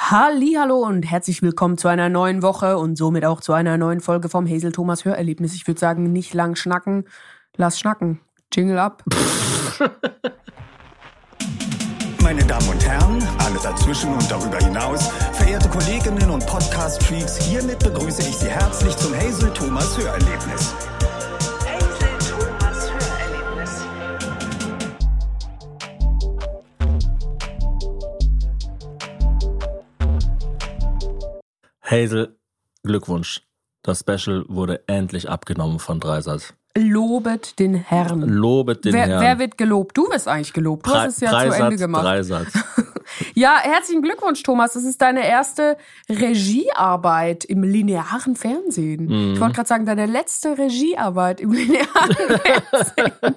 Hallo 0.00 0.86
und 0.86 1.02
herzlich 1.02 1.42
willkommen 1.42 1.76
zu 1.76 1.88
einer 1.88 2.08
neuen 2.08 2.40
Woche 2.40 2.78
und 2.78 2.96
somit 2.96 3.26
auch 3.26 3.40
zu 3.40 3.52
einer 3.52 3.76
neuen 3.76 4.00
Folge 4.00 4.28
vom 4.28 4.48
Hazel 4.48 4.70
Thomas 4.72 5.04
Hörerlebnis. 5.04 5.54
Ich 5.54 5.66
würde 5.66 5.80
sagen, 5.80 6.12
nicht 6.12 6.32
lang 6.32 6.54
schnacken, 6.54 7.04
lass 7.56 7.80
schnacken. 7.80 8.20
Jingle 8.54 8.78
ab. 8.78 9.02
Meine 12.22 12.44
Damen 12.44 12.68
und 12.68 12.86
Herren, 12.86 13.22
alle 13.44 13.58
dazwischen 13.60 14.12
und 14.14 14.30
darüber 14.30 14.58
hinaus, 14.58 15.08
verehrte 15.32 15.68
Kolleginnen 15.68 16.30
und 16.30 16.46
Podcast-Freaks, 16.46 17.36
hiermit 17.42 17.80
begrüße 17.80 18.22
ich 18.22 18.36
Sie 18.36 18.48
herzlich 18.48 18.96
zum 18.96 19.12
Hazel 19.14 19.52
Thomas 19.52 19.98
Hörerlebnis. 19.98 20.74
Hazel, 31.90 32.36
Glückwunsch. 32.82 33.42
Das 33.82 34.00
Special 34.00 34.44
wurde 34.48 34.86
endlich 34.88 35.30
abgenommen 35.30 35.78
von 35.78 36.00
Dreisat. 36.00 36.54
Lobet 36.76 37.58
den 37.58 37.74
Herrn. 37.74 38.20
Lobet 38.20 38.84
den 38.84 38.92
wer, 38.92 39.06
Herrn. 39.06 39.22
wer 39.22 39.38
wird 39.38 39.56
gelobt? 39.56 39.96
Du 39.96 40.08
wirst 40.10 40.28
eigentlich 40.28 40.52
gelobt. 40.52 40.86
Du 40.86 40.90
hast 40.90 41.14
es 41.14 41.20
ja 41.20 41.30
zu 41.30 41.56
Ende 41.56 41.76
gemacht. 41.76 42.04
Dreisat. 42.04 42.46
Ja, 43.34 43.56
herzlichen 43.60 44.02
Glückwunsch, 44.02 44.42
Thomas. 44.42 44.72
Das 44.74 44.84
ist 44.84 45.00
deine 45.00 45.26
erste 45.26 45.76
Regiearbeit 46.08 47.44
im 47.44 47.62
linearen 47.62 48.36
Fernsehen. 48.36 49.06
Mhm. 49.06 49.34
Ich 49.34 49.40
wollte 49.40 49.54
gerade 49.54 49.68
sagen, 49.68 49.86
deine 49.86 50.06
letzte 50.06 50.58
Regiearbeit 50.58 51.40
im 51.40 51.52
linearen 51.52 52.16
Fernsehen. 52.16 53.36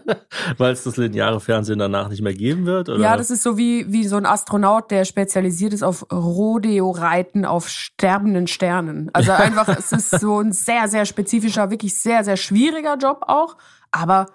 Weil 0.57 0.73
es 0.73 0.83
das 0.83 0.97
lineare 0.97 1.39
Fernsehen 1.39 1.79
danach 1.79 2.09
nicht 2.09 2.21
mehr 2.21 2.33
geben 2.33 2.65
wird? 2.65 2.89
Oder? 2.89 2.99
Ja, 2.99 3.17
das 3.17 3.31
ist 3.31 3.43
so 3.43 3.57
wie, 3.57 3.91
wie 3.91 4.05
so 4.05 4.17
ein 4.17 4.25
Astronaut, 4.25 4.91
der 4.91 5.05
spezialisiert 5.05 5.73
ist 5.73 5.83
auf 5.83 6.05
Rodeo-Reiten 6.11 7.45
auf 7.45 7.67
sterbenden 7.69 8.47
Sternen. 8.47 9.09
Also 9.13 9.31
einfach, 9.31 9.67
es 9.67 9.91
ist 9.91 10.11
so 10.19 10.39
ein 10.39 10.51
sehr, 10.51 10.87
sehr 10.87 11.05
spezifischer, 11.05 11.69
wirklich 11.69 11.97
sehr, 11.99 12.23
sehr 12.23 12.37
schwieriger 12.37 12.97
Job 12.97 13.23
auch. 13.27 13.57
Aber 13.91 14.27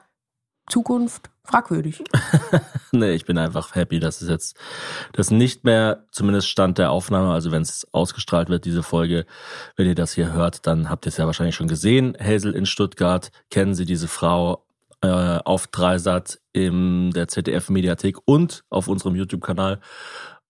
Zukunft 0.69 1.31
fragwürdig. 1.45 2.03
Nee, 2.93 3.13
ich 3.13 3.27
bin 3.27 3.37
einfach 3.37 3.75
happy, 3.75 4.01
dass 4.01 4.23
es 4.23 4.29
jetzt 4.31 4.57
das 5.13 5.31
nicht 5.31 5.65
mehr, 5.65 6.07
zumindest 6.13 6.49
Stand 6.49 6.79
der 6.79 6.93
Aufnahme, 6.93 7.33
also 7.35 7.51
wenn 7.53 7.61
es 7.61 7.87
ausgestrahlt 7.93 8.49
wird, 8.49 8.65
diese 8.65 8.83
Folge, 8.83 9.27
wenn 9.77 9.87
ihr 9.87 9.95
das 9.95 10.13
hier 10.13 10.33
hört, 10.33 10.67
dann 10.67 10.89
habt 10.89 11.05
ihr 11.05 11.09
es 11.09 11.19
ja 11.19 11.27
wahrscheinlich 11.27 11.57
schon 11.57 11.69
gesehen. 11.69 12.17
Hazel 12.19 12.55
in 12.55 12.65
Stuttgart, 12.65 13.33
kennen 13.51 13.75
Sie 13.75 13.85
diese 13.85 14.09
Frau 14.09 14.65
äh, 15.03 15.09
auf 15.45 15.67
Dreisat 15.67 16.39
in 16.53 17.11
der 17.11 17.29
ZDF-Mediathek 17.29 18.17
und 18.25 18.65
auf 18.71 18.89
unserem 18.89 19.15
YouTube-Kanal. 19.15 19.81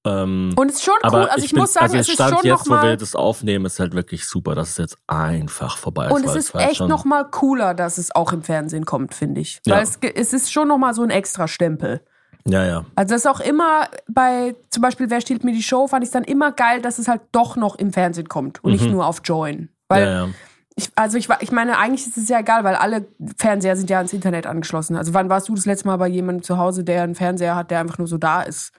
Ähm, 0.07 0.55
Und 0.57 0.71
es 0.71 0.77
ist 0.77 0.85
schon 0.85 0.95
cool. 1.05 1.29
Also 1.29 1.45
ich, 1.45 1.51
bin, 1.51 1.61
muss 1.61 1.73
sagen, 1.73 1.87
also 1.87 1.97
es 1.97 2.09
ist 2.09 2.15
Stand 2.15 2.37
schon 2.37 2.47
jetzt, 2.47 2.69
wo 2.69 2.75
wir 2.75 2.97
das 2.97 3.17
aufnehmen, 3.17 3.67
ist 3.67 3.81
halt 3.81 3.95
wirklich 3.95 4.27
super, 4.27 4.55
dass 4.55 4.71
es 4.71 4.77
jetzt 4.77 4.99
einfach 5.07 5.77
vorbei 5.77 6.07
ist. 6.07 6.13
Und 6.13 6.25
es 6.25 6.37
ist 6.37 6.55
echt 6.55 6.81
noch 6.81 7.05
mal 7.05 7.25
cooler, 7.25 7.75
dass 7.75 7.99
es 7.99 8.15
auch 8.15 8.33
im 8.33 8.43
Fernsehen 8.43 8.85
kommt, 8.87 9.15
finde 9.15 9.41
ich. 9.41 9.61
Ja. 9.67 9.77
Weil 9.77 9.83
es, 9.83 9.99
es 10.15 10.33
ist 10.33 10.53
schon 10.53 10.69
noch 10.69 10.79
mal 10.79 10.95
so 10.95 11.03
ein 11.03 11.11
extra 11.11 11.49
Stempel. 11.49 12.01
Ja, 12.49 12.65
ja. 12.65 12.85
Also 12.95 13.15
das 13.15 13.23
ist 13.23 13.27
auch 13.27 13.41
immer 13.41 13.89
bei, 14.09 14.55
zum 14.71 14.81
Beispiel, 14.83 15.11
wer 15.11 15.21
stiehlt 15.21 15.43
mir 15.43 15.53
die 15.53 15.63
Show, 15.65 15.89
fand 15.89 16.05
ich 16.05 16.13
dann 16.13 16.23
immer 16.23 16.53
geil, 16.53 16.81
dass 16.81 16.99
es 17.01 17.09
halt 17.09 17.23
doch 17.33 17.57
noch 17.57 17.75
im 17.75 17.93
Fernsehen 17.93 18.29
kommt 18.29 18.63
und 18.63 18.71
nicht 18.71 18.89
nur 18.89 19.07
auf 19.07 19.21
Join. 19.25 19.69
Weil 19.89 20.05
Mhm. 20.07 20.13
ja, 20.13 20.25
ja. 20.27 20.29
ich, 20.77 20.91
also 20.95 21.19
ich, 21.19 21.29
ich 21.41 21.51
meine, 21.51 21.79
eigentlich 21.79 22.07
ist 22.07 22.17
es 22.17 22.29
ja 22.29 22.39
egal, 22.39 22.63
weil 22.63 22.77
alle 22.77 23.07
Fernseher 23.37 23.77
sind 23.77 23.91
ja 23.91 23.97
ans 23.97 24.13
Internet 24.13 24.47
angeschlossen. 24.47 24.95
Also 24.95 25.13
wann 25.15 25.29
warst 25.29 25.49
du 25.49 25.55
das 25.57 25.67
letzte 25.67 25.89
Mal 25.89 25.97
bei 25.97 26.07
jemandem 26.07 26.45
zu 26.45 26.59
Hause, 26.59 26.85
der 26.85 27.03
einen 27.03 27.17
Fernseher 27.17 27.57
hat, 27.57 27.73
der 27.73 27.81
einfach 27.81 27.99
nur 27.99 28.07
so 28.07 28.19
da 28.19 28.43
ist? 28.43 28.71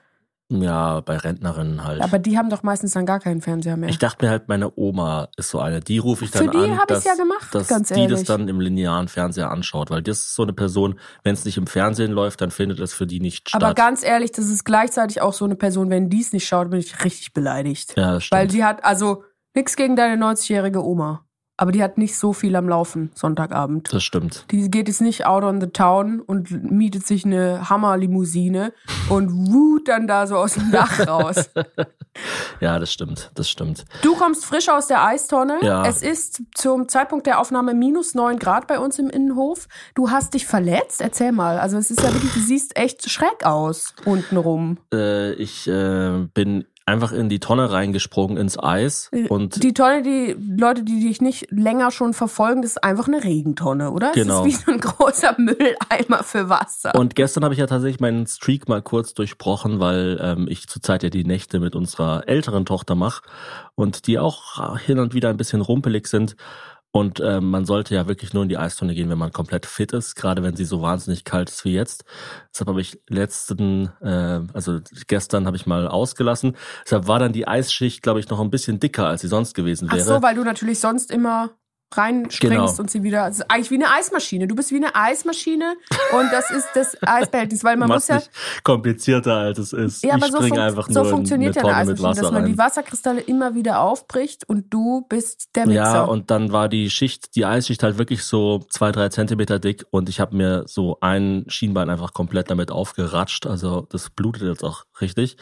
Ja, 0.49 1.01
bei 1.01 1.17
Rentnerinnen 1.17 1.83
halt. 1.83 2.01
Aber 2.01 2.19
die 2.19 2.37
haben 2.37 2.49
doch 2.49 2.63
meistens 2.63 2.93
dann 2.93 3.05
gar 3.05 3.19
keinen 3.19 3.41
Fernseher 3.41 3.75
mehr. 3.75 3.89
Ich 3.89 3.99
dachte 3.99 4.23
mir 4.23 4.31
halt, 4.31 4.47
meine 4.47 4.71
Oma 4.77 5.27
ist 5.35 5.49
so 5.49 5.59
eine. 5.59 5.81
Die 5.81 5.97
rufe 5.97 6.23
ich 6.23 6.31
dann 6.31 6.45
Für 6.45 6.51
die 6.51 6.57
an, 6.57 6.79
hab 6.79 6.89
ich's 6.89 7.03
dass, 7.03 7.05
ja 7.05 7.15
gemacht, 7.15 7.53
dass 7.53 7.67
ganz 7.67 7.89
die 7.89 8.07
das 8.07 8.23
dann 8.23 8.47
im 8.47 8.61
linearen 8.61 9.09
Fernseher 9.09 9.51
anschaut. 9.51 9.89
Weil 9.89 10.01
das 10.01 10.19
ist 10.19 10.35
so 10.35 10.43
eine 10.43 10.53
Person, 10.53 10.99
wenn 11.23 11.33
es 11.33 11.43
nicht 11.43 11.57
im 11.57 11.67
Fernsehen 11.67 12.13
läuft, 12.13 12.39
dann 12.39 12.51
findet 12.51 12.79
es 12.79 12.93
für 12.93 13.05
die 13.05 13.19
nicht 13.19 13.49
statt. 13.49 13.61
Aber 13.61 13.73
ganz 13.73 14.05
ehrlich, 14.05 14.31
das 14.31 14.47
ist 14.47 14.63
gleichzeitig 14.63 15.21
auch 15.21 15.33
so 15.33 15.43
eine 15.43 15.55
Person, 15.55 15.89
wenn 15.89 16.09
die 16.09 16.21
es 16.21 16.31
nicht 16.31 16.47
schaut, 16.47 16.69
bin 16.69 16.79
ich 16.79 17.03
richtig 17.03 17.33
beleidigt. 17.33 17.95
ja, 17.97 18.13
das 18.13 18.23
stimmt. 18.23 18.39
Weil 18.39 18.47
die 18.47 18.63
hat, 18.63 18.85
also 18.85 19.25
nichts 19.53 19.75
gegen 19.75 19.97
deine 19.97 20.23
90-jährige 20.23 20.81
Oma, 20.81 21.26
aber 21.57 21.71
die 21.71 21.83
hat 21.83 21.97
nicht 21.97 22.17
so 22.17 22.33
viel 22.33 22.55
am 22.55 22.69
Laufen 22.69 23.11
Sonntagabend. 23.15 23.91
das 23.91 24.03
stimmt. 24.03 24.45
Die 24.51 24.69
geht 24.69 24.87
jetzt 24.87 25.01
nicht 25.01 25.25
out 25.25 25.43
on 25.43 25.59
the 25.59 25.67
town 25.67 26.21
und 26.21 26.71
mietet 26.71 27.05
sich 27.05 27.25
eine 27.25 27.69
Hammerlimousine 27.69 28.73
und 29.09 29.51
wut 29.51 29.87
dann 29.87 30.07
da 30.07 30.27
so 30.27 30.37
aus 30.37 30.53
dem 30.53 30.71
Dach 30.71 31.07
raus. 31.07 31.49
Ja, 32.59 32.79
das 32.79 32.91
stimmt. 32.91 33.31
Das 33.35 33.49
stimmt. 33.49 33.85
Du 34.01 34.15
kommst 34.15 34.45
frisch 34.45 34.69
aus 34.69 34.87
der 34.87 35.03
Eistonne. 35.03 35.59
Ja. 35.61 35.85
Es 35.85 36.01
ist 36.01 36.41
zum 36.55 36.89
Zeitpunkt 36.89 37.27
der 37.27 37.39
Aufnahme 37.39 37.73
minus 37.73 38.15
neun 38.15 38.39
Grad 38.39 38.67
bei 38.67 38.79
uns 38.79 38.97
im 38.99 39.09
Innenhof. 39.09 39.67
Du 39.93 40.09
hast 40.09 40.33
dich 40.33 40.45
verletzt? 40.47 41.01
Erzähl 41.01 41.31
mal. 41.31 41.59
Also 41.59 41.77
es 41.77 41.91
ist 41.91 42.01
ja 42.01 42.11
wirklich, 42.13 42.33
du 42.33 42.39
siehst 42.39 42.75
echt 42.77 43.09
schräg 43.09 43.45
aus 43.45 43.93
untenrum. 44.05 44.79
Äh, 44.93 45.33
ich 45.33 45.67
äh, 45.67 46.27
bin 46.33 46.65
einfach 46.87 47.11
in 47.11 47.29
die 47.29 47.39
Tonne 47.39 47.71
reingesprungen 47.71 48.37
ins 48.37 48.57
Eis 48.57 49.11
und 49.29 49.57
Äh, 49.57 49.59
Die 49.59 49.73
Tonne, 49.73 50.01
die 50.01 50.35
Leute, 50.57 50.83
die 50.83 51.01
dich 51.01 51.21
nicht 51.21 51.51
länger 51.51 51.91
schon 51.91 52.13
verfolgen, 52.13 52.61
das 52.61 52.71
ist 52.71 52.83
einfach 52.83 53.07
eine 53.07 53.23
Regentonne, 53.23 53.91
oder? 53.91 54.13
Genau. 54.13 54.45
Es 54.45 54.53
ist 54.53 54.61
wie 54.61 54.65
so 54.65 54.71
ein 54.71 54.79
großer 54.79 55.35
Mülleimer 55.37 56.23
für 56.23 56.49
Wasser. 56.49 56.95
Und 56.95 57.15
gestern 57.15 57.43
habe 57.43 57.53
ich 57.53 57.59
ja 57.59 57.67
tatsächlich 57.67 57.99
meinen 57.99 58.25
Streak 58.25 58.69
mal 58.69 58.81
kurz 58.81 59.13
durchbrochen, 59.13 59.79
weil 59.79 60.17
ähm, 60.21 60.47
ich 60.49 60.67
zurzeit 60.67 61.03
ja 61.03 61.09
die 61.09 61.25
Nächte 61.25 61.59
mit 61.59 61.75
unserer 61.75 62.27
älteren 62.27 62.65
Tochter 62.65 62.95
mache 62.95 63.21
und 63.75 64.07
die 64.07 64.17
auch 64.17 64.77
hin 64.79 64.99
und 64.99 65.13
wieder 65.13 65.29
ein 65.29 65.37
bisschen 65.37 65.61
rumpelig 65.61 66.07
sind. 66.07 66.35
Und 66.97 67.19
ähm, 67.19 67.51
man 67.51 67.63
sollte 67.65 67.93
ja 67.93 68.07
wirklich 68.07 68.33
nur 68.33 68.41
in 68.41 68.49
die 68.49 68.57
Eistonne 68.57 68.95
gehen, 68.95 69.07
wenn 69.11 69.19
man 69.19 69.31
komplett 69.31 69.67
fit 69.67 69.93
ist, 69.93 70.15
gerade 70.15 70.41
wenn 70.41 70.55
sie 70.55 70.65
so 70.65 70.81
wahnsinnig 70.81 71.25
kalt 71.25 71.47
ist 71.47 71.63
wie 71.63 71.73
jetzt. 71.73 72.05
Deshalb 72.51 72.69
habe 72.69 72.81
ich 72.81 72.99
letzten, 73.07 73.91
äh, 74.01 74.41
also 74.51 74.79
gestern 75.05 75.45
habe 75.45 75.55
ich 75.57 75.67
mal 75.67 75.87
ausgelassen. 75.87 76.57
Deshalb 76.85 77.07
war 77.07 77.19
dann 77.19 77.33
die 77.33 77.47
Eisschicht, 77.47 78.01
glaube 78.01 78.19
ich, 78.19 78.29
noch 78.29 78.39
ein 78.39 78.49
bisschen 78.49 78.79
dicker, 78.79 79.05
als 79.05 79.21
sie 79.21 79.27
sonst 79.27 79.53
gewesen 79.53 79.89
Ach 79.91 79.95
wäre. 79.95 80.05
so, 80.05 80.21
weil 80.23 80.33
du 80.33 80.43
natürlich 80.43 80.79
sonst 80.79 81.11
immer 81.11 81.51
reinspringst 81.95 82.41
Genau. 82.41 82.79
und 82.79 82.91
sie 82.91 83.03
wieder. 83.03 83.27
Es 83.27 83.39
ist 83.39 83.49
eigentlich 83.49 83.71
wie 83.71 83.75
eine 83.75 83.89
Eismaschine. 83.91 84.47
Du 84.47 84.55
bist 84.55 84.71
wie 84.71 84.77
eine 84.77 84.93
Eismaschine 84.95 85.75
und 86.13 86.31
das 86.31 86.51
ist 86.51 86.67
das 86.75 86.97
Eisbehältnis, 87.01 87.63
weil 87.63 87.77
man 87.77 87.89
muss 87.89 88.07
ja. 88.07 88.21
komplizierter, 88.63 89.35
als 89.35 89.57
es 89.57 89.73
ist. 89.73 90.03
Ja, 90.03 90.17
ich 90.17 90.23
aber 90.23 90.31
so, 90.31 90.47
fun 90.47 90.59
einfach 90.59 90.87
so 90.87 91.01
nur 91.01 91.09
funktioniert 91.09 91.55
ja 91.55 91.63
eine 91.63 91.75
Eismaschine, 91.75 92.21
dass 92.21 92.31
man 92.31 92.43
rein. 92.43 92.51
die 92.51 92.57
Wasserkristalle 92.57 93.21
immer 93.21 93.55
wieder 93.55 93.79
aufbricht 93.79 94.47
und 94.49 94.73
du 94.73 95.05
bist 95.07 95.49
der 95.55 95.67
Mixer. 95.67 95.81
Ja, 95.81 96.03
und 96.03 96.29
dann 96.31 96.51
war 96.51 96.69
die 96.69 96.89
Schicht, 96.89 97.35
die 97.35 97.45
Eisschicht 97.45 97.83
halt 97.83 97.97
wirklich 97.97 98.23
so 98.23 98.59
zwei, 98.69 98.91
drei 98.91 99.09
Zentimeter 99.09 99.59
dick 99.59 99.85
und 99.89 100.09
ich 100.09 100.19
habe 100.19 100.35
mir 100.35 100.63
so 100.67 100.97
ein 101.01 101.45
Schienbein 101.47 101.89
einfach 101.89 102.13
komplett 102.13 102.49
damit 102.49 102.71
aufgeratscht. 102.71 103.47
Also 103.47 103.87
das 103.89 104.09
blutet 104.09 104.43
jetzt 104.43 104.63
auch 104.63 104.83
richtig. 105.01 105.37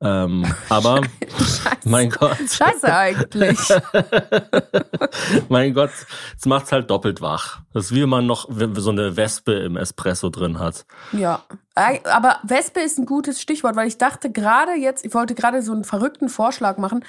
Ähm, 0.00 0.44
aber 0.68 1.02
mein 1.84 2.10
Gott, 2.10 2.36
Scheiße 2.38 2.94
eigentlich. 2.94 3.58
mein 5.48 5.74
Gott, 5.74 5.90
es 6.36 6.46
macht's 6.46 6.72
halt 6.72 6.90
doppelt 6.90 7.20
wach. 7.20 7.60
Das 7.72 7.86
ist 7.86 7.94
wie 7.94 8.02
wenn 8.02 8.08
man 8.08 8.26
noch 8.26 8.48
so 8.50 8.90
eine 8.90 9.16
Wespe 9.16 9.52
im 9.54 9.76
Espresso 9.76 10.30
drin 10.30 10.58
hat. 10.58 10.86
Ja, 11.12 11.42
aber 11.74 12.40
Wespe 12.42 12.80
ist 12.80 12.98
ein 12.98 13.06
gutes 13.06 13.40
Stichwort, 13.40 13.76
weil 13.76 13.88
ich 13.88 13.98
dachte 13.98 14.30
gerade 14.30 14.72
jetzt, 14.74 15.04
ich 15.04 15.14
wollte 15.14 15.34
gerade 15.34 15.62
so 15.62 15.72
einen 15.72 15.84
verrückten 15.84 16.28
Vorschlag 16.28 16.78
machen, 16.78 17.04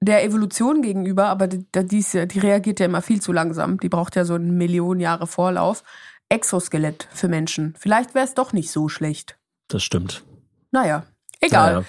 der 0.00 0.24
Evolution 0.24 0.82
gegenüber, 0.82 1.26
aber 1.26 1.46
die, 1.46 1.66
die, 1.74 2.26
die 2.26 2.38
reagiert 2.38 2.80
ja 2.80 2.86
immer 2.86 3.02
viel 3.02 3.20
zu 3.20 3.32
langsam. 3.32 3.78
Die 3.78 3.88
braucht 3.88 4.16
ja 4.16 4.24
so 4.24 4.34
einen 4.34 4.56
Millionen 4.56 5.00
Jahre 5.00 5.26
Vorlauf. 5.26 5.84
Exoskelett 6.28 7.08
für 7.12 7.28
Menschen. 7.28 7.74
Vielleicht 7.78 8.14
wäre 8.14 8.24
es 8.24 8.34
doch 8.34 8.52
nicht 8.52 8.70
so 8.70 8.88
schlecht. 8.88 9.36
Das 9.68 9.82
stimmt. 9.82 10.22
Naja, 10.70 11.04
egal. 11.40 11.72
Naja. 11.74 11.84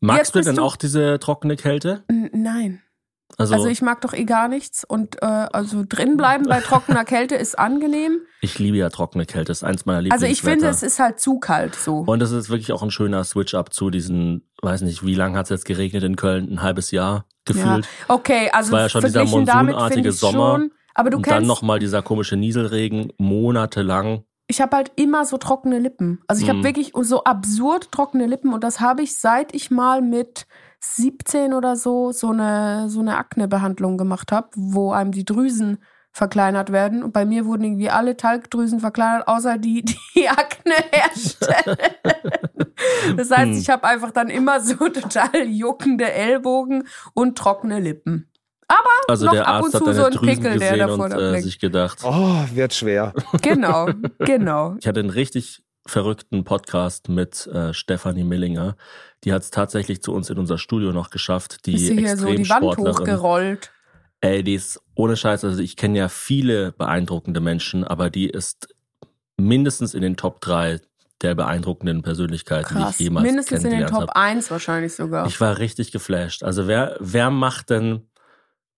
Magst 0.00 0.34
du 0.34 0.40
denn 0.40 0.56
du- 0.56 0.62
auch 0.62 0.76
diese 0.76 1.18
trockene 1.18 1.56
Kälte? 1.56 2.04
Nein. 2.32 2.82
Also, 3.38 3.54
Also 3.54 3.66
ich 3.66 3.82
mag 3.82 4.00
doch 4.02 4.12
eh 4.14 4.24
gar 4.24 4.46
nichts 4.48 4.84
und 4.84 5.20
äh, 5.20 5.26
also 5.26 5.84
drinbleiben 5.86 6.46
bei 6.48 6.60
trockener 6.60 7.04
Kälte 7.04 7.34
ist 7.34 7.58
angenehm. 7.58 8.20
ich 8.40 8.58
liebe 8.60 8.76
ja 8.76 8.88
trockene 8.88 9.26
Kälte. 9.26 9.50
Ist 9.52 9.64
eins 9.64 9.84
meiner 9.84 10.10
Also 10.12 10.26
ich 10.26 10.40
finde, 10.40 10.56
Lieblingswetter. 10.66 10.70
es 10.70 10.82
ist 10.94 10.98
halt 11.00 11.18
zu 11.20 11.38
kalt 11.40 11.74
so. 11.74 11.98
Und 12.06 12.22
es 12.22 12.30
ist 12.30 12.48
wirklich 12.50 12.72
auch 12.72 12.82
ein 12.82 12.90
schöner 12.92 13.24
Switch-up 13.24 13.74
zu 13.74 13.90
diesen, 13.90 14.48
weiß 14.62 14.82
nicht, 14.82 15.04
wie 15.04 15.14
lange 15.14 15.36
hat 15.36 15.46
es 15.46 15.50
jetzt 15.50 15.64
geregnet 15.64 16.04
in 16.04 16.14
Köln? 16.16 16.48
Ein 16.50 16.62
halbes 16.62 16.92
Jahr 16.92 17.26
gefühlt. 17.44 17.84
Ja. 17.84 18.14
Okay, 18.14 18.48
also 18.52 18.68
Es 18.68 18.72
war 18.72 18.80
ja 18.82 18.88
schon 18.88 19.02
dieser 19.04 19.24
monsunartige 19.24 20.12
Sommer. 20.12 20.52
schon. 20.58 20.70
Aber 20.94 21.10
du 21.10 21.16
und 21.18 21.26
dann 21.26 21.34
kennst, 21.38 21.48
nochmal 21.48 21.78
dieser 21.80 22.02
komische 22.02 22.36
Nieselregen, 22.36 23.12
monatelang. 23.18 24.24
Ich 24.48 24.60
habe 24.60 24.76
halt 24.76 24.92
immer 24.96 25.24
so 25.24 25.38
trockene 25.38 25.78
Lippen. 25.78 26.20
Also 26.28 26.42
ich 26.42 26.48
habe 26.48 26.60
Mhm. 26.60 26.64
wirklich 26.64 26.92
so 27.00 27.24
absurd 27.24 27.90
trockene 27.92 28.26
Lippen 28.26 28.52
und 28.52 28.62
das 28.64 28.80
habe 28.80 29.02
ich 29.02 29.16
seit 29.18 29.54
ich 29.54 29.70
mal 29.70 30.02
mit 30.02 30.46
17 30.80 31.52
oder 31.54 31.74
so 31.76 32.12
so 32.12 32.30
eine 32.30 32.88
so 32.88 33.00
eine 33.00 33.16
Akne-Behandlung 33.18 33.96
gemacht 33.98 34.30
habe, 34.32 34.48
wo 34.56 34.92
einem 34.92 35.10
die 35.12 35.24
Drüsen 35.24 35.78
verkleinert 36.12 36.70
werden. 36.72 37.02
Und 37.02 37.12
bei 37.12 37.26
mir 37.26 37.44
wurden 37.44 37.64
irgendwie 37.64 37.90
alle 37.90 38.16
Talgdrüsen 38.16 38.80
verkleinert, 38.80 39.28
außer 39.28 39.58
die, 39.58 39.84
die 40.14 40.28
Akne 40.28 40.74
herstellen. 40.92 41.76
Das 43.16 43.30
heißt, 43.30 43.50
Hm. 43.52 43.58
ich 43.58 43.68
habe 43.70 43.84
einfach 43.84 44.10
dann 44.12 44.28
immer 44.28 44.60
so 44.60 44.74
total 44.88 45.44
juckende 45.46 46.10
Ellbogen 46.10 46.86
und 47.14 47.36
trockene 47.36 47.80
Lippen. 47.80 48.30
Also 49.08 49.26
noch 49.26 49.32
der 49.32 49.46
ab 49.46 49.62
und 49.62 49.74
Arzt 49.74 49.74
hat 49.74 49.80
zu 49.80 49.84
deine 49.86 49.96
so 49.96 50.04
ein 50.04 50.12
Drüsen 50.12 50.26
Pickel, 50.26 50.58
der 50.58 50.70
gesehen 50.72 50.78
davor 50.78 51.04
und 51.04 51.12
äh, 51.12 51.40
sich 51.40 51.58
gedacht. 51.58 51.98
Oh, 52.02 52.44
wird 52.52 52.74
schwer. 52.74 53.12
Genau, 53.42 53.88
genau. 54.18 54.76
Ich 54.80 54.86
hatte 54.86 55.00
einen 55.00 55.10
richtig 55.10 55.62
verrückten 55.86 56.42
Podcast 56.42 57.08
mit 57.08 57.46
äh, 57.46 57.72
Stefanie 57.72 58.24
Millinger. 58.24 58.76
Die 59.22 59.32
hat 59.32 59.42
es 59.42 59.50
tatsächlich 59.50 60.02
zu 60.02 60.12
uns 60.12 60.28
in 60.28 60.38
unser 60.38 60.58
Studio 60.58 60.92
noch 60.92 61.10
geschafft. 61.10 61.66
Die 61.66 61.74
Ist 61.74 61.86
sie 61.86 61.98
hier 61.98 62.16
so 62.16 62.26
die 62.32 62.48
Wand 62.48 62.76
hochgerollt. 62.76 63.70
Ey, 64.20 64.42
die 64.42 64.54
ist 64.54 64.80
ohne 64.96 65.16
Scheiß, 65.16 65.44
also 65.44 65.60
ich 65.60 65.76
kenne 65.76 65.98
ja 65.98 66.08
viele 66.08 66.72
beeindruckende 66.72 67.40
Menschen, 67.40 67.84
aber 67.84 68.10
die 68.10 68.28
ist 68.28 68.74
mindestens 69.36 69.94
in 69.94 70.00
den 70.00 70.16
Top 70.16 70.40
3 70.40 70.80
der 71.22 71.34
beeindruckenden 71.34 72.02
Persönlichkeiten, 72.02 72.76
die 72.76 72.82
Krass. 72.82 72.94
ich 72.94 73.00
jemals 73.00 73.26
Mindestens 73.26 73.64
in 73.64 73.70
den 73.70 73.86
Top 73.86 74.00
habe. 74.00 74.16
1 74.16 74.50
wahrscheinlich 74.50 74.94
sogar. 74.94 75.26
Ich 75.26 75.40
war 75.40 75.58
richtig 75.58 75.92
geflasht. 75.92 76.42
Also 76.42 76.66
wer, 76.66 76.96
wer 76.98 77.30
macht 77.30 77.70
denn 77.70 78.08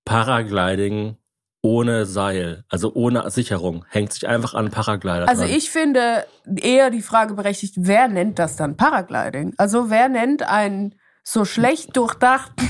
Paragliding 0.08 1.16
ohne 1.60 2.06
Seil, 2.06 2.64
also 2.68 2.92
ohne 2.94 3.30
Sicherung, 3.30 3.84
hängt 3.90 4.12
sich 4.12 4.26
einfach 4.26 4.54
an 4.54 4.70
Paraglider 4.70 5.28
Also 5.28 5.42
dran. 5.42 5.52
ich 5.52 5.70
finde 5.70 6.24
eher 6.56 6.90
die 6.90 7.02
Frage 7.02 7.34
berechtigt, 7.34 7.74
wer 7.78 8.08
nennt 8.08 8.38
das 8.38 8.56
dann 8.56 8.76
Paragliding? 8.76 9.54
Also 9.58 9.90
wer 9.90 10.08
nennt 10.08 10.42
einen 10.42 10.94
so 11.30 11.44
schlecht 11.44 11.96
durchdachten, 11.96 12.68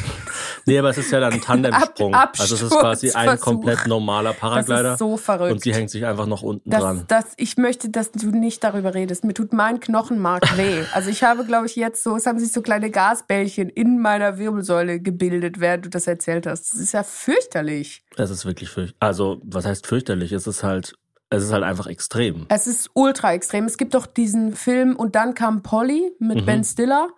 Nee, 0.67 0.79
aber 0.79 0.91
es 0.91 0.99
ist 0.99 1.11
ja 1.11 1.21
dann 1.21 1.33
ein 1.33 1.41
Tandemsprung. 1.41 2.15
Ab- 2.15 2.35
also 2.39 2.55
es 2.55 2.63
ist 2.63 2.71
quasi 2.79 3.11
ein 3.13 3.41
komplett 3.41 3.87
normaler 3.87 4.31
das 4.33 4.39
Paraglider. 4.41 4.93
ist 4.93 4.99
so 4.99 5.17
verrückt. 5.17 5.53
und 5.53 5.63
sie 5.63 5.73
hängt 5.75 5.91
sich 5.91 6.05
einfach 6.05 6.27
noch 6.27 6.43
unten 6.43 6.69
das, 6.69 6.81
dran. 6.83 7.05
das, 7.09 7.25
ich 7.37 7.57
möchte, 7.57 7.89
dass 7.89 8.13
du 8.13 8.31
nicht 8.31 8.63
darüber 8.63 8.95
redest. 8.95 9.25
Mir 9.25 9.33
tut 9.35 9.53
mein 9.55 9.81
Knochenmark 9.81 10.43
weh. 10.59 10.83
Also 10.93 11.09
ich 11.09 11.23
habe, 11.23 11.45
glaube 11.45 11.67
ich, 11.67 11.77
jetzt 11.77 12.03
so, 12.03 12.17
es 12.17 12.27
haben 12.27 12.39
sich 12.39 12.53
so 12.53 12.61
kleine 12.61 12.91
Gasbällchen 12.91 13.69
in 13.71 13.99
meiner 14.01 14.37
Wirbelsäule 14.39 15.01
gebildet, 15.01 15.59
während 15.61 15.87
du 15.87 15.91
das 15.91 16.07
erzählt 16.07 16.47
hast. 16.47 16.73
Das 16.73 16.81
ist 16.81 16.93
ja 16.93 17.03
fürchterlich. 17.03 18.03
Es 18.17 18.31
ist 18.31 18.45
wirklich 18.45 18.69
fürchterlich. 18.69 18.97
Also, 19.01 19.41
was 19.45 19.65
heißt 19.65 19.87
fürchterlich? 19.87 20.33
Es 20.33 20.47
ist 20.47 20.63
halt, 20.63 20.95
es 21.31 21.45
ist 21.45 21.53
halt 21.53 21.65
einfach 21.65 21.87
extrem. 21.87 22.47
Es 22.51 22.67
ist 22.67 22.91
ultra 22.95 23.33
extrem. 23.33 23.65
Es 23.65 23.79
gibt 23.79 23.95
doch 23.95 24.07
diesen 24.07 24.55
Film 24.55 24.97
und 24.97 25.15
dann 25.15 25.35
kam 25.35 25.63
Polly 25.63 26.13
mit 26.19 26.43
Mhm. 26.43 26.47
Ben 26.47 26.65
Stiller 26.65 27.09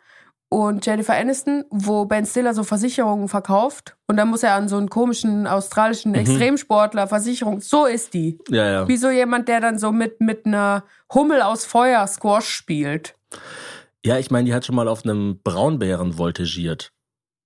und 0.50 0.85
Jennifer 0.85 1.14
Aniston, 1.14 1.64
wo 1.70 2.05
Ben 2.05 2.26
Stiller 2.26 2.52
so 2.55 2.64
Versicherungen 2.64 3.29
verkauft 3.29 3.97
und 4.08 4.17
dann 4.17 4.29
muss 4.29 4.43
er 4.43 4.55
an 4.55 4.69
so 4.69 4.76
einen 4.76 4.91
komischen 4.91 5.47
australischen 5.47 6.11
Mhm. 6.11 6.19
Extremsportler 6.19 7.06
Versicherung. 7.06 7.61
So 7.61 7.87
ist 7.87 8.12
die. 8.12 8.38
Ja, 8.50 8.67
ja. 8.70 8.88
Wie 8.88 8.97
so 8.99 9.08
jemand, 9.11 9.49
der 9.49 9.61
dann 9.61 9.79
so 9.79 9.93
mit 9.93 10.20
mit 10.20 10.44
einer 10.44 10.85
Hummel 11.14 11.41
aus 11.41 11.64
Feuer 11.64 12.06
Squash 12.06 12.49
spielt. 12.49 13.14
Ja, 14.05 14.19
ich 14.19 14.31
meine, 14.31 14.47
die 14.47 14.55
hat 14.55 14.67
schon 14.67 14.75
mal 14.75 14.88
auf 14.88 15.05
einem 15.05 15.41
Braunbären 15.44 16.14
voltigiert. 16.14 16.93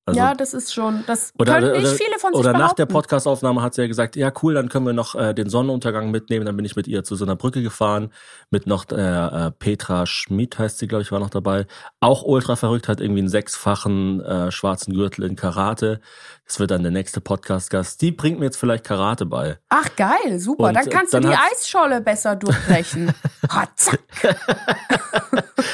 Also, 0.06 0.20
ja, 0.20 0.34
das 0.34 0.52
ist 0.52 0.74
schon, 0.74 1.02
das 1.06 1.32
oder, 1.38 1.54
können 1.54 1.72
nicht 1.72 1.80
oder, 1.80 1.94
viele 1.94 2.18
von 2.18 2.34
sich 2.34 2.40
oder 2.40 2.52
nach 2.52 2.74
der 2.74 2.84
behaupten. 2.84 2.92
Podcastaufnahme 2.92 3.62
hat 3.62 3.72
sie 3.72 3.80
ja 3.80 3.88
gesagt, 3.88 4.16
ja 4.16 4.30
cool, 4.42 4.52
dann 4.52 4.68
können 4.68 4.84
wir 4.84 4.92
noch 4.92 5.14
äh, 5.14 5.32
den 5.32 5.48
Sonnenuntergang 5.48 6.10
mitnehmen. 6.10 6.44
Dann 6.44 6.56
bin 6.56 6.66
ich 6.66 6.76
mit 6.76 6.86
ihr 6.86 7.04
zu 7.04 7.16
so 7.16 7.24
einer 7.24 7.36
Brücke 7.36 7.62
gefahren, 7.62 8.12
mit 8.50 8.66
noch 8.66 8.84
äh, 8.90 8.96
äh, 8.96 9.50
Petra 9.50 10.04
Schmid 10.04 10.58
heißt 10.58 10.78
sie, 10.78 10.88
glaube 10.88 11.02
ich, 11.02 11.10
war 11.10 11.20
noch 11.20 11.30
dabei. 11.30 11.66
Auch 12.00 12.22
ultra 12.22 12.54
verrückt, 12.54 12.86
hat 12.86 13.00
irgendwie 13.00 13.20
einen 13.20 13.30
sechsfachen 13.30 14.20
äh, 14.20 14.52
schwarzen 14.52 14.92
Gürtel 14.92 15.24
in 15.24 15.36
Karate. 15.36 16.00
Das 16.46 16.60
wird 16.60 16.70
dann 16.70 16.82
der 16.82 16.92
nächste 16.92 17.22
Podcast-Gast. 17.22 18.02
Die 18.02 18.12
bringt 18.12 18.38
mir 18.38 18.44
jetzt 18.44 18.58
vielleicht 18.58 18.84
Karate 18.84 19.24
bei. 19.24 19.56
Ach 19.70 19.88
geil, 19.96 20.38
super. 20.38 20.64
Und, 20.64 20.74
dann 20.74 20.90
kannst 20.90 21.14
dann 21.14 21.22
du 21.22 21.30
die 21.30 21.34
Eisscholle 21.34 22.02
besser 22.02 22.36
durchbrechen. 22.36 23.10
ha, 23.48 23.66
zack. 23.74 24.00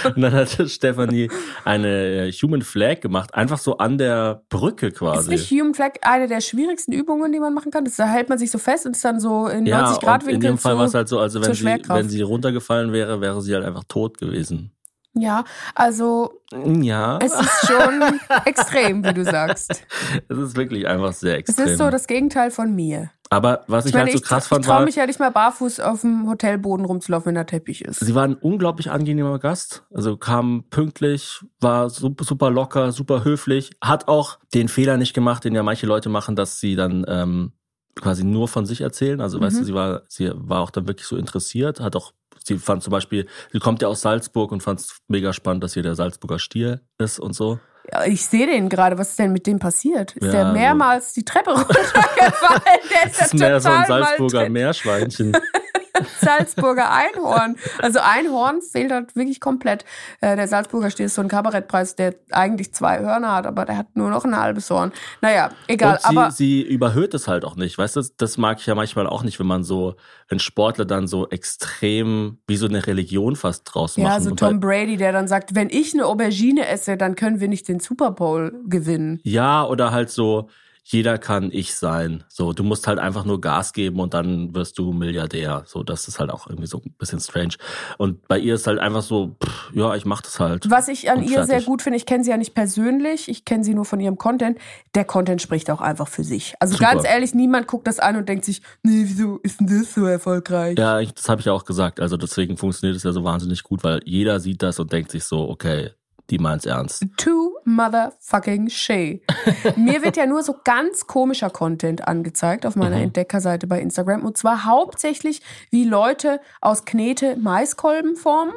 Und 0.05 0.23
dann 0.23 0.33
hat 0.33 0.51
Stefanie 0.71 1.29
eine 1.65 2.29
äh, 2.29 2.33
Human 2.33 2.63
Flag 2.63 3.01
gemacht, 3.01 3.35
einfach 3.35 3.59
so 3.59 3.79
an 3.79 3.99
der 3.99 4.20
Brücke 4.49 4.89
Ist 4.89 4.99
quasi. 4.99 5.31
nicht 5.31 5.51
Human 5.51 5.75
Flag 5.75 5.95
eine 6.03 6.29
der 6.29 6.41
schwierigsten 6.41 6.93
Übungen, 6.93 7.33
die 7.33 7.41
man 7.41 7.55
machen 7.55 7.71
kann? 7.71 7.85
Das, 7.85 7.97
da 7.97 8.07
hält 8.07 8.29
man 8.29 8.39
sich 8.39 8.51
so 8.51 8.59
fest 8.59 8.87
und 8.87 8.93
ist 8.93 9.05
dann 9.05 9.21
so 9.21 9.47
in 9.49 9.67
ja, 9.67 9.83
90 9.83 10.01
Grad 10.01 10.23
und 10.23 10.29
in 10.29 10.35
Winkel 10.37 10.51
dem 10.51 10.59
Fall 10.59 10.77
war 10.77 10.87
es 10.87 10.95
halt 10.95 11.09
so, 11.09 11.19
also 11.19 11.43
wenn 11.43 11.55
sie, 11.55 11.65
wenn 11.65 12.09
sie 12.09 12.23
runtergefallen 12.23 12.93
wäre, 12.93 13.21
wäre 13.21 13.43
sie 13.43 13.55
halt 13.55 13.65
einfach 13.65 13.85
tot 13.85 14.19
gewesen. 14.19 14.73
Ja, 15.15 15.45
also 15.75 16.41
Ja, 16.53 17.19
es 17.21 17.33
ist 17.35 17.67
schon 17.67 18.21
extrem, 18.45 19.05
wie 19.05 19.13
du 19.15 19.25
sagst. 19.25 19.85
es 20.29 20.39
ist 20.39 20.57
wirklich 20.57 20.87
einfach 20.87 21.13
sehr 21.13 21.35
Es 21.35 21.41
extrem. 21.41 21.67
ist 21.67 21.79
so 21.79 21.91
das 21.91 22.07
Gegenteil 22.07 22.51
von 22.51 22.75
mir. 22.75 23.11
Aber 23.33 23.65
was 23.69 23.85
ich, 23.85 23.91
Ich 23.91 23.95
meine, 23.95 24.05
halt 24.07 24.13
so 24.13 24.19
ich, 24.19 24.25
krass 24.25 24.45
ich 24.45 24.49
fand, 24.49 24.65
traue 24.65 24.79
war, 24.79 24.85
mich 24.85 24.97
ja 24.97 25.07
nicht 25.07 25.21
mal 25.21 25.31
barfuß 25.31 25.81
auf 25.81 26.01
dem 26.01 26.29
Hotelboden 26.29 26.85
rumzulaufen, 26.85 27.27
wenn 27.27 27.35
da 27.37 27.45
Teppich 27.45 27.85
ist. 27.85 28.01
sie 28.01 28.15
war 28.15 28.25
ein 28.25 28.35
unglaublich 28.35 28.91
angenehmer 28.91 29.39
Gast. 29.39 29.85
Also 29.95 30.17
kam 30.17 30.65
pünktlich, 30.71 31.41
war 31.61 31.91
super, 31.91 32.25
super 32.25 32.51
locker, 32.51 32.91
super 32.93 33.23
höflich, 33.25 33.71
hat 33.83 34.09
auch 34.09 34.39
den 34.55 34.69
Fehler 34.69 34.97
nicht 34.97 35.15
gemacht, 35.15 35.45
den 35.45 35.55
ja 35.55 35.63
manche 35.63 35.87
Leute 35.87 36.09
machen, 36.09 36.35
dass 36.35 36.59
sie 36.61 36.75
dann 36.75 37.05
ähm, 37.09 37.53
quasi 37.97 38.25
nur 38.25 38.49
von 38.49 38.67
sich 38.67 38.81
erzählen. 38.81 39.21
Also 39.21 39.41
weißt 39.41 39.57
Mhm. 39.57 39.61
du, 39.61 39.65
sie 39.67 39.75
war, 39.75 40.03
sie 40.09 40.31
war 40.35 40.61
auch 40.61 40.71
dann 40.71 40.89
wirklich 40.89 41.07
so 41.07 41.17
interessiert, 41.17 41.81
hat 41.81 41.95
auch 41.97 42.13
Sie 42.45 42.59
fand 42.59 42.83
zum 42.83 42.91
Beispiel, 42.91 43.27
sie 43.53 43.59
kommt 43.59 43.83
ja 43.83 43.89
aus 43.89 44.01
Salzburg 44.01 44.51
und 44.53 44.63
fand 44.63 44.81
es 44.81 44.97
mega 45.09 45.33
spannend, 45.33 45.63
dass 45.65 45.75
hier 45.75 45.83
der 45.83 45.95
Salzburger 45.95 46.39
Stier 46.39 46.81
ist 46.99 47.19
und 47.21 47.35
so. 47.35 47.59
Ja, 47.93 48.05
ich 48.05 48.25
sehe 48.27 48.47
den 48.47 48.69
gerade. 48.69 48.99
Was 48.99 49.11
ist 49.11 49.19
denn 49.19 49.33
mit 49.33 49.47
dem 49.47 49.59
passiert? 49.59 50.13
Ist 50.17 50.27
Ja, 50.27 50.31
der 50.33 50.41
also- 50.47 50.53
mehrmals 50.59 51.13
die 51.13 51.25
Treppe 51.25 51.51
runtergefallen? 51.55 52.63
Der 52.91 53.11
ist, 53.11 53.21
Das 53.21 53.27
ist 53.29 53.35
mehr 53.35 53.61
so 53.61 53.69
ein 53.69 53.87
Salzburger. 53.87 54.49
Meerschweinchen. 54.49 55.37
Salzburger 56.21 56.91
Einhorn. 56.93 57.57
Also 57.81 58.01
Einhorn 58.01 58.61
fehlt 58.63 58.93
halt 58.93 59.17
wirklich 59.17 59.41
komplett. 59.41 59.85
Äh, 60.21 60.37
der 60.37 60.49
Salzburger 60.49 60.91
Stier 60.91 61.07
ist 61.07 61.15
so 61.15 61.23
ein 61.23 61.29
Kabarettpreis, 61.29 61.97
der 61.97 62.15
eigentlich 62.31 62.73
zwei 62.75 63.01
Hörner 63.01 63.35
hat, 63.35 63.47
aber 63.47 63.65
der 63.65 63.77
hat 63.77 63.87
nur 63.95 64.11
noch 64.11 64.25
ein 64.25 64.37
halbes 64.37 64.71
Horn. 64.71 64.93
Naja, 65.21 65.51
egal. 65.67 65.95
Und 65.95 66.01
sie, 66.01 66.07
aber 66.09 66.31
sie 66.31 66.63
überhöht 66.63 67.15
es 67.15 67.29
halt 67.29 67.45
auch 67.45 67.57
nicht. 67.57 67.79
Weißt 67.79 67.97
du, 67.97 68.03
das 68.17 68.39
mag 68.39 68.59
ich 68.61 68.67
ja 68.67 68.75
manchmal 68.75 69.07
auch 69.07 69.23
nicht, 69.23 69.39
wenn 69.41 69.47
man 69.47 69.65
so, 69.65 69.97
wenn 70.29 70.39
Sportler 70.39 70.85
dann 70.85 71.07
so 71.07 71.29
extrem 71.29 72.39
wie 72.47 72.57
so 72.57 72.67
eine 72.67 72.87
Religion 72.87 73.37
fast 73.37 73.65
draus 73.73 73.97
machen. 73.97 74.07
ja, 74.07 74.21
so 74.21 74.35
Tom 74.35 74.49
halt, 74.49 74.61
Brady, 74.61 74.97
der 74.97 75.13
dann 75.13 75.29
sagt, 75.29 75.55
wenn 75.55 75.71
ich 75.71 75.95
eine 75.95 76.07
Aubergine 76.07 76.67
esse, 76.69 76.97
dann 76.97 77.15
können 77.17 77.41
wir 77.41 77.49
nicht 77.49 77.69
den 77.69 77.81
Super 77.81 78.11
Bowl 78.11 78.53
gewinnen. 78.67 79.21
ja, 79.25 79.65
oder 79.67 79.91
halt 79.91 80.11
so, 80.11 80.49
jeder 80.83 81.19
kann 81.19 81.51
ich 81.53 81.75
sein. 81.75 82.25
So, 82.29 82.53
du 82.53 82.65
musst 82.65 82.87
halt 82.87 82.99
einfach 82.99 83.25
nur 83.25 83.41
Gas 83.41 83.73
geben 83.73 84.01
und 84.01 84.15
dann 84.15 84.55
wirst 84.55 84.79
du 84.79 84.93
Milliardär. 84.93 85.63
So, 85.67 85.83
das 85.83 86.09
ist 86.09 86.19
halt 86.19 86.31
auch 86.31 86.47
irgendwie 86.49 86.67
so 86.67 86.79
ein 86.85 86.95
bisschen 86.99 87.21
strange. 87.21 87.55
Und 87.99 88.27
bei 88.27 88.39
ihr 88.39 88.55
ist 88.55 88.67
halt 88.67 88.79
einfach 88.79 89.03
so, 89.03 89.37
pff, 89.43 89.71
ja, 89.73 89.95
ich 89.95 90.05
mach 90.05 90.21
das 90.21 90.41
halt. 90.41 90.69
Was 90.71 90.89
ich 90.89 91.11
an 91.11 91.23
ihr 91.23 91.45
sehr 91.45 91.63
gut 91.63 91.83
finde, 91.83 91.97
ich 91.97 92.07
kenne 92.07 92.25
sie 92.25 92.31
ja 92.31 92.37
nicht 92.37 92.55
persönlich, 92.55 93.29
ich 93.29 93.45
kenne 93.45 93.63
sie 93.63 93.75
nur 93.75 93.85
von 93.85 94.01
ihrem 94.01 94.19
Content. 94.19 94.59
Der 94.95 95.05
Content 95.05 95.41
spricht 95.41 95.71
auch 95.71 95.81
einfach 95.81 96.09
für 96.09 96.25
sich. 96.25 96.55
Also 96.61 96.77
Super. 96.77 96.93
ganz 96.93 97.05
ehrlich, 97.05 97.35
niemand 97.35 97.67
guckt 97.67 97.87
das 97.87 98.01
an 98.01 98.17
und 98.17 98.29
denkt 98.29 98.45
sich, 98.45 98.61
nee, 98.83 99.05
wieso 99.05 99.39
ist 99.39 99.61
denn 99.61 99.67
das 99.67 99.95
so 99.95 100.07
erfolgreich? 100.07 100.79
Ja, 100.79 101.01
ich, 101.01 101.13
das 101.15 101.29
habe 101.29 101.41
ich 101.41 101.47
ja 101.47 101.53
auch 101.53 101.65
gesagt. 101.65 102.01
Also 102.01 102.17
deswegen 102.17 102.57
funktioniert 102.57 102.97
es 102.97 103.05
ja 103.05 103.13
so 103.13 103.23
wahnsinnig 103.23 103.63
gut, 103.63 103.85
weil 103.85 104.01
jeder 104.05 104.41
sieht 104.41 104.63
das 104.63 104.79
und 104.81 104.93
denkt 104.93 105.11
sich 105.13 105.25
so, 105.25 105.49
okay, 105.49 105.91
die 106.31 106.39
meint's 106.39 106.65
ernst. 106.67 107.05
Too 107.17 107.57
motherfucking 107.65 108.69
shay. 108.69 109.23
Mir 109.77 110.03
wird 110.03 110.17
ja 110.17 110.27
nur 110.27 110.43
so 110.43 110.57
ganz 110.65 111.07
komischer 111.07 111.51
Content 111.51 112.07
angezeigt 112.07 112.65
auf 112.67 112.77
meiner 112.77 112.97
Mhm. 112.97 113.05
Entdeckerseite 113.05 113.67
bei 113.67 113.81
Instagram. 113.81 114.25
Und 114.25 114.39
zwar 114.39 114.65
hauptsächlich, 114.65 115.43
wie 115.71 115.85
Leute 115.85 116.41
aus 116.61 116.85
Knete 116.85 117.37
Maiskolben 117.37 118.17
formen. 118.17 118.55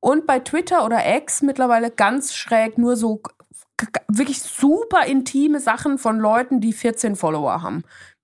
Und 0.00 0.26
bei 0.26 0.38
Twitter 0.38 0.84
oder 0.84 1.00
X 1.16 1.42
mittlerweile 1.42 1.90
ganz 1.90 2.34
schräg 2.34 2.78
nur 2.78 2.96
so 2.96 3.22
wirklich 4.08 4.40
super 4.42 5.06
intime 5.06 5.60
Sachen 5.60 5.98
von 5.98 6.18
Leuten, 6.18 6.60
die 6.60 6.72
14 6.72 7.16
Follower 7.16 7.62
haben. 7.62 7.82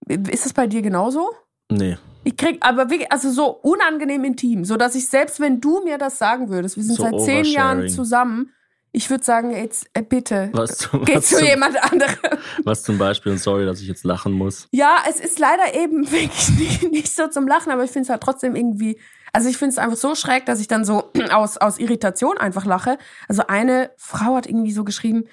Ist 0.09 0.45
das 0.47 0.53
bei 0.53 0.67
dir 0.67 0.83
genauso? 0.83 1.31
Nee. 1.71 1.97
Ich 2.25 2.37
krieg 2.37 2.59
aber 2.61 2.89
wirklich, 2.91 3.11
also 3.11 3.31
so 3.31 3.47
unangenehm 3.49 4.25
intim, 4.25 4.65
so 4.65 4.77
dass 4.77 4.95
ich 4.95 5.09
selbst, 5.09 5.41
wenn 5.41 5.61
du 5.61 5.83
mir 5.83 5.99
das 5.99 6.19
sagen 6.19 6.49
würdest, 6.49 6.77
wir 6.77 6.85
sind 6.85 6.97
So 6.97 7.03
seit 7.03 7.21
zehn 7.21 7.45
Jahren 7.45 7.89
zusammen, 7.89 8.53
ich 8.93 9.09
würde 9.09 9.25
sagen, 9.25 9.51
jetzt 9.57 9.89
äh, 9.95 10.03
bitte, 10.03 10.51
Was, 10.53 10.91
geh 11.05 11.15
was, 11.17 11.27
zu 11.29 11.37
zum, 11.39 11.47
jemand 11.47 11.83
anderem. 11.83 12.15
was 12.65 12.83
zum 12.83 12.99
Beispiel, 12.99 13.33
und 13.33 13.39
sorry, 13.39 13.65
dass 13.65 13.81
ich 13.81 13.89
jetzt 13.89 14.05
lachen 14.05 14.33
muss. 14.33 14.69
Ja, 14.71 14.97
es 15.09 15.19
ist 15.19 15.39
leider 15.39 15.75
eben 15.75 16.03
wirklich 16.13 16.51
nicht, 16.59 16.91
nicht 16.93 17.15
so 17.15 17.27
zum 17.29 17.49
Lachen, 17.49 17.73
aber 17.73 17.85
ich 17.85 17.91
finde 17.91 18.05
es 18.05 18.11
halt 18.11 18.23
trotzdem 18.23 18.55
irgendwie, 18.55 19.01
also 19.33 19.49
ich 19.49 19.57
finde 19.57 19.71
es 19.73 19.79
einfach 19.79 19.97
so 19.97 20.15
schräg, 20.15 20.45
dass 20.47 20.61
ich 20.61 20.69
dann 20.69 20.85
so 20.85 21.11
aus, 21.33 21.57
aus 21.57 21.79
Irritation 21.79 22.37
einfach 22.39 22.67
lache. 22.67 22.99
Also 23.29 23.47
eine 23.47 23.91
Frau 23.97 24.37
hat 24.37 24.47
irgendwie 24.47 24.73
so 24.73 24.85
geschrieben, 24.85 25.25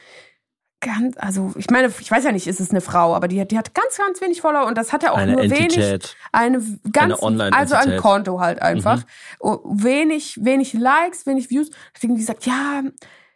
ganz, 0.81 1.17
also 1.17 1.51
ich 1.57 1.69
meine, 1.69 1.91
ich 1.99 2.09
weiß 2.09 2.23
ja 2.23 2.31
nicht, 2.31 2.47
ist 2.47 2.61
es 2.61 2.69
eine 2.71 2.79
Frau, 2.79 3.13
aber 3.13 3.27
die 3.27 3.41
hat, 3.41 3.51
die 3.51 3.57
hat 3.57 3.75
ganz, 3.75 3.97
ganz 3.97 4.21
wenig 4.21 4.39
Follower 4.39 4.65
und 4.65 4.77
das 4.77 4.93
hat 4.93 5.03
ja 5.03 5.11
auch 5.11 5.17
Eine 5.17 5.33
nur 5.33 5.41
wenig. 5.41 5.59
Entität. 5.77 6.15
Eine 6.31 6.59
ganz, 6.93 7.15
Eine 7.15 7.21
Online-Entität. 7.21 7.77
also 7.77 7.91
ein 7.91 7.97
Konto 7.97 8.39
halt 8.39 8.61
einfach. 8.61 8.99
Mhm. 8.99 9.03
Oh, 9.41 9.59
Wenig, 9.65 10.39
wenig 10.41 10.71
Likes, 10.73 11.25
wenig 11.25 11.49
Views. 11.49 11.69
Hat 11.93 12.01
irgendwie 12.01 12.21
gesagt, 12.21 12.45
ja, 12.45 12.83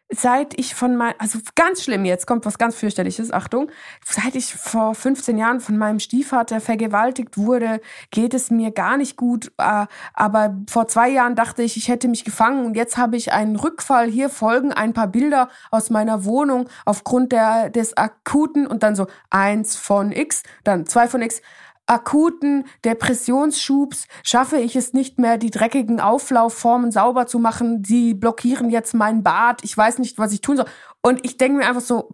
seit 0.10 0.58
ich 0.60 0.76
von 0.76 0.96
meinem, 0.96 1.16
also 1.18 1.40
ganz 1.56 1.84
schlimm 1.84 2.06
jetzt, 2.06 2.28
kommt 2.28 2.46
was 2.46 2.58
ganz 2.58 2.76
fürchterliches, 2.76 3.32
Achtung, 3.32 3.72
seit 4.06 4.36
ich 4.36 4.54
vor 4.54 4.96
15 4.96 5.38
Jahren 5.38 5.60
von 5.60 5.78
meinem 5.78 6.00
Stiefvater 6.00 6.62
vergewaltigt 6.62 7.38
wurde, 7.38 7.82
geht 8.12 8.34
es 8.34 8.52
mir 8.52 8.72
gar 8.72 8.98
nicht 8.98 9.18
gut. 9.18 9.52
Äh, 9.58 9.86
Aber 10.14 10.58
vor 10.70 10.88
zwei 10.88 11.10
Jahren 11.10 11.36
dachte 11.36 11.64
ich, 11.64 11.78
ich 11.78 11.88
hätte 11.88 12.08
mich 12.08 12.24
gefangen 12.26 12.66
und 12.66 12.76
jetzt 12.76 12.98
habe 12.98 13.18
ich 13.18 13.32
einen 13.34 13.56
Rückfall. 13.56 14.10
Hier 14.10 14.30
folgen 14.30 14.72
ein 14.72 14.94
paar 14.94 15.08
Bilder 15.08 15.50
aus 15.72 15.90
meiner 15.90 16.26
Wohnung 16.26 16.70
aufgrund 16.86 17.32
der, 17.32 17.70
des 17.70 17.98
akuten 17.98 18.68
und 18.68 18.84
dann 18.84 18.96
so 18.96 19.08
eins 19.30 19.76
von 19.76 20.12
X, 20.12 20.44
dann 20.64 20.86
zwei 20.86 21.08
von 21.08 21.22
X 21.22 21.42
akuten 21.86 22.66
Depressionsschubs 22.86 24.08
schaffe 24.24 24.58
ich 24.58 24.76
es 24.76 24.94
nicht 24.94 25.20
mehr, 25.20 25.38
die 25.38 25.52
dreckigen 25.52 26.00
Auflaufformen 26.00 26.92
sauber 26.92 27.28
zu 27.28 27.40
machen. 27.40 27.84
Sie 27.84 28.14
blockieren 28.14 28.70
jetzt 28.70 28.94
mein 28.94 29.24
Bad. 29.24 29.64
Ich 29.64 29.78
weiß 29.78 30.00
nicht, 30.00 30.18
was 30.18 30.34
ich 30.34 30.42
tun 30.42 30.58
soll. 30.58 30.68
Und 31.02 31.26
ich 31.26 31.38
denke 31.38 31.58
mir 31.60 31.68
einfach 31.68 31.82
so, 31.82 32.10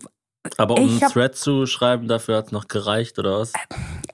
Aber 0.57 0.75
um 0.75 0.89
einen 0.89 0.99
Thread 0.99 1.35
zu 1.35 1.65
schreiben, 1.65 2.07
dafür 2.07 2.37
hat 2.37 2.47
es 2.47 2.51
noch 2.51 2.67
gereicht, 2.67 3.19
oder 3.19 3.39
was? 3.39 3.51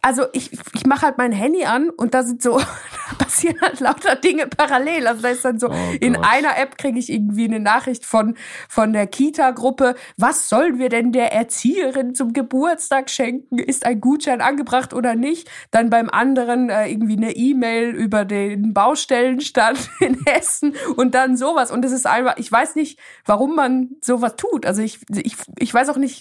also 0.05 0.25
ich, 0.33 0.51
ich 0.75 0.85
mache 0.85 1.07
halt 1.07 1.17
mein 1.17 1.31
Handy 1.31 1.65
an 1.65 1.89
und 1.89 2.13
da 2.13 2.21
sind 2.21 2.39
so, 2.39 2.59
da 2.59 3.15
passieren 3.17 3.59
halt 3.59 3.79
lauter 3.79 4.15
Dinge 4.15 4.45
parallel. 4.45 5.07
Also 5.07 5.23
da 5.23 5.29
ist 5.29 5.43
dann 5.43 5.57
so, 5.57 5.69
Oh 5.71 5.93
in 5.99 6.15
einer 6.15 6.59
App 6.59 6.77
kriege 6.77 6.99
ich 6.99 7.11
irgendwie 7.11 7.45
eine 7.45 7.59
Nachricht 7.59 8.05
von, 8.05 8.37
von 8.69 8.93
der 8.93 9.07
Kita-Gruppe. 9.07 9.95
Was 10.15 10.47
sollen 10.47 10.77
wir 10.77 10.89
denn 10.89 11.11
der 11.11 11.33
Erzieherin 11.33 12.13
zum 12.13 12.33
Geburtstag 12.33 13.09
schenken? 13.09 13.57
Ist 13.57 13.83
ein 13.83 13.99
Gutschein 13.99 14.41
angebracht 14.41 14.93
oder 14.93 15.15
nicht? 15.15 15.49
Dann 15.71 15.89
beim 15.89 16.11
anderen 16.11 16.69
äh, 16.69 16.87
irgendwie 16.87 17.17
eine 17.17 17.35
E-Mail 17.35 17.89
über 17.89 18.25
den 18.25 18.75
Baustellenstand 18.75 19.89
in 19.99 20.23
Hessen 20.27 20.75
und 20.95 21.15
dann 21.15 21.35
sowas. 21.35 21.71
Und 21.71 21.83
das 21.83 21.91
ist 21.91 22.05
einfach, 22.05 22.37
ich 22.37 22.51
weiß 22.51 22.75
nicht, 22.75 22.99
warum 23.25 23.55
man 23.55 23.89
sowas 24.01 24.35
tut. 24.37 24.67
Also 24.67 24.83
ich, 24.83 24.99
ich, 25.09 25.35
ich 25.57 25.73
weiß 25.73 25.89
auch 25.89 25.97
nicht, 25.97 26.14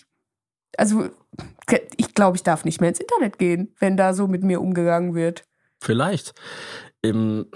also 0.79 1.09
ich 1.97 2.15
glaube, 2.15 2.37
ich 2.37 2.43
darf 2.43 2.65
nicht 2.65 2.81
mehr 2.81 2.91
ins 2.91 3.01
Internet 3.01 3.39
gehen, 3.39 3.75
wenn 3.79 3.97
da 3.97 4.15
so 4.15 4.29
mit 4.29 4.43
mir 4.43 4.61
umgegangen 4.61 5.15
wird. 5.15 5.45
Vielleicht. 5.81 6.35
Im, 7.03 7.47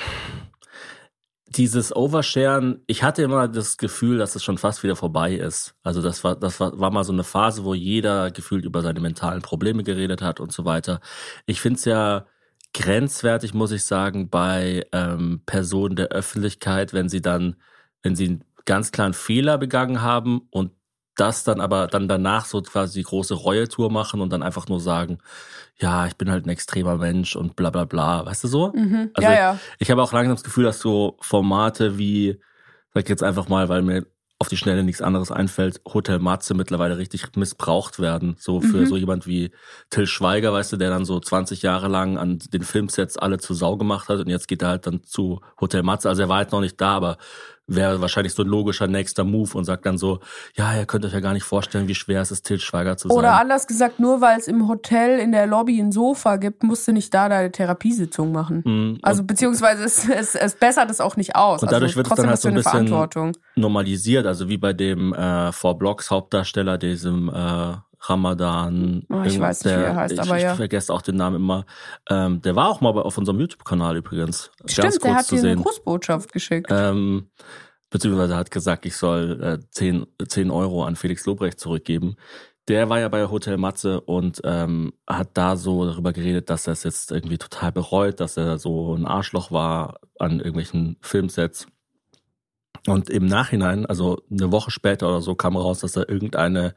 dieses 1.46 1.94
Oversharen, 1.94 2.82
ich 2.86 3.02
hatte 3.02 3.22
immer 3.22 3.48
das 3.48 3.76
Gefühl, 3.76 4.18
dass 4.18 4.34
es 4.34 4.44
schon 4.44 4.58
fast 4.58 4.82
wieder 4.82 4.96
vorbei 4.96 5.34
ist. 5.34 5.74
Also 5.82 6.02
das 6.02 6.22
war, 6.24 6.36
das 6.36 6.60
war, 6.60 6.78
war 6.78 6.90
mal 6.90 7.04
so 7.04 7.12
eine 7.12 7.24
Phase, 7.24 7.64
wo 7.64 7.74
jeder 7.74 8.30
gefühlt 8.30 8.64
über 8.64 8.82
seine 8.82 9.00
mentalen 9.00 9.42
Probleme 9.42 9.82
geredet 9.82 10.22
hat 10.22 10.40
und 10.40 10.52
so 10.52 10.64
weiter. 10.64 11.00
Ich 11.46 11.60
finde 11.60 11.78
es 11.78 11.84
ja 11.84 12.26
grenzwertig, 12.74 13.54
muss 13.54 13.72
ich 13.72 13.84
sagen, 13.84 14.28
bei 14.28 14.86
ähm, 14.92 15.42
Personen 15.46 15.96
der 15.96 16.08
Öffentlichkeit, 16.08 16.92
wenn 16.92 17.08
sie 17.08 17.22
dann, 17.22 17.56
wenn 18.02 18.14
sie 18.14 18.26
einen 18.26 18.44
ganz 18.66 18.92
klaren 18.92 19.14
Fehler 19.14 19.56
begangen 19.56 20.02
haben 20.02 20.42
und 20.50 20.72
das 21.20 21.44
dann 21.44 21.60
aber 21.60 21.86
dann 21.86 22.08
danach 22.08 22.44
so 22.46 22.62
quasi 22.62 23.00
die 23.00 23.04
große 23.04 23.34
Reue-Tour 23.34 23.90
machen 23.90 24.20
und 24.20 24.30
dann 24.30 24.42
einfach 24.42 24.68
nur 24.68 24.80
sagen, 24.80 25.18
ja, 25.76 26.06
ich 26.06 26.16
bin 26.16 26.30
halt 26.30 26.46
ein 26.46 26.50
extremer 26.50 26.96
Mensch 26.96 27.36
und 27.36 27.56
bla 27.56 27.70
bla 27.70 27.84
bla, 27.84 28.26
weißt 28.26 28.44
du 28.44 28.48
so? 28.48 28.72
Mhm. 28.74 29.10
Also 29.14 29.30
ja, 29.30 29.36
ja. 29.36 29.58
Ich 29.78 29.90
habe 29.90 30.02
auch 30.02 30.12
langsam 30.12 30.36
das 30.36 30.44
Gefühl, 30.44 30.64
dass 30.64 30.80
so 30.80 31.16
Formate 31.20 31.98
wie, 31.98 32.40
sag 32.94 33.04
ich 33.04 33.08
jetzt 33.08 33.22
einfach 33.22 33.48
mal, 33.48 33.68
weil 33.68 33.82
mir 33.82 34.06
auf 34.40 34.48
die 34.48 34.56
Schnelle 34.56 34.84
nichts 34.84 35.02
anderes 35.02 35.32
einfällt, 35.32 35.80
Hotel 35.84 36.20
Matze 36.20 36.54
mittlerweile 36.54 36.96
richtig 36.96 37.34
missbraucht 37.34 37.98
werden. 37.98 38.36
So 38.38 38.60
für 38.60 38.78
Mhm. 38.78 38.86
so 38.86 38.96
jemand 38.96 39.26
wie 39.26 39.50
Till 39.90 40.06
Schweiger, 40.06 40.52
weißt 40.52 40.72
du, 40.72 40.76
der 40.76 40.90
dann 40.90 41.04
so 41.04 41.18
20 41.18 41.62
Jahre 41.62 41.88
lang 41.88 42.18
an 42.18 42.38
den 42.52 42.62
Filmsets 42.62 43.16
alle 43.16 43.38
zu 43.38 43.52
Sau 43.54 43.76
gemacht 43.76 44.08
hat 44.08 44.20
und 44.20 44.28
jetzt 44.28 44.46
geht 44.46 44.62
er 44.62 44.68
halt 44.68 44.86
dann 44.86 45.02
zu 45.02 45.40
Hotel 45.60 45.82
Matze. 45.82 46.08
Also 46.08 46.22
er 46.22 46.28
war 46.28 46.36
halt 46.36 46.52
noch 46.52 46.60
nicht 46.60 46.80
da, 46.80 46.94
aber 46.94 47.18
wäre 47.68 48.00
wahrscheinlich 48.00 48.34
so 48.34 48.42
ein 48.42 48.48
logischer 48.48 48.88
nächster 48.88 49.24
Move 49.24 49.56
und 49.56 49.64
sagt 49.64 49.86
dann 49.86 49.98
so, 49.98 50.20
ja, 50.54 50.74
ihr 50.74 50.86
könnt 50.86 51.04
euch 51.04 51.12
ja 51.12 51.20
gar 51.20 51.34
nicht 51.34 51.44
vorstellen, 51.44 51.86
wie 51.86 51.94
schwer 51.94 52.22
es 52.22 52.30
ist, 52.30 52.44
Till 52.44 52.58
Schweiger 52.58 52.96
zu 52.96 53.08
Oder 53.10 53.28
sein. 53.28 53.40
anders 53.40 53.66
gesagt, 53.66 54.00
nur 54.00 54.20
weil 54.20 54.38
es 54.38 54.48
im 54.48 54.66
Hotel 54.68 55.20
in 55.20 55.32
der 55.32 55.46
Lobby 55.46 55.78
ein 55.78 55.92
Sofa 55.92 56.36
gibt, 56.36 56.62
musst 56.62 56.88
du 56.88 56.92
nicht 56.92 57.12
da 57.12 57.28
deine 57.28 57.52
Therapiesitzung 57.52 58.32
machen. 58.32 58.62
Mhm. 58.64 58.98
Also 59.02 59.22
beziehungsweise 59.22 59.84
es, 59.84 60.08
es, 60.08 60.34
es 60.34 60.54
bessert 60.54 60.90
es 60.90 61.00
auch 61.00 61.16
nicht 61.16 61.36
aus. 61.36 61.62
Und 61.62 61.70
dadurch 61.70 61.90
also, 61.90 61.96
wird 61.96 62.06
es 62.08 62.14
dann 62.14 62.28
halt 62.28 62.40
so 62.40 62.48
ein 62.48 62.54
bisschen 62.54 63.32
normalisiert, 63.54 64.26
also 64.26 64.48
wie 64.48 64.56
bei 64.58 64.72
dem 64.72 65.12
äh, 65.12 65.52
Four 65.52 65.78
Blocks 65.78 66.10
Hauptdarsteller, 66.10 66.78
diesem 66.78 67.28
äh, 67.28 67.74
Ramadan. 68.00 69.02
Oh, 69.08 69.22
ich 69.24 69.38
weiß 69.38 69.64
nicht, 69.64 69.76
wie 69.76 69.80
er 69.80 69.96
heißt, 69.96 70.14
ich, 70.14 70.20
aber 70.20 70.36
ich 70.36 70.42
ja. 70.44 70.54
vergesse 70.54 70.92
auch 70.92 71.02
den 71.02 71.16
Namen 71.16 71.36
immer. 71.36 71.66
Ähm, 72.08 72.40
der 72.42 72.54
war 72.56 72.68
auch 72.68 72.80
mal 72.80 72.92
bei, 72.92 73.02
auf 73.02 73.18
unserem 73.18 73.40
YouTube-Kanal 73.40 73.96
übrigens. 73.96 74.50
ganz 74.58 74.72
Stimmt, 74.72 75.04
der 75.04 75.14
hat 75.16 75.30
dir 75.30 75.40
eine. 75.40 75.56
Grußbotschaft 75.56 76.32
geschickt. 76.32 76.68
Ähm, 76.70 77.30
beziehungsweise 77.90 78.36
hat 78.36 78.50
gesagt, 78.50 78.86
ich 78.86 78.96
soll 78.96 79.42
äh, 79.42 79.70
10, 79.70 80.06
10 80.26 80.50
Euro 80.50 80.84
an 80.84 80.96
Felix 80.96 81.26
Lobrecht 81.26 81.58
zurückgeben. 81.58 82.16
Der 82.68 82.90
war 82.90 83.00
ja 83.00 83.08
bei 83.08 83.28
Hotel 83.28 83.56
Matze 83.56 84.00
und 84.02 84.42
ähm, 84.44 84.92
hat 85.06 85.30
da 85.34 85.56
so 85.56 85.86
darüber 85.86 86.12
geredet, 86.12 86.50
dass 86.50 86.66
er 86.66 86.74
es 86.74 86.82
jetzt 86.82 87.10
irgendwie 87.10 87.38
total 87.38 87.72
bereut, 87.72 88.20
dass 88.20 88.36
er 88.36 88.58
so 88.58 88.94
ein 88.94 89.06
Arschloch 89.06 89.50
war 89.50 90.00
an 90.18 90.38
irgendwelchen 90.38 90.98
Filmsets. 91.00 91.66
Und 92.86 93.10
im 93.10 93.26
Nachhinein, 93.26 93.86
also 93.86 94.22
eine 94.30 94.52
Woche 94.52 94.70
später 94.70 95.08
oder 95.08 95.22
so, 95.22 95.34
kam 95.34 95.56
raus, 95.56 95.80
dass 95.80 95.96
er 95.96 96.08
irgendeine 96.08 96.74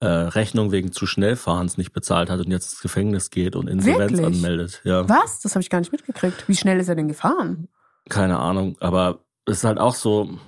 äh, 0.00 0.06
Rechnung 0.06 0.72
wegen 0.72 0.92
zu 0.92 1.06
Schnellfahrens 1.06 1.76
nicht 1.78 1.92
bezahlt 1.92 2.30
hat 2.30 2.40
und 2.40 2.50
jetzt 2.50 2.72
ins 2.72 2.80
Gefängnis 2.80 3.30
geht 3.30 3.54
und 3.54 3.68
Insolvenz 3.68 4.12
Wirklich? 4.12 4.26
anmeldet. 4.26 4.80
Ja. 4.84 5.08
Was? 5.08 5.40
Das 5.40 5.54
habe 5.54 5.62
ich 5.62 5.70
gar 5.70 5.80
nicht 5.80 5.92
mitgekriegt. 5.92 6.48
Wie 6.48 6.56
schnell 6.56 6.80
ist 6.80 6.88
er 6.88 6.94
denn 6.94 7.08
gefahren? 7.08 7.68
keine 8.08 8.38
Ahnung, 8.38 8.76
aber 8.80 9.24
es 9.46 9.58
ist 9.58 9.64
halt 9.64 9.78
auch 9.78 9.94
so, 9.94 10.38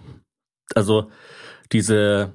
also 0.75 1.11
diese 1.71 2.33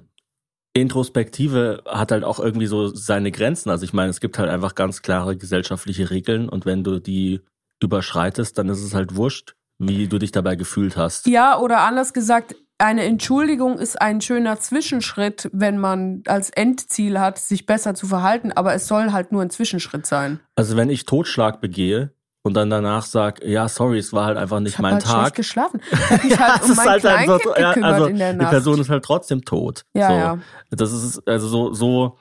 Introspektive 0.73 1.83
hat 1.85 2.11
halt 2.11 2.23
auch 2.23 2.39
irgendwie 2.39 2.67
so 2.67 2.87
seine 2.87 3.31
Grenzen. 3.31 3.69
Also 3.69 3.83
ich 3.83 3.93
meine, 3.93 4.09
es 4.09 4.19
gibt 4.19 4.37
halt 4.39 4.49
einfach 4.49 4.75
ganz 4.75 5.01
klare 5.01 5.37
gesellschaftliche 5.37 6.09
Regeln 6.09 6.49
und 6.49 6.65
wenn 6.65 6.83
du 6.83 6.99
die 6.99 7.41
überschreitest, 7.81 8.57
dann 8.57 8.69
ist 8.69 8.83
es 8.83 8.93
halt 8.93 9.15
wurscht, 9.15 9.55
wie 9.79 10.07
du 10.07 10.17
dich 10.17 10.31
dabei 10.31 10.55
gefühlt 10.55 10.97
hast. 10.97 11.27
Ja, 11.27 11.59
oder 11.59 11.79
anders 11.81 12.13
gesagt, 12.13 12.55
eine 12.79 13.03
Entschuldigung 13.05 13.79
ist 13.79 13.99
ein 14.01 14.21
schöner 14.21 14.59
Zwischenschritt, 14.59 15.49
wenn 15.51 15.77
man 15.79 16.21
als 16.27 16.49
Endziel 16.51 17.19
hat, 17.19 17.39
sich 17.39 17.65
besser 17.65 17.95
zu 17.95 18.05
verhalten, 18.07 18.51
aber 18.51 18.73
es 18.73 18.87
soll 18.87 19.11
halt 19.11 19.31
nur 19.31 19.41
ein 19.41 19.49
Zwischenschritt 19.49 20.05
sein. 20.05 20.39
Also 20.55 20.77
wenn 20.77 20.89
ich 20.89 21.05
Totschlag 21.05 21.59
begehe 21.59 22.11
und 22.43 22.53
dann 22.53 22.69
danach 22.69 23.03
sag, 23.03 23.43
ja, 23.43 23.67
sorry, 23.67 23.97
es 23.97 24.13
war 24.13 24.25
halt 24.25 24.37
einfach 24.37 24.59
nicht 24.59 24.73
Ich 24.75 24.79
mein 24.79 24.93
halt 24.93 25.03
schlecht 25.03 25.15
Tag. 25.17 25.35
geschlafen. 25.35 25.81
Ich 25.91 25.99
habe 26.11 26.27
mich 26.27 26.39
halt 26.39 26.63
um 26.69 26.75
mein 26.75 26.87
halt 26.87 27.01
Kleinkind 27.01 27.41
so- 27.43 27.49
gekümmert 27.53 27.83
also 27.83 28.05
in 28.05 28.17
der 28.17 28.31
die 28.33 28.39
Nacht. 28.39 28.49
Person 28.51 28.79
ist 28.81 28.89
halt 28.89 29.03
trotzdem 29.03 29.43
tot. 29.43 29.83
Ja, 29.93 30.07
so. 30.07 30.13
ja. 30.13 30.37
Das 30.71 30.91
ist 30.93 31.27
also 31.27 31.47
so 31.47 31.73
so 31.73 32.17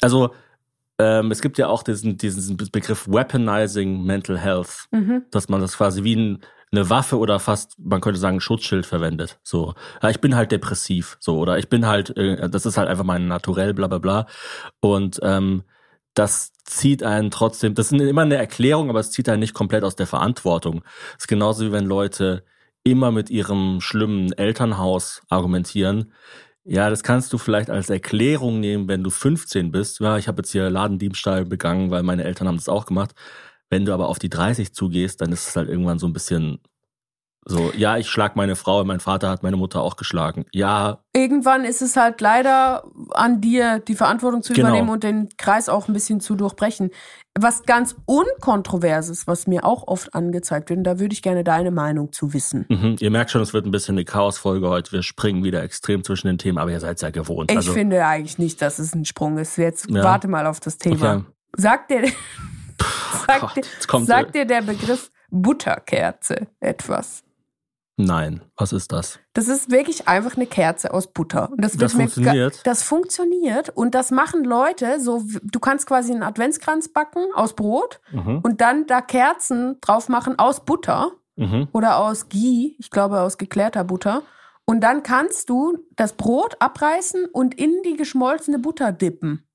also 0.00 0.34
ähm, 1.00 1.30
es 1.30 1.40
gibt 1.40 1.58
ja 1.58 1.68
auch 1.68 1.82
diesen 1.82 2.16
diesen 2.16 2.56
Begriff 2.56 3.08
Weaponizing 3.08 4.04
Mental 4.04 4.38
Health, 4.38 4.86
Mhm. 4.90 5.22
dass 5.30 5.48
man 5.48 5.60
das 5.60 5.76
quasi 5.76 6.02
wie 6.04 6.16
ein, 6.16 6.42
eine 6.70 6.90
Waffe 6.90 7.18
oder 7.18 7.40
fast 7.40 7.78
man 7.78 8.00
könnte 8.00 8.20
sagen 8.20 8.40
Schutzschild 8.40 8.86
verwendet. 8.86 9.38
So, 9.42 9.74
ja, 10.02 10.10
ich 10.10 10.20
bin 10.20 10.36
halt 10.36 10.52
depressiv, 10.52 11.16
so 11.20 11.38
oder 11.38 11.58
ich 11.58 11.68
bin 11.68 11.86
halt 11.86 12.16
äh, 12.16 12.48
das 12.48 12.66
ist 12.66 12.76
halt 12.76 12.88
einfach 12.88 13.04
mein 13.04 13.28
Naturell, 13.28 13.74
bla 13.74 13.86
bla 13.86 13.98
bla 13.98 14.26
und 14.80 15.18
ähm, 15.22 15.64
das 16.14 16.52
zieht 16.64 17.02
einen 17.02 17.30
trotzdem, 17.30 17.74
das 17.74 17.92
ist 17.92 18.00
immer 18.00 18.22
eine 18.22 18.36
Erklärung, 18.36 18.90
aber 18.90 19.00
es 19.00 19.10
zieht 19.12 19.28
einen 19.28 19.40
nicht 19.40 19.54
komplett 19.54 19.84
aus 19.84 19.96
der 19.96 20.06
Verantwortung. 20.06 20.82
Das 21.14 21.24
ist 21.24 21.28
genauso 21.28 21.64
wie 21.66 21.72
wenn 21.72 21.86
Leute 21.86 22.44
immer 22.82 23.12
mit 23.12 23.30
ihrem 23.30 23.80
schlimmen 23.80 24.32
Elternhaus 24.32 25.22
argumentieren. 25.28 26.12
Ja, 26.64 26.90
das 26.90 27.02
kannst 27.02 27.32
du 27.32 27.38
vielleicht 27.38 27.70
als 27.70 27.88
Erklärung 27.88 28.60
nehmen, 28.60 28.88
wenn 28.88 29.02
du 29.02 29.10
15 29.10 29.70
bist. 29.70 30.00
Ja, 30.00 30.18
ich 30.18 30.28
habe 30.28 30.40
jetzt 30.40 30.52
hier 30.52 30.68
Ladendiebstahl 30.68 31.44
begangen, 31.44 31.90
weil 31.90 32.02
meine 32.02 32.24
Eltern 32.24 32.48
haben 32.48 32.56
das 32.56 32.68
auch 32.68 32.84
gemacht. 32.84 33.14
Wenn 33.70 33.84
du 33.84 33.92
aber 33.92 34.08
auf 34.08 34.18
die 34.18 34.30
30 34.30 34.72
zugehst, 34.74 35.20
dann 35.20 35.32
ist 35.32 35.48
es 35.48 35.56
halt 35.56 35.68
irgendwann 35.68 35.98
so 35.98 36.06
ein 36.06 36.12
bisschen 36.12 36.58
so, 37.50 37.72
ja, 37.74 37.96
ich 37.96 38.10
schlag 38.10 38.36
meine 38.36 38.56
Frau, 38.56 38.84
mein 38.84 39.00
Vater 39.00 39.30
hat 39.30 39.42
meine 39.42 39.56
Mutter 39.56 39.80
auch 39.80 39.96
geschlagen. 39.96 40.44
Ja, 40.52 40.98
Irgendwann 41.14 41.64
ist 41.64 41.80
es 41.80 41.96
halt 41.96 42.20
leider 42.20 42.84
an 43.12 43.40
dir, 43.40 43.78
die 43.78 43.94
Verantwortung 43.94 44.42
zu 44.42 44.52
Genau. 44.52 44.68
übernehmen 44.68 44.90
und 44.90 45.02
den 45.02 45.28
Kreis 45.38 45.70
auch 45.70 45.88
ein 45.88 45.94
bisschen 45.94 46.20
zu 46.20 46.34
durchbrechen. 46.34 46.90
Was 47.38 47.62
ganz 47.62 47.96
unkontroverses, 48.04 49.26
was 49.26 49.46
mir 49.46 49.64
auch 49.64 49.86
oft 49.88 50.12
angezeigt 50.14 50.68
wird, 50.68 50.78
und 50.78 50.84
da 50.84 50.98
würde 50.98 51.14
ich 51.14 51.22
gerne 51.22 51.42
deine 51.42 51.70
Meinung 51.70 52.12
zu 52.12 52.34
wissen. 52.34 52.66
mhm. 52.68 52.96
ihr 53.00 53.10
merkt 53.10 53.30
schon, 53.30 53.40
es 53.40 53.54
wird 53.54 53.64
ein 53.64 53.70
bisschen 53.70 53.94
eine 53.96 54.04
Chaosfolge 54.04 54.68
heute. 54.68 54.92
Wir 54.92 55.02
springen 55.02 55.42
wieder 55.42 55.62
extrem 55.62 56.04
zwischen 56.04 56.26
den 56.26 56.36
Themen, 56.38 56.58
aber 56.58 56.70
ihr 56.70 56.80
seid 56.80 57.00
ja 57.00 57.08
gewohnt. 57.10 57.50
Ich 57.50 57.56
also, 57.56 57.72
finde 57.72 58.04
eigentlich 58.06 58.36
nicht, 58.38 58.60
dass 58.60 58.78
es 58.78 58.94
ein 58.94 59.06
Sprung 59.06 59.38
ist. 59.38 59.56
Jetzt 59.56 59.88
Ja. 59.90 60.04
warte 60.04 60.28
mal 60.28 60.46
auf 60.46 60.60
das 60.60 60.76
Thema. 60.76 61.16
Okay. 61.16 61.24
Sagt 61.56 61.90
dir, 61.90 62.02
sagt, 63.26 63.40
Gott, 63.40 63.56
dir, 63.56 64.04
sagt 64.04 64.34
dir 64.34 64.44
der 64.44 64.62
Begriff 64.62 65.10
Butterkerze 65.30 66.46
etwas? 66.60 67.22
Nein, 68.00 68.42
was 68.56 68.72
ist 68.72 68.92
das? 68.92 69.18
Das 69.32 69.48
ist 69.48 69.72
wirklich 69.72 70.06
einfach 70.06 70.36
eine 70.36 70.46
Kerze 70.46 70.94
aus 70.94 71.08
Butter. 71.12 71.50
Und 71.50 71.64
das, 71.64 71.72
Das 71.76 71.94
funktioniert? 71.94 72.60
Das 72.64 72.84
funktioniert 72.84 73.70
und 73.70 73.92
das 73.96 74.12
machen 74.12 74.44
Leute 74.44 75.00
so. 75.00 75.24
Du 75.42 75.58
kannst 75.58 75.86
quasi 75.88 76.12
einen 76.12 76.22
Adventskranz 76.22 76.88
backen 76.92 77.24
aus 77.34 77.54
Brot 77.56 78.00
Mhm. 78.12 78.38
und 78.44 78.60
dann 78.60 78.86
da 78.86 79.00
Kerzen 79.00 79.78
drauf 79.80 80.08
machen 80.08 80.38
aus 80.38 80.64
Butter 80.64 81.10
Mhm. 81.34 81.66
oder 81.72 81.98
aus 81.98 82.28
Ghee, 82.28 82.76
ich 82.78 82.90
glaube 82.92 83.20
aus 83.20 83.36
geklärter 83.36 83.82
Butter. 83.82 84.22
Und 84.64 84.80
dann 84.80 85.02
kannst 85.02 85.48
du 85.48 85.78
das 85.96 86.12
Brot 86.12 86.54
abreißen 86.60 87.24
und 87.32 87.54
in 87.54 87.82
die 87.84 87.96
geschmolzene 87.96 88.60
Butter 88.60 88.92
dippen. 88.92 89.47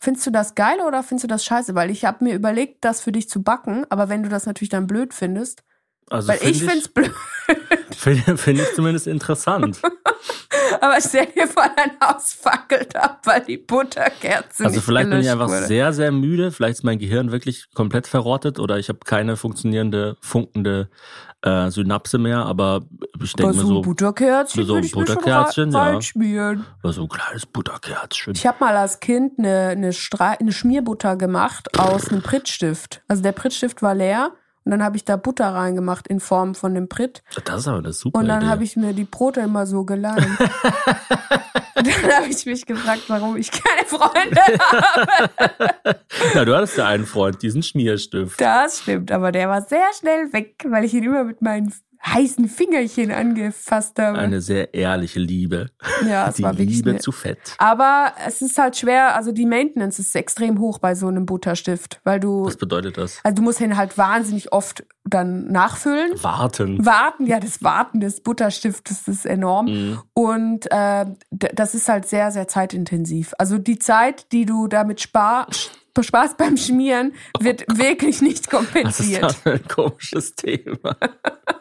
Findest 0.00 0.26
du 0.26 0.30
das 0.30 0.54
geil 0.54 0.80
oder 0.80 1.02
findest 1.02 1.24
du 1.24 1.28
das 1.28 1.44
scheiße? 1.44 1.74
Weil 1.74 1.90
ich 1.90 2.04
habe 2.04 2.24
mir 2.24 2.34
überlegt, 2.34 2.84
das 2.84 3.00
für 3.00 3.12
dich 3.12 3.28
zu 3.28 3.42
backen, 3.42 3.84
aber 3.90 4.08
wenn 4.08 4.22
du 4.22 4.28
das 4.28 4.46
natürlich 4.46 4.68
dann 4.70 4.86
blöd 4.86 5.12
findest, 5.12 5.64
Also 6.10 6.28
weil 6.28 6.38
find 6.38 6.56
ich 6.56 6.58
finde 6.64 6.78
es 6.78 6.88
blöd, 6.88 7.12
Finde 7.96 8.36
find 8.36 8.60
ich 8.60 8.74
zumindest 8.74 9.06
interessant. 9.06 9.80
aber 10.80 11.00
stell 11.00 11.26
dir 11.26 11.48
vor, 11.48 11.64
dein 11.76 11.92
Haus 12.00 12.32
fackelt 12.32 12.94
ab, 12.94 13.22
weil 13.24 13.40
die 13.42 13.56
Butterkerze 13.56 14.64
Also 14.64 14.80
vielleicht 14.80 15.10
bin 15.10 15.20
ich 15.20 15.30
einfach 15.30 15.48
wurde. 15.48 15.66
sehr, 15.66 15.92
sehr 15.92 16.12
müde. 16.12 16.52
Vielleicht 16.52 16.78
ist 16.78 16.84
mein 16.84 16.98
Gehirn 16.98 17.32
wirklich 17.32 17.72
komplett 17.74 18.06
verrottet 18.06 18.58
oder 18.58 18.78
ich 18.78 18.88
habe 18.88 19.00
keine 19.04 19.36
funktionierende, 19.36 20.16
funkende 20.20 20.90
äh, 21.42 21.70
Synapse 21.70 22.18
mehr. 22.18 22.44
Aber 22.44 22.82
ich 23.22 23.32
denke 23.32 23.54
mir 23.54 23.60
so 23.60 23.66
ein 23.68 23.74
so, 23.74 23.82
Butterkerzchen 23.82 24.64
so 24.64 24.74
ein 24.74 24.84
ich 24.84 24.92
Butterkerzchen, 24.92 25.72
ja. 25.72 25.82
reinschmieren. 25.82 26.66
so 26.84 27.02
ein 27.02 27.08
kleines 27.08 27.46
Butterkerzchen. 27.46 28.34
Ich 28.34 28.46
habe 28.46 28.58
mal 28.60 28.76
als 28.76 29.00
Kind 29.00 29.38
eine, 29.38 29.68
eine, 29.68 29.92
Stra 29.92 30.32
eine 30.32 30.52
Schmierbutter 30.52 31.16
gemacht 31.16 31.78
aus 31.78 32.08
einem 32.08 32.22
Prittstift. 32.22 33.02
Also 33.08 33.22
der 33.22 33.32
Prittstift 33.32 33.82
war 33.82 33.94
leer 33.94 34.32
und 34.68 34.72
dann 34.72 34.82
habe 34.82 34.98
ich 34.98 35.04
da 35.06 35.16
Butter 35.16 35.46
reingemacht 35.46 36.08
in 36.08 36.20
Form 36.20 36.54
von 36.54 36.74
dem 36.74 36.90
Pritt. 36.90 37.22
Das 37.46 37.60
ist 37.60 37.68
aber 37.68 37.78
eine 37.78 37.94
super 37.94 38.18
Und 38.18 38.28
dann 38.28 38.46
habe 38.46 38.64
ich 38.64 38.76
mir 38.76 38.92
die 38.92 39.04
Brote 39.04 39.40
immer 39.40 39.64
so 39.64 39.86
geleimt. 39.86 40.18
und 41.74 41.86
dann 41.86 42.12
habe 42.12 42.26
ich 42.28 42.44
mich 42.44 42.66
gefragt, 42.66 43.04
warum 43.08 43.38
ich 43.38 43.50
keine 43.50 43.86
Freunde 43.86 44.38
habe. 44.60 46.00
ja, 46.34 46.44
du 46.44 46.54
hattest 46.54 46.76
ja 46.76 46.86
einen 46.86 47.06
Freund, 47.06 47.40
diesen 47.40 47.62
Schmierstift. 47.62 48.38
Das 48.38 48.80
stimmt, 48.80 49.10
aber 49.10 49.32
der 49.32 49.48
war 49.48 49.62
sehr 49.62 49.86
schnell 49.98 50.34
weg, 50.34 50.62
weil 50.68 50.84
ich 50.84 50.92
ihn 50.92 51.04
immer 51.04 51.24
mit 51.24 51.40
meinen 51.40 51.72
heißen 52.04 52.48
Fingerchen 52.48 53.10
angefasst 53.10 53.98
habe. 53.98 54.18
Eine 54.18 54.40
sehr 54.40 54.72
ehrliche 54.74 55.20
Liebe. 55.20 55.70
ja, 56.08 56.28
es 56.28 56.36
Die 56.36 56.42
war 56.42 56.56
wirklich 56.56 56.76
Liebe 56.78 56.90
eine- 56.90 56.98
zu 57.00 57.12
fett. 57.12 57.38
Aber 57.58 58.12
es 58.26 58.40
ist 58.42 58.58
halt 58.58 58.76
schwer, 58.76 59.14
also 59.16 59.32
die 59.32 59.46
Maintenance 59.46 59.98
ist 59.98 60.14
extrem 60.16 60.58
hoch 60.60 60.78
bei 60.78 60.94
so 60.94 61.08
einem 61.08 61.26
Butterstift, 61.26 62.00
weil 62.04 62.20
du, 62.20 62.44
Was 62.46 62.56
bedeutet 62.56 62.96
das? 62.98 63.20
also 63.24 63.34
du 63.34 63.42
musst 63.42 63.60
ihn 63.60 63.76
halt 63.76 63.98
wahnsinnig 63.98 64.52
oft 64.52 64.84
dann 65.04 65.46
nachfüllen. 65.48 66.12
Warten. 66.22 66.84
Warten, 66.84 67.26
ja, 67.26 67.40
das 67.40 67.62
Warten 67.62 68.00
des 68.00 68.20
Butterstiftes 68.22 69.08
ist 69.08 69.26
enorm. 69.26 69.66
Mhm. 69.66 69.98
Und 70.14 70.70
äh, 70.70 71.06
das 71.30 71.74
ist 71.74 71.88
halt 71.88 72.06
sehr, 72.06 72.30
sehr 72.30 72.46
zeitintensiv. 72.48 73.32
Also 73.38 73.58
die 73.58 73.78
Zeit, 73.78 74.32
die 74.32 74.44
du 74.46 74.66
damit 74.68 75.00
spar 75.00 75.46
sparst 76.00 76.36
beim 76.36 76.56
Schmieren, 76.56 77.12
wird 77.40 77.64
wirklich 77.76 78.22
nicht 78.22 78.42
ist 78.42 78.50
kompensiert. 78.50 79.24
das 79.24 79.34
für 79.34 79.52
ein 79.54 79.66
komisches 79.66 80.32
Thema? 80.36 80.96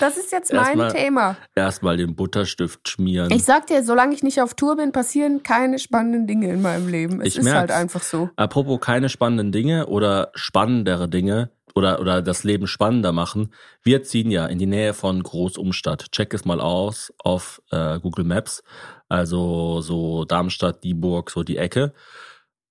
Das 0.00 0.16
ist 0.16 0.32
jetzt 0.32 0.52
mein 0.52 0.64
Erstmal- 0.78 0.92
Thema. 0.92 1.36
Erstmal 1.54 1.96
den 1.96 2.14
Butterstift 2.14 2.88
schmieren. 2.88 3.30
Ich 3.30 3.44
sag 3.44 3.66
dir, 3.66 3.82
solange 3.84 4.14
ich 4.14 4.22
nicht 4.22 4.40
auf 4.40 4.54
Tour 4.54 4.76
bin, 4.76 4.92
passieren 4.92 5.42
keine 5.42 5.78
spannenden 5.78 6.26
Dinge 6.26 6.50
in 6.52 6.62
meinem 6.62 6.88
Leben. 6.88 7.20
Es 7.20 7.28
Ich 7.28 7.38
ist 7.38 7.44
merk's. 7.44 7.58
halt 7.58 7.70
einfach 7.72 8.02
so. 8.02 8.30
Apropos 8.36 8.80
keine 8.80 9.08
spannenden 9.08 9.52
Dinge 9.52 9.86
oder 9.86 10.30
spannendere 10.34 11.08
Dinge 11.08 11.50
oder, 11.74 12.00
oder 12.00 12.20
das 12.22 12.44
Leben 12.44 12.66
spannender 12.66 13.12
machen. 13.12 13.52
Wir 13.82 14.02
ziehen 14.02 14.30
ja 14.30 14.46
in 14.46 14.58
die 14.58 14.66
Nähe 14.66 14.92
von 14.94 15.22
Großumstadt. 15.22 16.12
Check 16.12 16.34
es 16.34 16.44
mal 16.44 16.60
aus 16.60 17.12
auf 17.18 17.62
äh, 17.70 17.98
Google 18.00 18.24
Maps. 18.24 18.62
Also 19.08 19.80
so 19.80 20.24
Darmstadt, 20.24 20.84
Dieburg, 20.84 21.30
so 21.30 21.42
die 21.42 21.56
Ecke. 21.56 21.92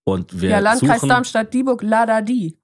Und 0.03 0.41
wir 0.41 0.49
ja, 0.49 0.59
Landkreis 0.59 0.97
suchen, 1.01 1.09
Darmstadt-Dieburg, 1.09 1.83
Ladadi. 1.83 2.57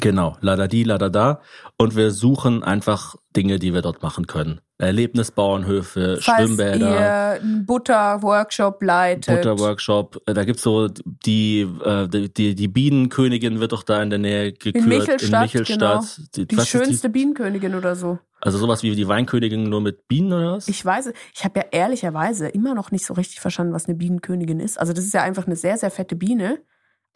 Genau, 0.00 0.36
ladadi, 0.40 0.82
ladada. 0.84 1.40
Und 1.78 1.96
wir 1.96 2.10
suchen 2.10 2.62
einfach 2.62 3.16
Dinge, 3.36 3.58
die 3.58 3.74
wir 3.74 3.82
dort 3.82 4.02
machen 4.02 4.26
können. 4.26 4.60
Erlebnisbauernhöfe, 4.78 6.18
Falls 6.20 6.24
Schwimmbäder. 6.24 6.90
ihr 6.90 7.40
einen 7.42 7.66
Butter-Workshop 7.66 8.82
leitet. 8.82 9.34
Butterworkshop, 9.36 10.22
äh, 10.26 10.34
da 10.34 10.44
gibt's 10.44 10.62
so 10.62 10.88
die, 10.88 11.60
äh, 11.84 12.08
die, 12.08 12.32
die, 12.32 12.54
die 12.54 12.68
Bienenkönigin 12.68 13.60
wird 13.60 13.72
doch 13.72 13.82
da 13.82 14.02
in 14.02 14.10
der 14.10 14.18
Nähe 14.18 14.52
gekürt. 14.52 14.86
Michelstadt, 14.86 15.42
Michelstadt. 15.42 16.20
Die, 16.36 16.46
Die 16.46 16.56
ist 16.56 16.68
schönste 16.68 17.08
Bienenkönigin 17.08 17.74
oder 17.74 17.96
so. 17.96 18.18
also 18.40 18.58
sowas 18.58 18.82
wie 18.82 18.94
die 18.94 19.08
Weinkönigin 19.08 19.64
nur 19.68 19.80
mit 19.80 20.08
Bienen 20.08 20.32
oder 20.32 20.52
was? 20.56 20.68
Ich 20.68 20.84
weiß, 20.84 21.12
ich 21.34 21.44
habe 21.44 21.60
ja 21.60 21.66
ehrlicherweise 21.70 22.48
immer 22.48 22.74
noch 22.74 22.90
nicht 22.90 23.06
so 23.06 23.14
richtig 23.14 23.40
verstanden, 23.40 23.72
was 23.72 23.86
eine 23.86 23.96
Bienenkönigin 23.96 24.60
ist. 24.60 24.78
Also 24.78 24.92
das 24.92 25.04
ist 25.04 25.14
ja 25.14 25.22
einfach 25.22 25.46
eine 25.46 25.56
sehr, 25.56 25.76
sehr 25.78 25.90
fette 25.90 26.16
Biene. 26.16 26.58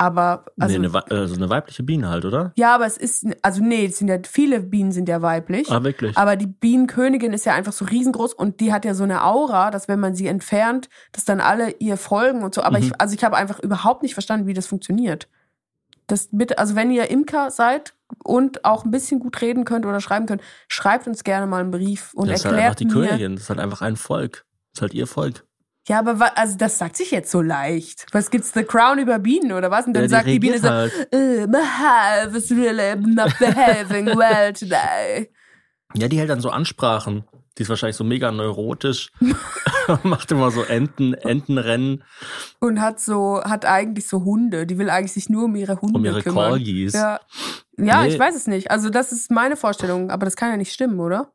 Aber, 0.03 0.47
also, 0.59 0.79
nee, 0.79 0.87
eine, 0.87 1.11
also 1.11 1.35
eine 1.35 1.51
weibliche 1.51 1.83
Biene 1.83 2.09
halt, 2.09 2.25
oder? 2.25 2.53
ja, 2.57 2.75
aber 2.75 2.87
es 2.87 2.97
ist, 2.97 3.27
also 3.43 3.63
nee, 3.63 3.85
es 3.85 3.99
sind 3.99 4.09
ja, 4.09 4.17
viele 4.27 4.61
Bienen 4.61 4.93
sind 4.93 5.11
ja 5.11 5.21
weiblich. 5.21 5.71
Ah, 5.71 5.85
wirklich? 5.85 6.17
Aber 6.17 6.37
die 6.37 6.47
Bienenkönigin 6.47 7.35
ist 7.35 7.45
ja 7.45 7.53
einfach 7.53 7.75
so 7.75 7.85
riesengroß 7.85 8.33
und 8.33 8.61
die 8.61 8.73
hat 8.73 8.87
ja 8.87 8.95
so 8.95 9.05
eine 9.05 9.23
Aura, 9.27 9.71
dass 9.71 9.89
wenn 9.89 10.01
man 10.01 10.15
sie 10.15 10.27
entfernt, 10.27 10.89
dass 11.13 11.27
dann 11.27 11.39
alle 11.41 11.73
ihr 11.81 11.99
folgen 11.99 12.43
und 12.43 12.55
so. 12.55 12.63
Aber 12.63 12.79
Mhm. 12.79 12.85
ich, 12.85 12.93
also 12.99 13.15
ich 13.15 13.23
habe 13.23 13.37
einfach 13.37 13.61
überhaupt 13.61 14.03
nicht 14.03 14.15
verstanden, 14.15 14.47
wie 14.47 14.55
das 14.55 14.67
funktioniert. 14.67 15.29
Das 16.07 16.31
bitte, 16.33 16.59
also 16.59 16.77
wenn 16.77 16.91
ihr 16.91 17.11
Imker 17.11 17.51
seid 17.51 17.93
und 18.25 18.65
auch 18.65 18.87
ein 18.87 18.91
bisschen 18.91 19.21
gut 19.21 19.39
reden 19.43 19.65
könnt 19.67 19.85
oder 19.85 20.01
schreiben 20.01 20.25
könnt, 20.25 20.41
schreibt 20.67 21.09
uns 21.09 21.25
gerne 21.25 21.47
mal 21.47 21.61
einen 21.61 21.71
Brief 21.73 22.15
und 22.15 22.31
das 22.31 22.41
ist 22.41 22.45
halt 22.47 22.55
einfach 22.55 22.69
erklärt 22.71 22.81
die 22.81 22.85
mir. 22.87 23.07
Königin. 23.09 23.35
Das 23.35 23.43
ist 23.43 23.51
halt 23.51 23.61
einfach 23.61 23.83
ein 23.83 23.97
Volk. 23.97 24.47
Das 24.73 24.79
ist 24.79 24.83
halt 24.83 24.95
ihr 24.95 25.07
Volk. 25.07 25.45
Ja, 25.89 25.99
aber 25.99 26.21
wa- 26.21 26.33
also 26.37 26.57
das 26.57 26.79
sagt 26.79 26.97
sich 26.97 27.11
jetzt 27.11 27.31
so 27.31 27.41
leicht. 27.41 28.07
Was 28.13 28.31
gibt's 28.31 28.53
The 28.53 28.63
Crown 28.65 28.99
über 28.99 29.19
Bienen 29.19 29.53
oder 29.53 29.71
was? 29.71 29.87
Und 29.87 29.95
dann 29.95 30.03
Ja, 30.05 30.07
die 30.09 30.11
sagt 30.15 30.27
die 30.29 30.39
Biene 30.39 30.55
regiert 30.57 30.73
so, 30.73 30.79
halt. 31.13 32.33
uh, 32.33 32.37
is 32.37 32.51
really 32.51 32.97
not 32.97 33.33
behaving 33.39 34.07
well 34.07 34.53
today. 34.53 35.31
Ja, 35.95 36.07
die 36.09 36.19
hält 36.19 36.31
dann 36.31 36.41
so 36.41 36.51
Ansprachen. 36.51 37.25
Die 37.59 37.63
ist 37.63 37.69
wahrscheinlich 37.69 37.97
so 37.97 38.05
mega 38.05 38.31
neurotisch. 38.31 39.11
Macht 40.05 40.31
immer 40.31 40.51
so 40.53 40.63
Enten, 40.63 41.15
Entenrennen 41.15 42.05
Und 42.61 42.81
hat 42.81 43.01
so, 43.01 43.43
hat 43.43 43.65
eigentlich 43.65 44.07
so 44.07 44.25
Hunde. 44.25 44.67
Die 44.67 44.79
will 44.79 44.89
eigentlich 44.89 45.13
sich 45.13 45.29
nur 45.29 45.45
um 45.47 45.57
ihre 45.57 45.81
Hunde 45.81 45.99
um 45.99 46.05
ihre 46.05 46.23
kümmern. 46.23 46.51
Corgis. 46.51 46.93
Ja, 46.93 47.19
ja 47.77 48.03
Nee. 48.03 48.09
ich 48.09 48.19
weiß 48.19 48.37
es 48.37 48.47
nicht. 48.47 48.71
Also 48.71 48.89
das 48.91 49.11
ist 49.13 49.31
meine 49.33 49.57
Vorstellung, 49.57 50.11
aber 50.11 50.27
das 50.27 50.37
kann 50.37 50.51
ja 50.51 50.57
nicht 50.57 50.73
stimmen, 50.73 51.01
oder? 51.01 51.33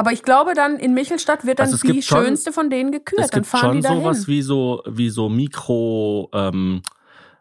Aber 0.00 0.12
ich 0.12 0.22
glaube 0.22 0.54
dann, 0.54 0.78
in 0.78 0.94
Michelstadt 0.94 1.44
wird 1.44 1.58
dann 1.58 1.66
Also 1.66 1.74
es 1.74 1.82
die 1.82 1.88
gibt 1.88 2.04
schon- 2.04 2.24
schönste 2.24 2.52
von 2.54 2.70
denen 2.70 2.90
gekürt. 2.90 3.20
Es 3.20 3.30
dann 3.30 3.40
gibt 3.40 3.46
fahren 3.48 3.60
schon 3.60 3.76
die 3.76 3.82
dahin. 3.82 3.98
sowas 4.02 4.26
wie 4.28 4.40
so, 4.40 4.82
wie 4.86 5.10
so 5.10 5.28
Mikro, 5.28 6.30
ähm, 6.32 6.80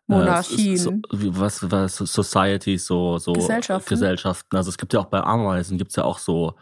Monarchien. 0.07 0.73
Äh, 0.73 0.77
so, 0.77 0.91
was, 1.11 1.71
was, 1.71 1.95
Societies, 1.95 2.85
so, 2.85 3.17
so 3.17 3.31
Gesellschaften. 3.31 3.87
Gesellschaften. 3.87 4.57
Also 4.57 4.69
es 4.71 4.77
gibt 4.77 4.91
ja 4.91 4.99
auch 4.99 5.05
bei 5.05 5.21
Ameisen, 5.21 5.77
gibt's 5.77 5.95
ja 5.95 6.03
auch 6.03 6.19
so, 6.19 6.55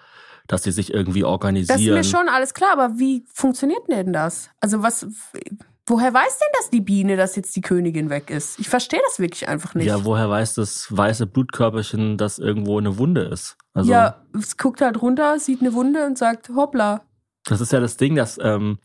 dass 0.47 0.62
die 0.62 0.71
sich 0.71 0.93
irgendwie 0.93 1.21
das 1.21 1.29
ist 1.29 1.31
organisieren. 1.31 1.95
mir 1.97 2.03
schon 2.03 2.29
alles 2.29 2.53
klar, 2.53 2.73
aber 2.73 2.99
wie 2.99 3.25
funktioniert 3.33 3.88
denn 3.89 4.13
das? 4.13 4.51
Also 4.62 4.83
was, 4.83 5.07
woher 5.88 6.13
weiß 6.13 6.38
denn 6.38 6.47
das 6.60 6.69
die 6.69 6.82
Biene, 6.82 7.15
dass 7.15 7.36
jetzt 7.36 7.56
die 7.56 7.62
Königin 7.62 8.10
weg 8.10 8.30
ist? 8.30 8.60
Ich 8.60 8.69
verstehe 8.69 9.00
das 9.08 9.19
wirklich 9.19 9.47
einfach 9.47 9.73
nicht. 9.73 9.88
ja, 9.88 10.06
woher 10.06 10.30
weiß 10.30 10.54
das 10.56 10.88
weiße 10.95 11.26
Blutkörperchen, 11.26 12.17
dass 12.17 12.38
irgendwo 12.38 12.78
eine 12.78 12.97
Wunde 12.97 13.21
ist? 13.21 13.58
Also, 13.73 13.91
ja, 13.91 14.21
es 14.38 14.58
guckt 14.58 14.82
halt 14.82 15.02
runter, 15.02 15.39
sieht 15.39 15.62
eine 15.62 15.73
Wunde 15.73 16.06
und 16.06 16.17
sagt, 16.17 16.50
hoppla. 16.50 17.02
das 17.45 17.62
ist 17.62 17.71
ja 17.71 17.80
das 17.80 17.97
Ding, 17.97 18.15
dass 18.15 18.38
ähm, 18.41 18.80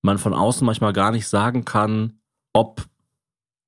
man 0.00 0.18
von 0.18 0.34
außen 0.34 0.64
manchmal 0.64 0.92
gar 0.92 1.10
nicht 1.10 1.28
sagen 1.28 1.64
kann, 1.64 2.20
ob 2.52 2.82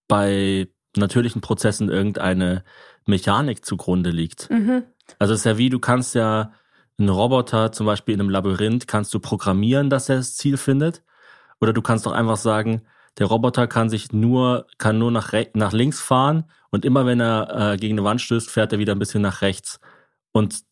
bei 0.09 0.69
natürlichen 0.97 1.40
Prozessen 1.40 1.88
irgendeine 1.88 2.64
Mechanik 3.07 3.64
zugrunde 3.64 4.11
liegt. 4.11 4.51
Mhm. 4.51 4.85
Also 5.19 5.35
es 5.35 5.40
ist 5.40 5.47
ja 5.47 5.59
wie, 5.59 5.71
du 5.71 5.81
kannst 5.81 6.14
ja 6.14 6.53
einen 6.99 7.09
Roboter 7.09 7.73
zum 7.73 7.87
Beispiel 7.87 8.14
in 8.14 8.21
einem 8.21 8.31
Labyrinth, 8.31 8.87
kannst 8.87 9.12
du 9.12 9.19
programmieren, 9.19 9.90
dass 9.90 10.09
er 10.09 10.17
das 10.17 10.37
Ziel 10.37 10.57
findet. 10.57 11.03
Oder 11.61 11.73
du 11.73 11.83
kannst 11.83 12.07
doch 12.07 12.12
einfach 12.12 12.37
sagen, 12.37 12.83
der 13.19 13.27
Roboter 13.27 13.67
kann 13.67 13.88
sich 13.88 14.12
nur, 14.12 14.67
kann 14.79 14.99
nur 14.99 15.11
nach, 15.11 15.33
nach 15.55 15.73
links 15.73 16.01
fahren 16.01 16.45
und 16.71 16.85
immer 16.85 17.07
wenn 17.07 17.21
er 17.21 17.73
äh, 17.73 17.77
gegen 17.77 17.95
eine 17.99 18.05
Wand 18.05 18.21
stößt, 18.21 18.51
fährt 18.51 18.73
er 18.73 18.79
wieder 18.79 18.95
ein 18.95 18.99
bisschen 18.99 19.23
nach 19.23 19.43
rechts. 19.43 19.79
Und 20.33 20.64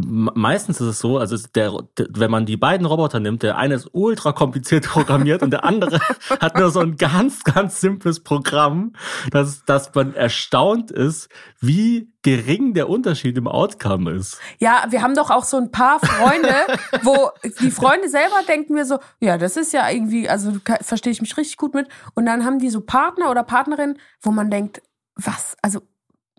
meistens 0.00 0.80
ist 0.80 0.86
es 0.86 0.98
so, 1.00 1.18
also 1.18 1.36
der, 1.56 1.72
wenn 1.96 2.30
man 2.30 2.46
die 2.46 2.56
beiden 2.56 2.86
Roboter 2.86 3.18
nimmt, 3.18 3.42
der 3.42 3.56
eine 3.56 3.74
ist 3.74 3.88
ultra 3.92 4.32
kompliziert 4.32 4.84
programmiert 4.88 5.42
und 5.42 5.50
der 5.50 5.64
andere 5.64 5.98
hat 6.40 6.56
nur 6.56 6.70
so 6.70 6.80
ein 6.80 6.96
ganz, 6.96 7.42
ganz 7.42 7.80
simples 7.80 8.20
Programm, 8.20 8.92
dass, 9.30 9.64
dass 9.64 9.92
man 9.94 10.14
erstaunt 10.14 10.92
ist, 10.92 11.28
wie 11.60 12.12
gering 12.22 12.74
der 12.74 12.88
Unterschied 12.88 13.36
im 13.36 13.48
Outcome 13.48 14.12
ist. 14.12 14.38
Ja, 14.58 14.86
wir 14.90 15.02
haben 15.02 15.14
doch 15.14 15.30
auch 15.30 15.44
so 15.44 15.56
ein 15.56 15.72
paar 15.72 15.98
Freunde, 15.98 16.54
wo 17.02 17.30
die 17.60 17.72
Freunde 17.72 18.08
selber 18.08 18.42
denken 18.46 18.76
wir 18.76 18.84
so, 18.84 18.98
ja, 19.18 19.36
das 19.36 19.56
ist 19.56 19.72
ja 19.72 19.88
irgendwie, 19.90 20.28
also 20.28 20.52
verstehe 20.80 21.12
ich 21.12 21.20
mich 21.20 21.36
richtig 21.36 21.56
gut 21.56 21.74
mit. 21.74 21.88
Und 22.14 22.26
dann 22.26 22.44
haben 22.44 22.60
die 22.60 22.70
so 22.70 22.82
Partner 22.82 23.30
oder 23.30 23.42
Partnerinnen, 23.42 23.98
wo 24.20 24.30
man 24.30 24.50
denkt, 24.50 24.80
was, 25.16 25.56
also 25.62 25.80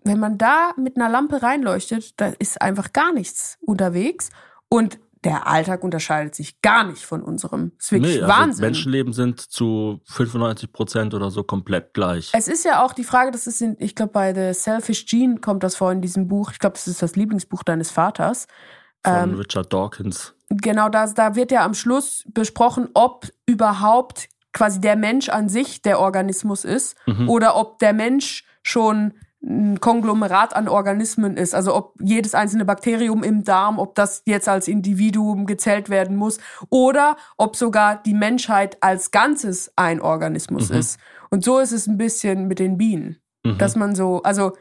wenn 0.04 0.18
man 0.18 0.38
da 0.38 0.72
mit 0.76 0.96
einer 0.96 1.08
Lampe 1.08 1.42
reinleuchtet, 1.42 2.20
da 2.20 2.32
ist 2.38 2.60
einfach 2.62 2.92
gar 2.92 3.12
nichts 3.12 3.58
unterwegs. 3.60 4.30
Und 4.68 4.98
der 5.24 5.46
Alltag 5.46 5.84
unterscheidet 5.84 6.34
sich 6.34 6.62
gar 6.62 6.84
nicht 6.84 7.04
von 7.04 7.22
unserem. 7.22 7.72
ist 7.78 7.92
wirklich 7.92 8.16
Nee, 8.16 8.22
also 8.22 8.32
Wahnsinn. 8.34 8.64
Menschenleben 8.64 9.12
sind 9.12 9.38
zu 9.40 10.00
95 10.06 10.72
Prozent 10.72 11.12
oder 11.12 11.30
so 11.30 11.42
komplett 11.42 11.92
gleich. 11.92 12.30
Es 12.32 12.48
ist 12.48 12.64
ja 12.64 12.82
auch 12.82 12.94
die 12.94 13.04
Frage, 13.04 13.30
das 13.30 13.46
ist 13.46 13.60
in, 13.60 13.76
ich 13.80 13.94
glaube, 13.94 14.12
bei 14.12 14.32
The 14.32 14.58
Selfish 14.58 15.04
Gene 15.06 15.36
kommt 15.40 15.62
das 15.62 15.76
vor 15.76 15.92
in 15.92 16.00
diesem 16.00 16.26
Buch. 16.28 16.52
Ich 16.52 16.58
glaube, 16.58 16.74
das 16.74 16.88
ist 16.88 17.02
das 17.02 17.16
Lieblingsbuch 17.16 17.62
deines 17.62 17.90
Vaters. 17.90 18.46
Von 19.04 19.14
ähm, 19.30 19.34
Richard 19.34 19.70
Dawkins. 19.72 20.34
genau 20.48 20.88
das, 20.88 21.12
da 21.14 21.34
wird 21.34 21.52
ja 21.52 21.64
am 21.66 21.74
Schluss 21.74 22.24
besprochen, 22.28 22.88
ob 22.94 23.26
überhaupt 23.46 24.28
quasi 24.54 24.80
der 24.80 24.96
Mensch 24.96 25.28
an 25.28 25.48
sich 25.50 25.82
der 25.82 26.00
Organismus 26.00 26.64
ist 26.64 26.96
Mhm. 27.06 27.28
oder 27.28 27.56
ob 27.56 27.78
der 27.78 27.92
Mensch 27.92 28.44
schon 28.62 29.12
ein 29.42 29.80
Konglomerat 29.80 30.54
an 30.54 30.68
Organismen 30.68 31.36
ist. 31.36 31.54
Also 31.54 31.74
ob 31.74 31.94
jedes 32.00 32.34
einzelne 32.34 32.64
Bakterium 32.66 33.22
im 33.22 33.42
Darm, 33.42 33.78
ob 33.78 33.94
das 33.94 34.22
jetzt 34.26 34.48
als 34.48 34.68
Individuum 34.68 35.46
gezählt 35.46 35.88
werden 35.88 36.16
muss 36.16 36.38
oder 36.68 37.16
ob 37.38 37.56
sogar 37.56 38.02
die 38.02 38.12
Menschheit 38.14 38.76
als 38.82 39.10
Ganzes 39.12 39.72
ein 39.76 40.00
Organismus 40.02 40.68
Mhm. 40.70 40.76
ist. 40.76 40.98
Und 41.30 41.42
so 41.44 41.58
ist 41.58 41.72
es 41.72 41.86
ein 41.86 41.96
bisschen 41.96 42.48
mit 42.48 42.58
den 42.58 42.76
Bienen. 42.76 43.16
Dass 43.56 43.74
man 43.76 43.94
so, 43.94 44.22
also 44.22 44.52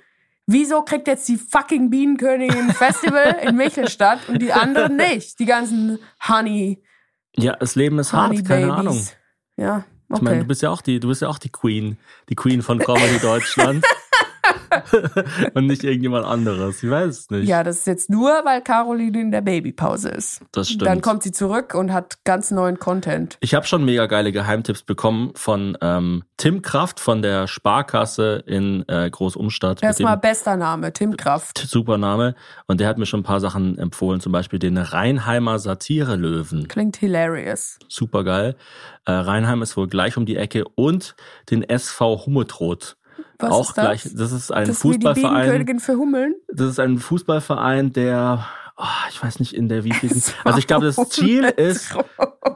wieso 0.48 0.82
kriegt 0.84 1.08
jetzt 1.10 1.28
die 1.28 1.36
fucking 1.36 1.90
Bienenkönigin 1.90 2.70
Festival 2.72 3.36
in 3.44 3.58
Michelstadt 3.58 4.20
und 4.30 4.42
die 4.42 4.54
anderen 4.54 4.96
nicht? 4.96 5.38
Die 5.40 5.46
ganzen 5.46 6.00
Honey, 6.30 6.82
Ja, 7.36 7.58
das 7.58 7.76
Leben 7.76 8.00
ist 8.00 8.14
hart, 8.14 8.30
Honey 8.30 8.44
keine 8.44 8.68
Babies. 8.68 8.80
Ahnung. 8.80 9.08
Ja, 9.58 9.84
Ich 10.16 10.22
meine, 10.22 10.38
okay. 10.38 10.40
du 10.44 10.48
bist 10.48 10.62
ja 10.62 10.70
auch 10.70 10.82
die, 10.82 11.02
du 11.02 11.10
bist 11.10 11.22
ja 11.22 11.28
auch 11.28 11.38
die 11.40 11.50
Queen, 11.52 11.98
die 12.30 12.36
Queen 12.36 12.62
von 12.62 12.80
Comedy 12.80 13.20
Deutschland. 13.22 13.84
Und 15.54 15.68
nicht 15.68 15.84
irgendjemand 15.84 16.26
anderes. 16.26 16.84
Ich 16.84 16.90
weiß 16.90 17.08
es 17.08 17.30
nicht. 17.30 17.48
Ja, 17.48 17.64
das 17.64 17.80
ist 17.80 17.88
jetzt 17.88 18.10
nur, 18.10 18.30
weil 18.44 18.62
Caroline 18.62 19.20
in 19.20 19.32
der 19.32 19.42
Babypause 19.42 20.10
ist. 20.10 20.42
das 20.52 20.70
stimmt. 20.70 20.86
Dann 20.88 21.02
kommt 21.02 21.24
sie 21.24 21.32
zurück 21.32 21.74
und 21.74 21.94
hat 21.94 22.24
ganz 22.24 22.52
neuen 22.52 22.80
Content. 22.80 23.38
Ich 23.42 23.54
habe 23.54 23.66
schon 23.66 23.86
mega 23.86 24.06
geile 24.06 24.32
Geheimtipps 24.32 24.84
bekommen 24.84 25.32
von 25.36 25.78
ähm, 25.82 26.24
Tim 26.38 26.62
Kraft 26.62 27.00
von 27.00 27.22
der 27.22 27.48
Sparkasse 27.48 28.44
in 28.46 28.88
äh, 28.88 29.10
Großumstadt. 29.10 29.84
Erstmal 29.84 30.18
bester 30.18 30.56
Name, 30.56 30.94
Tim 30.94 31.18
Kraft. 31.18 31.58
super 31.58 31.98
Name. 31.98 32.36
Und 32.68 32.80
der 32.80 32.88
hat 32.88 32.98
mir 32.98 33.06
schon 33.06 33.22
ein 33.22 33.24
paar 33.24 33.40
Sachen 33.40 33.78
empfohlen, 33.78 34.22
zum 34.22 34.32
Beispiel 34.32 34.60
den 34.60 34.78
Rheinheimer 34.78 35.60
Satire-Löwen. 35.60 36.68
Klingt 36.68 36.98
hilarious. 36.98 37.80
Super 37.88 38.24
geil. 38.24 38.56
Äh, 39.06 39.12
Rheinheim 39.12 39.62
ist 39.62 39.76
wohl 39.76 39.88
gleich 39.88 40.18
um 40.18 40.26
die 40.26 40.38
Ecke 40.38 40.66
und 40.76 41.16
den 41.50 41.64
SV 41.64 42.26
Hummetrot. 42.26 42.96
Was 43.40 43.52
auch 43.52 43.70
ist 43.70 43.78
das? 43.78 43.86
gleich. 43.86 44.04
Das 44.16 44.32
ist 44.32 44.52
ein 44.52 44.68
Das 44.68 44.80
Fußballverein. 44.80 45.34
Bienenkönigin 45.34 45.80
für 45.80 45.94
Hummeln. 45.96 46.36
Das 46.54 46.68
ist 46.70 46.80
ein 46.80 46.98
Fußballverein, 47.00 47.94
der, 47.94 48.46
oh, 48.78 48.84
ich 49.10 49.24
weiß 49.24 49.40
nicht, 49.40 49.54
in 49.54 49.70
der 49.70 49.84
wievielten. 49.84 50.22
Also 50.44 50.60
ich 50.60 50.68
glaube, 50.68 50.86
das 50.86 51.10
Ziel 51.10 51.46
ist, 51.46 51.96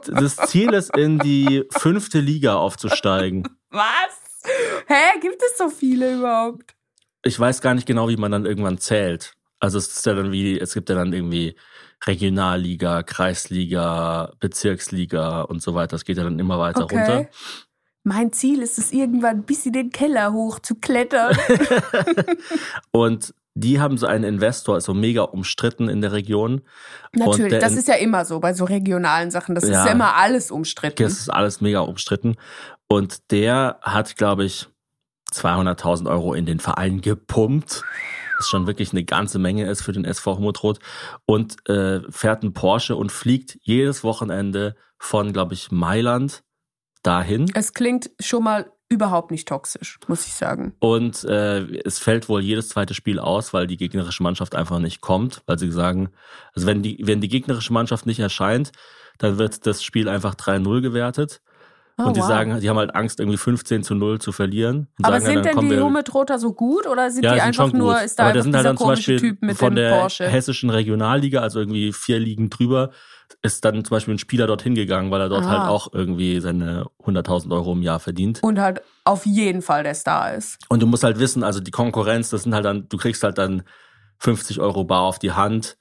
das 0.06 0.36
Ziel 0.36 0.72
ist, 0.72 0.96
in 0.96 1.18
die 1.18 1.64
fünfte 1.70 2.20
Liga 2.20 2.56
aufzusteigen. 2.56 3.48
Was? 3.70 4.42
Hä, 4.86 5.18
gibt 5.20 5.42
es 5.42 5.56
so 5.56 5.68
viele 5.70 6.18
überhaupt? 6.18 6.74
Ich 7.22 7.40
weiß 7.40 7.62
gar 7.62 7.74
nicht 7.74 7.86
genau, 7.86 8.08
wie 8.10 8.16
man 8.18 8.30
dann 8.30 8.44
irgendwann 8.44 8.76
zählt. 8.78 9.32
Also 9.58 9.78
es 9.78 9.88
ist 9.88 10.04
ja 10.04 10.12
dann 10.12 10.30
wie, 10.30 10.60
es 10.60 10.74
gibt 10.74 10.90
ja 10.90 10.94
dann 10.94 11.14
irgendwie 11.14 11.56
Regionalliga, 12.06 13.02
Kreisliga, 13.02 14.32
Bezirksliga 14.38 15.40
und 15.40 15.62
so 15.62 15.74
weiter. 15.74 15.92
Das 15.92 16.04
geht 16.04 16.18
ja 16.18 16.24
dann 16.24 16.38
immer 16.38 16.58
weiter 16.58 16.82
runter. 16.82 17.28
Mein 18.04 18.32
Ziel 18.32 18.60
ist 18.62 18.78
es, 18.78 18.92
irgendwann 18.92 19.42
bis 19.44 19.66
in 19.66 19.72
den 19.72 19.90
Keller 19.90 20.32
hoch 20.32 20.58
zu 20.58 20.74
klettern. 20.76 21.36
Und 22.92 23.34
die 23.54 23.80
haben 23.80 23.96
so 23.96 24.06
einen 24.06 24.24
Investor, 24.24 24.76
ist 24.76 24.84
so 24.84 24.94
mega 24.94 25.22
umstritten 25.22 25.88
in 25.88 26.00
der 26.00 26.12
Region. 26.12 26.62
Natürlich, 27.12 27.50
der 27.50 27.60
das 27.60 27.74
ist 27.76 27.88
ja 27.88 27.94
immer 27.94 28.24
so 28.24 28.40
bei 28.40 28.52
so 28.52 28.64
regionalen 28.64 29.30
Sachen. 29.30 29.54
Das 29.54 29.64
ist 29.64 29.70
Ja. 29.70 29.86
ja 29.86 29.92
immer 29.92 30.16
alles 30.16 30.50
umstritten. 30.50 31.02
Das 31.02 31.14
ist 31.14 31.28
alles 31.30 31.60
mega 31.60 31.80
umstritten. 31.80 32.36
Und 32.88 33.30
der 33.30 33.78
hat, 33.82 34.16
glaube 34.16 34.44
ich, 34.44 34.68
200.000 35.32 36.08
Euro 36.10 36.34
in 36.34 36.46
den 36.46 36.60
Verein 36.60 37.00
gepumpt. 37.00 37.82
Was 38.38 38.48
schon 38.48 38.66
wirklich 38.66 38.92
eine 38.92 39.04
ganze 39.04 39.38
Menge 39.38 39.66
ist 39.66 39.82
für 39.82 39.92
den 39.92 40.04
SV 40.04 40.36
Hummetrot. 40.36 40.78
Und 41.24 41.56
äh, 41.68 42.00
fährt 42.10 42.42
einen 42.42 42.52
Porsche 42.52 42.96
und 42.96 43.12
fliegt 43.12 43.56
jedes 43.62 44.04
Wochenende 44.04 44.74
von, 44.98 45.32
glaube 45.32 45.54
ich, 45.54 45.70
Mailand 45.70 46.42
dahin. 47.04 47.50
Es 47.54 47.72
klingt 47.72 48.10
schon 48.20 48.42
mal 48.42 48.70
überhaupt 48.88 49.30
nicht 49.30 49.48
toxisch, 49.48 49.98
muss 50.08 50.26
ich 50.26 50.34
sagen. 50.34 50.74
Und 50.78 51.24
äh, 51.24 51.64
es 51.84 51.98
fällt 51.98 52.28
wohl 52.28 52.42
jedes 52.42 52.68
zweite 52.68 52.94
Spiel 52.94 53.18
aus, 53.18 53.52
weil 53.52 53.66
die 53.66 53.76
gegnerische 53.76 54.22
Mannschaft 54.22 54.54
einfach 54.54 54.78
nicht 54.78 55.00
kommt, 55.00 55.42
weil 55.46 55.58
sie 55.58 55.70
sagen, 55.70 56.10
also 56.54 56.66
wenn 56.66 56.82
die, 56.82 56.98
wenn 57.02 57.20
die 57.20 57.28
gegnerische 57.28 57.72
Mannschaft 57.72 58.06
nicht 58.06 58.20
erscheint, 58.20 58.72
dann 59.18 59.38
wird 59.38 59.66
das 59.66 59.82
Spiel 59.82 60.08
einfach 60.08 60.34
3-0 60.34 60.80
gewertet. 60.80 61.40
Oh, 61.96 62.06
und 62.06 62.16
die 62.16 62.20
wow. 62.20 62.26
sagen, 62.28 62.60
die 62.60 62.68
haben 62.68 62.76
halt 62.78 62.94
Angst, 62.96 63.20
irgendwie 63.20 63.36
15 63.38 63.84
zu 63.84 63.94
0 63.94 64.20
zu 64.20 64.32
verlieren. 64.32 64.88
Und 64.98 65.04
Aber 65.04 65.20
sagen 65.20 65.24
dann, 65.26 65.34
sind 65.34 65.44
denn 65.46 65.54
kommen 65.54 65.70
die 65.70 65.78
Hummetroter 65.78 66.40
so 66.40 66.52
gut 66.52 66.88
oder 66.88 67.08
sind 67.10 67.22
ja, 67.24 67.34
die 67.34 67.38
sind 67.38 67.46
einfach 67.48 67.70
schon 67.70 67.78
nur, 67.78 68.02
ist 68.02 68.18
da 68.18 68.24
Aber 68.24 68.30
einfach 68.30 68.38
das 68.38 68.44
sind 68.44 68.54
halt 68.56 68.62
dieser 68.62 68.68
dann 68.70 68.76
zum 68.76 68.86
komische 68.86 69.12
Beispiel 69.12 69.30
Typ 69.30 69.42
mit 69.42 69.56
von 69.56 69.74
der 69.76 69.90
Porsche? 70.00 70.28
hessischen 70.28 70.70
Regionalliga, 70.70 71.40
also 71.40 71.60
irgendwie 71.60 71.92
vier 71.92 72.18
Ligen 72.18 72.50
drüber, 72.50 72.90
ist 73.42 73.64
dann 73.64 73.84
zum 73.84 73.94
Beispiel 73.94 74.14
ein 74.14 74.18
Spieler 74.18 74.48
dorthin 74.48 74.74
gegangen, 74.74 75.12
weil 75.12 75.20
er 75.20 75.28
dort 75.28 75.44
Ah. 75.44 75.50
halt 75.50 75.68
auch 75.68 75.92
irgendwie 75.92 76.40
seine 76.40 76.86
100.000 77.04 77.52
Euro 77.52 77.72
im 77.74 77.82
Jahr 77.82 78.00
verdient. 78.00 78.42
Und 78.42 78.58
halt 78.58 78.82
auf 79.04 79.24
jeden 79.24 79.62
Fall 79.62 79.84
der 79.84 79.94
Star 79.94 80.34
ist. 80.34 80.58
Und 80.68 80.82
du 80.82 80.86
musst 80.88 81.04
halt 81.04 81.20
wissen, 81.20 81.44
also 81.44 81.60
die 81.60 81.70
Konkurrenz, 81.70 82.28
das 82.30 82.42
sind 82.42 82.54
halt 82.54 82.64
dann, 82.64 82.88
du 82.88 82.96
kriegst 82.96 83.22
halt 83.22 83.38
dann 83.38 83.62
50 84.18 84.58
Euro 84.60 84.82
bar 84.84 85.02
auf 85.02 85.18
die 85.20 85.32
Hand. 85.32 85.76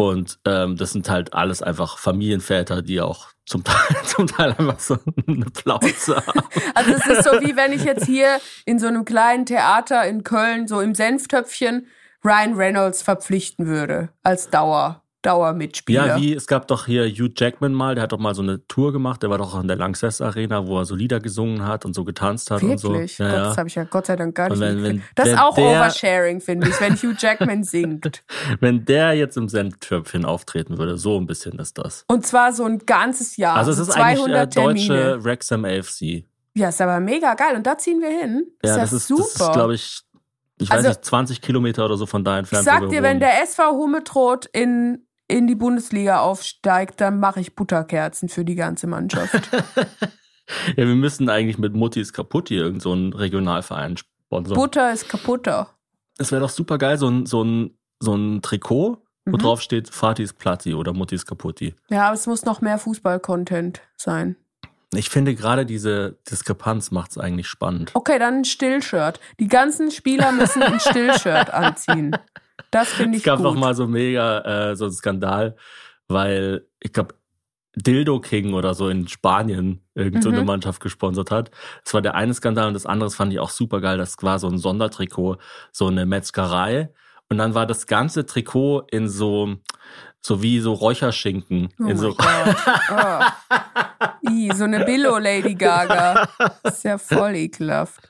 Und 0.00 0.38
ähm, 0.44 0.76
das 0.76 0.92
sind 0.92 1.10
halt 1.10 1.34
alles 1.34 1.60
einfach 1.60 1.98
Familienväter, 1.98 2.82
die 2.82 3.00
auch 3.00 3.30
zum 3.44 3.64
Teil, 3.64 3.96
zum 4.04 4.28
Teil 4.28 4.54
einfach 4.56 4.78
so 4.78 4.96
eine 5.26 5.46
Plauze 5.46 6.16
haben. 6.24 6.42
Also 6.74 6.92
es 6.92 7.06
ist 7.06 7.24
so 7.24 7.32
wie 7.40 7.56
wenn 7.56 7.72
ich 7.72 7.82
jetzt 7.82 8.06
hier 8.06 8.38
in 8.64 8.78
so 8.78 8.86
einem 8.86 9.04
kleinen 9.04 9.44
Theater 9.44 10.06
in 10.06 10.22
Köln 10.22 10.68
so 10.68 10.80
im 10.80 10.94
Senftöpfchen 10.94 11.88
Ryan 12.24 12.54
Reynolds 12.54 13.02
verpflichten 13.02 13.66
würde 13.66 14.10
als 14.22 14.50
Dauer 14.50 15.02
Dauermitspieler. 15.28 16.06
Ja, 16.06 16.16
wie, 16.16 16.34
es 16.34 16.46
gab 16.46 16.68
doch 16.68 16.86
hier 16.86 17.06
Hugh 17.06 17.30
Jackman 17.36 17.72
mal, 17.74 17.94
der 17.94 18.02
hat 18.04 18.12
doch 18.12 18.18
mal 18.18 18.34
so 18.34 18.42
eine 18.42 18.66
Tour 18.66 18.92
gemacht, 18.92 19.22
der 19.22 19.30
war 19.30 19.38
doch 19.38 19.54
auch 19.54 19.60
in 19.60 19.68
der 19.68 19.76
Lanxess 19.76 20.20
Arena, 20.20 20.66
wo 20.66 20.78
er 20.78 20.84
so 20.84 20.94
Lieder 20.94 21.20
gesungen 21.20 21.66
hat 21.66 21.84
und 21.84 21.94
so 21.94 22.04
getanzt 22.04 22.50
hat 22.50 22.62
Wirklich? 22.62 22.84
und 22.84 23.08
so. 23.10 23.22
Ja, 23.24 23.30
Gott, 23.30 23.40
das 23.46 23.56
habe 23.58 23.68
ich 23.68 23.74
ja 23.74 23.84
Gott 23.84 24.06
sei 24.06 24.16
Dank 24.16 24.34
gar 24.34 24.48
nicht 24.48 24.60
wenn- 24.60 24.82
wenn 24.82 25.02
Das 25.14 25.28
ist 25.28 25.38
auch 25.38 25.54
der- 25.54 25.64
Oversharing, 25.70 26.40
finde 26.40 26.68
ich, 26.68 26.80
wenn 26.80 26.94
Hugh 26.94 27.14
Jackman 27.18 27.62
singt. 27.64 28.22
Wenn 28.60 28.84
der 28.84 29.14
jetzt 29.14 29.36
im 29.36 29.48
Senftöpfchen 29.48 30.24
auftreten 30.24 30.78
würde, 30.78 30.96
so 30.98 31.18
ein 31.18 31.26
bisschen 31.26 31.58
ist 31.58 31.78
das. 31.78 32.04
Und 32.08 32.26
zwar 32.26 32.52
so 32.52 32.64
ein 32.64 32.78
ganzes 32.86 33.36
Jahr. 33.36 33.56
Also 33.56 33.70
es 33.72 33.78
ist 33.78 33.90
eigentlich 33.96 34.34
äh, 34.34 34.46
deutsche 34.46 35.24
Wrexham 35.24 35.64
AFC. 35.64 36.24
Ja, 36.54 36.70
ist 36.70 36.80
aber 36.80 36.98
mega 37.00 37.34
geil. 37.34 37.54
Und 37.56 37.66
da 37.66 37.78
ziehen 37.78 38.00
wir 38.00 38.08
hin. 38.10 38.46
Ja, 38.64 38.70
ist 38.72 38.76
das, 38.78 38.92
ist, 38.92 39.08
super. 39.08 39.22
das 39.22 39.40
ist, 39.40 39.52
glaube 39.52 39.74
ich, 39.74 40.00
ich 40.60 40.70
weiß 40.70 40.76
Also- 40.78 40.88
nicht, 40.88 41.04
20 41.04 41.40
Kilometer 41.40 41.84
oder 41.84 41.96
so 41.96 42.06
von 42.06 42.24
da 42.24 42.32
Ich 42.34 42.38
entfernt. 42.40 42.64
sag 42.64 42.78
wo 42.82 42.90
wir 42.90 42.98
dir, 42.98 43.02
wenn 43.04 43.20
der 43.20 43.42
SV 43.42 43.72
Hummetrot 43.76 44.46
in, 44.46 45.06
in 45.28 45.46
die 45.46 45.54
Bundesliga 45.54 46.20
aufsteigt, 46.20 47.00
dann 47.00 47.20
mache 47.20 47.40
ich 47.40 47.54
Butterkerzen 47.54 48.28
für 48.28 48.44
die 48.44 48.54
ganze 48.54 48.86
Mannschaft. 48.86 49.48
Ja, 50.76 50.86
wir 50.86 50.94
müssen 50.94 51.28
eigentlich 51.28 51.58
mit 51.58 51.74
Muttis 51.74 52.14
kaputt 52.14 52.48
hier 52.48 52.62
irgend 52.62 52.80
so 52.80 52.92
einen 52.92 53.12
Regionalverein 53.12 53.98
sponsern. 53.98 54.54
Butter 54.56 54.92
ist 54.94 55.06
kaputter. 55.06 55.68
Es 56.16 56.32
wäre 56.32 56.40
doch 56.40 56.48
super 56.48 56.78
geil, 56.78 56.96
so 56.96 57.06
ein, 57.10 57.26
so 57.26 57.44
ein, 57.44 57.76
so 58.00 58.14
ein 58.14 58.40
Trikot, 58.40 59.02
wo 59.26 59.32
Mhm. 59.36 59.38
drauf 59.42 59.60
steht 59.60 59.90
Fatis 59.90 60.32
Platti 60.32 60.72
oder 60.72 60.94
Muttis 60.94 61.26
kaputti. 61.26 61.74
Ja, 61.90 62.06
aber 62.06 62.14
es 62.14 62.26
muss 62.26 62.46
noch 62.46 62.62
mehr 62.62 62.78
Fußball-Content 62.78 63.82
sein. 63.98 64.36
Ich 64.94 65.10
finde 65.10 65.34
gerade 65.34 65.66
diese 65.66 66.16
Diskrepanz 66.30 66.92
macht 66.92 67.10
es 67.10 67.18
eigentlich 67.18 67.46
spannend. 67.46 67.90
Okay, 67.92 68.18
dann 68.18 68.36
ein 68.38 68.44
Stillshirt. 68.46 69.20
Die 69.38 69.48
ganzen 69.48 69.90
Spieler 69.90 70.32
müssen 70.32 70.62
ein 70.62 70.80
Stillshirt 70.80 71.50
anziehen. 71.50 72.16
Das 72.70 72.88
finde 72.92 73.12
Es 73.16 73.18
ich 73.18 73.24
gab 73.24 73.36
gut. 73.38 73.44
noch 73.44 73.54
mal 73.54 73.74
so 73.74 73.86
mega 73.86 74.70
äh, 74.70 74.76
so 74.76 74.84
einen 74.86 74.92
Skandal, 74.94 75.56
weil 76.08 76.66
ich 76.80 76.92
glaube 76.92 77.14
Dildo 77.76 78.20
King 78.20 78.54
oder 78.54 78.74
so 78.74 78.88
in 78.88 79.06
Spanien 79.08 79.82
irgend 79.94 80.22
so 80.22 80.30
eine 80.30 80.40
Mhm. 80.40 80.46
Mannschaft 80.46 80.80
gesponsert 80.80 81.30
hat. 81.30 81.50
Das 81.84 81.94
war 81.94 82.02
der 82.02 82.14
eine 82.14 82.34
Skandal 82.34 82.66
und 82.68 82.74
das 82.74 82.86
andere 82.86 83.10
fand 83.10 83.32
ich 83.32 83.38
auch 83.38 83.50
super 83.50 83.80
geil. 83.80 83.98
Das 83.98 84.16
war 84.22 84.38
so 84.38 84.48
ein 84.48 84.58
Sondertrikot, 84.58 85.36
so 85.72 85.86
eine 85.86 86.04
Metzgerei 86.04 86.90
und 87.28 87.38
dann 87.38 87.54
war 87.54 87.66
das 87.66 87.86
ganze 87.86 88.26
Trikot 88.26 88.80
in 88.90 89.08
so 89.08 89.56
so 90.20 90.42
wie 90.42 90.58
so 90.58 90.72
Räucherschinken 90.72 91.68
Oh 91.80 91.84
in 91.84 91.96
so. 91.96 92.16
Oh. 92.90 93.20
I, 94.28 94.50
so 94.54 94.64
eine 94.64 94.84
Billo 94.84 95.18
Lady 95.18 95.54
Gaga. 95.54 96.28
ist 96.64 96.84
ja 96.84 96.98
voll 96.98 97.36
ekelhaft. 97.36 98.00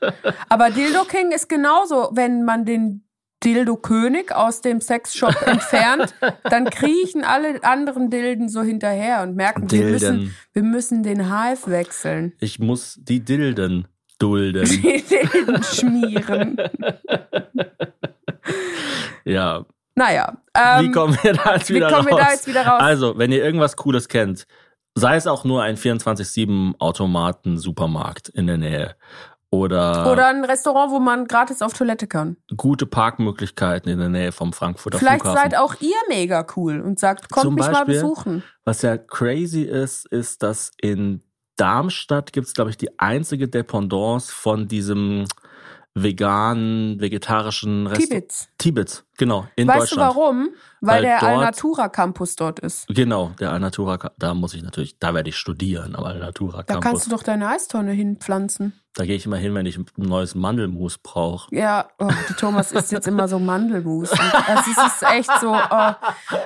Aber 0.49 0.71
Dildo 0.71 1.03
King 1.03 1.31
ist 1.31 1.47
genauso, 1.47 2.09
wenn 2.13 2.43
man 2.45 2.65
den 2.65 3.03
Dildo 3.43 3.77
König 3.77 4.33
aus 4.33 4.61
dem 4.61 4.81
Sexshop 4.81 5.35
entfernt, 5.45 6.13
dann 6.43 6.69
kriechen 6.69 7.23
alle 7.23 7.63
anderen 7.63 8.09
Dilden 8.09 8.49
so 8.49 8.61
hinterher 8.61 9.23
und 9.23 9.35
merken, 9.35 9.71
wir 9.71 9.85
müssen, 9.85 10.35
wir 10.53 10.63
müssen 10.63 11.03
den 11.03 11.31
Hive 11.33 11.69
wechseln. 11.71 12.33
Ich 12.39 12.59
muss 12.59 12.97
die 13.01 13.23
Dilden 13.23 13.87
dulden. 14.19 14.65
Die 14.69 15.01
Dilden 15.01 15.63
schmieren. 15.63 16.57
ja, 19.25 19.65
Naja. 19.95 20.37
Ähm, 20.53 20.85
wie 20.85 20.91
kommen 20.91 21.17
wir 21.21 21.33
da 21.33 21.55
jetzt 21.55 21.69
wie 21.69 21.75
wieder 21.75 21.89
raus? 21.89 22.05
raus? 22.05 22.81
Also, 22.81 23.17
wenn 23.17 23.31
ihr 23.31 23.41
irgendwas 23.43 23.77
Cooles 23.77 24.09
kennt, 24.09 24.45
sei 24.95 25.15
es 25.15 25.27
auch 25.27 25.45
nur 25.45 25.63
ein 25.63 25.77
24-7 25.77 26.77
Automaten-Supermarkt 26.79 28.29
in 28.29 28.47
der 28.47 28.57
Nähe 28.57 28.95
oder, 29.51 30.11
Oder 30.11 30.27
ein 30.27 30.45
Restaurant, 30.45 30.91
wo 30.91 30.99
man 30.99 31.25
gratis 31.27 31.61
auf 31.63 31.73
Toilette 31.73 32.05
kann. 32.07 32.37
gute 32.55 32.85
Parkmöglichkeiten 32.85 33.91
in 33.91 33.97
der 33.99 34.09
Nähe 34.09 34.31
vom 34.31 34.53
Frankfurter 34.53 34.99
Vielleicht 34.99 35.21
Flughafen. 35.21 35.51
seid 35.51 35.57
auch 35.59 35.75
ihr 35.81 35.95
mega 36.07 36.45
cool 36.55 36.79
und 36.81 36.99
sagt, 36.99 37.31
kommt 37.31 37.45
Zum 37.45 37.55
mich 37.55 37.65
mal 37.65 37.71
Beispiel- 37.85 37.95
besuchen. 37.95 38.43
Was 38.65 38.83
ja 38.83 38.97
crazy 38.97 39.63
ist, 39.63 40.05
ist, 40.07 40.43
dass 40.43 40.71
in 40.81 41.23
Darmstadt 41.55 42.31
gibt 42.31 42.47
es, 42.47 42.53
glaube 42.53 42.69
ich, 42.69 42.77
die 42.77 42.99
einzige 42.99 43.47
Dependance 43.49 44.31
von 44.31 44.67
diesem 44.67 45.25
veganen, 45.95 46.99
vegetarischen 46.99 47.87
Restaurant. 47.87 48.09
Kibitz. 48.09 48.47
Tibet, 48.57 49.03
genau, 49.19 49.45
in 49.55 49.67
Weißt 49.67 49.91
Deutschland. 49.91 50.11
du 50.11 50.15
warum? 50.19 50.49
Weil, 50.81 50.95
Weil 50.95 51.01
der 51.03 51.19
dort- 51.19 51.31
Alnatura 51.31 51.89
Campus 51.89 52.35
dort 52.37 52.59
ist. 52.59 52.87
Genau, 52.87 53.31
der 53.39 53.51
Alnatura, 53.51 54.11
da 54.17 54.33
muss 54.33 54.53
ich 54.53 54.63
natürlich, 54.63 54.97
da 54.97 55.13
werde 55.13 55.29
ich 55.29 55.35
studieren, 55.35 55.93
aber 55.95 56.07
Alnatura 56.07 56.57
Da 56.59 56.63
Campus. 56.63 56.83
kannst 56.83 57.05
du 57.07 57.11
doch 57.11 57.21
deine 57.23 57.49
Eistonne 57.49 57.91
hinpflanzen. 57.91 58.73
Da 58.95 59.05
gehe 59.05 59.15
ich 59.15 59.25
immer 59.25 59.37
hin, 59.37 59.53
wenn 59.53 59.65
ich 59.65 59.77
ein 59.77 59.85
neues 59.97 60.35
Mandelmus 60.35 60.97
brauche. 60.97 61.53
Ja, 61.55 61.87
oh, 61.99 62.09
die 62.29 62.33
Thomas 62.33 62.71
isst 62.71 62.91
jetzt 62.91 63.07
immer 63.07 63.27
so 63.27 63.37
Mandelmus. 63.39 64.09
Also 64.11 64.71
es 64.71 64.77
ist 64.93 65.03
echt 65.03 65.29
so. 65.39 65.51
Oh. 65.53 65.91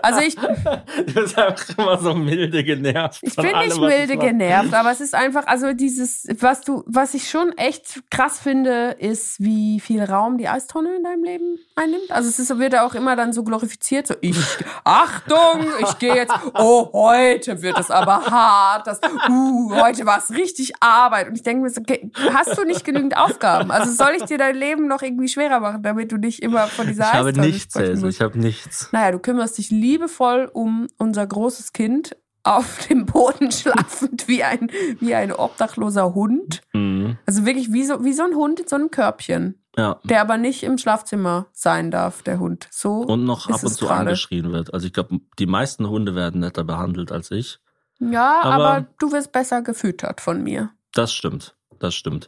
Also 0.02 0.20
ich, 0.22 0.36
Du 1.06 1.14
bist 1.14 1.38
einfach 1.38 1.78
immer 1.78 1.98
so 2.00 2.14
milde 2.14 2.64
genervt. 2.64 3.20
ich 3.22 3.36
bin 3.36 3.46
allem, 3.54 3.68
nicht 3.70 3.80
milde 3.80 4.18
genervt, 4.18 4.74
aber 4.74 4.92
es 4.92 5.00
ist 5.00 5.16
einfach, 5.16 5.46
also 5.48 5.74
dieses, 5.74 6.28
was 6.40 6.62
du, 6.62 6.84
was 6.86 7.14
ich 7.14 7.30
schon 7.30 7.54
echt 7.58 8.02
krass 8.12 8.40
finde, 8.40 8.98
ist, 9.00 9.40
wie 9.40 9.80
viel 9.80 10.04
Raum 10.04 10.38
die 10.38 10.48
Eistonne 10.50 10.96
in 10.98 11.04
deinem 11.04 11.24
Leben 11.24 11.58
einnimmt. 11.76 12.12
Also 12.12 12.30
es 12.30 12.40
ist, 12.40 12.60
wird 12.64 12.74
ja 12.74 12.86
auch 12.86 12.96
immer 12.96 13.16
dann 13.16 13.34
so 13.34 13.44
glorifiziert, 13.44 14.08
so 14.08 14.16
ich, 14.22 14.38
Achtung, 14.86 15.66
ich 15.82 16.00
gehe 16.00 16.16
jetzt, 16.16 16.34
oh, 16.58 16.90
heute 16.94 17.62
wird 17.62 17.78
es 17.78 17.92
aber 17.92 18.26
hart, 18.26 18.88
das, 18.88 19.02
uh, 19.30 19.76
heute 19.76 20.06
war 20.06 20.18
es 20.18 20.32
richtig 20.32 20.74
Arbeit. 20.80 21.28
Und 21.28 21.36
ich 21.36 21.44
denke 21.44 21.64
mir 21.64 21.70
so, 21.70 21.82
okay, 21.82 22.10
hast 22.34 22.58
du 22.58 22.64
nicht 22.64 22.86
genügend 22.86 23.18
Aufgaben? 23.18 23.70
Also 23.70 23.92
soll 23.92 24.14
ich 24.18 24.24
dir 24.24 24.38
dein 24.38 24.56
Leben 24.56 24.88
noch 24.88 25.02
irgendwie 25.02 25.28
schwerer 25.28 25.60
machen, 25.60 25.84
damit 25.84 26.12
du 26.12 26.18
nicht 26.18 26.42
immer 26.42 26.68
von 26.68 26.88
dieser 26.88 27.04
Ich 27.04 27.14
habe 27.14 27.34
nichts, 27.34 27.76
musst? 27.76 28.04
ich 28.06 28.22
habe 28.22 28.40
nichts. 28.40 28.90
Naja, 28.94 29.12
du 29.12 29.20
kümmerst 29.20 29.58
dich 29.58 29.70
liebevoll 29.70 30.50
um 30.52 30.88
unser 30.98 31.28
großes 31.28 31.74
Kind 31.74 32.16
auf 32.44 32.88
dem 32.88 33.06
Boden 33.06 33.52
schlafend 33.52 34.28
wie 34.28 34.44
ein, 34.44 34.70
wie 35.00 35.16
ein 35.16 35.32
obdachloser 35.34 36.14
Hund. 36.14 36.62
Mhm. 36.74 37.18
Also 37.26 37.46
wirklich 37.46 37.72
wie 37.74 37.84
so, 37.84 38.04
wie 38.04 38.14
so 38.14 38.24
ein 38.24 38.36
Hund 38.36 38.60
in 38.62 38.68
so 38.68 38.76
einem 38.76 38.92
Körbchen, 38.92 39.63
Ja. 39.78 40.00
der 40.04 40.22
aber 40.22 40.38
nicht 40.38 40.62
im 40.64 40.78
Schlafzimmer 40.78 41.48
sein 41.52 41.90
darf, 41.90 42.22
der 42.22 42.40
Hund. 42.40 42.68
So. 42.70 42.98
Und 42.98 43.24
noch 43.26 43.50
ab 43.50 43.64
und 43.64 43.70
zu 43.70 43.86
gerade. 43.86 44.02
angeschrien 44.02 44.52
wird. 44.52 44.74
Also 44.74 44.86
ich 44.86 44.94
glaube, 44.94 45.20
die 45.40 45.48
meisten 45.48 45.90
Hunde 45.90 46.14
werden 46.14 46.42
netter 46.42 46.64
behandelt 46.64 47.12
als 47.12 47.32
ich. 47.32 47.60
Ja, 48.00 48.42
aber, 48.44 48.66
Aber- 48.70 48.88
du 49.00 49.12
wirst 49.12 49.32
besser 49.32 49.62
gefüttert 49.64 50.22
von 50.22 50.44
mir. 50.44 50.70
Das 50.94 51.12
stimmt. 51.14 51.56
Das 51.80 51.96
stimmt. 51.96 52.28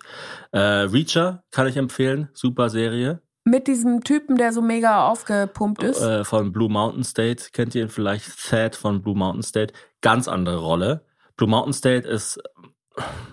Äh, 0.52 0.60
Reacher 0.60 1.44
kann 1.52 1.68
ich 1.68 1.78
empfehlen. 1.78 2.30
Super 2.34 2.70
Serie. 2.70 3.22
Mit 3.44 3.68
diesem 3.68 4.04
Typen, 4.04 4.38
der 4.38 4.52
so 4.52 4.62
mega 4.64 5.08
aufgepumpt 5.08 5.84
ist. 5.84 6.02
Äh, 6.02 6.24
von 6.24 6.52
Blue 6.52 6.68
Mountain 6.70 7.04
State. 7.04 7.52
Kennt 7.54 7.76
ihr 7.76 7.84
ihn 7.84 7.90
vielleicht? 7.90 8.26
Thad 8.50 8.76
von 8.76 9.04
Blue 9.04 9.16
Mountain 9.16 9.44
State. 9.44 9.74
Ganz 10.02 10.28
andere 10.28 10.58
Rolle. 10.58 11.06
Blue 11.38 11.50
Mountain 11.50 11.74
State 11.74 12.08
ist, 12.08 12.42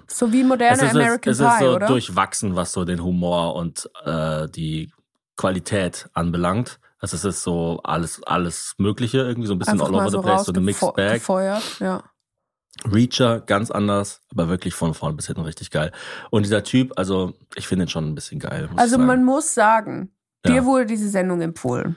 so 0.06 0.32
wie 0.32 0.44
moderne 0.44 0.76
es 0.76 0.82
ist, 0.82 0.90
American 0.96 1.32
es 1.32 1.40
ist 1.40 1.46
Pie, 1.46 1.64
so 1.64 1.74
oder? 1.76 1.86
durchwachsen, 1.86 2.56
was 2.56 2.72
so 2.72 2.84
den 2.84 3.02
Humor 3.02 3.54
und 3.54 3.88
äh, 4.04 4.48
die 4.48 4.92
Qualität 5.36 6.08
anbelangt. 6.14 6.78
Also 6.98 7.16
es 7.16 7.24
ist 7.24 7.42
so 7.42 7.80
alles, 7.82 8.22
alles 8.24 8.74
Mögliche, 8.78 9.18
irgendwie 9.18 9.48
so 9.48 9.54
ein 9.54 9.58
bisschen 9.58 9.74
Einfach 9.80 9.88
all 9.88 9.94
over 9.96 10.10
so 10.10 10.18
the 10.20 10.24
place, 10.24 10.44
so 10.44 10.52
eine 10.52 10.60
Mixed 10.60 10.94
Bag. 10.94 11.10
rausgefeuert. 11.12 11.80
Ja. 11.80 12.02
Reacher 12.90 13.40
ganz 13.40 13.70
anders, 13.70 14.20
aber 14.30 14.48
wirklich 14.48 14.74
von 14.74 14.94
vorn 14.94 15.16
bis 15.16 15.26
hinten 15.26 15.42
richtig 15.42 15.70
geil. 15.70 15.92
Und 16.30 16.44
dieser 16.44 16.62
Typ, 16.64 16.92
also 16.96 17.34
ich 17.54 17.68
finde 17.68 17.84
ihn 17.84 17.88
schon 17.88 18.08
ein 18.08 18.14
bisschen 18.14 18.38
geil. 18.40 18.68
Also 18.76 18.98
man 18.98 19.24
muss 19.24 19.52
sagen, 19.54 20.10
dir 20.46 20.56
Ja. 20.56 20.64
wurde 20.64 20.86
diese 20.86 21.08
Sendung 21.08 21.40
empfohlen. 21.42 21.96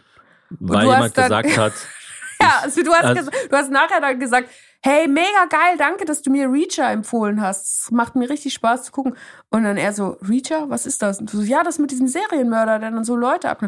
weil 0.50 0.86
jemand 0.86 1.14
gesagt 1.16 1.58
hat, 1.58 1.74
Ja, 2.46 2.60
also 2.64 2.82
du 2.84 2.94
hast, 2.94 3.06
also- 3.06 3.32
du 3.32 3.56
hast 3.56 3.72
nachher 3.72 4.02
dann 4.02 4.20
gesagt, 4.20 4.50
hey, 4.82 5.08
mega 5.08 5.46
geil, 5.50 5.76
danke, 5.78 6.06
dass 6.06 6.22
du 6.22 6.30
mir 6.32 6.52
Reacher 6.52 6.90
empfohlen 6.92 7.42
hast. 7.42 7.66
Es 7.86 7.92
macht 7.92 8.16
mir 8.16 8.30
richtig 8.30 8.54
Spaß 8.54 8.84
zu 8.84 8.92
gucken. 8.92 9.16
Und 9.50 9.64
dann 9.64 9.78
er 9.78 9.94
so, 9.94 10.18
Reacher, 10.22 10.70
was 10.70 10.86
ist 10.86 11.02
das? 11.02 11.20
Und 11.20 11.32
du 11.34 11.38
so, 11.38 11.44
ja, 11.44 11.64
das 11.64 11.80
mit 11.80 11.90
diesem 11.92 12.08
Serienmörder, 12.08 12.80
der 12.80 12.92
dann 12.92 13.04
so 13.04 13.16
Leute 13.16 13.50
ab. 13.50 13.66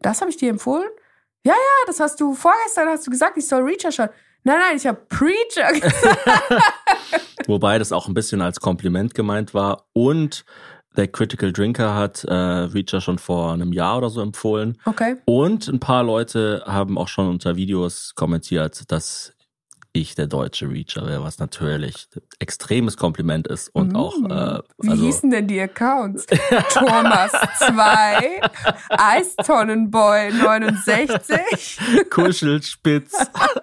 Das 0.00 0.20
habe 0.20 0.30
ich 0.30 0.36
dir 0.36 0.50
empfohlen? 0.50 0.88
Ja, 1.44 1.52
ja, 1.52 1.86
das 1.86 2.00
hast 2.00 2.20
du 2.20 2.34
vorgestern 2.34 2.88
hast 2.88 3.06
du 3.06 3.10
gesagt, 3.10 3.36
ich 3.36 3.46
soll 3.46 3.62
Reacher 3.62 3.92
schauen. 3.92 4.08
Nein, 4.42 4.58
nein, 4.60 4.76
ich 4.76 4.86
habe 4.86 4.98
Preacher 5.08 5.72
gesagt. 5.80 6.62
wobei 7.46 7.78
das 7.78 7.92
auch 7.92 8.08
ein 8.08 8.14
bisschen 8.14 8.40
als 8.42 8.60
Kompliment 8.60 9.14
gemeint 9.14 9.54
war. 9.54 9.86
Und 9.92 10.44
der 10.96 11.08
Critical 11.08 11.52
Drinker 11.52 11.94
hat 11.94 12.24
äh, 12.24 12.34
Reacher 12.34 13.00
schon 13.00 13.18
vor 13.18 13.52
einem 13.52 13.72
Jahr 13.72 13.98
oder 13.98 14.10
so 14.10 14.20
empfohlen. 14.20 14.78
Okay. 14.84 15.16
Und 15.24 15.68
ein 15.68 15.80
paar 15.80 16.02
Leute 16.02 16.62
haben 16.66 16.98
auch 16.98 17.08
schon 17.08 17.28
unter 17.28 17.56
Videos 17.56 18.14
kommentiert, 18.14 18.90
dass 18.90 19.35
ich 20.00 20.14
der 20.14 20.26
deutsche 20.26 20.68
Reacher 20.70 21.06
wäre, 21.06 21.22
was 21.22 21.38
natürlich 21.38 22.08
ein 22.14 22.22
extremes 22.38 22.96
Kompliment 22.96 23.46
ist 23.46 23.68
und 23.68 23.94
auch 23.94 24.14
äh, 24.14 24.60
Wie 24.78 24.90
also 24.90 25.04
hießen 25.04 25.30
denn 25.30 25.46
die 25.46 25.60
Accounts? 25.60 26.26
Thomas 26.72 27.32
2, 27.58 28.40
Eistonnenboy 28.90 30.32
69, 30.32 31.78
Kuschelspitz 32.10 33.14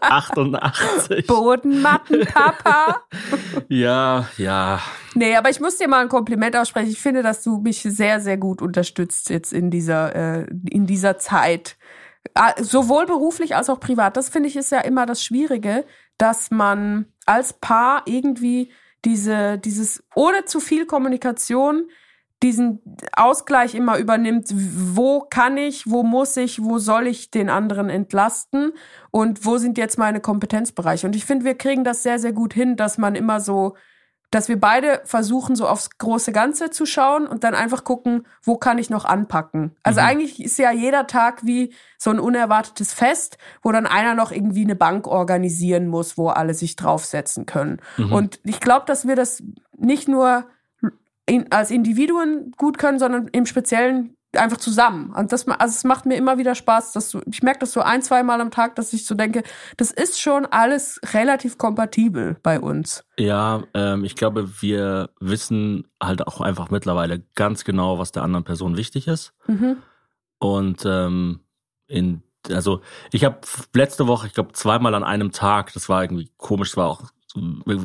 88. 0.02 1.28
Bodenmattenpapa. 1.28 3.04
Ja, 3.70 4.28
ja. 4.38 4.82
Nee, 5.16 5.36
aber 5.36 5.50
ich 5.50 5.60
muss 5.60 5.78
dir 5.78 5.88
mal 5.88 6.02
ein 6.02 6.10
Kompliment 6.10 6.56
aussprechen. 6.56 6.90
Ich 6.90 7.02
finde, 7.02 7.24
dass 7.24 7.44
du 7.44 7.60
mich 7.60 7.82
sehr, 7.82 8.20
sehr 8.20 8.38
gut 8.38 8.62
unterstützt 8.62 9.30
jetzt 9.30 9.54
in 9.54 9.70
dieser, 9.70 10.16
äh, 10.16 10.48
in 10.70 10.86
dieser 10.86 11.18
Zeit. 11.18 11.78
Ah, 12.34 12.54
Sowohl 12.62 13.06
beruflich 13.06 13.56
als 13.56 13.70
auch 13.70 13.80
privat. 13.80 14.18
Das 14.18 14.30
finde 14.30 14.50
ich 14.50 14.56
ist 14.56 14.72
ja 14.72 14.80
immer 14.80 15.06
das 15.06 15.24
Schwierige, 15.24 15.86
dass 16.18 16.52
man 16.52 17.06
als 17.26 17.54
Paar 17.54 18.04
irgendwie 18.06 18.72
diese, 19.06 19.58
dieses, 19.58 20.04
ohne 20.16 20.46
zu 20.46 20.60
viel 20.60 20.86
Kommunikation, 20.86 21.90
diesen 22.42 22.82
Ausgleich 23.14 23.74
immer 23.74 23.98
übernimmt, 23.98 24.50
wo 24.54 25.22
kann 25.22 25.56
ich, 25.58 25.90
wo 25.90 26.04
muss 26.04 26.36
ich, 26.36 26.62
wo 26.62 26.78
soll 26.78 27.08
ich 27.08 27.32
den 27.32 27.50
anderen 27.50 27.90
entlasten 27.90 28.74
und 29.12 29.46
wo 29.46 29.58
sind 29.58 29.78
jetzt 29.78 29.98
meine 29.98 30.20
Kompetenzbereiche. 30.20 31.08
Und 31.08 31.16
ich 31.16 31.24
finde, 31.26 31.46
wir 31.46 31.56
kriegen 31.56 31.86
das 31.86 32.04
sehr, 32.04 32.20
sehr 32.20 32.34
gut 32.34 32.54
hin, 32.54 32.76
dass 32.76 32.98
man 32.98 33.16
immer 33.16 33.40
so, 33.40 33.76
dass 34.34 34.50
wir 34.50 34.60
beide 34.60 35.02
versuchen, 35.06 35.56
so 35.56 35.68
aufs 35.68 35.98
große 35.98 36.32
Ganze 36.32 36.72
zu 36.72 36.86
schauen 36.86 37.28
und 37.28 37.44
dann 37.44 37.54
einfach 37.54 37.84
gucken, 37.84 38.26
wo 38.42 38.58
kann 38.58 38.80
ich 38.80 38.90
noch 38.90 39.06
anpacken. 39.06 39.76
Also 39.84 40.00
eigentlich 40.02 40.44
ist 40.44 40.58
ja 40.58 40.72
jeder 40.72 41.06
Tag 41.06 41.46
wie 41.46 41.74
so 42.00 42.10
ein 42.10 42.20
unerwartetes 42.20 42.94
Fest, 42.94 43.38
wo 43.62 43.72
dann 43.72 43.86
einer 43.86 44.16
noch 44.16 44.32
irgendwie 44.32 44.64
eine 44.64 44.76
Bank 44.76 45.08
organisieren 45.08 45.88
muss, 45.88 46.18
wo 46.18 46.30
alle 46.30 46.56
sich 46.56 46.76
draufsetzen 46.76 47.46
können. 47.46 47.80
Und 48.12 48.40
ich 48.44 48.60
glaube, 48.60 48.86
dass 48.88 49.08
wir 49.08 49.16
das 49.16 49.44
nicht 49.78 50.08
nur 50.08 50.46
in, 51.26 51.52
als 51.52 51.70
Individuen 51.70 52.54
gut 52.58 52.78
können, 52.78 53.00
sondern 53.00 53.28
im 53.28 53.46
Speziellen 53.46 54.16
einfach 54.36 54.58
zusammen. 54.58 55.14
Und 55.14 55.32
das, 55.32 55.48
also 55.48 55.74
es 55.74 55.84
macht 55.84 56.06
mir 56.06 56.16
immer 56.16 56.38
wieder 56.38 56.56
Spaß, 56.56 56.94
dass 56.94 57.12
du, 57.12 57.22
ich 57.30 57.44
merke 57.44 57.60
das 57.60 57.72
so 57.72 57.82
ein, 57.82 58.02
zwei 58.02 58.24
Mal 58.24 58.42
am 58.42 58.52
Tag, 58.52 58.76
dass 58.76 58.94
ich 58.94 59.06
so 59.06 59.16
denke, 59.16 59.44
das 59.78 59.92
ist 59.92 60.20
schon 60.20 60.46
alles 60.46 61.00
relativ 61.14 61.58
kompatibel 61.58 62.38
bei 62.44 62.60
uns. 62.60 63.04
Ja, 63.18 63.64
ähm, 63.74 64.04
ich 64.04 64.16
glaube, 64.16 64.62
wir 64.62 65.10
wissen 65.20 65.88
halt 66.02 66.26
auch 66.28 66.42
einfach 66.42 66.70
mittlerweile 66.70 67.24
ganz 67.36 67.64
genau, 67.64 68.00
was 68.00 68.12
der 68.12 68.24
anderen 68.24 68.44
Person 68.44 68.78
wichtig 68.78 69.08
ist. 69.08 69.34
Mhm. 69.48 69.78
Und 70.40 70.84
ähm, 70.86 71.40
in, 71.88 72.24
also 72.50 72.82
ich 73.12 73.24
habe 73.24 73.40
letzte 73.74 74.08
Woche, 74.08 74.28
ich 74.28 74.34
glaube, 74.34 74.54
zweimal 74.54 74.96
an 74.96 75.04
einem 75.04 75.32
Tag, 75.32 75.74
das 75.74 75.90
war 75.90 76.04
irgendwie 76.04 76.32
komisch, 76.38 76.72
das 76.72 76.78
war 76.78 76.90
auch 76.90 77.04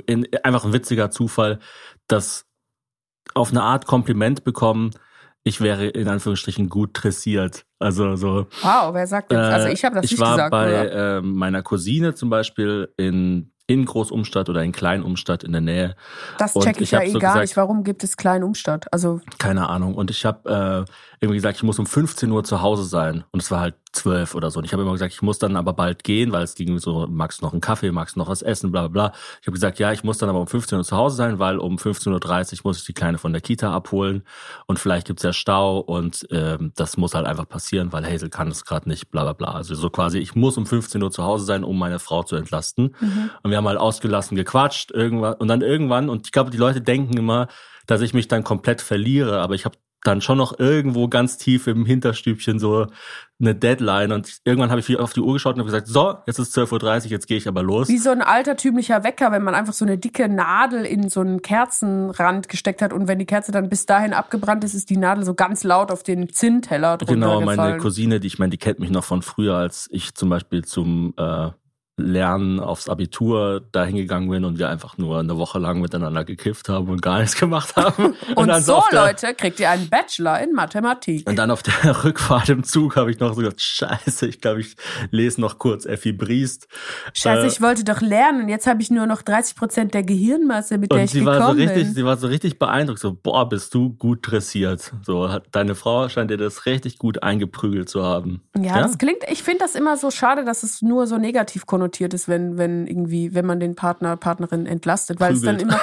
in, 0.06 0.26
einfach 0.42 0.64
ein 0.64 0.72
witziger 0.72 1.10
Zufall, 1.10 1.58
dass 2.06 2.46
auf 3.34 3.50
eine 3.50 3.62
Art 3.62 3.86
Kompliment 3.86 4.44
bekommen, 4.44 4.90
ich 5.48 5.60
wäre 5.60 5.86
in 5.86 6.08
Anführungsstrichen 6.08 6.68
gut 6.68 6.90
dressiert. 6.92 7.64
Also 7.78 8.16
so. 8.16 8.46
Wow, 8.62 8.92
wer 8.92 9.06
sagt? 9.06 9.32
Also 9.32 9.68
Äh, 9.68 9.72
ich 9.72 9.84
habe 9.84 9.96
das 9.96 10.04
ich 10.04 10.12
nicht 10.12 10.20
war 10.20 10.32
gesagt. 10.32 10.50
bei 10.50 10.68
oder? 10.68 11.16
äh, 11.18 11.22
meiner 11.22 11.62
Cousine 11.62 12.14
zum 12.14 12.28
Beispiel 12.28 12.92
in, 12.96 13.50
in 13.66 13.84
Großumstadt 13.84 14.48
oder 14.48 14.62
in 14.62 14.72
Kleinumstadt 14.72 15.44
in 15.44 15.52
der 15.52 15.60
Nähe. 15.60 15.96
Das 16.38 16.54
und 16.54 16.64
check 16.64 16.76
ich, 16.76 16.82
ich 16.82 16.90
ja 16.90 17.02
eh 17.02 17.10
so 17.10 17.18
gar 17.18 17.40
nicht. 17.40 17.56
Warum 17.56 17.82
gibt 17.84 18.04
es 18.04 18.16
Kleinumstadt? 18.16 18.92
Also 18.92 19.20
Keine 19.38 19.68
Ahnung. 19.68 19.94
Und 19.94 20.10
ich 20.10 20.24
habe 20.26 20.84
äh, 20.86 20.92
irgendwie 21.20 21.36
gesagt, 21.38 21.56
ich 21.56 21.62
muss 21.62 21.78
um 21.78 21.86
15 21.86 22.30
Uhr 22.30 22.44
zu 22.44 22.60
Hause 22.60 22.84
sein. 22.84 23.24
Und 23.30 23.42
es 23.42 23.50
war 23.50 23.60
halt 23.60 23.74
zwölf 23.98 24.34
oder 24.34 24.50
so. 24.50 24.58
Und 24.58 24.64
ich 24.64 24.72
habe 24.72 24.82
immer 24.82 24.92
gesagt, 24.92 25.12
ich 25.12 25.22
muss 25.22 25.38
dann 25.38 25.56
aber 25.56 25.72
bald 25.72 26.04
gehen, 26.04 26.32
weil 26.32 26.42
es 26.42 26.54
ging 26.54 26.78
so, 26.78 27.06
magst 27.08 27.40
du 27.40 27.44
noch 27.44 27.52
einen 27.52 27.60
Kaffee, 27.60 27.90
magst 27.92 28.16
du 28.16 28.20
noch 28.20 28.28
was 28.28 28.42
essen, 28.42 28.70
bla 28.70 28.88
bla 28.88 29.08
bla. 29.08 29.18
Ich 29.40 29.46
habe 29.46 29.54
gesagt, 29.54 29.78
ja, 29.78 29.92
ich 29.92 30.04
muss 30.04 30.18
dann 30.18 30.28
aber 30.28 30.40
um 30.40 30.46
15 30.46 30.78
Uhr 30.78 30.84
zu 30.84 30.96
Hause 30.96 31.16
sein, 31.16 31.38
weil 31.38 31.58
um 31.58 31.76
15.30 31.76 32.52
Uhr 32.52 32.58
muss 32.64 32.78
ich 32.78 32.84
die 32.84 32.92
Kleine 32.92 33.18
von 33.18 33.32
der 33.32 33.40
Kita 33.40 33.72
abholen 33.72 34.22
und 34.66 34.78
vielleicht 34.78 35.06
gibt's 35.06 35.22
ja 35.22 35.32
Stau 35.32 35.78
und 35.78 36.26
ähm, 36.30 36.72
das 36.76 36.96
muss 36.96 37.14
halt 37.14 37.26
einfach 37.26 37.48
passieren, 37.48 37.92
weil 37.92 38.06
Hazel 38.06 38.30
kann 38.30 38.48
es 38.48 38.64
gerade 38.64 38.88
nicht, 38.88 39.10
bla 39.10 39.22
bla 39.22 39.32
bla. 39.32 39.52
Also 39.52 39.74
so 39.74 39.90
quasi, 39.90 40.18
ich 40.18 40.34
muss 40.34 40.56
um 40.56 40.66
15 40.66 41.02
Uhr 41.02 41.10
zu 41.10 41.24
Hause 41.24 41.44
sein, 41.44 41.64
um 41.64 41.78
meine 41.78 41.98
Frau 41.98 42.22
zu 42.22 42.36
entlasten. 42.36 42.94
Und 43.42 43.50
wir 43.50 43.56
haben 43.56 43.68
halt 43.68 43.78
ausgelassen 43.78 44.36
gequatscht 44.36 44.90
irgendwann 44.90 45.34
und 45.34 45.48
dann 45.48 45.62
irgendwann, 45.62 46.08
und 46.08 46.26
ich 46.26 46.32
glaube, 46.32 46.50
die 46.50 46.56
Leute 46.56 46.80
denken 46.80 47.16
immer, 47.16 47.48
dass 47.86 48.00
ich 48.02 48.14
mich 48.14 48.28
dann 48.28 48.44
komplett 48.44 48.82
verliere, 48.82 49.40
aber 49.40 49.54
ich 49.54 49.64
habe 49.64 49.76
dann 50.04 50.20
schon 50.20 50.38
noch 50.38 50.58
irgendwo 50.58 51.08
ganz 51.08 51.38
tief 51.38 51.66
im 51.66 51.84
Hinterstübchen 51.84 52.58
so 52.58 52.86
eine 53.40 53.54
Deadline 53.54 54.12
und 54.12 54.38
irgendwann 54.44 54.70
habe 54.70 54.80
ich 54.80 54.98
auf 54.98 55.12
die 55.12 55.20
Uhr 55.20 55.34
geschaut 55.34 55.54
und 55.54 55.60
habe 55.60 55.70
gesagt, 55.70 55.86
so, 55.86 56.16
jetzt 56.26 56.38
ist 56.38 56.56
12.30 56.56 57.04
Uhr, 57.04 57.10
jetzt 57.10 57.26
gehe 57.26 57.36
ich 57.36 57.46
aber 57.46 57.62
los. 57.62 57.88
Wie 57.88 57.98
so 57.98 58.10
ein 58.10 58.22
altertümlicher 58.22 59.04
Wecker, 59.04 59.30
wenn 59.32 59.42
man 59.42 59.54
einfach 59.54 59.72
so 59.72 59.84
eine 59.84 59.98
dicke 59.98 60.28
Nadel 60.28 60.84
in 60.84 61.08
so 61.08 61.20
einen 61.20 61.42
Kerzenrand 61.42 62.48
gesteckt 62.48 62.82
hat 62.82 62.92
und 62.92 63.06
wenn 63.06 63.18
die 63.18 63.26
Kerze 63.26 63.52
dann 63.52 63.68
bis 63.68 63.86
dahin 63.86 64.12
abgebrannt 64.12 64.64
ist, 64.64 64.74
ist 64.74 64.90
die 64.90 64.96
Nadel 64.96 65.24
so 65.24 65.34
ganz 65.34 65.62
laut 65.64 65.90
auf 65.90 66.02
den 66.02 66.28
Zinnteller 66.28 66.96
drunter 66.96 67.14
Genau, 67.14 67.40
meine 67.40 67.50
gefallen. 67.50 67.80
Cousine, 67.80 68.20
die 68.20 68.26
ich 68.26 68.38
meine, 68.38 68.50
die 68.50 68.58
kennt 68.58 68.80
mich 68.80 68.90
noch 68.90 69.04
von 69.04 69.22
früher, 69.22 69.56
als 69.56 69.88
ich 69.92 70.14
zum 70.14 70.28
Beispiel 70.28 70.64
zum 70.64 71.14
äh, 71.16 71.50
Lernen 71.98 72.60
aufs 72.60 72.88
Abitur 72.88 73.62
da 73.72 73.84
hingegangen 73.84 74.30
bin 74.30 74.44
und 74.44 74.58
wir 74.58 74.68
einfach 74.68 74.98
nur 74.98 75.18
eine 75.18 75.36
Woche 75.36 75.58
lang 75.58 75.80
miteinander 75.80 76.24
gekifft 76.24 76.68
haben 76.68 76.88
und 76.88 77.02
gar 77.02 77.18
nichts 77.18 77.36
gemacht 77.40 77.76
haben. 77.76 78.14
Und, 78.34 78.48
dann 78.48 78.62
so, 78.62 78.82
der, 78.90 79.06
Leute, 79.06 79.34
kriegt 79.34 79.58
ihr 79.60 79.68
einen 79.70 79.88
Bachelor 79.88 80.40
in 80.40 80.52
Mathematik. 80.52 81.28
Und 81.28 81.36
dann 81.36 81.50
auf 81.50 81.62
der 81.62 81.74
Rückfahrt 82.04 82.48
im 82.48 82.62
Zug 82.62 82.96
habe 82.96 83.10
ich 83.10 83.18
noch 83.18 83.34
so 83.34 83.40
gedacht, 83.40 83.60
scheiße, 83.60 84.26
ich 84.26 84.40
glaube, 84.40 84.60
ich 84.60 84.76
lese 85.10 85.40
noch 85.40 85.58
kurz 85.58 85.86
Effi 85.86 86.12
Briest. 86.12 86.68
Scheiße, 87.14 87.44
Äh, 87.44 87.48
ich 87.48 87.60
wollte 87.60 87.84
doch 87.84 88.00
lernen 88.00 88.42
und 88.42 88.48
jetzt 88.48 88.66
habe 88.66 88.80
ich 88.80 88.90
nur 88.90 89.06
noch 89.06 89.22
30 89.22 89.56
Prozent 89.56 89.94
der 89.94 90.04
Gehirnmasse, 90.04 90.78
mit 90.78 90.92
der 90.92 90.98
Und 90.98 91.04
ich 91.04 91.10
sie 91.10 91.24
war 91.24 91.34
so 91.34 91.40
gekommen 91.40 91.60
richtig, 91.60 91.84
bin. 91.84 91.94
sie 91.94 92.04
war 92.04 92.16
so 92.16 92.26
richtig 92.28 92.58
beeindruckt, 92.58 93.00
so, 93.00 93.12
boah, 93.14 93.48
bist 93.48 93.74
du 93.74 93.90
gut 93.90 94.20
dressiert. 94.30 94.92
So, 95.02 95.30
hat, 95.30 95.46
deine 95.52 95.74
Frau 95.74 96.08
scheint 96.08 96.30
dir 96.30 96.36
das 96.36 96.66
richtig 96.66 96.98
gut 96.98 97.22
eingeprügelt 97.22 97.88
zu 97.88 98.04
haben. 98.04 98.42
Ja, 98.56 98.80
das 98.80 98.98
klingt, 98.98 99.24
ich 99.30 99.42
finde 99.42 99.60
das 99.60 99.74
immer 99.74 99.96
so 99.96 100.10
schade, 100.10 100.44
dass 100.44 100.62
es 100.62 100.80
nur 100.82 101.06
so 101.06 101.18
negativ 101.18 101.66
konnotiert 101.66 101.87
ist, 101.96 102.28
wenn, 102.28 102.58
wenn 102.58 102.86
irgendwie, 102.86 103.34
wenn 103.34 103.46
man 103.46 103.60
den 103.60 103.74
Partner, 103.74 104.16
Partnerin 104.16 104.66
entlastet, 104.66 105.20
weil 105.20 105.34
es 105.34 105.42
dann 105.42 105.56
Prügelt. 105.56 105.78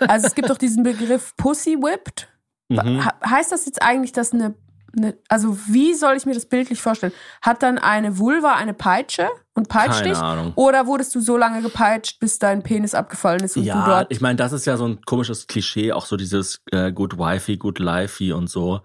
immer, 0.00 0.08
also 0.10 0.26
es 0.26 0.34
gibt 0.34 0.50
doch 0.50 0.58
diesen 0.58 0.82
Begriff 0.82 1.34
Pussy 1.36 1.76
Whipped. 1.76 2.28
Mhm. 2.68 3.04
Heißt 3.28 3.52
das 3.52 3.66
jetzt 3.66 3.82
eigentlich, 3.82 4.12
dass 4.12 4.32
eine, 4.32 4.54
eine, 4.96 5.16
also 5.28 5.58
wie 5.66 5.94
soll 5.94 6.16
ich 6.16 6.26
mir 6.26 6.34
das 6.34 6.46
bildlich 6.46 6.80
vorstellen? 6.80 7.12
Hat 7.42 7.62
dann 7.62 7.78
eine 7.78 8.18
Vulva 8.18 8.54
eine 8.54 8.74
Peitsche 8.74 9.28
und 9.54 9.68
peitscht 9.68 9.98
Keine 10.00 10.08
dich? 10.10 10.18
Ahnung. 10.18 10.52
Oder 10.54 10.86
wurdest 10.86 11.14
du 11.14 11.20
so 11.20 11.36
lange 11.36 11.62
gepeitscht, 11.62 12.20
bis 12.20 12.38
dein 12.38 12.62
Penis 12.62 12.94
abgefallen 12.94 13.40
ist 13.40 13.56
und 13.56 13.64
du 13.64 13.68
Ja, 13.68 13.84
dort 13.86 14.06
ich 14.10 14.20
meine, 14.20 14.36
das 14.36 14.52
ist 14.52 14.66
ja 14.66 14.76
so 14.76 14.86
ein 14.86 15.00
komisches 15.02 15.46
Klischee, 15.46 15.92
auch 15.92 16.06
so 16.06 16.16
dieses 16.16 16.60
äh, 16.70 16.92
Good 16.92 17.18
Wifey, 17.18 17.56
Good 17.56 17.78
Lifey 17.78 18.32
und 18.32 18.48
so. 18.48 18.80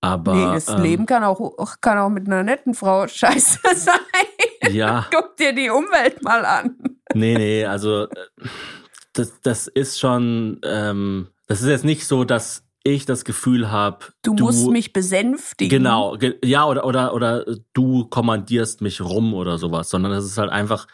Aber 0.00 0.34
Nee, 0.34 0.54
das 0.54 0.68
ähm, 0.68 0.82
Leben 0.82 1.06
kann 1.06 1.24
auch, 1.24 1.40
kann 1.80 1.96
auch 1.96 2.10
mit 2.10 2.26
einer 2.26 2.42
netten 2.42 2.74
Frau 2.74 3.08
scheiße 3.08 3.58
sein. 3.74 3.94
Ja, 4.70 5.06
Guck 5.14 5.36
dir 5.36 5.54
die 5.54 5.70
Umwelt 5.70 6.22
mal 6.22 6.44
an. 6.44 6.76
nee, 7.14 7.34
nee, 7.34 7.64
also 7.64 8.04
äh, 8.04 8.08
das, 9.12 9.40
das 9.42 9.66
ist 9.68 9.98
schon, 10.00 10.60
ähm, 10.64 11.28
das 11.46 11.62
ist 11.62 11.68
jetzt 11.68 11.84
nicht 11.84 12.06
so, 12.06 12.24
dass 12.24 12.64
ich 12.82 13.06
das 13.06 13.24
Gefühl 13.24 13.70
habe, 13.70 14.06
Du, 14.22 14.34
musst 14.34 14.68
mich 14.68 14.92
besänftigen. 14.92 15.78
Genau, 15.78 16.16
ge 16.18 16.36
ja, 16.44 16.66
oder, 16.66 16.84
oder, 16.84 17.14
oder 17.14 17.44
du 17.72 18.04
kommandierst 18.06 18.82
mich 18.82 19.00
rum 19.00 19.32
oder 19.32 19.56
sowas, 19.56 19.88
sondern 19.88 20.12
es 20.12 20.24
ist 20.24 20.36
halt 20.36 20.50
einfach, 20.50 20.86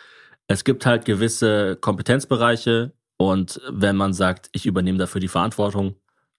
es 0.47 0.63
gibt 0.65 0.87
halt 0.87 1.05
gewisse 1.05 1.77
Kompetenzbereiche 1.77 2.93
und 3.17 3.61
wenn 3.69 3.97
man 3.97 4.13
sagt, 4.13 4.49
ich 4.53 4.67
übernehme 4.67 4.99
dafür 4.99 5.21
die 5.21 5.29
Verantwortung, 5.29 5.97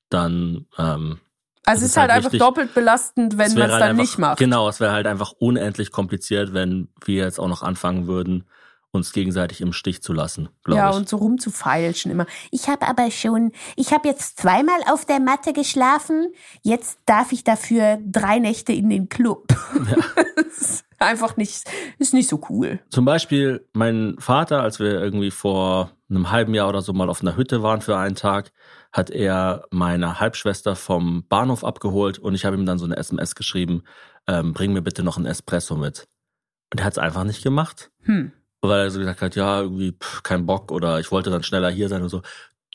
dann 0.09 0.67
ähm, 0.77 1.19
Also 1.71 1.85
es 1.85 1.91
ist 1.91 1.97
halt 1.97 2.11
halt 2.11 2.25
einfach 2.25 2.37
doppelt 2.37 2.73
belastend, 2.73 3.37
wenn 3.37 3.53
man 3.53 3.63
es 3.63 3.71
halt 3.71 3.71
dann 3.81 3.89
einfach, 3.89 4.03
nicht 4.03 4.17
macht. 4.17 4.37
Genau, 4.39 4.67
es 4.69 4.79
wäre 4.79 4.91
halt 4.91 5.07
einfach 5.07 5.31
unendlich 5.39 5.91
kompliziert, 5.91 6.53
wenn 6.53 6.89
wir 7.05 7.23
jetzt 7.23 7.39
auch 7.39 7.47
noch 7.47 7.63
anfangen 7.63 8.07
würden, 8.07 8.45
uns 8.93 9.13
gegenseitig 9.13 9.61
im 9.61 9.71
Stich 9.71 10.03
zu 10.03 10.11
lassen, 10.11 10.49
glaube 10.65 10.79
Ja, 10.79 10.89
ich. 10.89 10.97
und 10.97 11.07
so 11.07 11.15
rumzufeilschen 11.17 12.11
immer. 12.11 12.25
Ich 12.51 12.67
habe 12.67 12.87
aber 12.87 13.09
schon, 13.09 13.53
ich 13.77 13.93
habe 13.93 14.07
jetzt 14.09 14.37
zweimal 14.37 14.79
auf 14.91 15.05
der 15.05 15.21
Matte 15.21 15.53
geschlafen. 15.53 16.27
Jetzt 16.61 16.99
darf 17.05 17.31
ich 17.31 17.45
dafür 17.45 17.99
drei 18.05 18.39
Nächte 18.39 18.73
in 18.73 18.89
den 18.89 19.09
Club. 19.09 19.47
Das 20.35 20.57
ist 20.69 20.85
einfach 20.99 21.37
nicht, 21.37 21.63
ist 21.97 22.13
nicht 22.13 22.27
so 22.27 22.41
cool. 22.49 22.79
Zum 22.89 23.05
Beispiel 23.05 23.65
mein 23.71 24.15
Vater, 24.19 24.61
als 24.61 24.79
wir 24.79 24.91
irgendwie 25.01 25.31
vor 25.31 25.91
einem 26.09 26.29
halben 26.29 26.53
Jahr 26.53 26.67
oder 26.67 26.81
so 26.81 26.91
mal 26.91 27.09
auf 27.09 27.21
einer 27.21 27.37
Hütte 27.37 27.63
waren 27.63 27.79
für 27.81 27.97
einen 27.97 28.15
Tag, 28.15 28.51
hat 28.91 29.09
er 29.09 29.65
meine 29.71 30.19
Halbschwester 30.19 30.75
vom 30.75 31.25
Bahnhof 31.27 31.63
abgeholt 31.63 32.19
und 32.19 32.33
ich 32.35 32.45
habe 32.45 32.57
ihm 32.57 32.65
dann 32.65 32.77
so 32.77 32.85
eine 32.85 32.97
SMS 32.97 33.35
geschrieben, 33.35 33.83
ähm, 34.27 34.53
bring 34.53 34.73
mir 34.73 34.81
bitte 34.81 35.03
noch 35.03 35.17
einen 35.17 35.25
Espresso 35.25 35.75
mit. 35.75 36.07
Und 36.71 36.79
er 36.79 36.85
hat 36.85 36.93
es 36.93 36.99
einfach 36.99 37.23
nicht 37.23 37.43
gemacht, 37.43 37.91
Hm. 38.03 38.31
weil 38.61 38.81
er 38.81 38.91
so 38.91 38.99
gesagt 38.99 39.21
hat, 39.21 39.35
ja, 39.35 39.61
irgendwie 39.61 39.93
pff, 39.93 40.23
kein 40.23 40.45
Bock 40.45 40.71
oder 40.71 40.99
ich 40.99 41.11
wollte 41.11 41.29
dann 41.29 41.43
schneller 41.43 41.69
hier 41.69 41.89
sein 41.89 42.01
und 42.01 42.09
so. 42.09 42.21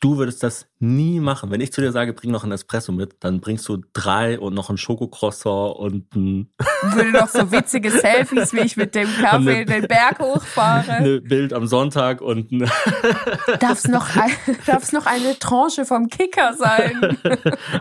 Du 0.03 0.19
würdest 0.19 0.43
das 0.43 0.67
nie 0.79 1.21
machen. 1.21 1.51
Wenn 1.51 1.63
ich 1.63 1.73
zu 1.73 1.81
dir 1.81 1.91
sage, 1.91 2.13
bring 2.13 2.31
noch 2.31 2.43
einen 2.43 2.53
Espresso 2.53 2.93
mit, 2.93 3.17
dann 3.21 3.41
bringst 3.41 3.67
du 3.67 3.79
drei 3.95 4.39
und 4.39 4.53
noch 4.53 4.69
ein 4.69 4.77
Schokocroissant 4.77 5.75
und 5.77 6.15
ein 6.15 6.51
Würde 6.83 7.13
doch 7.13 7.29
so 7.29 7.51
witzige 7.51 7.91
Selfies, 7.91 8.53
wie 8.53 8.61
ich 8.61 8.77
mit 8.77 8.95
dem 8.95 9.09
Kaffee 9.21 9.57
eine- 9.57 9.65
den 9.65 9.89
Berg 9.89 10.19
hochfahre. 10.19 10.93
ein 10.97 11.25
Bild 11.25 11.55
am 11.55 11.67
Sonntag 11.67 12.21
und 12.21 12.53
ein 12.53 12.59
Darf 13.61 13.79
es 13.79 13.89
noch, 13.89 14.15
ein, 14.17 14.31
darf's 14.67 14.93
noch 14.93 15.07
eine 15.07 15.39
Tranche 15.39 15.87
vom 15.87 16.09
Kicker 16.09 16.53
sein? 16.55 17.17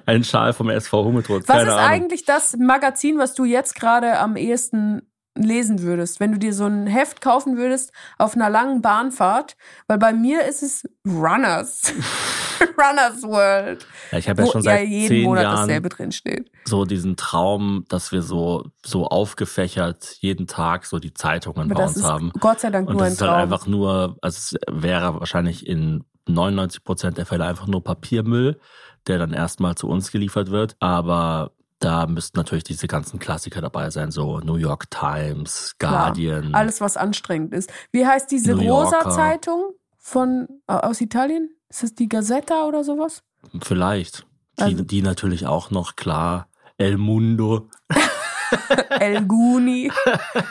ein 0.05 0.23
Schal 0.23 0.53
vom 0.53 0.69
SV 0.69 1.03
Hummeltrotz. 1.03 1.47
Was 1.47 1.63
ist 1.63 1.69
Ahnung. 1.69 1.79
eigentlich 1.79 2.23
das 2.23 2.55
Magazin, 2.57 3.17
was 3.17 3.33
du 3.33 3.43
jetzt 3.43 3.75
gerade 3.75 4.17
am 4.19 4.37
ehesten 4.37 5.01
lesen 5.35 5.81
würdest, 5.81 6.19
wenn 6.19 6.31
du 6.31 6.39
dir 6.39 6.53
so 6.53 6.65
ein 6.65 6.87
Heft 6.87 7.21
kaufen 7.21 7.57
würdest 7.57 7.91
auf 8.17 8.35
einer 8.35 8.49
langen 8.49 8.81
Bahnfahrt? 8.81 9.55
Weil 9.87 9.97
bei 9.97 10.13
mir 10.13 10.45
ist 10.45 10.63
es 10.63 10.83
Runners. 11.05 11.93
Runners 12.77 13.21
World. 13.23 13.85
Ja, 14.11 14.17
ich 14.17 14.29
habe 14.29 14.43
ja 14.43 14.51
schon 14.51 14.61
ja 14.61 14.71
seit 14.71 14.87
jeden 14.87 15.07
zehn 15.07 15.23
Monat 15.23 15.43
Jahren 15.43 15.67
dasselbe 15.67 15.89
drinsteht. 15.89 16.49
so 16.65 16.85
diesen 16.85 17.17
Traum, 17.17 17.85
dass 17.89 18.11
wir 18.11 18.21
so 18.21 18.65
so 18.85 19.07
aufgefächert 19.07 20.17
jeden 20.21 20.47
Tag 20.47 20.85
so 20.85 20.99
die 20.99 21.13
Zeitungen 21.13 21.69
Aber 21.71 21.81
bei 21.81 21.87
uns 21.87 22.03
haben. 22.03 22.31
Gott 22.39 22.61
sei 22.61 22.69
Dank 22.69 22.87
Und 22.87 22.93
nur 22.95 23.03
das 23.03 23.09
ein 23.09 23.13
ist 23.13 23.21
halt 23.21 23.31
Traum. 23.31 23.41
einfach 23.41 23.67
nur, 23.67 24.17
also 24.21 24.37
es 24.37 24.55
wäre 24.71 25.19
wahrscheinlich 25.19 25.67
in 25.67 26.03
99 26.27 26.83
Prozent 26.83 27.17
der 27.17 27.25
Fälle 27.25 27.45
einfach 27.45 27.67
nur 27.67 27.83
Papiermüll, 27.83 28.59
der 29.07 29.19
dann 29.19 29.33
erstmal 29.33 29.75
zu 29.75 29.87
uns 29.87 30.11
geliefert 30.11 30.49
wird. 30.49 30.75
Aber 30.79 31.51
da 31.79 32.07
müssten 32.07 32.37
natürlich 32.37 32.63
diese 32.63 32.87
ganzen 32.87 33.19
Klassiker 33.19 33.61
dabei 33.61 33.89
sein, 33.89 34.11
so 34.11 34.39
New 34.39 34.55
York 34.55 34.89
Times, 34.89 35.75
Klar. 35.77 36.05
Guardian. 36.05 36.55
Alles, 36.55 36.81
was 36.81 36.97
anstrengend 36.97 37.53
ist. 37.53 37.71
Wie 37.91 38.05
heißt 38.05 38.31
diese 38.31 38.53
rosa 38.55 39.09
Zeitung 39.09 39.71
von 39.97 40.47
äh, 40.67 40.73
aus 40.73 41.01
Italien? 41.01 41.49
Ist 41.69 41.83
das 41.83 41.95
die 41.95 42.07
Gazzetta 42.07 42.65
oder 42.65 42.83
sowas? 42.83 43.23
Vielleicht. 43.61 44.25
Die, 44.59 44.63
Also- 44.63 44.83
die 44.83 45.01
natürlich 45.01 45.45
auch 45.47 45.69
noch, 45.71 45.95
klar. 45.95 46.47
El 46.77 46.97
Mundo. 46.97 47.69
El 48.99 49.25
Guni, 49.25 49.91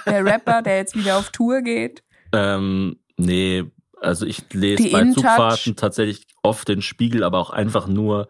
der 0.06 0.24
Rapper, 0.24 0.62
der 0.62 0.78
jetzt 0.78 0.94
wieder 0.96 1.16
auf 1.18 1.30
Tour 1.30 1.62
geht. 1.62 2.02
Ähm, 2.32 2.96
nee, 3.16 3.64
also 4.00 4.26
ich 4.26 4.52
lese 4.52 4.82
Die 4.82 4.90
bei. 4.90 5.08
Zugfahrten 5.10 5.76
tatsächlich 5.76 6.26
oft 6.42 6.68
den 6.68 6.82
Spiegel, 6.82 7.22
aber 7.22 7.38
auch 7.38 7.50
einfach 7.50 7.86
nur 7.86 8.28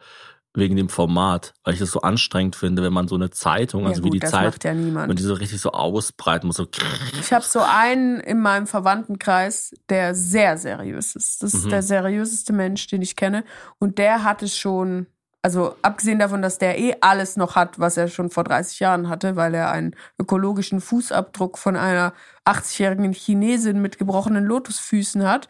wegen 0.56 0.76
dem 0.76 0.88
Format, 0.88 1.52
weil 1.64 1.74
ich 1.74 1.80
das 1.80 1.90
so 1.90 2.00
anstrengend 2.02 2.54
finde, 2.54 2.82
wenn 2.82 2.92
man 2.92 3.08
so 3.08 3.16
eine 3.16 3.30
Zeitung, 3.30 3.86
also 3.86 4.00
ja, 4.00 4.04
wie 4.04 4.10
gut, 4.10 4.22
die 4.22 4.26
Zeit, 4.26 4.64
ja 4.64 4.70
und 5.04 5.18
die 5.18 5.22
so 5.22 5.34
richtig 5.34 5.60
so 5.60 5.72
ausbreiten 5.72 6.46
muss, 6.46 6.56
so 6.56 6.66
Ich 7.20 7.32
habe 7.32 7.44
so 7.44 7.60
einen 7.60 8.20
in 8.20 8.40
meinem 8.40 8.68
Verwandtenkreis, 8.68 9.74
der 9.88 10.14
sehr 10.14 10.56
seriös 10.56 11.16
ist. 11.16 11.42
Das 11.42 11.54
ist 11.54 11.64
Mhm. 11.66 11.70
der 11.70 11.82
seriöseste 11.82 12.52
Mensch, 12.52 12.86
den 12.86 13.02
ich 13.02 13.16
kenne. 13.16 13.44
Und 13.80 13.98
der 13.98 14.22
hat 14.22 14.42
es 14.44 14.56
schon, 14.56 15.06
also 15.42 15.74
abgesehen 15.82 16.20
davon, 16.20 16.40
dass 16.40 16.58
der 16.58 16.78
eh 16.78 16.94
alles 17.00 17.36
noch 17.36 17.56
hat, 17.56 17.80
was 17.80 17.96
er 17.96 18.06
schon 18.06 18.30
vor 18.30 18.44
30 18.44 18.78
Jahren 18.78 19.08
hatte, 19.08 19.34
weil 19.34 19.54
er 19.54 19.72
einen 19.72 19.96
ökologischen 20.20 20.80
Fußabdruck 20.80 21.58
von 21.58 21.74
einer 21.74 22.12
80-jährigen 22.44 23.12
Chinesin 23.12 23.82
mit 23.82 23.98
gebrochenen 23.98 24.44
Lotusfüßen 24.44 25.26
hat. 25.26 25.48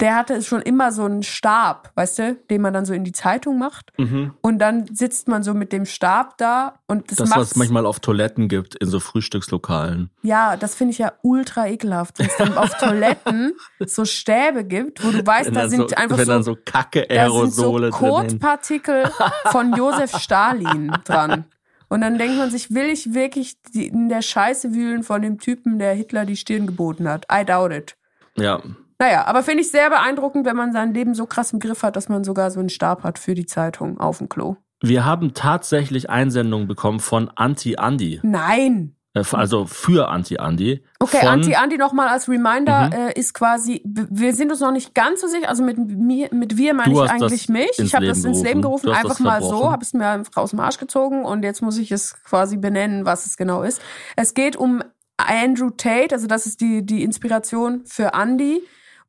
Der 0.00 0.14
hatte 0.14 0.34
es 0.34 0.46
schon 0.46 0.60
immer 0.60 0.92
so 0.92 1.04
einen 1.04 1.22
Stab, 1.22 1.90
weißt 1.94 2.18
du, 2.18 2.34
den 2.50 2.60
man 2.60 2.74
dann 2.74 2.84
so 2.84 2.92
in 2.92 3.02
die 3.02 3.12
Zeitung 3.12 3.58
macht. 3.58 3.92
mhm. 3.96 4.34
Und 4.42 4.58
dann 4.58 4.86
sitzt 4.94 5.26
man 5.26 5.42
so 5.42 5.54
mit 5.54 5.72
dem 5.72 5.86
Stab 5.86 6.36
da 6.36 6.80
und 6.86 7.10
das, 7.10 7.16
das, 7.16 7.28
macht 7.30 7.40
was 7.40 7.50
es 7.52 7.56
manchmal 7.56 7.86
auf 7.86 8.00
Toiletten 8.00 8.48
gibt, 8.48 8.74
in 8.74 8.88
so 8.88 9.00
Frühstückslokalen. 9.00 10.10
ja, 10.22 10.56
das 10.58 10.74
finde 10.74 10.92
ich 10.92 10.98
ja 10.98 11.12
ultra 11.22 11.66
ekelhaft, 11.68 12.18
wenn 12.18 12.26
es 12.26 12.36
dann 12.36 12.58
auf 12.58 12.74
Toiletten 12.78 13.54
so 13.86 14.04
Stäbe 14.04 14.64
gibt, 14.64 15.02
wo 15.02 15.10
du 15.10 15.26
weißt, 15.26 15.46
Wenn 15.46 15.54
da 15.54 15.68
sind 15.68 15.88
so, 15.90 15.96
einfach 15.96 16.18
wenn 16.18 16.26
so, 16.26 16.32
dann 16.32 16.42
so 16.42 16.56
kacke 16.62 17.06
da 17.08 17.30
sind 17.30 17.52
so. 17.54 17.72
Kotpartikel 17.90 19.04
von 19.50 19.72
Josef 19.74 20.16
Stalin 20.18 20.92
dran. 21.04 21.44
Und 21.88 22.00
dann 22.00 22.18
denkt 22.18 22.36
man 22.36 22.50
sich, 22.50 22.74
will 22.74 22.86
ich 22.86 23.14
wirklich 23.14 23.62
die- 23.72 23.86
in 23.86 24.08
der 24.08 24.20
Scheiße 24.20 24.74
wühlen 24.74 25.04
von 25.04 25.22
dem 25.22 25.38
Typen, 25.38 25.78
der 25.78 25.94
Hitler 25.94 26.24
die 26.26 26.36
Stirn 26.36 26.66
geboten 26.66 27.08
hat? 27.08 27.26
I 27.32 27.44
doubt 27.44 27.72
it. 27.72 27.96
Ja. 28.36 28.60
Naja, 28.98 29.26
aber 29.26 29.42
finde 29.42 29.62
ich 29.62 29.70
sehr 29.70 29.90
beeindruckend, 29.90 30.46
wenn 30.46 30.56
man 30.56 30.72
sein 30.72 30.94
Leben 30.94 31.14
so 31.14 31.26
krass 31.26 31.52
im 31.52 31.60
Griff 31.60 31.82
hat, 31.82 31.96
dass 31.96 32.08
man 32.08 32.24
sogar 32.24 32.50
so 32.50 32.60
einen 32.60 32.68
Stab 32.70 33.02
hat 33.02 33.18
für 33.18 33.34
die 33.34 33.46
Zeitung 33.46 33.98
auf 34.00 34.18
dem 34.18 34.28
Klo. 34.28 34.56
Wir 34.82 35.04
haben 35.04 35.34
tatsächlich 35.34 36.08
Einsendungen 36.10 36.66
bekommen 36.68 37.00
von 37.00 37.30
Anti-Andi. 37.34 38.20
Nein. 38.22 38.94
Äh, 39.14 39.22
Also 39.32 39.64
für 39.66 40.08
Anti-Andi. 40.08 40.84
Okay, 40.98 41.26
Anti-Andi 41.26 41.78
nochmal 41.78 42.08
als 42.08 42.28
Reminder 42.28 42.86
Mhm. 42.88 42.92
äh, 42.92 43.12
ist 43.18 43.32
quasi, 43.34 43.82
wir 43.84 44.34
sind 44.34 44.50
uns 44.50 44.60
noch 44.60 44.72
nicht 44.72 44.94
ganz 44.94 45.20
so 45.22 45.26
sicher, 45.26 45.48
also 45.48 45.62
mit 45.62 45.78
mir, 45.78 46.28
mit 46.32 46.56
wir 46.58 46.74
meine 46.74 46.92
Du 46.92 47.02
ich 47.04 47.10
eigentlich 47.10 47.48
mich. 47.48 47.70
Ich 47.78 47.94
habe 47.94 48.06
das 48.06 48.24
ins 48.24 48.42
Leben 48.42 48.60
gerufen. 48.62 48.90
einfach 48.90 49.18
mal 49.20 49.42
so, 49.42 49.70
habe 49.72 49.82
es 49.82 49.94
mir 49.94 50.06
einfach 50.08 50.36
aus 50.36 50.50
dem 50.50 50.60
Arsch 50.60 50.78
gezogen 50.78 51.24
und 51.24 51.42
jetzt 51.42 51.62
muss 51.62 51.78
ich 51.78 51.90
es 51.92 52.22
quasi 52.24 52.56
benennen, 52.58 53.04
was 53.06 53.24
es 53.26 53.36
genau 53.38 53.62
ist. 53.62 53.80
Es 54.16 54.34
geht 54.34 54.56
um 54.56 54.82
Andrew 55.18 55.70
Tate, 55.70 56.14
also 56.14 56.26
das 56.26 56.44
ist 56.46 56.60
die, 56.60 56.84
die 56.84 57.02
Inspiration 57.02 57.82
für 57.86 58.12
Andy. 58.14 58.62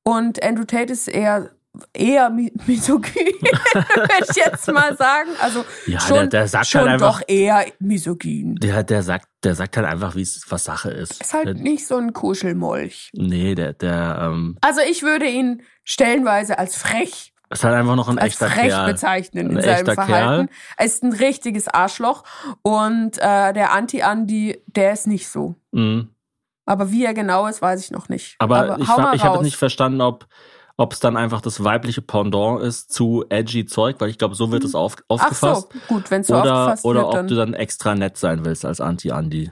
Und 0.08 0.42
Andrew 0.42 0.64
Tate 0.64 0.94
ist 0.94 1.08
eher 1.08 1.50
eher 1.94 2.30
mi- 2.32 2.52
misogyn, 2.66 3.14
würde 3.14 4.26
ich 4.30 4.36
jetzt 4.36 4.66
mal 4.72 4.98
sagen. 4.98 5.30
Also 5.40 5.64
Ja, 5.86 6.00
schon, 6.00 6.16
der- 6.18 6.28
der 6.28 6.48
sagt 6.48 6.68
schon 6.68 6.82
halt 6.82 6.92
einfach- 6.94 7.20
doch 7.20 7.28
eher 7.28 7.66
misogyn. 7.80 8.56
Der, 8.56 8.82
der, 8.84 9.04
sagt, 9.04 9.28
der 9.44 9.54
sagt 9.54 9.78
halt 9.78 9.86
einfach, 9.86 10.16
wie 10.16 10.22
es 10.24 10.44
was 10.50 10.64
Sache 10.64 10.90
ist. 10.90 11.22
Ist 11.22 11.34
halt 11.36 11.46
der, 11.48 11.54
nicht 11.54 11.86
so 11.86 11.98
ein 11.98 12.14
Kuschelmolch. 12.14 13.12
nee, 13.14 13.54
der, 13.54 13.74
der 13.74 14.18
ähm, 14.24 14.58
Also 14.62 14.82
ich 14.90 15.04
würde 15.04 15.28
ihn 15.28 15.62
stellenweise 15.84 16.58
als 16.58 16.76
frech, 16.78 17.34
ist 17.52 17.64
halt 17.64 17.76
einfach 17.76 17.96
noch 17.96 18.10
ein 18.10 18.18
als 18.18 18.34
echter 18.34 18.50
frech 18.50 18.70
Kerl. 18.70 18.92
bezeichnen 18.92 19.52
in 19.52 19.58
Ein 19.58 19.64
seinem 19.64 19.76
echter 19.76 19.94
Verhalten. 19.94 20.50
Er 20.78 20.86
ist 20.86 21.04
ein 21.04 21.14
richtiges 21.14 21.68
Arschloch 21.68 22.24
und 22.64 23.18
äh, 23.20 23.54
der 23.54 23.72
Anti-Andi, 23.74 24.64
der 24.68 24.94
ist 24.94 25.06
nicht 25.06 25.28
so. 25.30 25.56
Mhm. 25.72 26.10
Aber 26.68 26.92
wie 26.92 27.04
er 27.06 27.14
genau 27.16 27.48
ist, 27.48 27.62
weiß 27.62 27.84
ich 27.84 27.90
noch 27.92 28.08
nicht. 28.10 28.36
Aber, 28.38 28.78
ich, 28.80 28.88
war- 28.88 29.00
mal 29.00 29.16
ich 29.16 29.24
habe 29.24 29.42
nicht 29.44 29.58
verstanden, 29.58 30.02
ob 30.02 30.28
ob 30.80 30.94
es 30.94 31.00
dann 31.00 31.18
einfach 31.18 31.42
das 31.42 31.64
weibliche 31.64 32.04
Pendant 32.04 32.62
ist 32.62 32.94
zu 32.94 33.26
edgy 33.30 33.66
Zeug, 33.66 33.96
weil 33.98 34.12
ich 34.12 34.20
glaube, 34.20 34.36
so 34.36 34.52
wird 34.52 34.64
es 34.64 34.76
auf, 34.76 34.98
Hm. 34.98 35.04
Ach 35.18 35.34
so, 35.34 35.48
aufgefasst. 35.48 35.68
gut, 35.88 36.12
wenn 36.12 36.22
es 36.22 36.28
so 36.28 36.36
oder 36.36 36.54
aufgefasst 36.56 36.86
oder 36.86 37.00
wird, 37.00 37.08
ob 37.08 37.14
dann. 37.14 37.28
du 37.30 37.36
dann 37.36 37.54
extra 37.56 37.96
nett 37.96 38.16
sein 38.16 38.46
willst 38.46 38.64
als 38.64 38.80
Anti-Andi. 38.80 39.52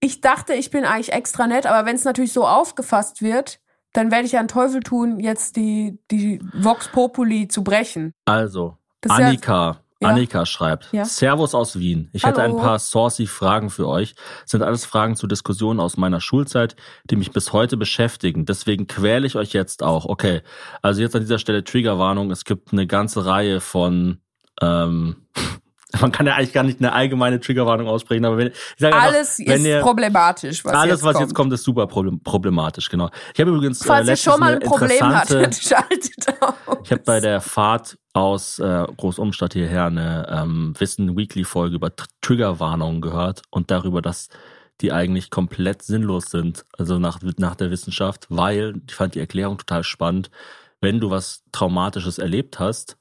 Ich 0.00 0.20
dachte, 0.20 0.52
ich 0.52 0.70
bin 0.70 0.84
eigentlich 0.84 1.14
extra 1.14 1.46
nett, 1.46 1.64
aber 1.64 1.86
wenn 1.86 1.96
es 1.96 2.04
natürlich 2.04 2.34
so 2.34 2.46
aufgefasst 2.46 3.22
wird, 3.22 3.58
dann 3.94 4.10
werde 4.10 4.26
ich 4.26 4.32
ja 4.32 4.38
einen 4.40 4.48
Teufel 4.48 4.80
tun, 4.82 5.18
jetzt 5.18 5.56
die, 5.56 5.98
die 6.10 6.42
Vox 6.52 6.88
Populi 6.88 7.48
zu 7.48 7.64
brechen. 7.64 8.12
Also, 8.26 8.76
Das 9.00 9.12
Annika, 9.12 9.78
Ja. 10.02 10.08
Annika 10.08 10.46
schreibt, 10.46 10.88
Ja. 10.92 11.04
Servus 11.04 11.54
aus 11.54 11.78
Wien. 11.78 12.08
Ich 12.14 12.24
hätte 12.24 12.40
ein 12.42 12.52
Hallo. 12.52 12.62
paar 12.62 12.78
saucy 12.78 13.26
Fragen 13.26 13.68
für 13.68 13.86
euch. 13.86 14.14
Das 14.42 14.52
sind 14.52 14.62
alles 14.62 14.86
Fragen 14.86 15.14
zu 15.14 15.26
Diskussionen 15.26 15.78
aus 15.78 15.98
meiner 15.98 16.22
Schulzeit, 16.22 16.74
die 17.04 17.16
mich 17.16 17.32
bis 17.32 17.52
heute 17.52 17.76
beschäftigen. 17.76 18.46
Deswegen 18.46 18.86
quäle 18.86 19.26
ich 19.26 19.36
euch 19.36 19.52
jetzt 19.52 19.82
auch. 19.82 20.06
Okay, 20.06 20.40
also 20.80 21.02
jetzt 21.02 21.14
an 21.14 21.20
dieser 21.20 21.38
Stelle 21.38 21.64
Triggerwarnung. 21.64 22.30
Es 22.30 22.46
gibt 22.46 22.72
eine 22.72 22.86
ganze 22.86 23.26
Reihe 23.26 23.60
von 23.60 24.20
ähm, 24.62 25.26
man 26.00 26.12
kann 26.12 26.26
ja 26.26 26.34
eigentlich 26.36 26.52
gar 26.54 26.62
nicht 26.64 26.78
eine 26.80 26.92
allgemeine 26.92 27.38
Triggerwarnung 27.40 27.88
aussprechen, 27.88 28.24
aber 28.24 28.38
wenn 28.38 28.46
ich 28.48 28.54
sage 28.78 28.94
einfach, 28.94 29.08
Alles 29.08 29.38
wenn 29.40 29.60
ist 29.60 29.66
ihr, 29.66 29.80
problematisch, 29.80 30.64
was 30.64 30.72
alles, 30.72 30.90
jetzt 30.94 31.02
was 31.04 31.12
kommt. 31.14 31.26
jetzt 31.26 31.34
kommt, 31.34 31.52
ist 31.52 31.64
super 31.64 31.86
problem- 31.86 32.22
problematisch, 32.22 32.88
genau. 32.88 33.10
Ich 33.34 33.40
habe 33.40 33.50
übrigens 33.50 33.82
äh, 33.82 33.86
Falls 33.86 34.06
ihr 34.06 34.12
letztens 34.12 34.32
schon 34.34 34.40
mal 34.40 34.52
ein 34.54 34.60
Problem 34.60 35.14
hattet, 35.14 35.54
schaltet 35.62 36.14
aus. 36.40 36.78
ich 36.84 36.92
habe 36.92 37.02
bei 37.04 37.20
der 37.20 37.40
Fahrt 37.40 37.98
aus 38.12 38.58
äh, 38.58 38.86
Großumstadt 38.96 39.52
hierher 39.52 39.86
eine 39.86 40.26
ähm, 40.30 40.74
Wissen 40.78 41.16
Weekly 41.16 41.44
Folge 41.44 41.76
über 41.76 41.88
Tr- 41.88 42.08
Triggerwarnungen 42.20 43.00
gehört 43.00 43.42
und 43.50 43.70
darüber, 43.70 44.02
dass 44.02 44.28
die 44.80 44.92
eigentlich 44.92 45.30
komplett 45.30 45.82
sinnlos 45.82 46.30
sind, 46.30 46.64
also 46.78 46.98
nach, 46.98 47.20
nach 47.36 47.54
der 47.54 47.70
Wissenschaft, 47.70 48.26
weil 48.30 48.80
ich 48.88 48.94
fand 48.94 49.14
die 49.14 49.20
Erklärung 49.20 49.58
total 49.58 49.84
spannend. 49.84 50.30
Wenn 50.80 51.00
du 51.00 51.10
was 51.10 51.44
Traumatisches 51.52 52.18
erlebt 52.18 52.58
hast, 52.58 52.96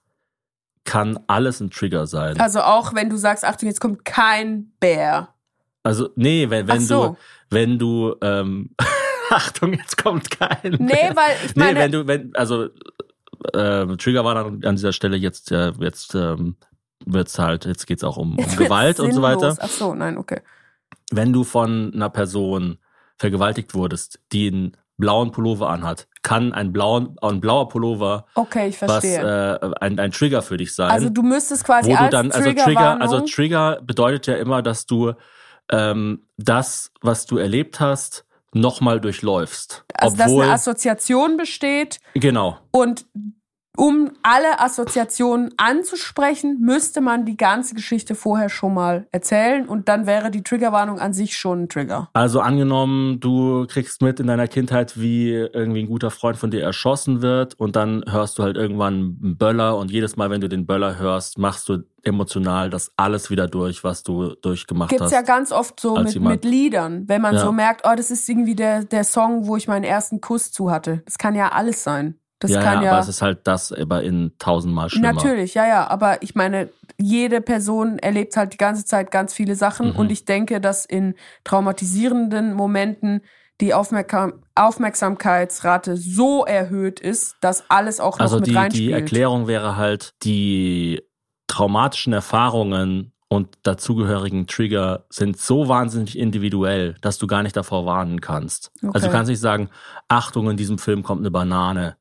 kann 0.83 1.19
alles 1.27 1.59
ein 1.61 1.71
Trigger 1.71 2.05
sein. 2.07 2.39
Also 2.39 2.61
auch 2.61 2.93
wenn 2.93 3.09
du 3.09 3.17
sagst, 3.17 3.45
Achtung, 3.45 3.67
jetzt 3.69 3.79
kommt 3.79 4.03
kein 4.05 4.71
Bär. 4.79 5.29
Also 5.83 6.09
nee, 6.15 6.49
wenn, 6.49 6.67
wenn 6.67 6.81
so. 6.81 7.07
du 7.09 7.17
wenn 7.49 7.79
du 7.79 8.15
ähm, 8.21 8.75
Achtung, 9.29 9.73
jetzt 9.73 9.97
kommt 10.01 10.29
kein 10.31 10.71
Nee, 10.79 11.11
weil 11.15 11.35
ich 11.45 11.55
Nee, 11.55 11.63
meine, 11.63 11.79
wenn 11.79 11.91
du, 11.91 12.07
wenn, 12.07 12.35
also 12.35 12.69
äh, 13.53 13.85
Trigger 13.97 14.23
war 14.23 14.35
an, 14.35 14.61
an 14.63 14.75
dieser 14.75 14.93
Stelle 14.93 15.17
jetzt, 15.17 15.51
äh, 15.51 15.71
jetzt 15.79 16.15
ähm, 16.15 16.55
wird's 17.05 17.39
halt, 17.39 17.65
jetzt 17.65 17.87
geht's 17.87 18.03
auch 18.03 18.17
um, 18.17 18.37
um 18.37 18.55
Gewalt 18.57 18.99
und 18.99 19.13
so 19.13 19.21
weiter. 19.21 19.55
Ach 19.59 19.69
so, 19.69 19.93
nein, 19.93 20.17
okay. 20.17 20.41
Wenn 21.11 21.33
du 21.33 21.43
von 21.43 21.91
einer 21.93 22.09
Person 22.09 22.77
vergewaltigt 23.17 23.73
wurdest, 23.73 24.19
die 24.31 24.47
einen 24.47 24.77
blauen 24.97 25.31
Pullover 25.31 25.69
anhat, 25.69 26.07
kann 26.21 26.53
ein, 26.53 26.73
blauen, 26.73 27.15
ein 27.21 27.39
blauer 27.39 27.69
Pullover 27.69 28.25
Okay, 28.35 28.73
was 28.81 29.03
äh, 29.03 29.57
ein, 29.79 29.97
ein 29.97 30.11
Trigger 30.11 30.41
für 30.41 30.57
dich 30.57 30.75
sein. 30.75 30.91
also 30.91 31.09
du 31.09 31.23
müsstest 31.23 31.63
quasi 31.63 31.89
wo 31.89 31.95
du 31.95 31.99
als 31.99 32.11
dann, 32.11 32.31
also 32.31 32.51
Trigger, 32.51 33.01
also 33.01 33.21
Trigger 33.21 33.79
bedeutet 33.81 34.27
ja 34.27 34.35
immer, 34.35 34.61
dass 34.61 34.85
du 34.85 35.13
ähm, 35.71 36.25
das, 36.37 36.91
was 37.01 37.25
du 37.25 37.37
erlebt 37.37 37.79
hast, 37.79 38.25
nochmal 38.53 38.99
durchläufst. 38.99 39.85
also 39.93 40.17
dass 40.17 40.27
Obwohl, 40.27 40.43
eine 40.43 40.53
Assoziation 40.53 41.37
besteht 41.37 41.99
genau. 42.13 42.57
und 42.71 43.05
um 43.77 44.11
alle 44.23 44.59
Assoziationen 44.59 45.53
anzusprechen, 45.57 46.57
müsste 46.59 47.01
man 47.01 47.25
die 47.25 47.37
ganze 47.37 47.75
Geschichte 47.75 48.15
vorher 48.15 48.49
schon 48.49 48.73
mal 48.73 49.07
erzählen 49.11 49.67
und 49.67 49.87
dann 49.87 50.05
wäre 50.05 50.31
die 50.31 50.43
Triggerwarnung 50.43 50.99
an 50.99 51.13
sich 51.13 51.37
schon 51.37 51.63
ein 51.63 51.69
Trigger. 51.69 52.09
Also 52.13 52.41
angenommen, 52.41 53.19
du 53.19 53.65
kriegst 53.67 54.01
mit 54.01 54.19
in 54.19 54.27
deiner 54.27 54.47
Kindheit, 54.47 54.99
wie 54.99 55.31
irgendwie 55.31 55.83
ein 55.83 55.87
guter 55.87 56.11
Freund 56.11 56.37
von 56.37 56.51
dir 56.51 56.61
erschossen 56.61 57.21
wird 57.21 57.53
und 57.59 57.75
dann 57.75 58.03
hörst 58.09 58.37
du 58.39 58.43
halt 58.43 58.57
irgendwann 58.57 59.17
einen 59.21 59.37
Böller 59.37 59.77
und 59.77 59.91
jedes 59.91 60.17
Mal, 60.17 60.29
wenn 60.29 60.41
du 60.41 60.49
den 60.49 60.65
Böller 60.65 60.97
hörst, 60.97 61.37
machst 61.37 61.69
du 61.69 61.83
emotional 62.03 62.69
das 62.69 62.91
alles 62.95 63.29
wieder 63.29 63.47
durch, 63.47 63.83
was 63.83 64.03
du 64.03 64.33
durchgemacht 64.41 64.89
Gibt's 64.89 65.05
hast. 65.05 65.11
ja 65.11 65.21
ganz 65.21 65.51
oft 65.51 65.79
so 65.79 65.95
mit, 65.97 66.19
mit 66.19 66.45
Liedern, 66.45 67.07
wenn 67.07 67.21
man 67.21 67.35
Ja. 67.35 67.41
so 67.41 67.51
merkt, 67.51 67.81
oh, 67.85 67.95
das 67.95 68.09
ist 68.11 68.27
irgendwie 68.27 68.55
der, 68.55 68.83
der 68.83 69.03
Song, 69.03 69.47
wo 69.47 69.57
ich 69.57 69.67
meinen 69.67 69.83
ersten 69.83 70.21
Kuss 70.21 70.51
zu 70.51 70.71
hatte. 70.71 71.01
Das 71.05 71.17
kann 71.17 71.35
ja 71.35 71.49
alles 71.49 71.83
sein. 71.83 72.18
Das 72.39 72.51
ja, 72.51 72.61
kann 72.61 72.75
ja, 72.77 72.83
ja. 72.85 72.91
aber 72.91 73.01
es 73.01 73.09
ist 73.09 73.21
halt 73.21 73.39
das 73.45 73.71
aber 73.73 74.01
in 74.03 74.31
tausendmal 74.39 74.89
schlimmer. 74.89 75.13
Natürlich, 75.13 75.53
ja, 75.55 75.67
ja. 75.67 75.87
Aber 75.89 76.21
ich 76.23 76.35
meine, 76.35 76.69
jede 76.97 77.41
Person 77.41 77.99
erlebt 77.99 78.35
halt 78.37 78.53
die 78.53 78.57
ganze 78.57 78.85
Zeit 78.85 79.11
ganz 79.11 79.33
viele 79.33 79.55
Sachen 79.55 79.89
Mhm. 79.89 79.95
und 79.95 80.11
ich 80.11 80.23
denke, 80.25 80.61
dass 80.61 80.85
in 80.85 81.15
traumatisierenden 81.43 82.53
Momenten 82.53 83.21
die 83.61 83.73
Aufmerksam 83.73 84.33
Aufmerksamkeitsrate 84.55 85.97
so 85.97 86.45
erhöht 86.45 86.99
ist, 86.99 87.35
dass 87.41 87.69
alles 87.69 87.99
auch 87.99 88.13
noch 88.13 88.21
Also 88.21 88.37
mit 88.37 88.47
die, 88.47 88.53
reinspielt. 88.55 88.89
die 88.89 88.91
Erklärung 88.93 89.47
wäre 89.47 89.75
halt, 89.75 90.13
die 90.23 91.01
traumatischen 91.47 92.13
Erfahrungen 92.13 93.11
und 93.27 93.57
dazugehörigen 93.63 94.47
Trigger 94.47 95.05
sind 95.09 95.37
so 95.37 95.67
wahnsinnig 95.67 96.17
individuell, 96.17 96.95
dass 97.01 97.17
du 97.19 97.27
gar 97.27 97.43
nicht 97.43 97.55
davor 97.55 97.85
warnen 97.85 98.21
kannst. 98.21 98.71
Also 98.81 98.89
Okay. 98.89 99.05
du 99.07 99.11
kannst 99.11 99.29
nicht 99.29 99.39
sagen, 99.39 99.69
Achtung, 100.07 100.49
in 100.49 100.57
diesem 100.57 100.77
Film 100.79 101.03
kommt 101.03 101.21
eine 101.21 101.31
Banane. 101.31 101.95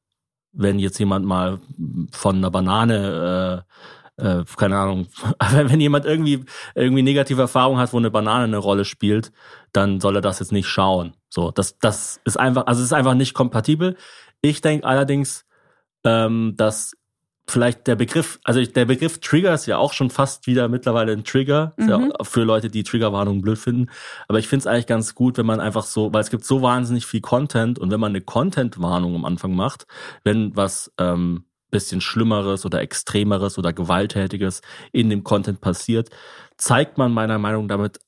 Wenn 0.59 0.79
jetzt 0.79 0.99
jemand 0.99 1.25
mal 1.25 1.61
von 2.11 2.37
einer 2.37 2.51
Banane, 2.51 3.65
äh, 4.19 4.41
äh, 4.41 4.45
keine 4.57 4.77
Ahnung, 4.77 5.07
wenn 5.53 5.81
jemand 5.81 6.05
irgendwie, 6.05 6.45
irgendwie 6.75 7.03
negative 7.03 7.43
Erfahrungen 7.43 7.79
hat, 7.79 7.93
wo 7.93 7.97
eine 7.97 8.11
Banane 8.11 8.45
eine 8.45 8.59
Rolle 8.59 8.85
spielt, 8.85 9.33
dann 9.73 10.01
soll 10.01 10.17
er 10.17 10.23
das 10.23 10.41
jetzt 10.41 10.53
nicht 10.53 10.69
schauen. 10.69 11.15
So, 11.31 11.53
das, 11.53 11.79
das 11.79 12.21
ist 12.25 12.39
einfach, 12.39 12.67
also 12.67 12.81
es 12.81 12.87
ist 12.87 12.93
einfach 12.93 13.15
nicht 13.15 13.35
kompatibel. 13.35 13.97
Ich 14.41 14.61
denke 14.61 14.87
allerdings, 14.87 15.45
ähm, 16.05 16.55
dass 16.57 16.97
vielleicht 17.49 17.87
der 17.87 17.97
Begriff, 17.97 18.39
also 18.45 18.63
der 18.63 18.85
Begriff 18.85 19.19
Trigger 19.21 19.55
ist 19.55 19.67
ja 19.67 19.79
auch 19.79 19.93
schon 19.93 20.11
fast 20.11 20.47
wieder 20.47 20.69
mittlerweile 20.69 21.13
ein 21.13 21.25
Trigger 21.25 21.73
Mhm. 21.77 21.89
ja 21.89 22.09
für 22.23 22.45
Leute, 22.45 22.69
die 22.69 22.83
Triggerwarnungen 22.83 23.43
blöd 23.43 23.59
finden. 23.59 23.91
Aber 24.29 24.39
ich 24.39 24.49
finde 24.49 24.63
es 24.63 24.67
eigentlich 24.67 24.87
ganz 24.87 25.15
gut, 25.15 25.39
wenn 25.39 25.47
man 25.47 25.61
einfach 25.61 25.85
so, 25.85 26.13
weil 26.13 26.21
es 26.21 26.31
gibt 26.31 26.45
so 26.45 26.63
wahnsinnig 26.63 27.07
viel 27.07 27.21
Content 27.21 27.79
und 27.79 27.91
wenn 27.91 28.01
man 28.01 28.13
eine 28.13 28.21
Content-Warnung 28.21 29.15
am 29.15 29.25
Anfang 29.25 29.55
macht, 29.55 29.87
wenn 30.25 30.55
was 30.57 30.93
ähm, 30.99 31.45
bisschen 31.71 32.01
Schlimmeres 32.01 32.65
oder 32.65 32.81
Extremeres 32.81 33.59
oder 33.59 33.73
Gewalttätiges 33.73 34.63
in 34.93 35.11
dem 35.11 35.25
Content 35.25 35.61
passiert, 35.61 36.11
zeigt 36.57 36.99
man 36.99 37.13
meiner 37.13 37.39
Meinung 37.39 37.69
damit, 37.69 37.99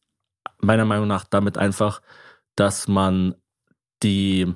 meiner 0.61 0.85
Meinung 0.85 1.09
nach 1.09 1.25
damit 1.25 1.59
einfach, 1.59 2.01
dass 2.57 2.89
man 2.89 3.35
die, 4.03 4.53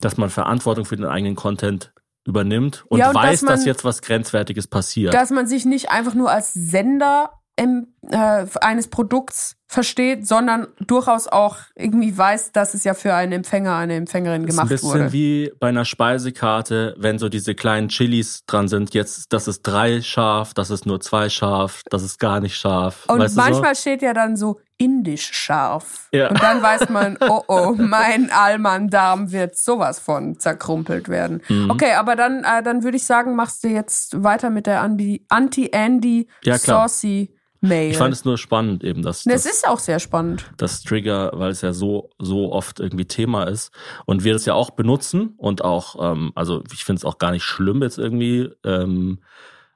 dass 0.00 0.16
man 0.16 0.30
Verantwortung 0.30 0.84
für 0.84 0.96
den 0.96 1.06
eigenen 1.06 1.36
Content 1.36 1.92
übernimmt 2.26 2.84
und, 2.88 2.98
Ja, 2.98 3.08
und 3.08 3.14
weiß, 3.14 3.40
dass 3.40 3.42
man- 3.42 3.54
dass 3.54 3.64
jetzt 3.64 3.84
was 3.84 4.02
Grenzwertiges 4.02 4.66
passiert. 4.68 5.14
dass 5.14 5.30
man 5.30 5.46
sich 5.46 5.64
nicht 5.64 5.90
einfach 5.90 6.14
nur 6.14 6.30
als 6.30 6.52
Sender 6.52 7.30
im, 7.56 7.94
äh, 8.10 8.46
eines 8.60 8.88
Produkts 8.88 9.56
versteht, 9.68 10.28
sondern 10.28 10.68
durchaus 10.86 11.26
auch 11.26 11.56
irgendwie 11.74 12.16
weiß, 12.16 12.52
dass 12.52 12.74
es 12.74 12.84
ja 12.84 12.94
für 12.94 13.14
einen 13.14 13.32
Empfänger, 13.32 13.74
eine 13.74 13.94
Empfängerin 13.96 14.42
Das 14.42 14.50
ist 14.50 14.56
gemacht 14.56 14.66
ein 14.70 14.74
bisschen 14.76 14.90
wurde. 14.90 15.12
wie 15.12 15.52
bei 15.58 15.68
einer 15.68 15.84
Speisekarte, 15.84 16.94
wenn 16.98 17.18
so 17.18 17.28
diese 17.28 17.54
kleinen 17.56 17.88
Chilis 17.88 18.44
dran 18.46 18.68
sind. 18.68 18.94
Jetzt, 18.94 19.32
das 19.32 19.48
ist 19.48 19.62
drei 19.62 20.02
scharf, 20.02 20.54
das 20.54 20.70
ist 20.70 20.86
nur 20.86 21.00
zwei 21.00 21.28
scharf, 21.28 21.82
das 21.90 22.02
ist 22.04 22.20
gar 22.20 22.40
nicht 22.40 22.56
scharf. 22.56 23.04
Und 23.08 23.18
weißt 23.18 23.36
manchmal 23.36 23.74
steht 23.74 24.02
ja 24.02 24.12
dann 24.14 24.36
so 24.36 24.60
indisch 24.78 25.30
scharf. 25.32 26.08
Ja. 26.12 26.28
Und 26.28 26.40
dann 26.40 26.62
weiß 26.62 26.88
man, 26.90 27.16
oh 27.28 27.42
oh, 27.48 27.74
mein 27.76 28.30
Allmann-Darm 28.30 29.32
wird 29.32 29.56
sowas 29.58 29.98
von 29.98 30.38
zerkrumpelt 30.38 31.08
werden. 31.08 31.42
Mhm. 31.48 31.70
Okay, 31.70 31.92
aber 31.94 32.14
dann, 32.14 32.44
äh, 32.44 32.62
dann 32.62 32.84
würde 32.84 32.98
ich 32.98 33.04
sagen, 33.04 33.34
machst 33.34 33.64
du 33.64 33.68
jetzt 33.68 34.22
weiter 34.22 34.50
mit 34.50 34.66
der 34.66 34.82
Anti- 34.82 35.24
Anti-Andy 35.28 36.28
Ja. 36.44 36.56
Saucy 36.58 37.32
Mail. 37.68 37.90
Ich 37.90 37.96
fand 37.96 38.14
es 38.14 38.24
nur 38.24 38.38
spannend 38.38 38.84
eben, 38.84 39.02
dass, 39.02 39.24
das 39.24 39.44
dass 39.44 39.52
ist 39.52 39.68
auch 39.68 39.78
sehr 39.78 39.98
spannend. 39.98 40.44
das 40.56 40.82
Trigger, 40.82 41.32
weil 41.34 41.50
es 41.50 41.60
ja 41.60 41.72
so 41.72 42.10
so 42.18 42.52
oft 42.52 42.80
irgendwie 42.80 43.06
Thema 43.06 43.44
ist 43.44 43.72
und 44.04 44.24
wir 44.24 44.32
das 44.32 44.46
ja 44.46 44.54
auch 44.54 44.70
benutzen 44.70 45.34
und 45.36 45.64
auch, 45.64 45.96
ähm, 46.12 46.32
also 46.34 46.62
ich 46.72 46.84
finde 46.84 46.98
es 47.00 47.04
auch 47.04 47.18
gar 47.18 47.30
nicht 47.30 47.44
schlimm 47.44 47.82
jetzt 47.82 47.98
irgendwie. 47.98 48.50
Ähm, 48.64 49.18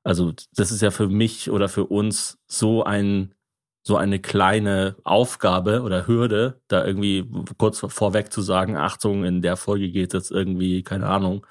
also 0.03 0.33
das 0.55 0.73
ist 0.73 0.81
ja 0.83 0.91
für 0.91 1.09
mich 1.09 1.51
oder 1.51 1.69
für 1.69 1.85
uns 1.85 2.39
so 2.47 2.85
ein 2.85 3.35
so 3.83 3.97
eine 3.97 4.19
kleine 4.19 4.97
Aufgabe 5.05 5.83
oder 5.83 6.07
Hürde, 6.07 6.61
da 6.69 6.85
irgendwie 6.85 7.29
kurz 7.57 7.79
vorweg 7.89 8.33
zu 8.33 8.43
sagen, 8.43 8.77
Achtung, 8.77 9.25
in 9.25 9.41
der 9.41 9.57
Folge 9.57 9.91
geht 9.91 10.13
es 10.13 10.31
irgendwie, 10.31 10.83
keine 10.83 11.07
Ahnung, 11.07 11.47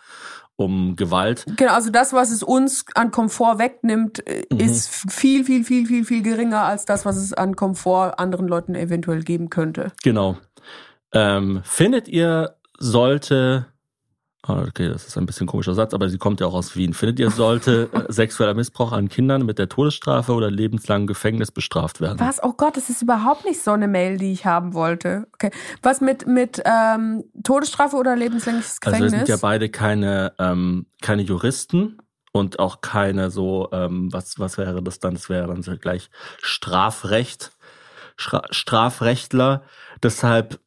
um 0.59 0.95
Gewalt. 0.97 1.45
Genau, 1.55 1.73
also 1.73 1.89
das, 1.89 2.11
was 2.11 2.31
es 2.31 2.43
uns 2.43 2.85
an 2.95 3.11
Komfort 3.11 3.59
wegnimmt, 3.59 4.27
äh, 4.27 4.43
Mhm. 4.51 4.59
ist 4.59 4.89
viel, 5.11 5.45
viel, 5.45 5.63
viel, 5.63 5.85
viel, 5.85 6.03
viel 6.03 6.21
geringer 6.21 6.63
als 6.63 6.85
das, 6.85 7.05
was 7.05 7.15
es 7.15 7.33
an 7.33 7.55
Komfort 7.55 8.19
anderen 8.19 8.47
Leuten 8.47 8.75
eventuell 8.75 9.23
geben 9.23 9.49
könnte. 9.49 9.93
Genau. 10.03 10.37
Ähm, 11.13 11.61
findet 11.63 12.07
ihr 12.07 12.55
sollte, 12.77 13.67
okay, 14.47 14.87
das 14.87 15.05
ist 15.05 15.17
ein 15.17 15.25
bisschen 15.25 15.45
ein 15.45 15.47
komischer 15.47 15.73
Satz, 15.73 15.93
aber 15.93 16.09
sie 16.09 16.17
kommt 16.17 16.39
ja 16.39 16.47
auch 16.47 16.53
aus 16.53 16.75
Wien. 16.75 16.93
Findet 16.93 17.19
ihr 17.19 17.29
sollte 17.29 17.89
äh, 17.93 18.11
sexueller 18.11 18.53
Missbrauch 18.53 18.91
an 18.91 19.09
Kindern 19.09 19.45
mit 19.45 19.59
der 19.59 19.69
Todesstrafe 19.69 20.33
oder 20.33 20.49
lebenslangen 20.49 21.07
Gefängnis 21.07 21.51
bestraft 21.51 21.99
werden? 22.01 22.19
Was? 22.19 22.41
Oh 22.41 22.53
Gott, 22.53 22.77
das 22.77 22.89
ist 22.89 23.01
überhaupt 23.01 23.45
nicht 23.45 23.61
so 23.61 23.71
eine 23.71 23.87
Mail, 23.87 24.17
die 24.17 24.31
ich 24.31 24.45
haben 24.45 24.73
wollte. 24.73 25.27
Okay. 25.33 25.51
Was 25.81 26.01
mit, 26.01 26.25
mit 26.25 26.61
ähm, 26.65 27.23
Todesstrafe 27.43 27.97
oder 27.97 28.15
lebenslängliches 28.15 28.77
Also 28.83 28.97
wir 28.99 29.05
Gefängnis? 29.05 29.27
sind 29.27 29.29
ja 29.29 29.37
beide 29.41 29.69
keine, 29.69 30.33
ähm, 30.39 30.85
keine 31.01 31.23
Juristen 31.23 31.97
und 32.31 32.59
auch 32.59 32.81
keine 32.81 33.31
so, 33.31 33.69
ähm, 33.71 34.11
was, 34.11 34.39
was 34.39 34.57
wäre 34.57 34.81
das 34.81 34.99
dann? 34.99 35.15
Das 35.15 35.29
wäre 35.29 35.47
dann 35.47 35.63
so 35.63 35.75
gleich 35.77 36.09
Strafrecht, 36.41 37.51
Stra 38.15 38.43
Strafrechtler. 38.51 39.63
Deshalb 40.01 40.59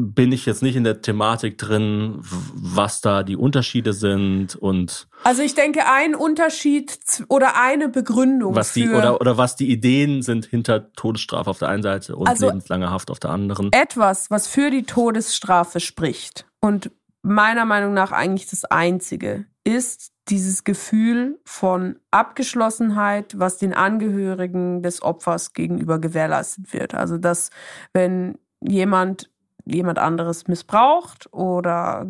bin 0.00 0.30
ich 0.30 0.46
jetzt 0.46 0.62
nicht 0.62 0.76
in 0.76 0.84
der 0.84 1.02
Thematik 1.02 1.58
drin, 1.58 2.20
was 2.22 3.00
da 3.00 3.24
die 3.24 3.36
Unterschiede 3.36 3.92
sind 3.92 4.54
und 4.54 5.08
also 5.24 5.42
ich 5.42 5.54
denke, 5.56 5.80
ein 5.92 6.14
Unterschied 6.14 6.96
oder 7.28 7.60
eine 7.60 7.88
Begründung 7.88 8.54
was 8.54 8.72
die 8.72 8.86
für 8.86 8.96
oder 8.96 9.20
oder 9.20 9.36
was 9.36 9.56
die 9.56 9.68
Ideen 9.70 10.22
sind 10.22 10.46
hinter 10.46 10.92
Todesstrafe 10.92 11.50
auf 11.50 11.58
der 11.58 11.68
einen 11.68 11.82
Seite 11.82 12.14
und 12.14 12.28
Also- 12.28 12.46
lebenslange 12.46 12.90
Haft 12.90 13.10
auf 13.10 13.18
der 13.18 13.30
anderen. 13.30 13.72
etwas, 13.72 14.30
was 14.30 14.46
für 14.46 14.70
die 14.70 14.84
Todesstrafe 14.84 15.80
spricht 15.80 16.46
und 16.60 16.92
meiner 17.22 17.64
Meinung 17.64 17.92
nach 17.92 18.12
eigentlich 18.12 18.48
das 18.48 18.64
Einzige, 18.64 19.46
ist 19.64 20.12
dieses 20.28 20.62
Gefühl 20.62 21.40
von 21.44 21.96
Abgeschlossenheit, 22.12 23.38
was 23.38 23.58
den 23.58 23.74
Angehörigen 23.74 24.82
des 24.82 25.02
Opfers 25.02 25.52
gegenüber 25.54 25.98
gewährleistet 25.98 26.72
wird. 26.72 26.94
Also 26.94 27.18
dass 27.18 27.50
wenn 27.92 28.38
jemand 28.60 29.28
jemand 29.70 29.98
anderes 29.98 30.48
missbraucht 30.48 31.28
oder 31.32 32.06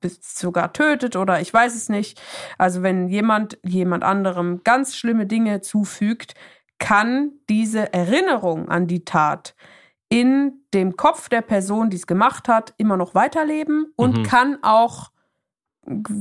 bis 0.00 0.20
sogar 0.38 0.72
tötet 0.72 1.16
oder 1.16 1.40
ich 1.40 1.52
weiß 1.52 1.74
es 1.74 1.88
nicht. 1.88 2.20
Also 2.56 2.82
wenn 2.82 3.08
jemand 3.08 3.58
jemand 3.64 4.04
anderem 4.04 4.62
ganz 4.64 4.96
schlimme 4.96 5.26
Dinge 5.26 5.60
zufügt, 5.60 6.34
kann 6.78 7.32
diese 7.48 7.92
Erinnerung 7.92 8.68
an 8.68 8.86
die 8.86 9.04
Tat 9.04 9.54
in 10.08 10.62
dem 10.72 10.96
Kopf 10.96 11.28
der 11.28 11.42
Person, 11.42 11.90
die 11.90 11.96
es 11.96 12.06
gemacht 12.06 12.48
hat, 12.48 12.72
immer 12.78 12.96
noch 12.96 13.14
weiterleben 13.14 13.92
und 13.96 14.18
Mhm. 14.18 14.22
kann 14.22 14.58
auch 14.62 15.10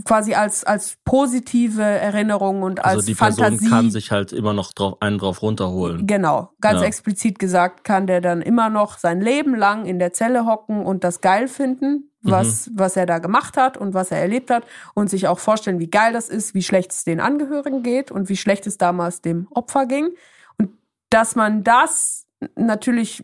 quasi 0.05 0.33
als, 0.33 0.63
als 0.63 0.97
positive 1.03 1.81
Erinnerung 1.81 2.61
und 2.63 2.79
als 2.83 2.95
Also 2.95 3.05
die 3.07 3.15
Person 3.15 3.45
Fantasie. 3.45 3.69
kann 3.69 3.91
sich 3.91 4.11
halt 4.11 4.31
immer 4.31 4.53
noch 4.53 4.71
drauf, 4.73 4.97
einen 5.01 5.17
drauf 5.17 5.41
runterholen. 5.41 6.07
Genau, 6.07 6.51
ganz 6.61 6.81
Ja. 6.81 6.87
explizit 6.87 7.37
gesagt, 7.39 7.83
kann 7.83 8.07
der 8.07 8.21
dann 8.21 8.41
immer 8.41 8.69
noch 8.69 8.97
sein 8.97 9.19
Leben 9.21 9.55
lang 9.55 9.85
in 9.85 9.99
der 9.99 10.13
Zelle 10.13 10.45
hocken 10.45 10.85
und 10.85 11.03
das 11.03 11.21
geil 11.21 11.47
finden, 11.47 12.11
was, 12.21 12.69
was 12.73 12.97
er 12.97 13.05
da 13.05 13.19
gemacht 13.19 13.55
hat 13.57 13.77
und 13.77 13.93
was 13.93 14.11
er 14.11 14.19
erlebt 14.19 14.49
hat 14.49 14.63
und 14.93 15.09
sich 15.09 15.27
auch 15.27 15.39
vorstellen, 15.39 15.79
wie 15.79 15.89
geil 15.89 16.11
das 16.13 16.27
ist, 16.29 16.53
wie 16.53 16.63
schlecht 16.63 16.91
es 16.91 17.03
den 17.05 17.19
Angehörigen 17.21 17.83
geht 17.83 18.11
und 18.11 18.27
wie 18.29 18.35
schlecht 18.37 18.67
es 18.67 18.77
damals 18.77 19.21
dem 19.21 19.47
Opfer 19.51 19.85
ging. 19.85 20.09
Und 20.57 20.71
dass 21.09 21.35
man 21.35 21.63
das 21.63 22.25
natürlich 22.55 23.23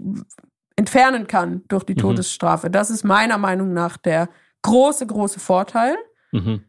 entfernen 0.75 1.27
kann 1.27 1.63
durch 1.67 1.83
die 1.83 1.93
Mhm. 1.93 1.99
Todesstrafe, 1.99 2.69
das 2.69 2.89
ist 2.89 3.03
meiner 3.03 3.37
Meinung 3.37 3.73
nach 3.73 3.97
der 3.97 4.29
große, 4.61 5.05
große 5.05 5.39
Vorteil. 5.39 5.95
Mhm. 6.34 6.63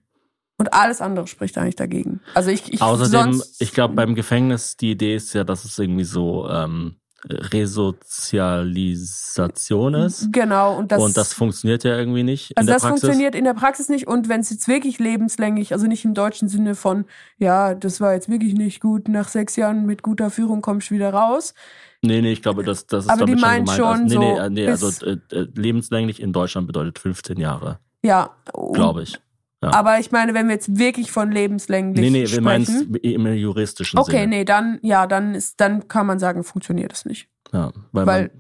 Und 0.56 0.72
alles 0.72 1.00
andere 1.00 1.26
spricht 1.26 1.58
eigentlich 1.58 1.74
dagegen. 1.76 2.20
Also 2.34 2.50
ich, 2.50 2.72
ich 2.72 2.80
Außerdem, 2.80 3.42
ich 3.58 3.72
glaube, 3.72 3.94
beim 3.94 4.14
Gefängnis, 4.14 4.76
die 4.76 4.92
Idee 4.92 5.16
ist 5.16 5.32
ja, 5.34 5.42
dass 5.42 5.64
es 5.64 5.76
irgendwie 5.78 6.04
so 6.04 6.48
ähm, 6.48 6.96
Resozialisation 7.28 9.94
ist. 9.94 10.32
genau 10.32 10.76
und 10.76 10.92
das, 10.92 11.02
und 11.02 11.16
das 11.16 11.32
funktioniert 11.32 11.84
ja 11.84 11.96
irgendwie 11.96 12.22
nicht 12.22 12.50
in 12.52 12.56
Also 12.58 12.72
das 12.72 12.82
Praxis. 12.82 13.00
funktioniert 13.00 13.34
in 13.34 13.44
der 13.44 13.54
Praxis 13.54 13.88
nicht 13.88 14.06
und 14.06 14.28
wenn 14.28 14.40
es 14.40 14.50
jetzt 14.50 14.68
wirklich 14.68 14.98
lebenslänglich, 14.98 15.72
also 15.72 15.86
nicht 15.86 16.04
im 16.04 16.14
deutschen 16.14 16.48
Sinne 16.48 16.74
von, 16.74 17.04
ja, 17.38 17.74
das 17.74 18.00
war 18.00 18.14
jetzt 18.14 18.28
wirklich 18.28 18.54
nicht 18.54 18.80
gut, 18.80 19.08
nach 19.08 19.28
sechs 19.28 19.56
Jahren 19.56 19.86
mit 19.86 20.02
guter 20.02 20.30
Führung 20.30 20.60
kommst 20.62 20.90
du 20.90 20.94
wieder 20.94 21.12
raus. 21.12 21.54
Nee, 22.02 22.20
nee, 22.20 22.32
ich 22.32 22.42
glaube, 22.42 22.64
das, 22.64 22.86
das 22.86 23.06
ist 23.06 23.10
Aber 23.10 23.24
die 23.24 23.32
damit 23.32 23.40
meinen 23.40 23.66
schon 23.66 23.76
gemeint. 23.76 24.10
schon 24.10 24.12
also, 24.18 24.18
nee, 24.20 24.36
so 24.36 24.42
nee, 24.50 24.66
nee, 24.66 24.68
also 24.68 25.06
äh, 25.06 25.16
äh, 25.32 25.46
lebenslänglich 25.54 26.20
in 26.20 26.32
Deutschland 26.32 26.66
bedeutet 26.66 26.98
15 26.98 27.38
Jahre, 27.40 27.78
Ja. 28.02 28.30
glaube 28.72 29.02
ich. 29.02 29.18
Ja. 29.64 29.72
Aber 29.74 29.98
ich 29.98 30.12
meine, 30.12 30.34
wenn 30.34 30.46
wir 30.46 30.54
jetzt 30.54 30.78
wirklich 30.78 31.10
von 31.10 31.30
lebenslänglich 31.32 32.00
Nee, 32.00 32.10
nee, 32.10 32.30
wir 32.30 32.40
meinen 32.40 32.64
sprechen. 32.64 32.94
es 33.02 33.12
im 33.12 33.26
juristischen 33.34 33.98
Okay, 33.98 34.12
Sinne. 34.22 34.26
nee, 34.28 34.44
dann, 34.44 34.78
ja, 34.82 35.06
dann 35.06 35.34
ist, 35.34 35.60
dann 35.60 35.88
kann 35.88 36.06
man 36.06 36.18
sagen, 36.18 36.44
funktioniert 36.44 36.92
es 36.92 37.04
nicht. 37.04 37.28
Ja, 37.52 37.72
weil, 37.92 38.06
Weil 38.06 38.30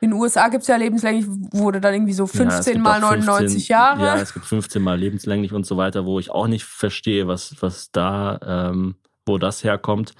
in 0.00 0.10
den 0.10 0.18
USA 0.20 0.48
gibt's 0.48 0.66
ja 0.66 0.76
lebenslänglich, 0.76 1.26
wurde 1.52 1.80
dann 1.80 1.94
irgendwie 1.94 2.12
so 2.12 2.24
ja, 2.24 2.30
es 2.30 2.36
15 2.36 2.72
gibt 2.74 2.84
mal 2.84 3.02
auch 3.02 3.10
15 3.10 3.24
99 3.26 3.68
Jahre. 3.68 4.04
Ja, 4.04 4.16
es 4.16 4.34
gibt 4.34 4.46
15 4.46 4.82
mal 4.82 4.98
lebenslänglich 4.98 5.52
und 5.52 5.64
so 5.64 5.76
weiter, 5.76 6.04
wo 6.06 6.18
ich 6.18 6.30
auch 6.30 6.48
nicht 6.48 6.64
verstehe, 6.64 7.28
was, 7.28 7.54
was 7.60 7.90
da, 7.92 8.70
ähm, 8.70 8.96
wo 9.26 9.38
das 9.38 9.62
herkommt. 9.64 10.14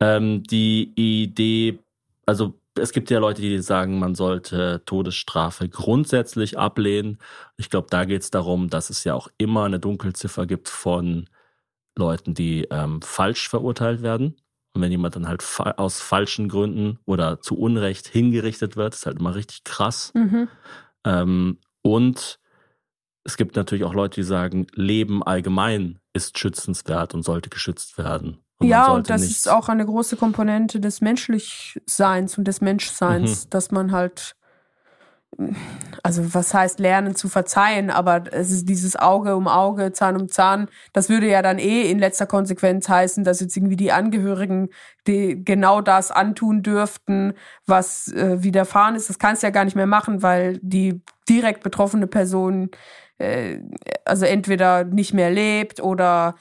Ähm, 0.00 0.42
die 0.42 0.92
Idee, 0.96 1.78
also 2.26 2.54
es 2.76 2.92
gibt 2.92 3.10
ja 3.10 3.18
Leute, 3.18 3.40
die 3.42 3.58
sagen, 3.60 3.98
man 3.98 4.14
sollte 4.14 4.82
Todesstrafe 4.84 5.68
grundsätzlich 5.68 6.58
ablehnen. 6.58 7.18
Ich 7.56 7.70
glaube, 7.70 7.88
da 7.90 8.04
geht 8.04 8.22
es 8.22 8.30
darum, 8.30 8.70
dass 8.70 8.90
es 8.90 9.04
ja 9.04 9.14
auch 9.14 9.28
immer 9.38 9.64
eine 9.64 9.78
Dunkelziffer 9.78 10.46
gibt 10.46 10.68
von 10.68 11.28
Leuten, 11.96 12.34
die 12.34 12.66
ähm, 12.70 13.00
falsch 13.02 13.48
verurteilt 13.48 14.02
werden. 14.02 14.36
Und 14.74 14.82
wenn 14.82 14.90
jemand 14.90 15.14
dann 15.14 15.28
halt 15.28 15.42
fa 15.42 15.72
aus 15.76 16.00
falschen 16.00 16.48
Gründen 16.48 16.98
oder 17.04 17.40
zu 17.40 17.56
Unrecht 17.56 18.08
hingerichtet 18.08 18.76
wird, 18.76 18.94
ist 18.94 19.06
halt 19.06 19.20
immer 19.20 19.36
richtig 19.36 19.62
krass. 19.62 20.12
Mhm. 20.14 20.48
Ähm, 21.04 21.58
und 21.82 22.40
es 23.22 23.36
gibt 23.36 23.56
natürlich 23.56 23.84
auch 23.84 23.94
Leute, 23.94 24.20
die 24.20 24.26
sagen, 24.26 24.66
Leben 24.74 25.22
allgemein 25.22 26.00
ist 26.12 26.38
schützenswert 26.38 27.14
und 27.14 27.22
sollte 27.22 27.50
geschützt 27.50 27.96
werden. 27.98 28.43
Und 28.58 28.68
ja, 28.68 28.92
und 28.92 29.10
das 29.10 29.22
ist 29.22 29.48
auch 29.48 29.68
eine 29.68 29.84
große 29.84 30.16
Komponente 30.16 30.80
des 30.80 31.00
Menschlichseins 31.00 32.38
und 32.38 32.44
des 32.46 32.60
Menschseins, 32.60 33.44
Mhm. 33.46 33.50
dass 33.50 33.70
man 33.70 33.92
halt, 33.92 34.36
also 36.04 36.32
was 36.32 36.54
heißt 36.54 36.78
lernen 36.78 37.16
zu 37.16 37.28
verzeihen, 37.28 37.90
aber 37.90 38.32
es 38.32 38.52
ist 38.52 38.68
dieses 38.68 38.94
Auge 38.94 39.34
um 39.34 39.48
Auge, 39.48 39.90
Zahn 39.92 40.16
um 40.16 40.28
Zahn, 40.28 40.68
das 40.92 41.08
würde 41.08 41.28
ja 41.28 41.42
dann 41.42 41.58
eh 41.58 41.90
in 41.90 41.98
letzter 41.98 42.26
Konsequenz 42.26 42.88
heißen, 42.88 43.24
dass 43.24 43.40
jetzt 43.40 43.56
irgendwie 43.56 43.74
die 43.76 43.90
Angehörigen 43.90 44.68
die 45.08 45.44
genau 45.44 45.80
das 45.80 46.12
antun 46.12 46.62
dürften, 46.62 47.34
was 47.66 48.08
äh, 48.12 48.42
widerfahren 48.44 48.94
ist. 48.94 49.10
Das 49.10 49.18
kannst 49.18 49.42
du 49.42 49.48
ja 49.48 49.50
gar 49.50 49.64
nicht 49.64 49.74
mehr 49.76 49.86
machen, 49.86 50.22
weil 50.22 50.60
die 50.62 51.02
direkt 51.28 51.64
betroffene 51.64 52.06
Person 52.06 52.70
äh, 53.18 53.58
also 54.04 54.26
entweder 54.26 54.84
nicht 54.84 55.14
mehr 55.14 55.30
lebt 55.30 55.80
oder 55.82 56.36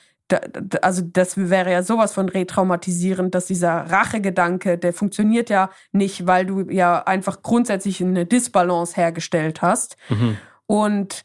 also 0.82 1.02
das 1.06 1.38
wäre 1.38 1.72
ja 1.72 1.84
sowas 1.84 2.14
von 2.14 2.30
retraumatisierend, 2.30 3.36
dass 3.36 3.46
dieser 3.46 3.90
Rachegedanke, 3.92 4.78
der 4.78 4.94
funktioniert 4.94 5.50
ja 5.50 5.70
nicht, 5.92 6.26
weil 6.26 6.46
du 6.46 6.70
ja 6.70 7.04
einfach 7.04 7.42
grundsätzlich 7.44 8.02
eine 8.02 8.26
Disbalance 8.26 8.96
hergestellt 8.96 9.62
hast. 9.62 9.98
Mhm. 10.10 10.38
Und 10.66 11.24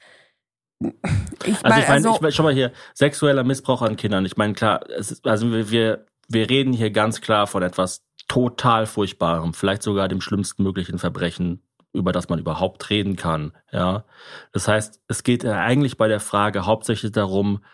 ich 0.81 1.57
Also 1.65 1.69
meine, 1.69 1.83
ich 1.83 1.89
meine, 1.89 1.89
also, 1.89 2.15
ich 2.15 2.21
mein, 2.21 2.33
schau 2.33 2.43
mal 2.43 2.55
hier, 2.55 2.73
sexueller 2.95 3.45
Missbrauch 3.45 3.83
an 3.83 3.97
Kindern. 3.97 4.25
Ich 4.25 4.37
meine, 4.37 4.53
klar, 4.53 4.89
ist, 4.91 5.27
also 5.27 5.51
wir, 5.51 5.71
wir, 5.71 6.07
wir 6.29 6.51
reden 6.51 6.73
hier 6.73 6.91
ganz 6.91 7.21
klar 7.21 7.47
von 7.47 7.63
etwas 7.63 8.05
total 8.29 8.87
Furchtbarem, 8.87 9.55
vielleicht 9.55 9.83
sogar 9.83 10.09
dem 10.09 10.21
schlimmsten 10.21 10.63
möglichen 10.63 10.99
Verbrechen, 10.99 11.63
über 11.93 12.13
das 12.13 12.29
man 12.29 12.39
überhaupt 12.39 12.91
reden 12.91 13.17
kann. 13.17 13.53
Ja, 13.73 14.05
das 14.53 14.69
heißt, 14.69 15.01
es 15.09 15.23
geht 15.23 15.43
ja 15.43 15.61
eigentlich 15.61 15.97
bei 15.97 16.09
der 16.09 16.21
Frage 16.21 16.67
hauptsächlich 16.67 17.13
darum, 17.13 17.65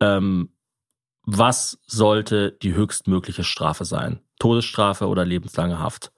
ähm, 0.00 0.50
was 1.30 1.78
sollte 1.86 2.52
die 2.62 2.72
höchstmögliche 2.74 3.44
Strafe 3.44 3.84
sein? 3.84 4.20
Todesstrafe 4.38 5.06
oder 5.08 5.26
lebenslange 5.26 5.78
Haft? 5.78 6.10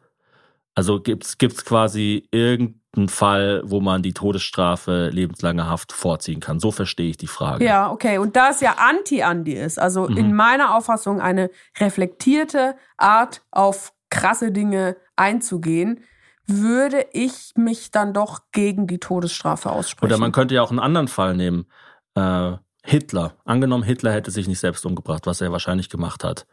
Also 0.77 1.01
gibt's 1.01 1.37
gibt's 1.37 1.65
quasi 1.65 2.29
irgendeinen 2.31 3.09
Fall, 3.09 3.63
wo 3.65 3.81
man 3.81 4.03
die 4.03 4.13
Todesstrafe 4.13 5.09
lebenslange 5.09 5.69
Haft 5.69 5.93
vorziehen 5.93 6.39
kann? 6.39 6.61
So 6.61 6.71
verstehe 6.71 7.11
ich 7.11 7.17
die 7.17 7.27
Frage. 7.27 7.65
Ja, 7.65 7.91
okay. 7.91 8.19
Und 8.19 8.37
da 8.37 8.51
es 8.51 8.61
ja 8.61 8.77
Anti-Andi 8.79 9.55
ist, 9.55 9.81
also 9.81 10.09
Mhm. 10.09 10.17
in 10.17 10.35
meiner 10.35 10.77
Auffassung 10.77 11.21
eine 11.21 11.51
reflektierte 11.81 12.77
Art, 12.97 13.43
auf 13.51 13.93
krasse 14.11 14.53
Dinge 14.53 14.97
einzugehen, 15.17 16.05
würde 16.47 17.05
ich 17.13 17.53
mich 17.57 17.91
dann 17.91 18.15
doch 18.15 18.43
gegen 18.53 18.87
die 18.87 18.99
Todesstrafe 18.99 19.71
aussprechen. 19.71 20.13
Oder 20.13 20.19
man 20.19 20.31
könnte 20.31 20.55
ja 20.55 20.63
auch 20.63 20.71
einen 20.71 20.79
anderen 20.79 21.09
Fall 21.09 21.35
nehmen. 21.37 21.67
Äh, 22.15 22.53
Hitler. 22.83 23.35
Angenommen, 23.45 23.83
Hitler 23.85 24.13
hätte 24.13 24.31
sich 24.31 24.49
nicht 24.49 24.61
selbst 24.61 24.85
umgebracht, 24.87 25.27
was 25.27 25.41
er 25.41 25.53
wahrscheinlich 25.53 25.89
gemacht 25.91 26.25
hat. 26.25 26.47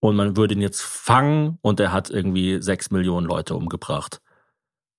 Und 0.00 0.16
man 0.16 0.36
würde 0.36 0.54
ihn 0.54 0.60
jetzt 0.60 0.82
fangen 0.82 1.58
und 1.62 1.80
er 1.80 1.92
hat 1.92 2.10
irgendwie 2.10 2.60
sechs 2.62 2.90
Millionen 2.90 3.26
Leute 3.26 3.54
umgebracht. 3.54 4.20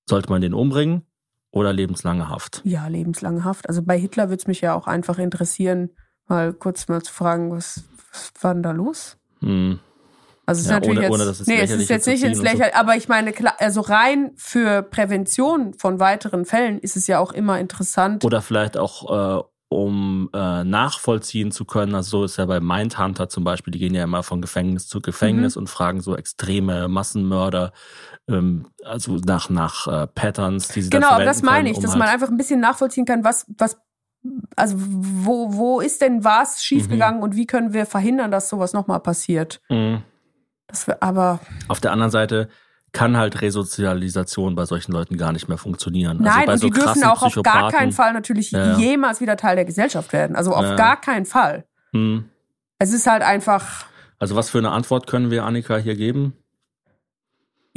Sollte 0.10 0.30
man 0.30 0.42
den 0.42 0.54
umbringen 0.54 1.04
oder 1.52 1.72
lebenslange 1.74 2.28
Haft? 2.30 2.62
ja, 2.66 2.88
lebenslange 2.88 3.44
Haft. 3.44 3.70
Also 3.70 3.82
bei 3.84 3.98
Hitler 3.98 4.30
würde 4.30 4.42
es 4.42 4.48
mich 4.48 4.62
ja 4.62 4.74
auch 4.76 4.88
einfach 4.88 5.18
interessieren, 5.20 5.90
mal 6.28 6.54
kurz 6.54 6.88
mal 6.88 7.02
zu 7.02 7.14
fragen, 7.14 7.52
was, 7.52 7.84
was 8.12 8.32
war 8.42 8.54
denn 8.56 8.64
da 8.64 8.72
los? 8.72 9.18
Hm. 9.42 9.80
Also 10.48 10.60
es 10.60 10.66
ist 10.66 10.72
Ja, 10.72 10.76
natürlich 10.80 10.98
ohne- 10.98 11.02
jetzt, 11.06 11.14
ohne, 11.14 11.26
dass 11.26 11.40
es 11.40 11.48
nee, 11.48 11.56
es 11.56 11.62
ist 11.64 11.70
Lächerliche 11.90 11.94
jetzt 11.94 12.08
nicht 12.08 12.24
ins 12.24 12.40
und 12.40 12.46
so. 12.46 12.52
Lächerliche, 12.52 12.76
aber 12.76 12.96
ich 12.96 13.08
meine, 13.08 13.34
also 13.60 13.82
rein 13.82 14.32
für 14.36 14.82
Prävention 14.84 15.74
von 15.76 16.00
weiteren 16.00 16.46
Fällen 16.46 16.78
ist 16.80 16.96
es 16.98 17.08
ja 17.08 17.20
auch 17.20 17.32
immer 17.32 17.60
interessant. 17.60 18.24
Oder 18.26 18.42
vielleicht 18.42 18.78
auch, 18.78 19.40
äh, 19.42 19.44
um 19.76 20.30
äh, 20.34 20.64
nachvollziehen 20.64 21.52
zu 21.52 21.66
können, 21.66 21.96
also 21.96 22.20
so 22.20 22.24
ist 22.24 22.38
ja 22.38 22.46
bei 22.46 22.60
Mindhunter 22.60 23.30
zum 23.30 23.44
Beispiel, 23.44 23.72
die 23.72 23.80
gehen 23.80 23.94
ja 23.94 24.04
immer 24.04 24.24
von 24.24 24.42
Gefängnis 24.42 24.88
zu 24.88 24.98
Mhm. 24.98 25.02
Gefängnis 25.02 25.58
und 25.58 25.70
fragen 25.70 26.02
so 26.02 26.16
extreme 26.16 26.88
Massenmörder, 26.88 27.74
ähm, 28.28 28.68
also 28.84 29.18
nach, 29.18 29.50
nach 29.50 29.88
äh, 29.88 30.08
Patterns, 30.08 30.70
die 30.70 30.82
sie 30.82 30.90
Genau, 30.90 31.10
aber 31.10 31.26
das 31.26 31.42
meine 31.44 31.66
können, 31.66 31.76
ich, 31.76 31.80
dass 31.80 31.94
um 31.94 32.00
man 32.00 32.08
halt, 32.08 32.16
einfach 32.16 32.32
ein 32.32 32.38
bisschen 32.38 32.60
nachvollziehen 32.60 33.06
kann, 33.06 33.24
was, 33.24 33.46
was, 33.58 33.78
also 34.56 34.76
wo, 34.78 35.54
wo 35.54 35.82
ist 35.82 36.02
denn 36.02 36.24
was 36.24 36.64
schiefgegangen 36.64 37.22
und 37.22 37.36
wie 37.36 37.46
können 37.46 37.74
wir 37.74 37.86
verhindern, 37.86 38.32
dass 38.32 38.50
sowas 38.50 38.74
nochmal 38.74 39.00
passiert? 39.00 39.62
Mhm. 39.70 40.02
Das 40.68 40.88
wir, 40.88 41.02
aber 41.04 41.40
Auf 41.68 41.80
der 41.80 41.92
anderen 41.92 42.12
Seite 42.12 42.50
kann 42.96 43.18
halt 43.18 43.42
Resozialisation 43.42 44.56
bei 44.56 44.66
solchen 44.66 44.94
Leuten 44.94 45.18
gar 45.18 45.32
nicht 45.34 45.48
mehr 45.48 45.58
funktionieren. 45.58 46.18
also 46.26 46.38
nein, 46.38 46.46
bei 46.48 46.54
und 46.54 46.60
so 46.60 46.68
die 46.70 46.80
dürfen 46.80 47.04
auch 47.04 47.22
auf 47.22 47.36
gar 47.44 47.70
keinen 47.72 47.92
Fall 47.92 48.14
natürlich 48.14 48.52
Ja, 48.52 48.78
jemals 48.78 49.20
wieder 49.22 49.36
Teil 49.38 49.56
der 49.58 49.66
Gesellschaft 49.66 50.14
werden. 50.14 50.36
Also 50.36 50.54
auf 50.56 50.64
Ja. 50.64 50.76
gar 50.76 51.00
keinen 51.00 51.26
Fall. 51.26 51.66
Hm. 51.92 52.30
Es 52.80 52.94
ist 52.94 53.06
halt 53.06 53.22
einfach, 53.22 53.86
Also 54.18 54.36
was 54.36 54.50
für 54.50 54.58
eine 54.60 54.72
Antwort 54.72 55.08
können 55.08 55.30
wir 55.30 55.44
Annika 55.44 55.78
hier 55.78 55.96
geben? 55.96 56.34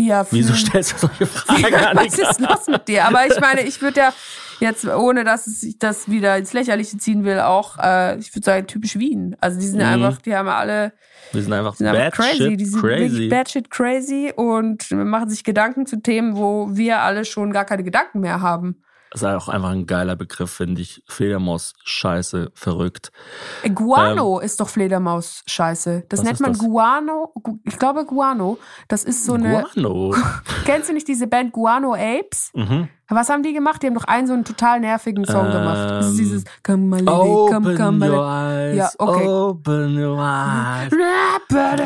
ja, 0.00 0.24
Wieso 0.30 0.50
hm. 0.50 0.56
stellst 0.58 0.92
du 0.92 0.98
solche 1.08 1.26
Fragen, 1.26 1.62
was 1.96 2.16
ist 2.18 2.40
los 2.40 2.66
mit 2.68 2.86
dir? 2.88 3.04
Aber 3.04 3.26
ich 3.26 3.38
meine, 3.40 3.62
ich 3.62 3.82
würde 3.82 3.98
ja 4.00 4.12
jetzt, 4.60 4.86
ohne 4.86 5.24
dass 5.24 5.46
es 5.46 5.60
sich 5.60 5.78
das 5.78 6.08
wieder 6.08 6.36
ins 6.36 6.52
Lächerliche 6.52 6.98
ziehen 6.98 7.24
will, 7.24 7.40
auch, 7.40 7.78
äh, 7.78 8.18
ich 8.18 8.34
würde 8.34 8.44
sagen, 8.44 8.66
typisch 8.66 8.98
Wien. 8.98 9.36
Also 9.40 9.58
die 9.60 9.66
sind 9.66 9.78
Mhm. 9.80 9.86
einfach, 9.86 10.20
die 10.22 10.34
haben 10.34 10.48
alle, 10.48 10.92
Wir 11.32 11.42
sind 11.42 11.52
einfach 11.52 11.72
die 11.72 11.78
sind 11.84 11.88
einfach 11.88 12.12
crazy. 12.24 12.36
shit 12.50 12.60
die 12.60 12.64
sind 12.64 12.82
wirklich 12.82 13.10
crazy. 13.12 13.28
batshit 13.28 13.70
crazy 13.70 14.32
und 14.34 14.90
machen 14.90 15.28
sich 15.28 15.44
Gedanken 15.44 15.86
zu 15.86 16.00
Themen, 16.00 16.36
wo 16.36 16.68
wir 16.72 17.00
alle 17.00 17.24
schon 17.24 17.52
gar 17.52 17.64
keine 17.64 17.84
Gedanken 17.84 18.20
mehr 18.20 18.40
haben. 18.40 18.82
Das 19.10 19.22
ist 19.22 19.26
auch 19.26 19.48
einfach 19.48 19.70
ein 19.70 19.86
geiler 19.86 20.16
Begriff, 20.16 20.50
finde 20.50 20.82
ich. 20.82 21.02
Fledermaus, 21.08 21.72
scheiße, 21.82 22.50
verrückt. 22.52 23.10
Äh, 23.62 23.70
Guano 23.70 24.38
ist 24.38 24.60
doch 24.60 24.68
Fledermaus-Scheiße. 24.68 26.04
Das 26.10 26.20
Ähm. 26.20 26.26
Was 26.26 26.30
nennt 26.32 26.40
man 26.40 26.52
das? 26.52 26.58
Guano. 26.60 27.32
Gu- 27.42 27.58
Ich 27.64 27.78
glaube 27.78 28.04
Guano. 28.04 28.58
Das 28.88 29.04
ist 29.04 29.24
so 29.24 29.32
eine. 29.32 29.64
Guano. 29.74 30.14
Kennst 30.66 30.90
du 30.90 30.92
nicht 30.92 31.08
diese 31.08 31.26
Band 31.26 31.52
Guano 31.52 31.94
Apes? 31.94 32.50
mhm. 32.54 32.88
Was 33.10 33.30
haben 33.30 33.42
die 33.42 33.54
gemacht? 33.54 33.82
Die 33.82 33.86
haben 33.86 33.94
doch 33.94 34.04
einen 34.04 34.26
so 34.26 34.34
einen 34.34 34.44
total 34.44 34.80
nervigen 34.80 35.24
Song 35.24 35.50
gemacht. 35.50 35.90
Das 35.90 36.06
ist 36.06 36.12
Ähm, 36.12 36.16
dieses 36.18 36.44
Come 36.62 36.78
my 36.78 37.00
lady, 37.00 37.06
come, 37.52 37.74
come 37.74 37.92
my 37.98 38.06
lady. 38.06 38.76
Ja, 38.78 38.90
okay. 38.98 39.26
open 39.26 39.96
your 39.98 40.18
eyes. 40.18 40.90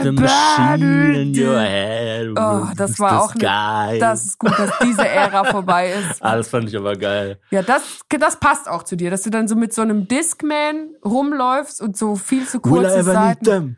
The 0.03 0.11
machine 0.11 1.23
in 1.23 1.39
your 1.39 1.61
head. 1.61 2.29
Oh, 2.37 2.67
das 2.77 2.99
war 2.99 3.23
auch 3.23 3.35
ne- 3.35 3.41
sky. 3.41 3.99
Das 4.01 4.25
ist 4.25 4.39
gut, 4.39 4.51
dass 4.59 4.71
diese 4.83 5.07
Ära 5.07 5.45
vorbei 5.51 5.93
ist. 5.93 6.21
Ah, 6.21 6.37
das 6.37 6.49
fand 6.49 6.69
ich 6.69 6.77
aber 6.77 6.97
geil. 6.97 7.39
Ja, 7.51 7.63
das, 7.63 7.83
das 8.09 8.37
passt 8.41 8.69
auch 8.69 8.83
zu 8.83 8.97
dir, 8.97 9.11
dass 9.11 9.23
du 9.23 9.31
dann 9.31 9.47
so 9.47 9.55
mit 9.55 9.73
so 9.73 9.83
einem 9.83 10.09
Discman 10.09 10.89
rumläufst 11.05 11.81
und 11.81 11.97
so 11.97 12.17
viel 12.17 12.47
zu 12.49 12.55
Will 12.65 12.73
kurze 12.83 12.97
need 12.97 13.05
Seiten. 13.05 13.77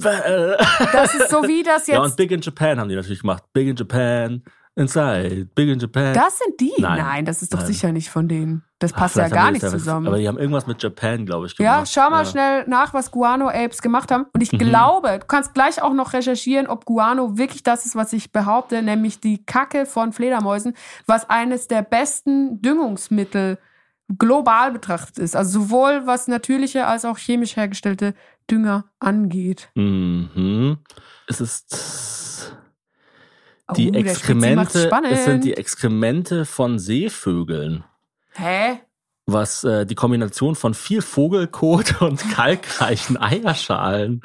Das 0.00 1.14
ist 1.14 1.30
so 1.30 1.42
wie 1.44 1.62
das 1.62 1.86
Ja, 1.86 1.98
und 2.00 2.06
jetzt. 2.08 2.16
Big 2.16 2.30
in 2.30 2.40
Japan 2.40 2.78
haben 2.80 2.88
die 2.88 2.94
natürlich 2.96 3.20
gemacht. 3.20 3.44
Big 3.52 3.68
in 3.68 3.76
Japan, 3.76 4.42
inside, 4.74 5.46
Big 5.54 5.68
in 5.68 5.78
Japan. 5.78 6.14
Das 6.14 6.38
sind 6.38 6.58
die? 6.60 6.72
Nein. 6.78 6.98
Nein, 6.98 7.24
das 7.24 7.42
ist 7.42 7.52
doch 7.52 7.58
Nein. 7.58 7.66
sicher 7.66 7.92
nicht 7.92 8.08
von 8.10 8.26
denen. 8.28 8.64
Das 8.78 8.92
Ach, 8.94 8.98
passt 8.98 9.16
ja 9.16 9.24
vielleicht 9.24 9.34
gar 9.34 9.50
nicht 9.50 9.62
ja- 9.62 9.68
zusammen. 9.70 10.06
Aber 10.06 10.18
die 10.18 10.26
haben 10.26 10.38
irgendwas 10.38 10.66
mit 10.66 10.82
Japan, 10.82 11.24
glaube 11.26 11.46
ich, 11.46 11.56
gemacht. 11.56 11.78
Ja, 11.80 11.86
schau 11.86 12.10
mal 12.10 12.24
schnell 12.26 12.64
nach, 12.66 12.94
was 12.94 13.10
Guano 13.10 13.48
Apes 13.48 13.82
gemacht 13.82 14.10
haben. 14.10 14.24
Und 14.32 14.36
Mhm. 14.36 14.42
ich 14.42 14.50
glaube, 14.50 15.18
du 15.20 15.26
kannst 15.26 15.54
gleich 15.54 15.80
auch 15.82 15.92
noch 15.92 16.12
recherchieren, 16.14 16.66
ob 16.66 16.84
Guano 16.84 17.36
wirklich 17.38 17.62
das 17.62 17.86
ist, 17.86 17.94
was 17.96 18.12
ich 18.12 18.32
behaupte, 18.32 18.82
nämlich 18.82 19.20
die 19.20 19.44
Kacke 19.44 19.86
von 19.86 20.12
Fledermäusen, 20.12 20.74
was 21.06 21.28
eines 21.30 21.68
der 21.68 21.82
besten 21.82 22.60
Düngungsmittel 22.62 23.58
global 24.18 24.72
betrachtet 24.72 25.18
ist. 25.18 25.36
Also 25.36 25.60
sowohl 25.60 26.02
was 26.06 26.28
natürliche 26.28 26.86
als 26.86 27.04
auch 27.04 27.18
chemisch 27.18 27.56
hergestellte 27.56 28.14
Dünger 28.50 28.84
angeht. 28.98 29.70
Mhm. 29.74 30.78
Es 31.28 31.40
ist 31.40 32.56
die 33.72 33.90
Oh, 33.90 33.94
Exkremente, 33.94 34.90
es 35.10 35.24
sind 35.24 35.44
die 35.44 35.54
Exkremente 35.54 36.44
von 36.44 36.78
Seevögeln. 36.78 37.84
Hä? 38.34 38.80
Was 39.26 39.62
äh, 39.62 39.86
die 39.86 39.94
Kombination 39.94 40.56
von 40.56 40.74
viel 40.74 41.00
Vogelkot 41.00 42.00
und 42.02 42.18
kalkreichen 42.30 43.16
Eierschalen. 43.16 44.22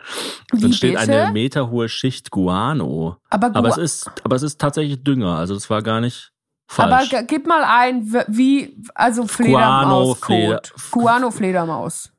Wie 0.51 0.65
entsteht 0.65 0.97
bitte? 0.97 1.11
eine 1.21 1.31
meterhohe 1.31 1.87
Schicht 1.87 2.31
Guano. 2.31 3.17
Aber, 3.29 3.51
Gu 3.51 3.57
Aber 3.59 3.69
es 3.69 3.77
ist, 3.77 4.11
aber 4.23 4.35
es 4.35 4.43
ist 4.43 4.59
tatsächlich 4.59 5.03
Dünger. 5.03 5.35
Also 5.37 5.53
es 5.55 5.69
war 5.69 5.81
gar 5.83 6.01
nicht 6.01 6.31
aber 6.75 6.97
falsch. 6.97 7.09
g- 7.11 7.23
gib 7.27 7.45
mal 7.47 7.63
ein, 7.63 8.11
wie, 8.27 8.75
also 8.95 9.21
Guano, 9.25 10.15
Fledermaus. 10.15 10.19
Fleder- 10.19 10.61
Guano-Fledermaus. 10.91 12.05
Äh, 12.07 12.16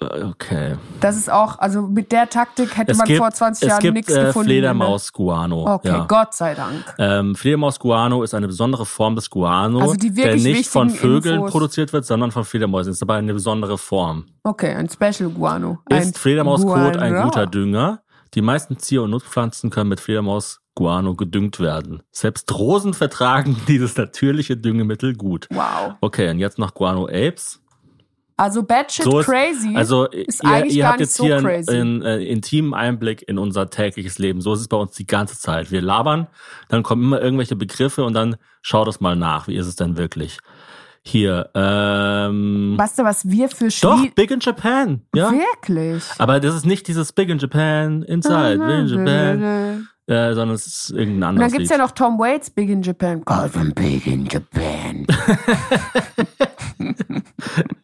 okay. 0.00 0.76
Das 1.00 1.16
ist 1.16 1.30
auch, 1.30 1.58
also 1.58 1.82
mit 1.82 2.12
der 2.12 2.28
Taktik 2.28 2.76
hätte 2.76 2.92
Es 2.92 2.98
man 2.98 3.06
gibt, 3.06 3.18
vor 3.18 3.30
20 3.30 3.62
es 3.62 3.68
Jahren 3.68 3.94
nichts 3.94 4.12
äh, 4.12 4.24
gefunden. 4.26 4.48
Fledermaus-Guano. 4.48 5.64
Ne? 5.64 5.70
Okay, 5.74 5.88
ja. 5.88 6.04
Gott 6.08 6.34
sei 6.34 6.54
Dank. 6.54 6.84
Ähm, 6.98 7.34
Fledermaus-Guano 7.34 8.22
ist 8.22 8.34
eine 8.34 8.46
besondere 8.46 8.86
Form 8.86 9.14
des 9.16 9.30
Guano, 9.30 9.80
Also 9.80 9.94
der 9.94 10.36
nicht 10.36 10.68
von 10.68 10.90
Vögeln 10.90 11.36
Infos. 11.36 11.50
produziert 11.52 11.92
wird, 11.92 12.04
sondern 12.06 12.30
von 12.30 12.44
Fledermäusen. 12.44 12.92
Ist 12.92 13.02
aber 13.02 13.14
eine 13.14 13.32
besondere 13.34 13.78
Form. 13.78 14.24
Okay, 14.42 14.74
ein 14.74 14.88
Special 14.88 15.30
Guano. 15.30 15.78
Ein 15.90 16.02
Ist 16.02 16.18
Fledermauskot 16.18 16.96
ein 16.96 17.12
Guano. 17.12 17.24
guter 17.24 17.46
Dünger? 17.46 18.02
Die 18.34 18.42
meisten 18.42 18.78
Zier- 18.78 19.02
und 19.02 19.10
Nutzpflanzen 19.10 19.70
können 19.70 19.88
mit 19.88 19.98
Fledermaus-Guano 20.00 21.14
gedüngt 21.16 21.58
werden. 21.60 22.02
Selbst 22.12 22.52
Rosen 22.56 22.94
vertragen 22.94 23.56
dieses 23.68 23.96
natürliche 23.96 24.56
Düngemittel 24.56 25.14
gut. 25.16 25.46
Wow. 25.50 25.94
Okay, 26.00 26.30
und 26.30 26.38
jetzt 26.38 26.58
noch 26.58 26.74
Guano 26.74 27.06
Apes. 27.06 27.60
Also 28.40 28.62
Batshit 28.62 29.04
So 29.04 29.18
ist- 29.20 29.26
Crazy 29.26 29.74
Also 29.76 30.06
ist 30.06 30.42
ihr, 30.42 30.50
eigentlich 30.50 30.76
ihr 30.76 30.82
gar 30.82 30.90
habt 30.92 31.00
nicht 31.00 31.08
jetzt 31.08 31.16
so 31.16 31.24
hier 31.24 31.36
einen, 31.36 31.44
crazy. 31.46 31.70
einen 31.76 32.02
äh, 32.02 32.18
intimen 32.24 32.72
Einblick 32.74 33.22
in 33.28 33.38
unser 33.38 33.68
tägliches 33.68 34.18
Leben. 34.18 34.40
So 34.40 34.54
ist 34.54 34.60
es 34.60 34.68
bei 34.68 34.76
uns 34.78 34.92
die 34.92 35.06
ganze 35.06 35.38
Zeit. 35.38 35.70
Wir 35.70 35.82
labern, 35.82 36.26
dann 36.68 36.82
kommen 36.82 37.02
immer 37.02 37.20
irgendwelche 37.20 37.54
Begriffe 37.56 38.02
und 38.04 38.14
dann 38.14 38.36
schau 38.62 38.84
das 38.84 39.00
mal 39.00 39.14
nach. 39.14 39.46
Wie 39.46 39.56
ist 39.56 39.66
es 39.66 39.76
denn 39.76 39.96
wirklich? 39.98 40.38
Hier, 41.02 41.48
ähm, 41.54 42.74
weißt 42.76 42.98
du, 42.98 43.04
was 43.04 43.28
wir 43.28 43.48
für 43.48 43.68
doch, 43.68 43.98
Schlie 43.98 44.10
Big 44.14 44.30
in 44.30 44.40
Japan, 44.40 45.02
ja. 45.14 45.30
Wirklich? 45.32 46.02
Aber 46.18 46.40
das 46.40 46.54
ist 46.54 46.66
nicht 46.66 46.88
dieses 46.88 47.12
Big 47.12 47.28
in 47.30 47.38
Japan, 47.38 48.02
Inside, 48.02 48.58
Big 48.58 48.78
in 48.80 48.86
Japan, 48.86 49.88
äh, 50.06 50.34
sondern 50.34 50.50
es 50.54 50.66
ist 50.66 50.90
irgendein 50.90 51.16
Und 51.16 51.22
anderes 51.24 51.52
dann 51.52 51.58
gibt's 51.58 51.70
Lied. 51.70 51.78
ja 51.78 51.84
noch 51.86 51.92
Tom 51.92 52.18
Waits 52.18 52.50
Big 52.50 52.68
in 52.68 52.82
Japan. 52.82 53.22
God, 53.24 53.50
I'm 53.56 53.72
big 53.74 54.06
in 54.06 54.26
Japan. 54.26 55.06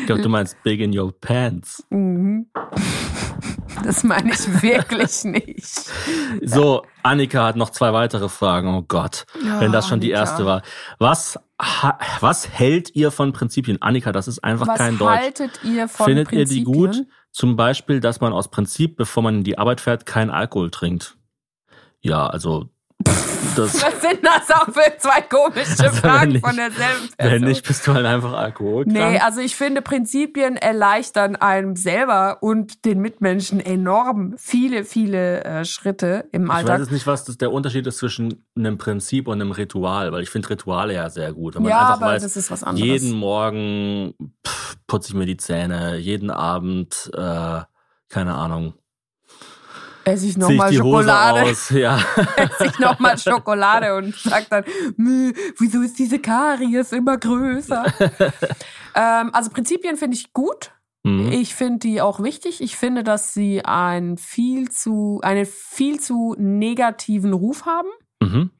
ich 0.00 0.06
glaube, 0.06 0.22
du 0.22 0.28
meinst 0.28 0.62
Big 0.62 0.80
in 0.80 0.96
Your 0.96 1.12
Pants. 1.20 1.84
Mhm. 1.90 2.46
Das 3.84 4.02
meine 4.04 4.30
ich 4.32 4.62
wirklich 4.62 5.24
nicht. 5.24 5.90
So, 6.42 6.82
Annika 7.02 7.44
hat 7.44 7.56
noch 7.56 7.70
zwei 7.70 7.92
weitere 7.92 8.28
Fragen. 8.28 8.74
Oh 8.74 8.82
Gott, 8.82 9.26
wenn 9.60 9.70
das 9.72 9.88
schon 9.88 10.00
die 10.00 10.14
Annika. 10.14 10.30
erste 10.30 10.46
war. 10.46 10.62
Was, 10.98 11.38
was 12.20 12.48
hält 12.48 12.94
ihr 12.94 13.10
von 13.10 13.32
Prinzipien? 13.32 13.80
Annika, 13.82 14.12
das 14.12 14.28
ist 14.28 14.42
einfach 14.42 14.66
Was 14.68 14.78
kein 14.78 14.98
Deutsch. 14.98 15.18
haltet 15.20 15.60
ihr 15.62 15.88
von 15.88 16.06
Findet 16.06 16.32
ihr 16.32 16.46
die 16.46 16.64
gut? 16.64 16.90
Prinzipien? 16.92 17.12
Zum 17.32 17.56
Beispiel, 17.56 18.00
dass 18.00 18.20
man 18.20 18.32
aus 18.32 18.50
Prinzip, 18.50 18.96
bevor 18.96 19.22
man 19.22 19.36
in 19.36 19.44
die 19.44 19.58
Arbeit 19.58 19.82
fährt, 19.82 20.06
keinen 20.06 20.30
Alkohol 20.30 20.70
trinkt. 20.70 21.18
Ja, 22.00 22.26
also 22.26 22.70
das, 23.56 23.82
Was 23.82 24.00
sind 24.02 24.20
das 24.22 24.50
auch 24.50 24.66
für 24.66 24.98
zwei 24.98 25.20
komische 25.22 25.60
Also, 25.82 25.84
Fragen 25.96 26.32
nicht- 26.32 26.44
von 26.46 26.56
derselben 26.56 27.08
Person? 27.16 27.32
wenn 27.32 27.42
nicht, 27.44 27.66
bist 27.66 27.86
du 27.86 27.94
halt 27.94 28.04
einfach 28.04 28.32
alkoholkrank. 28.34 28.96
Nee, 28.96 29.18
also 29.18 29.40
ich 29.40 29.56
finde, 29.56 29.80
Prinzipien 29.82 30.56
erleichtern 30.56 31.36
einem 31.36 31.76
selber 31.76 32.38
und 32.42 32.84
den 32.84 33.00
Mitmenschen 33.00 33.60
enorm 33.60 34.34
viele, 34.36 34.84
viele 34.84 35.44
äh, 35.44 35.64
Schritte 35.64 36.28
im 36.32 36.44
ich 36.44 36.48
weiß 36.50 36.56
Alltag. 36.58 36.80
jetzt 36.80 36.92
nicht, 36.92 37.06
was 37.06 37.24
das, 37.24 37.38
der 37.38 37.52
Unterschied 37.52 37.86
ist 37.86 37.98
zwischen 37.98 38.44
einem 38.56 38.76
Prinzip 38.78 39.28
und 39.28 39.40
einem 39.40 39.52
Ritual, 39.52 40.12
weil 40.12 40.22
ich 40.22 40.30
finde 40.30 40.50
Rituale 40.50 40.94
ja 40.94 41.08
sehr 41.08 41.32
gut. 41.32 41.54
Wenn 41.54 41.62
man 41.62 41.70
Ja, 41.70 41.80
einfach 41.80 41.94
aber 42.00 42.06
weiß, 42.12 42.22
das 42.22 42.36
ist 42.36 42.50
was 42.50 42.62
anderes. 42.62 42.86
jeden 42.86 43.12
Morgen 43.12 44.14
pff, 44.46 44.76
putze 44.86 45.08
ich 45.10 45.14
mir 45.14 45.26
die 45.26 45.36
Zähne, 45.38 45.96
jeden 45.96 46.30
Abend, 46.30 47.10
äh, 47.14 47.60
keine 48.08 48.34
Ahnung, 48.34 48.74
Esse 50.08 50.26
ich 50.26 50.36
nochmal 50.36 50.72
Schokolade, 50.72 51.42
aus. 51.42 51.70
Ja. 51.70 51.98
esse 52.36 52.66
ich 52.66 52.78
nochmal 52.78 53.18
Schokolade 53.18 53.96
und 53.96 54.14
sag 54.14 54.48
dann, 54.50 54.64
"Mh, 54.96 55.32
wieso 55.58 55.82
ist 55.82 55.98
diese 55.98 56.20
Karies 56.20 56.92
immer 56.92 57.16
größer? 57.18 57.84
ähm, 58.94 59.30
also 59.32 59.50
Prinzipien 59.50 59.96
finde 59.96 60.16
ich 60.16 60.32
gut. 60.32 60.70
Mhm. 61.02 61.32
Ich 61.32 61.56
finde 61.56 61.80
die 61.80 62.00
auch 62.00 62.22
wichtig. 62.22 62.60
Ich 62.60 62.76
finde, 62.76 63.02
dass 63.02 63.34
sie 63.34 63.64
einen 63.64 64.16
viel 64.16 64.70
zu, 64.70 65.20
einen 65.24 65.44
viel 65.44 65.98
zu 65.98 66.36
negativen 66.38 67.32
Ruf 67.32 67.66
haben. 67.66 67.88
Mhm. 68.22 68.50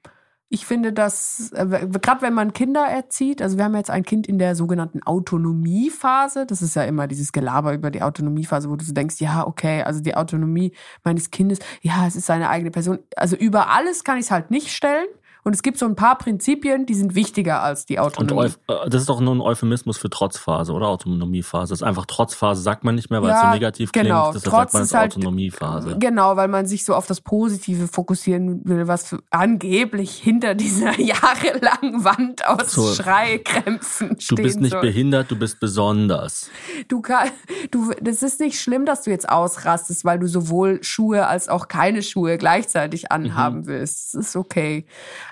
Ich 0.49 0.65
finde, 0.65 0.93
dass, 0.93 1.51
äh, 1.55 1.89
gerade 2.01 2.23
wenn 2.23 2.33
man 2.33 2.53
Kinder 2.53 2.87
erzieht, 2.87 3.43
also 3.43 3.57
wir 3.57 3.65
haben 3.65 3.75
jetzt 3.75 3.91
ein 3.91 4.05
Kind 4.05 4.29
in 4.29 4.39
der 4.39 4.55
sogenannten 4.55 5.03
Autonomiephase. 5.03 6.47
Das 6.47 6.63
ist 6.63 6.77
ja 6.77 6.85
immer 6.85 7.09
dieses 7.09 7.33
Gelaber 7.33 7.75
über 7.75 7.91
die 7.91 8.03
Autonomiephase, 8.03 8.71
wo 8.71 8.77
du 8.77 8.85
so 8.85 8.93
denkst, 8.93 9.17
ja, 9.21 9.45
okay, 9.45 9.83
also 9.83 10.01
die 10.01 10.15
Autonomie 10.15 10.73
meines 11.03 11.33
Kindes, 11.33 11.59
ja, 11.83 12.07
es 12.07 12.15
ist 12.15 12.27
seine 12.27 12.49
eigene 12.49 12.71
Person. 12.71 13.01
Also 13.17 13.35
über 13.35 13.71
alles 13.71 14.05
kann 14.05 14.19
ich 14.19 14.27
es 14.27 14.31
halt 14.31 14.53
nicht 14.53 14.69
stellen. 14.71 15.07
Und 15.47 15.55
es 15.55 15.63
gibt 15.63 15.79
so 15.79 15.87
ein 15.87 15.95
paar 15.95 16.19
Prinzipien, 16.19 16.87
die 16.87 16.95
sind 16.95 17.15
wichtiger 17.15 17.63
als 17.63 17.87
die 17.87 17.99
Und 17.99 18.05
Autonomie. 18.19 18.47
Euph 18.47 18.59
äh, 18.67 18.91
das 18.91 19.03
ist 19.03 19.09
doch 19.09 19.21
nur 19.21 19.33
ein 19.33 19.41
Euphemismus 19.41 19.97
für 19.97 20.11
Trotzphase 20.11 20.73
oder 20.73 20.89
Autonomiephase. 20.89 21.71
Das 21.73 21.79
ist 21.79 21.83
einfach 21.87 22.05
Trotzphase, 22.07 22.61
sagt 22.63 22.83
man 22.83 22.97
nicht 22.97 23.11
mehr, 23.11 23.23
weil 23.23 23.31
es 23.31 23.37
Ja, 23.37 23.49
so 23.51 23.55
negativ 23.55 23.93
genau. 23.93 24.31
klingt. 24.31 24.45
Deshalb 24.45 24.53
Trotz 24.53 24.73
sagt 24.73 24.75
man 24.75 24.83
es 24.83 24.89
ist 24.89 24.95
halt- 24.95 25.13
Autonomiephase. 25.13 25.97
Genau, 26.01 26.37
weil 26.37 26.49
man 26.49 26.67
sich 26.67 26.85
so 26.85 26.97
auf 26.97 27.07
das 27.07 27.21
Positive 27.21 27.87
fokussieren 27.87 28.61
will, 28.65 28.89
was 28.89 29.15
angeblich 29.31 30.17
hinter 30.17 30.57
dieser 30.57 30.99
jahrelangen 31.01 32.03
Wand 32.03 32.45
aus 32.45 32.73
So. 32.73 32.93
Schreikrämpfen 32.93 34.09
Du 34.17 34.21
stehen 34.21 34.43
bist 34.43 34.61
nicht 34.61 34.73
soll. 34.73 34.81
behindert, 34.81 35.31
du 35.31 35.37
bist 35.39 35.61
besonders. 35.61 36.51
Du 36.89 37.01
kann, 37.03 37.29
du, 37.71 37.93
das 38.03 38.25
ist 38.25 38.41
nicht 38.41 38.61
schlimm, 38.61 38.85
dass 38.85 39.03
du 39.03 39.11
jetzt 39.11 39.29
ausrastest, 39.29 40.05
weil 40.05 40.19
du 40.19 40.27
sowohl 40.27 40.83
Schuhe 40.83 41.29
als 41.29 41.49
auch 41.49 41.69
keine 41.69 42.03
Schuhe 42.03 42.37
gleichzeitig 42.37 43.13
anhaben 43.13 43.67
willst. 43.67 44.15
Das 44.15 44.27
ist 44.27 44.35
okay. 44.37 44.87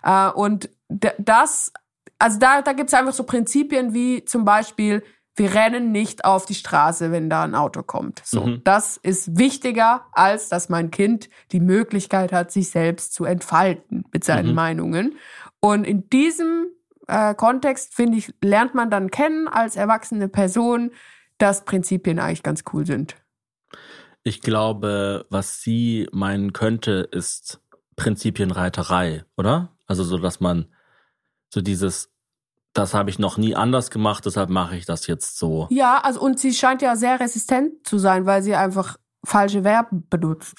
Äh, 0.05 0.31
und 0.31 0.69
das, 0.89 1.73
also 2.19 2.39
da, 2.39 2.63
da 2.63 2.73
gibt's 2.73 2.95
einfach 2.95 3.13
so 3.15 3.25
Prinzipien 3.25 3.93
wie 3.95 4.25
zum 4.25 4.45
Beispiel, 4.45 5.03
wir 5.37 5.53
rennen 5.53 5.91
nicht 5.91 6.25
auf 6.25 6.47
die 6.47 6.55
Straße, 6.55 7.11
wenn 7.11 7.29
da 7.29 7.43
ein 7.43 7.57
Auto 7.57 7.83
kommt. 7.83 8.23
So, 8.25 8.45
Mhm. 8.47 8.61
das 8.63 8.99
ist 8.99 9.37
wichtiger, 9.37 10.07
als 10.13 10.49
dass 10.49 10.69
mein 10.69 10.93
Kind 10.93 11.29
die 11.51 11.59
Möglichkeit 11.59 12.33
hat, 12.33 12.53
sich 12.53 12.71
selbst 12.71 13.15
zu 13.15 13.25
entfalten 13.25 14.05
mit 14.13 14.23
seinen 14.23 14.51
Mhm. 14.51 14.55
Meinungen. 14.55 15.19
Und 15.61 15.85
in 15.85 16.09
diesem 16.11 16.67
äh, 17.09 17.35
Kontext, 17.35 17.95
finde 17.95 18.17
ich, 18.17 18.33
lernt 18.43 18.75
man 18.75 18.91
dann 18.91 19.11
kennen 19.11 19.47
als 19.49 19.77
erwachsene 19.77 20.29
Person, 20.29 20.93
dass 21.37 21.65
Prinzipien 21.65 22.19
eigentlich 22.19 22.43
ganz 22.43 22.63
cool 22.73 22.87
sind. 22.87 23.17
Ich 24.23 24.41
glaube, 24.41 25.27
was 25.29 25.61
sie 25.61 26.09
meinen 26.13 26.53
könnte, 26.55 27.09
ist 27.11 27.61
Prinzipienreiterei, 27.97 29.25
oder? 29.37 29.74
Also 29.87 30.05
so, 30.05 30.19
dass 30.19 30.41
man 30.41 30.67
so 31.53 31.61
dieses, 31.61 32.11
das 32.73 32.95
habe 32.95 33.11
ich 33.11 33.19
noch 33.19 33.37
nie 33.37 33.55
anders 33.55 33.91
gemacht, 33.91 34.25
deshalb 34.27 34.51
mache 34.51 34.77
ich 34.77 34.87
das 34.87 35.07
jetzt 35.07 35.39
so. 35.39 35.69
Ja, 35.71 35.99
also 36.03 36.21
und 36.21 36.39
sie 36.41 36.53
scheint 36.53 36.83
ja 36.83 36.97
sehr 36.97 37.21
resistent 37.21 37.87
zu 37.87 37.99
sein, 37.99 38.27
weil 38.27 38.43
sie 38.43 38.55
einfach 38.55 38.97
falsche 39.25 39.63
Verben 39.63 40.07
benutzt. 40.09 40.55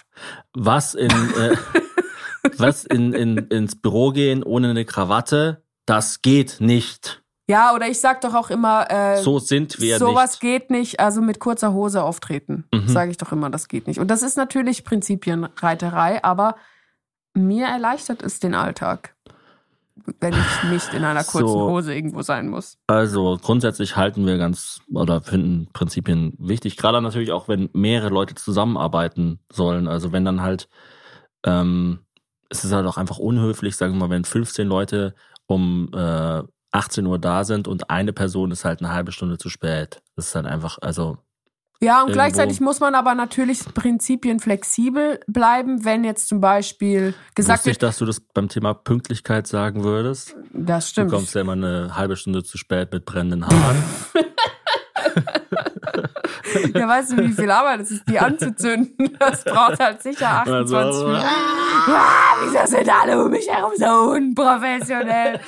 Was 0.53 0.95
in, 0.95 1.09
äh, 1.11 1.55
was 2.57 2.85
in, 2.85 3.13
in, 3.13 3.37
ins 3.37 3.75
Büro 3.75 4.11
gehen 4.11 4.43
ohne 4.43 4.69
eine 4.69 4.85
Krawatte, 4.85 5.63
das 5.85 6.21
geht 6.21 6.57
nicht. 6.59 7.21
Ja, 7.47 7.75
oder 7.75 7.87
ich 7.87 7.99
sag 7.99 8.21
doch 8.21 8.33
auch 8.33 8.49
immer, 8.49 8.89
äh, 8.89 9.21
So 9.21 9.37
sind 9.37 9.79
wir 9.79 9.99
sowas 9.99 10.31
nicht. 10.31 10.41
geht 10.41 10.71
nicht, 10.71 10.99
also 10.99 11.21
mit 11.21 11.39
kurzer 11.39 11.73
Hose 11.73 12.01
auftreten. 12.01 12.65
Mhm. 12.73 12.87
Sage 12.87 13.11
ich 13.11 13.17
doch 13.17 13.31
immer, 13.31 13.51
das 13.51 13.67
geht 13.67 13.85
nicht. 13.85 13.99
Und 13.99 14.07
das 14.07 14.23
ist 14.23 14.35
natürlich 14.35 14.83
Prinzipienreiterei, 14.83 16.23
aber 16.23 16.55
mir 17.35 17.67
erleichtert 17.67 18.23
es 18.23 18.39
den 18.39 18.55
Alltag, 18.55 19.14
wenn 20.19 20.33
ich 20.33 20.69
nicht 20.71 20.93
in 20.93 21.03
einer 21.03 21.23
kurzen 21.23 21.47
So. 21.47 21.69
Hose 21.69 21.93
irgendwo 21.93 22.21
sein 22.21 22.49
muss. 22.49 22.77
Also 22.87 23.37
grundsätzlich 23.41 23.95
halten 23.95 24.25
wir 24.25 24.37
ganz 24.37 24.81
oder 24.93 25.21
finden 25.21 25.69
Prinzipien 25.73 26.33
wichtig, 26.37 26.77
gerade 26.77 27.01
natürlich 27.01 27.31
auch, 27.31 27.47
wenn 27.47 27.69
mehrere 27.73 28.09
Leute 28.09 28.35
zusammenarbeiten 28.35 29.39
sollen. 29.51 29.87
Also 29.87 30.11
wenn 30.11 30.25
dann 30.25 30.41
halt, 30.41 30.67
ähm, 31.45 31.99
es 32.49 32.65
ist 32.65 32.73
halt 32.73 32.85
auch 32.85 32.97
einfach 32.97 33.17
unhöflich, 33.17 33.75
sagen 33.75 33.93
wir 33.93 33.99
mal, 33.99 34.09
wenn 34.09 34.25
15 34.25 34.67
Leute 34.67 35.15
um 35.47 35.89
äh, 35.93 36.43
18 36.71 37.05
Uhr 37.05 37.19
da 37.19 37.45
sind 37.45 37.67
und 37.67 37.89
eine 37.89 38.11
Person 38.11 38.51
ist 38.51 38.65
halt 38.65 38.81
eine 38.81 38.91
halbe 38.91 39.13
Stunde 39.13 39.37
zu 39.37 39.49
spät. 39.49 40.01
Das 40.15 40.27
ist 40.27 40.35
halt 40.35 40.45
einfach, 40.45 40.77
also 40.81 41.17
Ja, 41.81 41.95
und 42.01 42.09
Irgendwo. 42.09 42.13
gleichzeitig 42.13 42.61
muss 42.61 42.79
man 42.79 42.95
aber 42.95 43.15
natürlich 43.15 43.59
Prinzipien 43.73 44.39
flexibel 44.39 45.19
bleiben, 45.27 45.83
wenn 45.83 46.03
jetzt 46.03 46.27
zum 46.29 46.39
Beispiel 46.41 47.13
gesagt 47.35 47.59
wusste 47.59 47.69
ich, 47.71 47.75
wird, 47.75 47.83
dass 47.83 47.97
du 47.97 48.05
das 48.05 48.19
beim 48.21 48.47
Thema 48.49 48.73
Pünktlichkeit 48.73 49.45
sagen 49.45 49.83
würdest. 49.83 50.35
das 50.53 50.85
Du 50.85 50.91
stimmt. 50.91 51.11
kommst 51.11 51.35
ja 51.35 51.41
immer 51.41 51.51
eine 51.53 51.95
halbe 51.95 52.15
Stunde 52.15 52.43
zu 52.43 52.57
spät 52.57 52.91
mit 52.93 53.05
brennenden 53.05 53.45
Haaren. 53.45 53.83
Ja, 56.73 56.87
weißt 56.87 57.11
du, 57.13 57.17
wie 57.17 57.31
viel 57.33 57.49
Arbeit 57.51 57.81
es 57.81 57.91
ist, 57.91 58.03
die 58.09 58.19
anzuzünden? 58.19 59.17
Das 59.19 59.43
braucht 59.43 59.79
halt 59.79 60.01
sicher 60.03 60.27
28 60.29 60.75
Also, 60.77 61.07
Minuten. 61.07 61.23
Ah, 61.87 62.35
wieso 62.43 62.65
sind 62.77 62.89
alle 62.89 63.23
um 63.23 63.31
mich 63.31 63.47
herum 63.49 63.71
so 63.75 63.85
unprofessionell? 64.11 65.39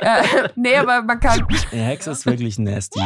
äh, 0.00 0.22
nee, 0.56 0.76
aber 0.76 1.02
man 1.02 1.18
kann, 1.20 1.46
Der 1.72 1.82
Hex 1.84 2.06
ist 2.06 2.26
wirklich 2.26 2.58
nasty. 2.58 3.00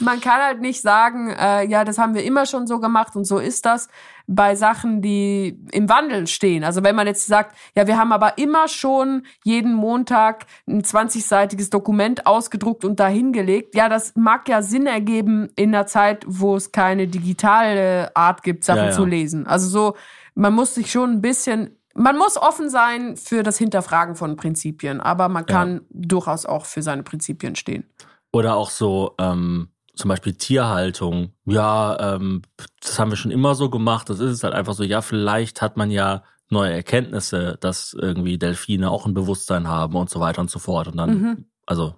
man 0.00 0.20
kann 0.20 0.40
halt 0.40 0.60
nicht 0.60 0.80
sagen, 0.82 1.30
äh, 1.30 1.64
ja, 1.66 1.84
das 1.84 1.98
haben 1.98 2.14
wir 2.14 2.24
immer 2.24 2.46
schon 2.46 2.66
so 2.66 2.78
gemacht 2.80 3.16
und 3.16 3.24
so 3.24 3.38
ist 3.38 3.66
das 3.66 3.88
bei 4.26 4.54
Sachen, 4.54 5.02
die 5.02 5.58
im 5.72 5.88
Wandel 5.88 6.26
stehen. 6.26 6.64
Also 6.64 6.82
wenn 6.82 6.96
man 6.96 7.06
jetzt 7.06 7.26
sagt, 7.26 7.56
ja, 7.74 7.86
wir 7.86 7.96
haben 7.96 8.12
aber 8.12 8.38
immer 8.38 8.68
schon 8.68 9.22
jeden 9.44 9.74
Montag 9.74 10.46
ein 10.66 10.82
20-seitiges 10.82 11.70
Dokument 11.70 12.26
ausgedruckt 12.26 12.84
und 12.84 12.98
dahingelegt, 12.98 13.74
ja, 13.74 13.88
das 13.88 14.14
mag 14.16 14.48
ja 14.48 14.62
Sinn 14.62 14.86
ergeben 14.86 15.48
in 15.56 15.74
einer 15.74 15.86
Zeit, 15.86 16.24
wo 16.26 16.56
es 16.56 16.72
keine 16.72 17.06
digitale 17.06 18.14
Art 18.16 18.42
gibt, 18.42 18.64
Sachen 18.64 18.78
Ja, 18.78 18.86
ja. 18.86 18.92
zu 18.92 19.04
lesen. 19.04 19.46
Also 19.46 19.68
so, 19.68 19.96
man 20.34 20.54
muss 20.54 20.74
sich 20.74 20.90
schon 20.90 21.12
ein 21.12 21.20
bisschen 21.22 21.76
man 21.98 22.18
muss 22.18 22.36
offen 22.36 22.68
sein 22.68 23.16
für 23.16 23.42
das 23.42 23.56
Hinterfragen 23.56 24.16
von 24.16 24.36
Prinzipien, 24.36 25.00
aber 25.00 25.30
man 25.30 25.46
kann 25.46 25.80
durchaus 25.88 26.44
auch 26.44 26.66
für 26.66 26.82
seine 26.82 27.02
Prinzipien 27.02 27.56
stehen. 27.56 27.84
Oder 28.32 28.56
auch 28.56 28.68
so, 28.68 29.14
ähm, 29.18 29.70
zum 29.96 30.08
Beispiel 30.10 30.34
Tierhaltung. 30.34 31.32
Ja, 31.46 32.14
ähm, 32.14 32.42
das 32.80 32.98
haben 32.98 33.10
wir 33.10 33.16
schon 33.16 33.30
immer 33.32 33.54
so 33.54 33.68
gemacht. 33.70 34.08
Das 34.08 34.20
ist 34.20 34.30
es 34.32 34.44
halt 34.44 34.54
einfach 34.54 34.74
so. 34.74 34.82
Ja, 34.84 35.00
vielleicht 35.02 35.62
hat 35.62 35.76
man 35.76 35.90
ja 35.90 36.22
neue 36.48 36.72
Erkenntnisse, 36.72 37.56
dass 37.60 37.92
irgendwie 37.98 38.38
Delfine 38.38 38.90
auch 38.90 39.06
ein 39.06 39.14
Bewusstsein 39.14 39.66
haben 39.68 39.96
und 39.96 40.08
so 40.10 40.20
weiter 40.20 40.40
und 40.40 40.50
so 40.50 40.58
fort. 40.60 40.86
Und 40.88 40.96
dann, 40.98 41.10
Mhm. 41.20 41.44
also, 41.66 41.94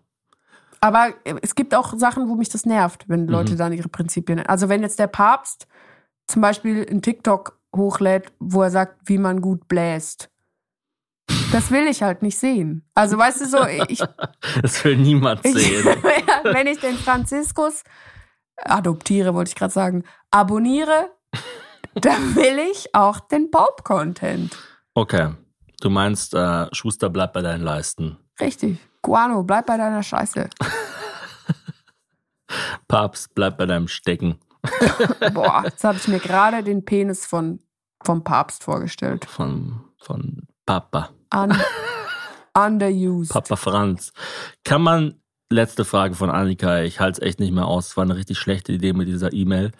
Aber 0.81 1.09
es 1.43 1.55
gibt 1.57 1.75
auch 1.75 1.93
Sachen, 1.99 2.29
wo 2.29 2.37
mich 2.37 2.49
das 2.51 2.65
nervt, 2.65 3.05
wenn 3.09 3.27
Leute 3.27 3.55
Mhm. 3.55 3.59
dann 3.59 3.73
ihre 3.73 3.89
Prinzipien. 3.89 4.47
Also 4.47 4.69
wenn 4.69 4.81
jetzt 4.83 4.99
der 5.01 5.09
Papst 5.09 5.67
zum 6.29 6.41
Beispiel 6.41 6.87
ein 6.89 7.03
TikTok 7.03 7.59
hochlädt, 7.77 8.33
wo 8.39 8.63
er 8.63 8.71
sagt, 8.71 9.01
wie 9.09 9.19
man 9.19 9.41
gut 9.41 9.67
bläst. 9.67 10.31
Das 11.53 11.71
will 11.71 11.87
ich 11.89 12.03
halt 12.03 12.23
nicht 12.23 12.39
sehen. 12.39 12.87
Also 12.95 13.19
weißt 13.19 13.41
du 13.41 13.47
so, 13.47 13.59
ich, 13.89 14.03
das 14.63 14.85
will 14.85 14.97
niemand 14.97 15.43
sehen. 15.43 15.85
wenn 16.45 16.67
ich 16.67 16.81
den 16.81 16.97
Franziskus 16.97 17.85
adoptiere, 18.57 19.35
wollte 19.35 19.51
ich 19.51 19.55
gerade 19.55 19.73
sagen, 19.73 20.05
abonniere, 20.31 21.11
dann 21.95 22.35
will 22.35 22.59
ich 22.71 22.95
auch 22.95 23.21
den 23.21 23.51
Pope-Content. 23.51 24.57
Okay. 24.95 25.35
Du 25.81 25.91
meinst, 25.91 26.35
äh, 26.35 26.67
Schuster 26.73 27.09
bleibt 27.09 27.35
bei 27.35 27.43
deinen 27.43 27.63
Leisten. 27.63 28.19
Richtig. 28.41 28.79
Guano, 29.03 29.45
bleib 29.45 29.67
bei 29.67 29.77
deiner 29.77 30.03
Scheiße. 30.03 30.51
Papst 32.89 33.35
bleibt 33.35 33.59
bei 33.59 33.67
deinem 33.67 33.87
Stecken. 33.87 34.41
Boah, 35.33 35.63
jetzt 35.65 35.85
habe 35.85 35.99
ich 35.99 36.09
mir 36.09 36.19
gerade 36.19 36.63
den 36.63 36.85
Penis 36.85 37.27
von, 37.27 37.61
vom 38.03 38.25
Papst 38.25 38.65
vorgestellt. 38.65 39.25
Von, 39.27 39.85
von 39.99 40.47
Papa. 40.67 41.11
Un, 41.33 41.57
underused. 42.55 43.33
Papa 43.33 43.57
Franz. 43.57 44.13
Kann 44.65 44.83
man, 44.83 45.21
letzte 45.51 45.85
Frage 45.85 46.15
von 46.15 46.31
Annika, 46.31 46.83
ich 46.83 47.01
halte 47.01 47.21
es 47.21 47.27
echt 47.27 47.41
nicht 47.41 47.53
mehr 47.53 47.67
aus, 47.67 47.89
es 47.89 47.97
war 47.97 48.05
eine 48.05 48.17
richtig 48.17 48.39
schlechte 48.39 48.73
Idee 48.73 48.93
mit 48.93 49.09
dieser 49.09 49.33
E-Mail. 49.33 49.73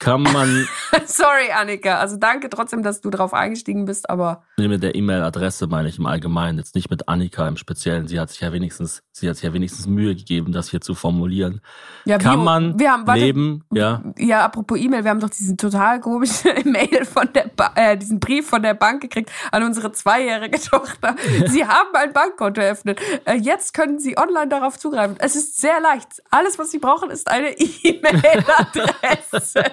Kann 0.00 0.22
man 0.22 0.68
Sorry, 1.06 1.50
Annika. 1.52 1.98
Also 1.98 2.16
danke 2.16 2.48
trotzdem, 2.50 2.82
dass 2.84 3.00
du 3.00 3.10
drauf 3.10 3.34
eingestiegen 3.34 3.84
bist, 3.84 4.08
aber 4.08 4.44
mit 4.56 4.80
der 4.82 4.94
E-Mail-Adresse 4.94 5.66
meine 5.66 5.88
ich 5.88 5.98
im 5.98 6.06
Allgemeinen, 6.06 6.58
jetzt 6.58 6.74
nicht 6.76 6.88
mit 6.90 7.08
Annika 7.08 7.48
im 7.48 7.56
Speziellen. 7.56 8.06
Sie 8.06 8.20
hat 8.20 8.30
sich 8.30 8.40
ja 8.40 8.52
wenigstens, 8.52 9.02
sie 9.12 9.28
hat 9.28 9.34
sich 9.36 9.44
ja 9.44 9.52
wenigstens 9.52 9.86
Mühe 9.88 10.14
gegeben, 10.14 10.52
das 10.52 10.70
hier 10.70 10.80
zu 10.80 10.94
formulieren. 10.94 11.60
ja, 12.04 12.18
Kann 12.18 12.40
wie- 12.40 12.44
man 12.44 12.78
wir 12.78 12.92
haben, 12.92 13.06
warte, 13.06 13.20
leben, 13.20 13.64
ja. 13.72 14.02
Ja, 14.18 14.44
apropos 14.44 14.78
E-Mail, 14.78 15.02
wir 15.04 15.10
haben 15.10 15.20
doch 15.20 15.30
diesen 15.30 15.56
total 15.56 16.00
komischen 16.00 16.52
Mail 16.70 17.04
von 17.04 17.32
der 17.32 17.50
ba 17.56 17.72
äh, 17.74 17.96
diesen 17.96 18.20
Brief 18.20 18.48
von 18.48 18.62
der 18.62 18.74
Bank 18.74 19.00
gekriegt 19.02 19.32
an 19.50 19.62
unsere 19.64 19.90
zweijährige 19.92 20.60
Tochter. 20.60 21.16
Sie 21.46 21.66
haben 21.66 21.88
ein 21.94 22.12
Bankkonto 22.12 22.60
eröffnet. 22.60 23.00
Äh, 23.24 23.34
jetzt 23.36 23.74
können 23.74 23.98
Sie 23.98 24.16
online 24.16 24.48
darauf 24.48 24.78
zugreifen. 24.78 25.16
Es 25.18 25.34
ist 25.34 25.60
sehr 25.60 25.80
leicht. 25.80 26.22
Alles, 26.30 26.56
was 26.58 26.70
Sie 26.70 26.78
brauchen, 26.78 27.10
ist 27.10 27.28
eine 27.30 27.50
E-Mail-Adresse. 27.58 29.64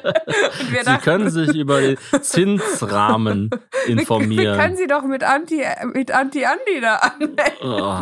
Wir 0.70 0.84
Sie 0.84 0.98
können 0.98 1.30
sich 1.30 1.50
über 1.56 1.82
den 1.82 1.98
Zinsrahmen 2.22 3.50
wir 3.52 3.88
informieren. 3.88 4.60
können 4.60 4.76
Sie 4.76 4.88
doch 4.88 5.04
mit 5.04 5.24
Anti 5.24 5.62
mit 5.94 6.12
Anti 6.12 6.46
Andi 6.46 6.82
da 6.82 6.96
anmelden. 6.96 7.38
Oh. 7.64 8.00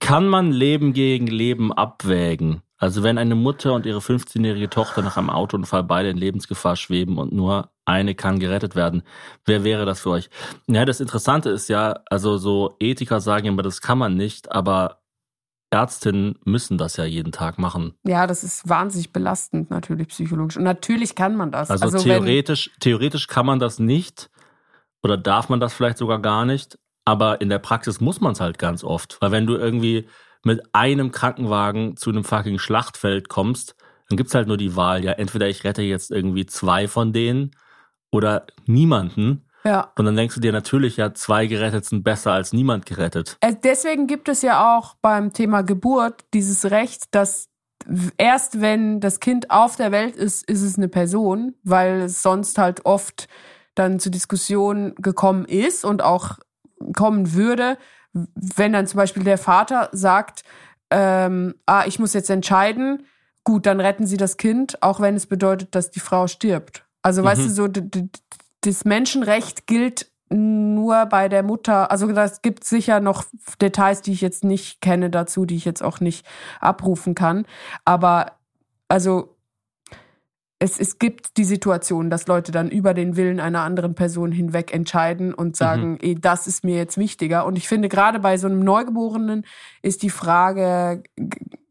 Kann 0.00 0.28
man 0.28 0.52
Leben 0.52 0.92
gegen 0.92 1.26
Leben 1.26 1.72
abwägen? 1.72 2.62
Also 2.78 3.02
wenn 3.02 3.16
eine 3.16 3.34
Mutter 3.34 3.72
und 3.72 3.86
ihre 3.86 4.00
15-jährige 4.00 4.68
Tochter 4.68 5.00
nach 5.02 5.16
einem 5.16 5.30
Autounfall 5.30 5.82
beide 5.82 6.10
in 6.10 6.18
Lebensgefahr 6.18 6.76
schweben 6.76 7.16
und 7.16 7.32
nur 7.32 7.70
eine 7.86 8.14
kann 8.14 8.38
gerettet 8.38 8.76
werden, 8.76 9.02
wer 9.46 9.64
wäre 9.64 9.86
das 9.86 10.00
für 10.00 10.10
euch? 10.10 10.28
Ja, 10.66 10.84
das 10.84 11.00
Interessante 11.00 11.48
ist 11.50 11.68
ja, 11.68 12.00
also 12.10 12.36
so 12.36 12.76
Ethiker 12.78 13.20
sagen 13.20 13.46
immer, 13.46 13.62
das 13.62 13.80
kann 13.80 13.96
man 13.96 14.14
nicht, 14.14 14.52
aber 14.52 14.98
Ärztinnen 15.76 16.38
müssen 16.44 16.78
das 16.78 16.96
ja 16.96 17.04
jeden 17.04 17.32
Tag 17.32 17.58
machen. 17.58 17.92
Ja, 18.06 18.26
das 18.26 18.42
ist 18.42 18.66
wahnsinnig 18.66 19.12
belastend 19.12 19.70
natürlich 19.70 20.08
psychologisch. 20.08 20.56
Und 20.56 20.64
natürlich 20.64 21.14
kann 21.14 21.36
man 21.36 21.50
das. 21.50 21.70
Also, 21.70 21.92
wenn- 21.92 22.02
theoretisch, 22.02 22.70
theoretisch 22.80 23.26
kann 23.26 23.44
man 23.44 23.58
das 23.58 23.78
nicht 23.78 24.30
oder 25.02 25.16
darf 25.18 25.48
man 25.50 25.60
das 25.60 25.74
vielleicht 25.74 25.98
sogar 25.98 26.20
gar 26.20 26.46
nicht, 26.46 26.78
aber 27.04 27.40
in 27.42 27.50
der 27.50 27.58
Praxis 27.58 28.00
muss 28.00 28.20
man 28.20 28.32
es 28.32 28.40
halt 28.40 28.58
ganz 28.58 28.82
oft. 28.84 29.18
Weil 29.20 29.32
wenn 29.32 29.46
du 29.46 29.54
irgendwie 29.56 30.08
mit 30.44 30.62
einem 30.72 31.12
Krankenwagen 31.12 31.96
zu 31.96 32.08
einem 32.10 32.24
fucking 32.24 32.58
Schlachtfeld 32.58 33.28
kommst, 33.28 33.74
dann 34.08 34.16
gibt's 34.16 34.34
halt 34.34 34.48
nur 34.48 34.56
die 34.56 34.76
Wahl, 34.76 35.04
ja, 35.04 35.12
entweder 35.12 35.48
ich 35.48 35.64
rette 35.64 35.82
jetzt 35.82 36.10
irgendwie 36.10 36.46
zwei 36.46 36.88
von 36.88 37.12
denen 37.12 37.50
oder 38.10 38.46
niemanden. 38.66 39.45
Ja. 39.66 39.92
Und 39.98 40.04
dann 40.04 40.14
denkst 40.14 40.36
du 40.36 40.40
dir 40.40 40.52
natürlich, 40.52 40.96
ja, 40.96 41.12
zwei 41.12 41.46
gerettet 41.46 41.84
sind 41.84 42.04
besser 42.04 42.32
als 42.32 42.52
niemand 42.52 42.86
gerettet. 42.86 43.36
Äh, 43.40 43.54
Deswegen 43.62 44.06
gibt 44.06 44.28
es 44.28 44.42
ja 44.42 44.78
auch 44.78 44.94
beim 45.02 45.32
Thema 45.32 45.62
Geburt 45.62 46.24
dieses 46.32 46.70
Recht, 46.70 47.06
dass 47.10 47.48
erst 48.16 48.60
wenn 48.60 49.00
das 49.00 49.18
Kind 49.18 49.50
auf 49.50 49.74
der 49.76 49.90
Welt 49.90 50.14
ist, 50.14 50.48
ist 50.48 50.62
es 50.62 50.76
eine 50.76 50.88
Person, 50.88 51.54
weil 51.64 52.02
es 52.02 52.22
sonst 52.22 52.58
halt 52.58 52.86
oft 52.86 53.28
dann 53.74 53.98
zu 53.98 54.10
Diskussionen 54.10 54.94
gekommen 54.96 55.44
ist 55.44 55.84
und 55.84 56.00
auch 56.02 56.38
kommen 56.94 57.34
würde, 57.34 57.76
wenn 58.12 58.72
dann 58.72 58.86
zum 58.86 58.98
Beispiel 58.98 59.24
der 59.24 59.38
Vater 59.38 59.88
sagt, 59.92 60.44
ähm, 60.90 61.54
ah, 61.66 61.84
ich 61.86 61.98
muss 61.98 62.14
jetzt 62.14 62.30
entscheiden, 62.30 63.06
gut, 63.44 63.66
dann 63.66 63.80
retten 63.80 64.06
sie 64.06 64.16
das 64.16 64.36
Kind, 64.36 64.82
auch 64.82 65.00
wenn 65.00 65.16
es 65.16 65.26
bedeutet, 65.26 65.74
dass 65.74 65.90
die 65.90 66.00
Frau 66.00 66.26
stirbt. 66.26 66.84
Also 67.02 67.22
weißt 67.22 67.42
du, 67.42 67.50
so 67.50 67.68
das 68.66 68.84
Menschenrecht 68.84 69.66
gilt 69.66 70.10
nur 70.28 71.06
bei 71.06 71.28
der 71.28 71.42
Mutter. 71.42 71.90
Also 71.90 72.10
das 72.10 72.42
gibt 72.42 72.64
sicher 72.64 73.00
noch 73.00 73.24
Details, 73.60 74.02
die 74.02 74.12
ich 74.12 74.20
jetzt 74.20 74.44
nicht 74.44 74.80
kenne 74.80 75.08
dazu, 75.08 75.44
die 75.44 75.56
ich 75.56 75.64
jetzt 75.64 75.82
auch 75.82 76.00
nicht 76.00 76.26
abrufen 76.60 77.14
kann. 77.14 77.46
Aber 77.84 78.32
also 78.88 79.36
es, 80.58 80.80
es 80.80 80.98
gibt 80.98 81.36
die 81.36 81.44
Situation, 81.44 82.08
dass 82.08 82.26
Leute 82.26 82.50
dann 82.50 82.70
über 82.70 82.94
den 82.94 83.16
Willen 83.16 83.40
einer 83.40 83.60
anderen 83.60 83.94
Person 83.94 84.32
hinweg 84.32 84.72
entscheiden 84.72 85.34
und 85.34 85.54
sagen, 85.54 85.98
eh, 86.00 86.14
das 86.14 86.46
ist 86.46 86.64
mir 86.64 86.76
jetzt 86.76 86.96
wichtiger. 86.96 87.44
Und 87.44 87.56
ich 87.56 87.68
finde, 87.68 87.88
gerade 87.88 88.20
bei 88.20 88.38
so 88.38 88.46
einem 88.46 88.60
Neugeborenen 88.60 89.44
ist 89.82 90.02
die 90.02 90.10
Frage 90.10 91.02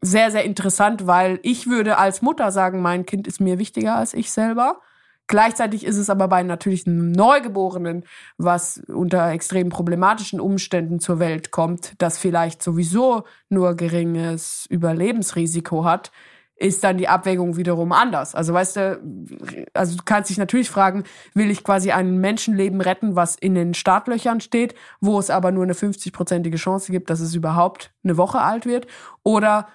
sehr, 0.00 0.30
sehr 0.30 0.44
interessant, 0.44 1.06
weil 1.06 1.40
ich 1.42 1.66
würde 1.66 1.98
als 1.98 2.22
Mutter 2.22 2.52
sagen, 2.52 2.80
mein 2.80 3.06
Kind 3.06 3.26
ist 3.26 3.40
mir 3.40 3.58
wichtiger 3.58 3.96
als 3.96 4.14
ich 4.14 4.30
selber. 4.30 4.80
Gleichzeitig 5.28 5.84
ist 5.84 5.96
es 5.96 6.08
aber 6.08 6.28
bei 6.28 6.42
natürlich 6.42 6.86
einem 6.86 7.10
Neugeborenen, 7.10 8.04
was 8.38 8.80
unter 8.86 9.30
extrem 9.30 9.68
problematischen 9.68 10.40
Umständen 10.40 11.00
zur 11.00 11.18
Welt 11.18 11.50
kommt, 11.50 11.94
das 11.98 12.18
vielleicht 12.18 12.62
sowieso 12.62 13.24
nur 13.48 13.74
geringes 13.74 14.66
Überlebensrisiko 14.68 15.84
hat, 15.84 16.12
ist 16.58 16.84
dann 16.84 16.96
die 16.96 17.08
Abwägung 17.08 17.56
wiederum 17.56 17.92
anders. 17.92 18.34
Also 18.34 18.54
weißt 18.54 18.76
du, 18.76 19.00
also 19.74 19.96
du 19.96 20.02
kannst 20.04 20.30
dich 20.30 20.38
natürlich 20.38 20.70
fragen, 20.70 21.04
will 21.34 21.50
ich 21.50 21.62
quasi 21.62 21.90
ein 21.90 22.16
Menschenleben 22.18 22.80
retten, 22.80 23.14
was 23.14 23.36
in 23.36 23.54
den 23.54 23.74
Startlöchern 23.74 24.40
steht, 24.40 24.74
wo 25.00 25.18
es 25.18 25.28
aber 25.28 25.52
nur 25.52 25.64
eine 25.64 25.74
50-prozentige 25.74 26.56
Chance 26.56 26.92
gibt, 26.92 27.10
dass 27.10 27.20
es 27.20 27.34
überhaupt 27.34 27.92
eine 28.04 28.16
Woche 28.16 28.40
alt 28.40 28.64
wird? 28.64 28.86
Oder 29.22 29.68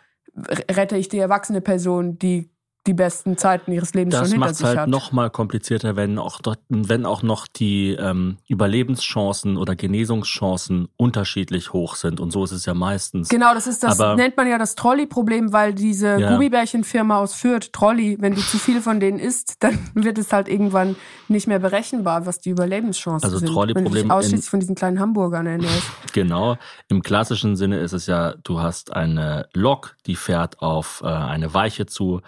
rette 0.72 0.98
ich 0.98 1.10
die 1.10 1.20
erwachsene 1.20 1.62
Person, 1.62 2.18
die 2.18 2.51
die 2.88 2.94
besten 2.96 3.38
Zeiten 3.38 3.72
ihres 3.72 3.94
Lebens 3.94 4.14
Das 4.14 4.22
schon 4.22 4.28
hinter 4.32 4.40
macht 4.40 4.52
es 4.54 4.58
sich 4.58 4.68
halt 4.68 4.80
hat? 4.80 4.90
noch 4.90 5.12
mal 5.12 5.30
komplizierter, 5.30 5.96
wenn 5.96 6.18
auch, 6.18 6.42
dort, 6.42 6.60
wenn 6.70 7.06
auch 7.06 7.22
noch 7.22 7.46
die 7.46 7.92
ähm, 7.92 8.38
Überlebenschancen 8.48 9.58
oder 9.58 9.76
Genesungschancen 9.76 10.88
unterschiedlich 10.98 11.74
hoch 11.74 11.96
sind. 11.96 12.20
Und 12.20 12.32
so 12.32 12.44
ist 12.44 12.52
es 12.52 12.66
ja 12.66 12.74
meistens. 12.74 13.30
Genau, 13.30 13.54
das 13.54 13.68
ist 13.68 13.84
das 13.84 14.00
Aber- 14.00 14.16
nennt 14.16 14.36
man 14.38 14.48
ja 14.48 14.58
das 14.58 14.76
Trolley-Problem, 14.76 15.54
weil 15.54 15.74
diese 15.74 16.20
Ja. 16.20 16.32
Gummibärchenfirma 16.32 17.18
aus 17.20 17.34
Fürth, 17.36 17.72
Trolley, 17.72 18.18
wenn 18.20 18.34
du 18.34 18.42
zu 18.42 18.58
viel 18.58 18.82
von 18.82 19.00
denen 19.00 19.20
isst, 19.20 19.58
dann 19.64 19.78
wird 19.94 20.18
es 20.18 20.34
halt 20.34 20.48
irgendwann 20.48 20.96
nicht 21.28 21.48
mehr 21.48 21.60
berechenbar, 21.60 22.26
was 22.26 22.40
die 22.40 22.50
Überlebenschancen 22.50 23.24
Also 23.26 23.38
sind. 23.38 23.50
Trolley-Problem 23.50 23.94
dich 23.94 24.04
in- 24.06 24.12
ausschließlich 24.12 24.50
von 24.50 24.60
diesen 24.60 24.76
kleinen 24.76 25.00
Hamburgern 25.00 25.46
ernährst. 25.46 25.84
Genau. 26.14 26.58
Im 26.90 27.04
klassischen 27.04 27.56
Sinne 27.56 27.80
ist 27.80 27.94
es 27.94 28.06
ja, 28.06 28.34
du 28.44 28.60
hast 28.60 28.92
eine 28.94 29.48
Lok, 29.54 29.96
die 30.08 30.18
fährt 30.18 30.62
auf 30.62 31.02
äh, 31.06 31.08
eine 31.08 31.54
Weiche 31.54 31.86
zu 31.86 32.20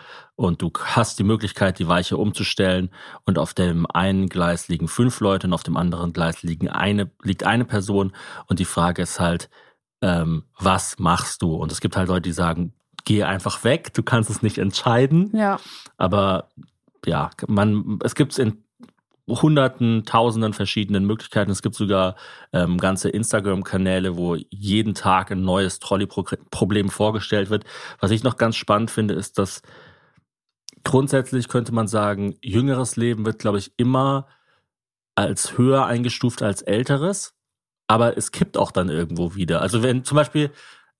und 0.43 0.61
du 0.61 0.71
hast 0.81 1.19
die 1.19 1.23
Möglichkeit, 1.23 1.79
die 1.79 1.87
Weiche 1.87 2.17
umzustellen 2.17 2.89
und 3.25 3.39
auf 3.39 3.53
dem 3.53 3.85
einen 3.89 4.27
Gleis 4.27 4.67
liegen 4.67 4.87
fünf 4.87 5.19
Leute 5.19 5.47
und 5.47 5.53
auf 5.53 5.63
dem 5.63 5.77
anderen 5.77 6.11
Gleis 6.11 6.43
liegen 6.43 6.69
eine, 6.69 7.09
liegt 7.21 7.45
eine 7.45 7.65
Person 7.65 8.13
und 8.47 8.59
die 8.59 8.65
Frage 8.65 9.01
ist 9.01 9.19
halt, 9.19 9.49
ähm, 10.01 10.43
was 10.59 10.99
machst 10.99 11.41
du? 11.41 11.55
Und 11.55 11.71
es 11.71 11.79
gibt 11.79 11.95
halt 11.95 12.09
Leute, 12.09 12.23
die 12.23 12.33
sagen, 12.33 12.73
geh 13.05 13.23
einfach 13.23 13.63
weg, 13.63 13.93
du 13.93 14.03
kannst 14.03 14.29
es 14.29 14.41
nicht 14.41 14.57
entscheiden. 14.57 15.31
Ja. 15.33 15.59
Aber 15.97 16.49
ja, 17.05 17.29
man, 17.47 17.99
es 18.03 18.13
gibt 18.13 18.33
es 18.33 18.37
in 18.37 18.63
hunderten, 19.29 20.03
tausenden 20.03 20.51
verschiedenen 20.51 21.05
Möglichkeiten. 21.05 21.51
Es 21.51 21.61
gibt 21.61 21.75
sogar 21.75 22.15
ähm, 22.51 22.77
ganze 22.77 23.09
Instagram-Kanäle, 23.09 24.17
wo 24.17 24.35
jeden 24.49 24.93
Tag 24.93 25.31
ein 25.31 25.43
neues 25.43 25.79
Trolley-Problem 25.79 26.89
vorgestellt 26.89 27.49
wird. 27.49 27.63
Was 27.99 28.11
ich 28.11 28.23
noch 28.23 28.35
ganz 28.35 28.57
spannend 28.57 28.91
finde, 28.91 29.13
ist, 29.13 29.39
dass 29.39 29.61
grundsätzlich 30.83 31.47
könnte 31.47 31.73
man 31.73 31.87
sagen, 31.87 32.35
jüngeres 32.41 32.95
Leben 32.95 33.25
wird, 33.25 33.39
glaube 33.39 33.57
ich, 33.57 33.73
immer 33.77 34.27
als 35.15 35.57
höher 35.57 35.85
eingestuft 35.85 36.41
als 36.41 36.61
älteres. 36.61 37.35
Aber 37.87 38.17
es 38.17 38.31
kippt 38.31 38.57
auch 38.57 38.71
dann 38.71 38.89
irgendwo 38.89 39.35
wieder. 39.35 39.61
Also 39.61 39.83
wenn 39.83 40.03
zum 40.03 40.15
Beispiel 40.15 40.51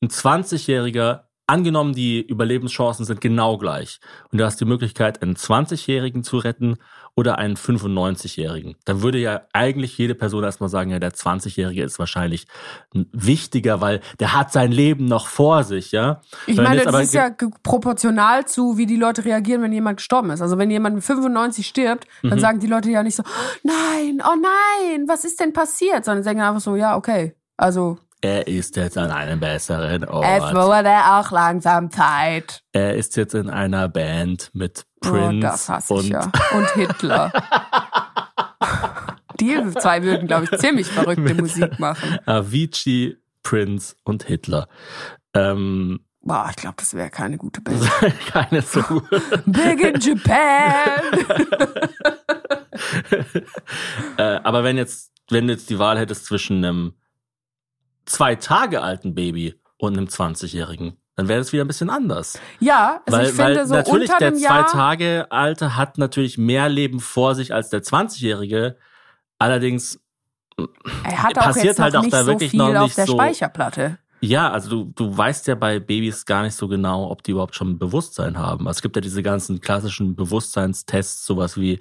ein 0.02 0.10
20-Jähriger, 0.10 1.24
angenommen 1.48 1.94
die 1.94 2.22
Überlebenschancen 2.22 3.06
sind 3.06 3.22
genau 3.22 3.58
gleich 3.58 4.00
und 4.32 4.38
du 4.40 4.46
hast 4.46 4.60
die 4.62 4.66
Möglichkeit, 4.66 5.22
einen 5.22 5.36
20-Jährigen 5.36 6.24
zu 6.24 6.38
retten 6.38 6.78
oder 7.16 7.38
einen 7.38 7.56
95-Jährigen, 7.58 8.76
dann 8.86 9.04
würde 9.04 9.20
ja 9.20 9.42
eigentlich 9.54 9.98
jede 9.98 10.16
Person 10.16 10.44
erstmal 10.44 10.70
sagen, 10.70 10.90
ja, 10.90 10.98
der 11.00 11.14
20-Jährige 11.14 11.84
ist 11.84 12.00
wahrscheinlich 12.00 12.48
wichtiger, 13.12 13.82
weil 13.82 14.02
der 14.20 14.34
hat 14.34 14.52
sein 14.52 14.72
Leben 14.72 15.06
noch 15.06 15.28
vor 15.28 15.64
sich, 15.64 15.92
ja. 15.92 16.22
Ich 16.48 16.58
Wenn 16.58 16.64
meine, 16.64 16.84
das 16.84 17.04
ist 17.04 17.14
ja 17.14 17.30
proportional 17.62 18.48
zu, 18.48 18.78
wie 18.78 18.86
die 18.86 18.96
Leute 18.96 19.26
reagieren, 19.26 19.62
wenn 19.62 19.74
jemand 19.74 19.98
gestorben 19.98 20.32
ist. 20.32 20.42
Also 20.42 20.58
wenn 20.58 20.72
jemand 20.72 20.96
mit 20.96 21.04
95 21.04 21.68
stirbt, 21.68 22.08
Mhm. 22.24 22.30
dann 22.30 22.40
sagen 22.40 22.60
die 22.60 22.68
Leute 22.68 22.90
ja 22.90 23.04
nicht 23.04 23.16
so, 23.16 23.24
nein, 23.64 24.22
oh 24.26 24.36
nein, 24.36 25.08
was 25.08 25.24
ist 25.26 25.40
denn 25.40 25.54
passiert? 25.54 26.06
Sondern 26.06 26.24
sagen 26.24 26.42
einfach 26.42 26.62
so, 26.62 26.76
ja, 26.76 26.96
okay. 26.96 27.36
Also 27.58 28.00
Er 28.24 28.48
ist 28.48 28.78
jetzt 28.78 28.98
an 28.98 29.12
einem 29.12 29.42
besseren 29.42 30.04
es 30.04 30.10
Ort. 30.10 30.56
wurde 30.56 30.96
auch 31.12 31.30
langsam 31.32 31.92
Zeit. 31.92 32.62
Er 32.72 32.96
ist 32.96 33.18
jetzt 33.18 33.36
in 33.36 33.50
einer 33.50 33.90
Band 33.90 34.50
mit 34.54 34.86
Oh, 35.06 35.10
Prince 35.10 35.68
hasse 35.68 35.94
und 35.94 36.08
ja. 36.08 36.32
Und 36.54 36.70
Hitler. 36.72 37.34
Die 39.42 39.58
zwei 39.78 40.04
würden, 40.04 40.28
glaube 40.28 40.46
ich, 40.46 40.52
ziemlich 40.60 40.88
verrückte 40.88 41.34
Musik 41.36 41.78
machen. 41.80 42.18
Avicii, 42.26 43.18
Prince 43.44 43.98
und 44.06 44.24
Hitler. 44.24 44.70
Ähm, 45.34 46.06
Boah, 46.22 46.48
ich 46.50 46.56
glaube, 46.56 46.76
das 46.78 46.94
wäre 46.94 47.10
keine 47.10 47.38
gute 47.38 47.60
Band. 47.62 47.82
keine 48.32 48.62
so 48.62 48.82
Big 49.46 49.82
in 49.82 50.00
Japan. 50.00 51.02
äh, 54.18 54.40
aber 54.44 54.64
wenn 54.64 54.78
jetzt, 54.78 55.12
wenn 55.30 55.48
du 55.48 55.52
jetzt 55.54 55.70
die 55.70 55.78
Wahl 55.80 56.00
hättest 56.00 56.26
zwischen 56.26 56.64
einem 56.64 56.94
zwei 58.06 58.36
Tage 58.36 58.82
alten 58.82 59.16
Baby 59.16 59.56
und 59.78 59.98
einem 59.98 60.08
20-Jährigen, 60.08 60.98
dann 61.16 61.28
wäre 61.28 61.40
das 61.40 61.54
wieder 61.54 61.64
ein 61.64 61.68
bisschen 61.68 61.90
anders. 61.90 62.40
Ja, 62.60 63.02
also 63.06 63.18
weil 63.18 63.26
ich 63.28 63.34
finde 63.34 63.56
weil 63.58 63.66
so 63.68 63.74
natürlich 63.76 64.10
unter 64.12 64.18
der 64.32 64.34
zwei. 64.36 64.64
Tage 64.64 65.28
Alte 65.30 65.76
hat 65.76 65.98
natürlich 65.98 66.38
mehr 66.38 66.70
Leben 66.70 67.00
vor 67.00 67.36
sich 67.36 67.54
als 67.54 67.70
der 67.70 67.84
20-Jährige. 67.84 68.78
Allerdings, 69.40 70.00
er 71.04 71.24
hat 71.24 71.38
auch 71.38 71.44
passiert 71.44 71.66
jetzt 71.66 71.78
noch 71.80 71.84
halt 71.86 71.96
auch 71.98 72.02
nicht 72.02 72.14
da 72.14 72.22
so 72.24 72.28
wirklich 72.32 72.52
viel 72.52 72.60
noch 72.60 72.74
auf 72.76 72.84
nicht 72.86 72.98
der 72.98 73.06
so- 73.08 73.14
Speicherplatte. 73.14 73.98
ja, 74.22 74.50
also 74.52 74.70
du, 74.70 74.92
du 74.96 75.18
weißt 75.18 75.48
ja 75.48 75.56
bei 75.56 75.80
Babys 75.80 76.26
gar 76.26 76.44
nicht 76.44 76.56
so 76.56 76.68
genau, 76.68 77.10
ob 77.12 77.24
die 77.24 77.32
überhaupt 77.32 77.56
schon 77.56 77.78
Bewusstsein 77.78 78.38
haben. 78.38 78.68
Also 78.68 78.78
es 78.78 78.82
gibt 78.82 78.96
ja 78.96 79.02
diese 79.02 79.22
ganzen 79.24 79.60
klassischen 79.62 80.16
Bewusstseinstests, 80.16 81.26
sowas 81.26 81.58
wie 81.58 81.80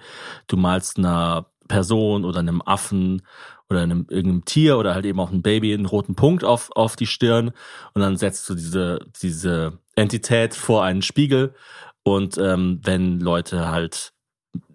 du 0.49 0.57
malst 0.57 0.99
einer 0.99 1.47
Person 1.69 2.25
oder 2.25 2.41
einem 2.41 2.61
Affen 2.63 3.23
oder 3.73 3.83
einem 3.83 4.07
irgendeinem 4.09 4.45
Tier 4.45 4.79
oder 4.79 4.95
halt 4.95 5.05
eben 5.05 5.19
auch 5.21 5.31
einem 5.31 5.43
Baby 5.43 5.75
einen 5.75 5.87
roten 5.87 6.15
Punkt 6.15 6.45
auf, 6.45 6.71
auf 6.75 6.97
die 6.97 7.07
Stirn. 7.07 7.53
Und 7.95 8.03
dann 8.03 8.17
setzt 8.17 8.49
du 8.49 8.55
diese, 8.55 9.01
diese 9.21 9.79
Entität 9.97 10.55
vor 10.55 10.85
einen 10.85 11.03
Spiegel. 11.03 11.55
Und 12.05 12.39
ähm, 12.39 12.81
wenn 12.83 13.21
Leute 13.21 13.69
halt 13.69 14.13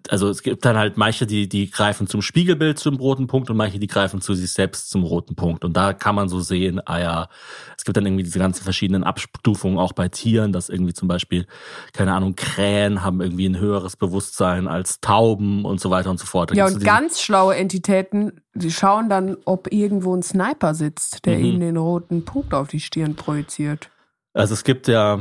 also 0.08 0.28
es 0.28 0.42
gibt 0.42 0.64
dann 0.64 0.76
halt 0.76 0.96
manche, 0.96 1.26
die, 1.26 1.48
die 1.48 1.70
greifen 1.70 2.06
zum 2.06 2.22
Spiegelbild 2.22 2.78
zum 2.78 2.96
roten 2.96 3.26
Punkt 3.26 3.50
und 3.50 3.56
manche, 3.56 3.78
die 3.78 3.86
greifen 3.86 4.20
zu 4.20 4.34
sich 4.34 4.52
selbst 4.52 4.90
zum 4.90 5.04
roten 5.04 5.34
Punkt. 5.34 5.64
Und 5.64 5.76
da 5.76 5.92
kann 5.92 6.14
man 6.14 6.28
so 6.28 6.40
sehen, 6.40 6.80
ah 6.86 6.98
ja, 6.98 7.28
es 7.76 7.84
gibt 7.84 7.96
dann 7.96 8.06
irgendwie 8.06 8.24
diese 8.24 8.38
ganzen 8.38 8.64
verschiedenen 8.64 9.04
Abstufungen 9.04 9.78
auch 9.78 9.92
bei 9.92 10.08
Tieren, 10.08 10.52
dass 10.52 10.68
irgendwie 10.68 10.94
zum 10.94 11.08
Beispiel, 11.08 11.46
keine 11.92 12.14
Ahnung, 12.14 12.34
Krähen 12.36 13.04
haben 13.04 13.20
irgendwie 13.20 13.48
ein 13.48 13.58
höheres 13.58 13.96
Bewusstsein 13.96 14.66
als 14.66 15.00
Tauben 15.00 15.64
und 15.64 15.80
so 15.80 15.90
weiter 15.90 16.10
und 16.10 16.18
so 16.18 16.26
fort. 16.26 16.50
Da 16.50 16.54
Ja, 16.54 16.66
und 16.66 16.82
ganz 16.82 17.20
schlaue 17.20 17.56
Entitäten, 17.56 18.40
die 18.54 18.72
schauen 18.72 19.08
dann, 19.08 19.36
ob 19.44 19.72
irgendwo 19.72 20.14
ein 20.14 20.22
Sniper 20.22 20.74
sitzt, 20.74 21.26
der 21.26 21.38
Mhm. 21.38 21.44
ihnen 21.44 21.60
den 21.60 21.76
roten 21.76 22.24
Punkt 22.24 22.54
auf 22.54 22.68
die 22.68 22.80
Stirn 22.80 23.14
projiziert. 23.14 23.90
Also 24.32 24.54
es 24.54 24.64
gibt 24.64 24.88
ja 24.88 25.20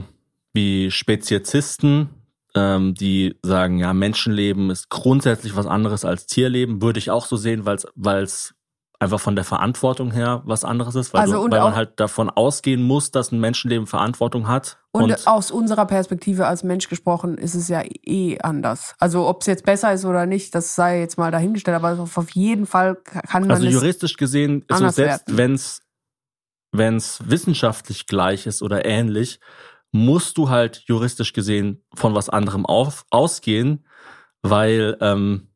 wie 0.53 0.89
Speziesisten, 0.89 2.09
ähm, 2.57 2.93
die 2.93 3.37
sagen, 3.43 3.77
ja, 3.77 3.93
Menschenleben 3.93 4.69
ist 4.69 4.89
grundsätzlich 4.89 5.55
was 5.55 5.67
anderes 5.67 6.05
als 6.05 6.25
Tierleben. 6.25 6.81
Würde 6.81 6.99
ich 6.99 7.11
auch 7.11 7.25
so 7.25 7.37
sehen, 7.37 7.65
weil 7.65 8.23
es 8.23 8.53
einfach 8.99 9.19
von 9.19 9.35
der 9.35 9.43
Verantwortung 9.43 10.11
her 10.11 10.41
was 10.45 10.65
anderes 10.65 10.95
ist, 10.95 11.13
weil, 11.13 11.21
Also 11.21 11.33
du, 11.33 11.41
und 11.41 11.51
weil 11.51 11.61
man 11.61 11.75
halt 11.75 11.99
davon 11.99 12.29
ausgehen 12.29 12.81
muss, 12.81 13.11
dass 13.11 13.31
ein 13.31 13.39
Menschenleben 13.39 13.85
Verantwortung 13.85 14.47
hat. 14.47 14.79
Und, 14.91 15.27
aus 15.27 15.51
unserer 15.51 15.85
Perspektive 15.85 16.47
als 16.47 16.63
Mensch 16.63 16.89
gesprochen 16.89 17.37
ist 17.37 17.53
es 17.53 17.67
ja 17.67 17.83
eh 17.83 18.39
anders. 18.39 18.95
Also 18.97 19.27
ob 19.27 19.41
es 19.41 19.47
jetzt 19.47 19.65
besser 19.65 19.93
ist 19.93 20.05
oder 20.05 20.25
nicht, 20.25 20.55
das 20.55 20.73
sei 20.73 20.99
jetzt 20.99 21.17
mal 21.17 21.29
dahingestellt, 21.29 21.75
aber 21.75 21.99
auf 21.99 22.31
jeden 22.31 22.65
Fall 22.65 22.95
kann 22.95 23.43
man 23.43 23.51
also 23.51 23.67
es 23.67 23.73
juristisch 23.73 24.17
gesehen, 24.17 24.65
so 24.67 24.75
anders 24.75 24.95
selbst 24.95 25.27
werten. 25.27 25.37
wenn's 25.37 25.81
wenn's 26.71 27.19
wissenschaftlich 27.23 28.07
gleich 28.07 28.45
ist 28.47 28.61
oder 28.61 28.85
ähnlich, 28.85 29.39
musst 29.91 30.37
du 30.37 30.49
halt 30.49 30.83
juristisch 30.85 31.33
gesehen 31.33 31.83
von 31.93 32.15
was 32.15 32.29
anderem 32.29 32.65
auf, 32.65 33.05
ausgehen, 33.09 33.85
weil 34.41 34.97
ähm, 35.01 35.49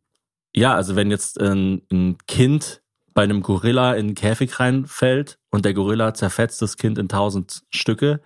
ja, 0.55 0.75
also 0.75 0.95
wenn 0.95 1.11
jetzt 1.11 1.39
ein, 1.39 1.81
ein 1.91 2.17
Kind 2.27 2.81
bei 3.13 3.23
einem 3.23 3.41
Gorilla 3.41 3.93
in 3.93 4.07
einen 4.07 4.15
Käfig 4.15 4.59
reinfällt 4.59 5.37
und 5.49 5.65
der 5.65 5.73
Gorilla 5.73 6.13
zerfetzt 6.13 6.61
das 6.61 6.77
Kind 6.77 6.97
in 6.97 7.09
tausend 7.09 7.63
Stücke, 7.69 8.21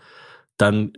dann 0.58 0.94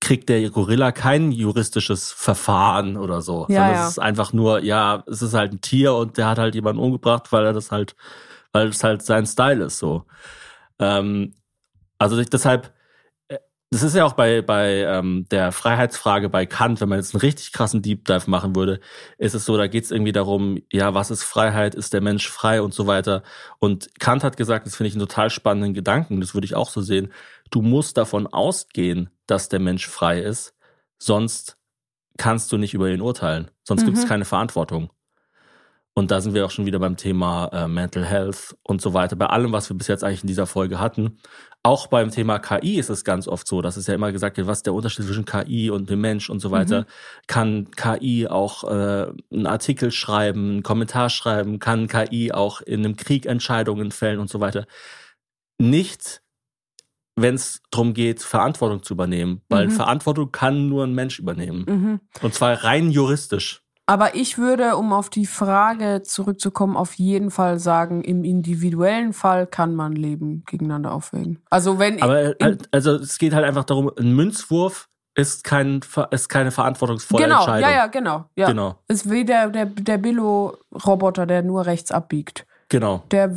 kriegt 0.00 0.28
der 0.28 0.48
Gorilla 0.50 0.92
kein 0.92 1.30
juristisches 1.30 2.10
Verfahren 2.10 2.96
oder 2.96 3.20
so. 3.20 3.46
Ja, 3.48 3.54
sondern 3.54 3.74
ja. 3.74 3.84
es 3.84 3.90
ist 3.90 3.98
einfach 3.98 4.32
nur, 4.32 4.62
ja, 4.62 5.04
es 5.06 5.22
ist 5.22 5.34
halt 5.34 5.52
ein 5.52 5.60
Tier 5.60 5.94
und 5.94 6.16
der 6.16 6.28
hat 6.28 6.38
halt 6.38 6.54
jemanden 6.54 6.80
umgebracht, 6.80 7.30
weil 7.32 7.44
er 7.44 7.52
das 7.52 7.70
halt, 7.70 7.94
weil 8.52 8.68
es 8.68 8.82
halt 8.82 9.02
sein 9.02 9.26
Style 9.26 9.64
ist 9.64 9.78
so. 9.78 10.04
Ähm, 10.78 11.34
also 11.98 12.18
ich, 12.18 12.30
deshalb, 12.30 12.72
das 13.72 13.82
ist 13.84 13.94
ja 13.94 14.04
auch 14.04 14.14
bei, 14.14 14.42
bei 14.42 14.78
ähm, 14.82 15.26
der 15.30 15.52
Freiheitsfrage 15.52 16.28
bei 16.28 16.44
Kant, 16.44 16.80
wenn 16.80 16.88
man 16.88 16.98
jetzt 16.98 17.14
einen 17.14 17.20
richtig 17.20 17.52
krassen 17.52 17.82
Deep 17.82 18.04
Dive 18.04 18.28
machen 18.28 18.56
würde, 18.56 18.80
ist 19.16 19.34
es 19.34 19.44
so, 19.44 19.56
da 19.56 19.68
geht 19.68 19.84
es 19.84 19.92
irgendwie 19.92 20.10
darum, 20.12 20.58
ja, 20.72 20.92
was 20.94 21.10
ist 21.12 21.22
Freiheit, 21.22 21.76
ist 21.76 21.92
der 21.92 22.00
Mensch 22.00 22.28
frei 22.28 22.62
und 22.62 22.74
so 22.74 22.88
weiter. 22.88 23.22
Und 23.60 23.88
Kant 24.00 24.24
hat 24.24 24.36
gesagt, 24.36 24.66
das 24.66 24.74
finde 24.74 24.88
ich 24.88 24.94
einen 24.94 25.06
total 25.06 25.30
spannenden 25.30 25.72
Gedanken, 25.74 26.20
das 26.20 26.34
würde 26.34 26.46
ich 26.46 26.56
auch 26.56 26.68
so 26.68 26.80
sehen, 26.80 27.12
du 27.50 27.62
musst 27.62 27.96
davon 27.96 28.26
ausgehen, 28.26 29.10
dass 29.26 29.48
der 29.48 29.60
Mensch 29.60 29.86
frei 29.86 30.20
ist, 30.20 30.54
sonst 30.98 31.56
kannst 32.18 32.50
du 32.52 32.58
nicht 32.58 32.74
über 32.74 32.88
ihn 32.90 33.00
urteilen, 33.00 33.50
sonst 33.62 33.84
gibt 33.84 33.96
es 33.98 34.04
Mhm. 34.04 34.08
keine 34.08 34.24
Verantwortung. 34.24 34.90
Und 36.00 36.10
da 36.10 36.22
sind 36.22 36.32
wir 36.32 36.46
auch 36.46 36.50
schon 36.50 36.64
wieder 36.64 36.78
beim 36.78 36.96
Thema 36.96 37.50
äh, 37.52 37.68
Mental 37.68 38.06
Health 38.06 38.56
und 38.62 38.80
so 38.80 38.94
weiter. 38.94 39.16
Bei 39.16 39.26
allem, 39.26 39.52
was 39.52 39.68
wir 39.68 39.76
bis 39.76 39.86
jetzt 39.86 40.02
eigentlich 40.02 40.22
in 40.22 40.28
dieser 40.28 40.46
Folge 40.46 40.80
hatten. 40.80 41.18
Auch 41.62 41.88
beim 41.88 42.10
Thema 42.10 42.38
KI 42.38 42.78
ist 42.78 42.88
es 42.88 43.04
ganz 43.04 43.28
oft 43.28 43.46
so, 43.46 43.60
dass 43.60 43.76
es 43.76 43.86
ja 43.86 43.92
immer 43.92 44.10
gesagt 44.10 44.38
wird, 44.38 44.46
was 44.46 44.60
ist 44.60 44.66
der 44.66 44.72
Unterschied 44.72 45.04
zwischen 45.04 45.26
KI 45.26 45.68
und 45.68 45.90
dem 45.90 46.00
Mensch 46.00 46.30
und 46.30 46.40
so 46.40 46.50
weiter. 46.50 46.86
Kann 47.26 47.70
KI 47.72 48.26
auch 48.28 48.64
äh, 48.64 49.12
einen 49.30 49.46
Artikel 49.46 49.92
schreiben, 49.92 50.52
einen 50.52 50.62
Kommentar 50.62 51.10
schreiben? 51.10 51.58
Kann 51.58 51.86
KI 51.86 52.32
auch 52.32 52.62
in 52.62 52.82
einem 52.82 52.96
Krieg 52.96 53.26
Entscheidungen 53.26 53.90
fällen 53.90 54.20
und 54.20 54.30
so 54.30 54.40
weiter? 54.40 54.64
Nicht, 55.58 56.22
wenn 57.14 57.34
es 57.34 57.60
darum 57.70 57.92
geht, 57.92 58.22
Verantwortung 58.22 58.82
zu 58.82 58.94
übernehmen. 58.94 59.42
Weil 59.50 59.66
Mhm. 59.66 59.72
Verantwortung 59.72 60.32
kann 60.32 60.70
nur 60.70 60.84
ein 60.84 60.94
Mensch 60.94 61.18
übernehmen. 61.18 61.66
Mhm. 61.68 62.00
Und 62.22 62.32
zwar 62.32 62.64
rein 62.64 62.90
juristisch. 62.90 63.62
Aber 63.90 64.14
ich 64.14 64.38
würde, 64.38 64.76
um 64.76 64.92
auf 64.92 65.10
die 65.10 65.26
Frage 65.26 66.02
zurückzukommen, 66.04 66.76
auf 66.76 66.94
jeden 66.94 67.32
Fall 67.32 67.58
sagen, 67.58 68.04
im 68.04 68.22
individuellen 68.22 69.12
Fall 69.12 69.48
kann 69.48 69.74
man 69.74 69.94
Leben 69.94 70.44
gegeneinander 70.46 70.92
aufwägen. 70.92 71.42
Also 71.50 71.80
wenn 71.80 72.00
Aber 72.00 72.34
halt, 72.40 72.68
also 72.70 72.94
es 72.94 73.18
geht 73.18 73.34
halt 73.34 73.44
einfach 73.44 73.64
darum, 73.64 73.90
ein 73.98 74.14
Münzwurf 74.14 74.88
ist 75.16 75.42
kein 75.42 75.80
ist 76.12 76.28
keine 76.28 76.52
verantwortungsvolle 76.52 77.24
genau, 77.24 77.38
Entscheidung. 77.38 77.68
ja, 77.68 77.76
ja, 77.76 77.86
genau, 77.88 78.26
ja. 78.36 78.46
Genau, 78.46 78.76
Ist 78.86 79.10
wie 79.10 79.24
der 79.24 79.48
der 79.50 79.66
der 79.66 79.98
Billo-Roboter, 79.98 81.26
der 81.26 81.42
nur 81.42 81.66
rechts 81.66 81.90
abbiegt. 81.90 82.46
genau. 82.68 83.02
Der, 83.10 83.34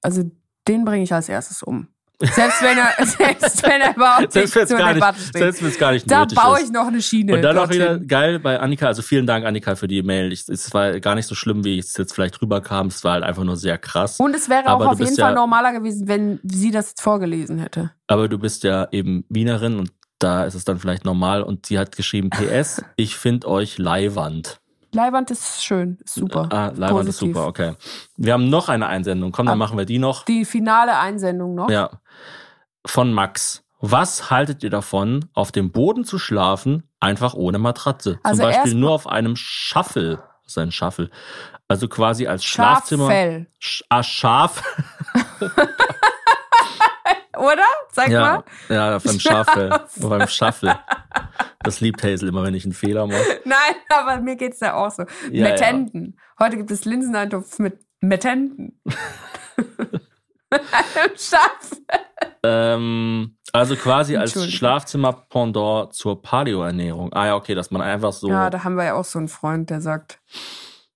also 0.00 0.30
den 0.68 0.84
bringe 0.84 1.02
ich 1.02 1.12
als 1.12 1.28
erstes 1.28 1.64
um. 1.64 1.88
Selbst 2.20 2.62
wenn 2.62 2.76
er, 2.78 3.06
selbst 3.06 3.62
wenn 3.62 3.80
er 3.80 3.94
überhaupt 3.94 4.32
Selbst 4.32 4.56
nicht 4.56 4.68
zur 4.68 4.76
Debatte 4.78 5.20
steht. 5.20 5.36
selbst 5.38 5.62
wenn 5.62 5.68
es 5.70 5.78
gar 5.78 5.92
nicht 5.92 6.10
da 6.10 6.24
baue 6.24 6.58
ist. 6.58 6.64
ich 6.66 6.72
noch 6.72 6.88
eine 6.88 7.00
Schiene. 7.00 7.34
Und 7.34 7.42
dann 7.42 7.56
auch 7.56 7.70
wieder 7.70 7.98
geil 8.00 8.40
bei 8.40 8.58
Annika, 8.58 8.86
also 8.88 9.02
vielen 9.02 9.26
Dank 9.26 9.46
Annika 9.46 9.76
für 9.76 9.86
die 9.86 10.02
Mail. 10.02 10.32
Ich, 10.32 10.48
es 10.48 10.74
war 10.74 10.98
gar 10.98 11.14
nicht 11.14 11.26
so 11.26 11.36
schlimm, 11.36 11.64
wie 11.64 11.78
es 11.78 11.96
jetzt 11.96 12.12
vielleicht 12.14 12.42
rüberkam. 12.42 12.88
Es 12.88 13.04
war 13.04 13.12
halt 13.12 13.24
einfach 13.24 13.44
nur 13.44 13.56
sehr 13.56 13.78
krass. 13.78 14.18
Und 14.18 14.34
es 14.34 14.48
wäre 14.48 14.66
Aber 14.66 14.86
auch 14.86 14.92
auf 14.92 14.98
jeden 15.00 15.14
ja- 15.14 15.26
Fall 15.26 15.34
normaler 15.34 15.72
gewesen, 15.72 16.08
wenn 16.08 16.40
sie 16.42 16.72
das 16.72 16.88
jetzt 16.88 17.02
vorgelesen 17.02 17.58
hätte. 17.60 17.92
Aber 18.08 18.28
du 18.28 18.38
bist 18.38 18.64
ja 18.64 18.88
eben 18.90 19.24
Wienerin 19.28 19.78
und 19.78 19.92
da 20.18 20.44
ist 20.44 20.54
es 20.54 20.64
dann 20.64 20.80
vielleicht 20.80 21.04
normal. 21.04 21.44
Und 21.44 21.66
sie 21.66 21.78
hat 21.78 21.94
geschrieben, 21.94 22.30
PS, 22.30 22.82
ich 22.96 23.16
finde 23.16 23.46
euch 23.46 23.78
Leiwand. 24.92 25.30
Ist 25.30 25.64
schön, 25.64 25.98
ist 26.04 26.14
super. 26.14 26.48
Ah, 26.50 26.72
Leiwand 26.74 27.08
ist 27.08 27.18
Positiv. 27.18 27.36
super, 27.36 27.46
okay. 27.46 27.74
Wir 28.16 28.32
haben 28.32 28.48
noch 28.48 28.68
eine 28.68 28.86
Einsendung. 28.86 29.32
Komm, 29.32 29.46
dann 29.46 29.54
Ah. 29.54 29.56
machen 29.56 29.76
wir 29.78 29.84
die 29.84 29.98
noch. 29.98 30.24
Die 30.24 30.44
finale 30.44 30.98
Einsendung 30.98 31.54
noch. 31.54 31.70
Ja. 31.70 31.90
Von 32.86 33.12
Max. 33.12 33.64
Was 33.80 34.30
haltet 34.30 34.64
ihr 34.64 34.70
davon, 34.70 35.26
auf 35.34 35.52
dem 35.52 35.70
Boden 35.70 36.04
zu 36.04 36.18
schlafen, 36.18 36.82
einfach 37.00 37.34
ohne 37.34 37.58
Matratze? 37.58 38.18
Also 38.24 38.42
Zum 38.42 38.50
Beispiel 38.50 38.74
nur 38.74 38.90
auf 38.92 39.06
einem 39.06 39.36
Shuffle. 39.36 40.18
Was 40.44 40.52
ist 40.52 40.58
ein 40.58 40.72
Shuffle? 40.72 41.10
Also 41.68 41.86
quasi 41.86 42.26
als 42.26 42.44
Schlafzimmer. 42.44 43.04
Schaffell. 43.04 43.46
Sch 43.58 43.82
ah, 43.90 44.02
Schaf. 44.02 44.62
Oder? 47.38 47.64
Sag 47.92 48.08
Ja, 48.08 48.20
mal. 48.20 48.44
ja, 48.74 48.96
auf 48.96 49.06
einem 49.06 49.20
Schaffel. 49.20 49.72
auf 49.72 50.10
einem 50.12 50.28
Shuffle. 50.28 50.78
Das 51.60 51.80
liebt 51.80 52.02
Hazel 52.02 52.28
immer, 52.28 52.42
wenn 52.42 52.54
ich 52.54 52.64
einen 52.64 52.72
Fehler 52.72 53.06
mache. 53.06 53.40
Nein, 53.44 53.74
aber 53.90 54.20
mir 54.20 54.36
geht's 54.36 54.60
ja 54.60 54.74
auch 54.74 54.90
so. 54.90 55.04
Ja, 55.30 55.44
Metenten. 55.48 56.18
Heute 56.38 56.56
gibt 56.56 56.70
es 56.70 56.84
Linseneintopf 56.84 57.58
mit 57.58 57.78
Metenten. 58.00 58.80
Schaff. 61.16 61.70
Ähm, 62.42 63.36
also 63.52 63.76
quasi 63.76 64.16
als. 64.16 64.32
Schlafzimmer-Pendant 64.52 65.92
zur 65.92 66.22
Paleo-Ernährung. 66.22 67.12
Ah 67.12 67.26
ja, 67.26 67.34
okay, 67.36 67.54
dass 67.54 67.70
man 67.70 67.82
einfach 67.82 68.12
so. 68.12 68.28
Ja, 68.28 68.48
da 68.50 68.64
haben 68.64 68.76
wir 68.76 68.84
ja 68.84 68.94
auch 68.94 69.04
so 69.04 69.18
einen 69.18 69.28
Freund, 69.28 69.68
der 69.70 69.80
sagt, 69.80 70.20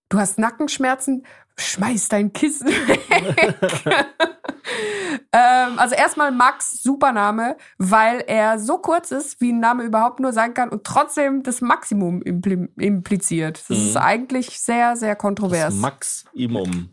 du 0.09 0.19
hast 0.19 0.39
Nackenschmerzen, 0.39 1.27
schmeiß 1.59 2.09
dein 2.09 2.33
Kissen 2.33 2.69
weg. 2.69 3.01
ähm, 5.33 5.79
also 5.79 5.95
erstmal 5.95 6.31
Max, 6.33 6.83
super 6.83 7.13
Name, 7.13 7.57
weil 7.79 8.25
er 8.27 8.59
so 8.59 8.79
kurz 8.79 9.11
ist, 9.11 9.41
wie 9.41 9.53
ein 9.53 9.61
Name 9.61 9.85
überhaupt 9.85 10.21
nur 10.21 10.33
sein 10.33 10.55
kann 10.55 10.69
und 10.71 10.85
trotzdem 10.85 11.43
das 11.43 11.61
Maximum 11.61 12.23
impli 12.23 12.69
impliziert. 12.79 13.59
Das 13.69 13.79
ist 13.79 13.95
Mhm. 13.95 14.01
eigentlich 14.01 14.59
sehr, 14.61 14.97
sehr 14.97 15.15
das 15.15 15.21
kontrovers. 15.23 15.75
Maximum. 15.75 16.91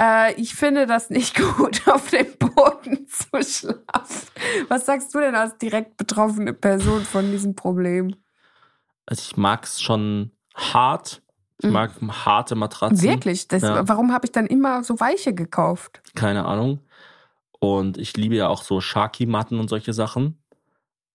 Äh, 0.00 0.34
ich 0.40 0.54
finde 0.54 0.86
das 0.86 1.10
nicht 1.10 1.36
gut, 1.56 1.86
auf 1.88 2.10
dem 2.10 2.26
Boden 2.38 3.06
zu 3.08 3.42
schlafen. 3.42 4.28
Was 4.68 4.86
sagst 4.86 5.14
du 5.14 5.20
denn 5.20 5.34
als 5.34 5.56
direkt 5.58 5.96
betroffene 5.96 6.52
Person 6.52 7.04
von 7.04 7.30
diesem 7.30 7.54
Problem? 7.54 8.14
Also 9.06 9.22
ich 9.22 9.36
mag 9.36 9.64
es 9.64 9.82
schon 9.82 10.30
hart. 10.54 11.22
Ich 11.64 11.68
Mhm. 11.68 11.72
mag 11.72 11.90
harte 12.26 12.54
Matratzen. 12.54 13.02
Wirklich? 13.02 13.48
Das, 13.48 13.62
Ja. 13.62 13.88
Warum 13.88 14.12
habe 14.12 14.26
ich 14.26 14.32
dann 14.32 14.46
immer 14.46 14.84
so 14.84 15.00
weiche 15.00 15.34
gekauft? 15.34 16.02
Keine 16.14 16.44
Ahnung. 16.44 16.80
Und 17.58 17.96
ich 17.98 18.16
liebe 18.16 18.34
ja 18.36 18.48
auch 18.48 18.62
so 18.62 18.80
Sharky-Matten 18.80 19.58
und 19.58 19.68
solche 19.68 19.92
Sachen. 19.94 20.38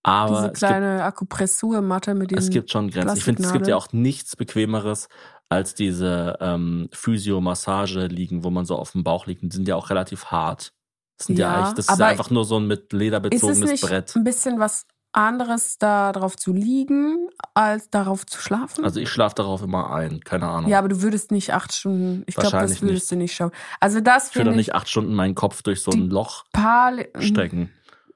Aber 0.02 0.38
Diese 0.42 0.54
kleine 0.54 1.04
Akupressurmatte 1.04 2.16
mit 2.16 2.32
diesen 2.32 2.40
es 2.40 2.50
gibt 2.50 2.72
schon 2.72 2.90
Grenzen. 2.90 3.18
Ich 3.18 3.24
finde, 3.24 3.44
es 3.44 3.52
gibt 3.52 3.68
ja 3.68 3.76
auch 3.76 3.92
nichts 3.92 4.36
Bequemeres 4.36 5.10
als 5.50 5.76
diese 5.76 6.38
ähm, 6.40 6.90
Physio-Massage 6.94 8.08
liegen, 8.08 8.44
wo 8.44 8.50
man 8.50 8.66
so 8.66 8.76
auf 8.78 8.94
dem 8.94 9.04
Bauch 9.04 9.26
liegt. 9.28 9.42
Die 9.44 9.50
sind 9.52 9.68
ja 9.68 9.76
auch 9.76 9.90
relativ 9.90 10.26
hart. 10.28 10.74
Das 11.18 11.28
sind 11.28 11.38
ja, 11.38 11.66
Ja, 11.68 11.74
das 11.74 11.88
ist 11.90 12.02
einfach 12.02 12.30
nur 12.30 12.46
so 12.46 12.58
ein 12.58 12.66
mit 12.68 12.94
Leder 12.94 13.18
Ist 13.18 13.26
es 13.26 13.42
bezogenes 13.42 13.72
nicht 13.72 13.84
Brett. 13.84 14.16
ein 14.16 14.24
bisschen 14.24 14.58
was 14.60 14.86
anderes, 15.12 15.78
da 15.78 16.12
drauf 16.12 16.36
zu 16.36 16.54
liegen, 16.54 17.30
als 17.54 17.90
darauf 17.90 18.26
zu 18.26 18.40
schlafen? 18.40 18.84
Also 18.84 19.00
ich 19.00 19.10
schlafe 19.10 19.36
darauf 19.36 19.62
immer 19.62 19.92
ein, 19.92 20.22
keine 20.22 20.48
Ahnung. 20.48 20.70
ja, 20.70 20.80
aber 20.80 20.90
du 20.90 21.02
würdest 21.02 21.32
nicht 21.32 21.54
acht 21.54 21.74
Stunden, 21.74 22.24
ich 22.28 22.36
glaube, 22.36 22.58
das 22.58 22.82
würdest 22.82 23.12
du 23.12 23.16
nicht 23.16 23.36
schauen. 23.36 23.52
Also 23.80 24.02
das 24.02 24.28
ich 24.28 24.34
finde 24.34 24.52
nicht 24.52 24.70
ich 24.70 24.76
acht 24.76 24.90
Stunden 24.90 25.16
meinen 25.16 25.36
Kopf 25.36 25.62
durch 25.64 25.82
so 25.82 25.92
ein 25.92 26.10
Loch 26.10 26.46
Pal 26.54 27.08
stecken. 27.20 27.72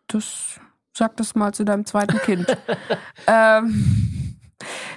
Das 0.07 0.59
sag 0.95 1.17
das 1.17 1.35
mal 1.35 1.53
zu 1.53 1.65
deinem 1.65 1.85
zweiten 1.85 2.17
Kind. 2.19 2.45
ähm, 3.27 4.39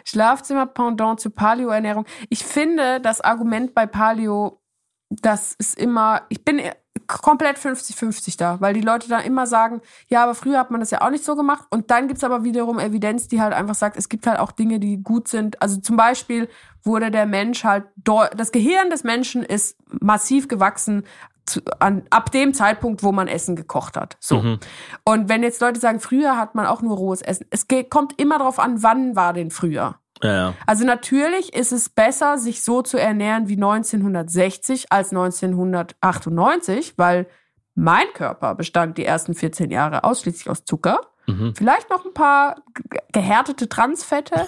Schlafzimmer 0.04 0.66
Pendant 0.66 1.20
zu 1.20 1.30
Paleo-Ernährung. 1.30 2.06
Ich 2.28 2.44
finde 2.44 3.00
das 3.00 3.20
Argument 3.20 3.74
bei 3.74 3.86
Paleo, 3.86 4.60
das 5.08 5.54
ist 5.54 5.78
immer, 5.78 6.22
ich 6.28 6.44
bin 6.44 6.60
komplett 7.06 7.58
50-50 7.58 8.38
da, 8.38 8.60
weil 8.60 8.74
die 8.74 8.80
Leute 8.80 9.08
da 9.08 9.18
immer 9.18 9.46
sagen, 9.46 9.80
ja, 10.08 10.22
aber 10.22 10.34
früher 10.34 10.58
hat 10.58 10.70
man 10.70 10.80
das 10.80 10.90
ja 10.90 11.02
auch 11.02 11.10
nicht 11.10 11.24
so 11.24 11.36
gemacht. 11.36 11.64
Und 11.70 11.90
dann 11.90 12.08
gibt's 12.08 12.24
aber 12.24 12.44
wiederum 12.44 12.78
Evidenz, 12.78 13.28
die 13.28 13.40
halt 13.40 13.52
einfach 13.52 13.74
sagt, 13.74 13.96
es 13.96 14.08
gibt 14.08 14.26
halt 14.26 14.38
auch 14.38 14.52
Dinge, 14.52 14.80
die 14.80 15.02
gut 15.02 15.28
sind. 15.28 15.60
Also 15.62 15.80
zum 15.80 15.96
Beispiel 15.96 16.48
wurde 16.82 17.10
der 17.10 17.26
Mensch 17.26 17.64
halt, 17.64 17.84
das 17.96 18.52
Gehirn 18.52 18.90
des 18.90 19.04
Menschen 19.04 19.42
ist 19.42 19.76
massiv 20.00 20.48
gewachsen 20.48 21.04
zu, 21.46 21.60
an, 21.78 22.02
ab 22.10 22.32
dem 22.32 22.54
Zeitpunkt, 22.54 23.02
wo 23.02 23.12
man 23.12 23.28
Essen 23.28 23.56
gekocht 23.56 23.96
hat. 23.96 24.16
So. 24.20 24.42
Mhm. 24.42 24.58
Und 25.04 25.28
wenn 25.28 25.42
jetzt 25.42 25.60
Leute 25.60 25.80
sagen, 25.80 26.00
früher 26.00 26.36
hat 26.36 26.54
man 26.54 26.66
auch 26.66 26.82
nur 26.82 26.96
rohes 26.96 27.22
Essen, 27.22 27.46
es 27.50 27.68
geht, 27.68 27.90
kommt 27.90 28.20
immer 28.20 28.38
darauf 28.38 28.58
an, 28.58 28.82
wann 28.82 29.16
war 29.16 29.32
denn 29.32 29.50
früher. 29.50 29.96
Ja, 30.22 30.32
ja. 30.34 30.54
Also 30.66 30.84
natürlich 30.84 31.54
ist 31.54 31.72
es 31.72 31.88
besser, 31.88 32.38
sich 32.38 32.62
so 32.62 32.82
zu 32.82 32.98
ernähren 32.98 33.48
wie 33.48 33.54
1960 33.54 34.90
als 34.90 35.10
1998, 35.10 36.94
weil 36.96 37.26
mein 37.74 38.06
Körper 38.14 38.54
bestand 38.54 38.96
die 38.98 39.04
ersten 39.04 39.34
14 39.34 39.70
Jahre 39.70 40.04
ausschließlich 40.04 40.48
aus 40.48 40.64
Zucker. 40.64 41.00
Mhm. 41.26 41.54
Vielleicht 41.56 41.90
noch 41.90 42.06
ein 42.06 42.14
paar 42.14 42.56
ge- 42.88 43.00
gehärtete 43.12 43.68
Transfette. 43.68 44.46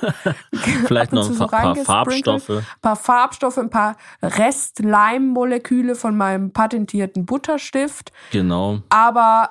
Vielleicht 0.87 1.13
noch 1.13 1.27
ein 1.27 1.35
so 1.35 1.47
paar, 1.49 1.75
paar. 1.75 1.77
Farbstoffe. 1.85 2.49
Ein 2.51 2.65
paar 2.81 2.97
Farbstoffe, 2.97 3.59
ein 3.59 3.69
paar 3.69 3.97
Rest-Leimmoleküle 4.23 5.95
von 5.95 6.17
meinem 6.17 6.53
patentierten 6.53 7.27
Butterstift. 7.27 8.13
Genau. 8.31 8.81
Aber 8.89 9.51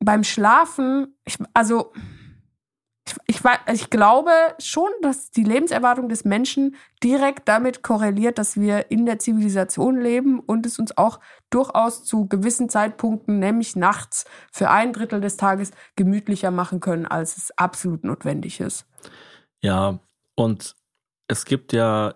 beim 0.00 0.24
Schlafen, 0.24 1.16
ich, 1.24 1.38
also 1.54 1.92
ich, 3.06 3.14
ich, 3.26 3.44
wei- 3.44 3.58
ich 3.72 3.90
glaube 3.90 4.30
schon, 4.58 4.90
dass 5.02 5.30
die 5.30 5.42
Lebenserwartung 5.42 6.08
des 6.08 6.24
Menschen 6.24 6.76
direkt 7.02 7.48
damit 7.48 7.82
korreliert, 7.82 8.38
dass 8.38 8.56
wir 8.56 8.90
in 8.90 9.06
der 9.06 9.18
Zivilisation 9.18 10.00
leben 10.00 10.38
und 10.38 10.66
es 10.66 10.78
uns 10.78 10.96
auch 10.96 11.18
durchaus 11.50 12.04
zu 12.04 12.26
gewissen 12.26 12.68
Zeitpunkten, 12.68 13.38
nämlich 13.38 13.74
nachts, 13.74 14.24
für 14.52 14.70
ein 14.70 14.92
Drittel 14.92 15.20
des 15.20 15.36
Tages 15.36 15.72
gemütlicher 15.96 16.50
machen 16.50 16.80
können, 16.80 17.06
als 17.06 17.36
es 17.36 17.50
absolut 17.58 18.04
notwendig 18.04 18.60
ist. 18.60 18.86
Ja, 19.60 19.98
und 20.34 20.76
es 21.26 21.44
gibt 21.44 21.72
ja 21.72 22.14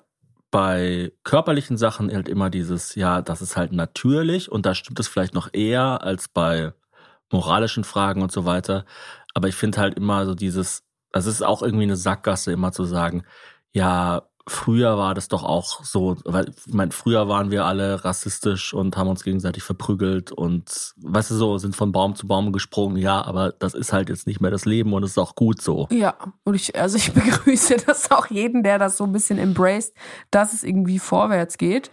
bei 0.50 1.12
körperlichen 1.24 1.76
Sachen 1.76 2.12
halt 2.12 2.28
immer 2.28 2.48
dieses, 2.48 2.94
ja, 2.94 3.22
das 3.22 3.42
ist 3.42 3.56
halt 3.56 3.72
natürlich 3.72 4.50
und 4.50 4.64
da 4.64 4.74
stimmt 4.74 5.00
es 5.00 5.08
vielleicht 5.08 5.34
noch 5.34 5.48
eher 5.52 6.02
als 6.02 6.28
bei 6.28 6.72
moralischen 7.32 7.84
Fragen 7.84 8.22
und 8.22 8.30
so 8.30 8.44
weiter. 8.44 8.84
Aber 9.36 9.48
ich 9.48 9.54
finde 9.54 9.78
halt 9.78 9.98
immer 9.98 10.24
so 10.24 10.34
dieses, 10.34 10.82
das 11.12 11.26
ist 11.26 11.42
auch 11.42 11.60
irgendwie 11.60 11.82
eine 11.82 11.96
Sackgasse, 11.96 12.52
immer 12.52 12.72
zu 12.72 12.84
sagen, 12.84 13.22
ja, 13.72 14.22
früher 14.46 14.96
war 14.96 15.12
das 15.12 15.28
doch 15.28 15.44
auch 15.44 15.84
so, 15.84 16.16
weil 16.24 16.48
ich 16.48 16.72
meine, 16.72 16.90
früher 16.90 17.28
waren 17.28 17.50
wir 17.50 17.66
alle 17.66 18.02
rassistisch 18.02 18.72
und 18.72 18.96
haben 18.96 19.10
uns 19.10 19.24
gegenseitig 19.24 19.62
verprügelt 19.62 20.32
und 20.32 20.94
weißt 21.02 21.32
du 21.32 21.34
so, 21.34 21.58
sind 21.58 21.76
von 21.76 21.92
Baum 21.92 22.14
zu 22.14 22.26
Baum 22.26 22.50
gesprungen, 22.50 22.96
ja, 22.96 23.22
aber 23.22 23.52
das 23.52 23.74
ist 23.74 23.92
halt 23.92 24.08
jetzt 24.08 24.26
nicht 24.26 24.40
mehr 24.40 24.50
das 24.50 24.64
Leben 24.64 24.94
und 24.94 25.02
es 25.02 25.10
ist 25.10 25.18
auch 25.18 25.34
gut 25.34 25.60
so. 25.60 25.86
Ja, 25.90 26.14
und 26.44 26.54
ich, 26.54 26.74
also 26.74 26.96
ich 26.96 27.12
begrüße 27.12 27.76
das 27.86 28.10
auch 28.10 28.28
jeden, 28.28 28.62
der 28.62 28.78
das 28.78 28.96
so 28.96 29.04
ein 29.04 29.12
bisschen 29.12 29.38
embraced, 29.38 29.92
dass 30.30 30.54
es 30.54 30.64
irgendwie 30.64 30.98
vorwärts 30.98 31.58
geht. 31.58 31.90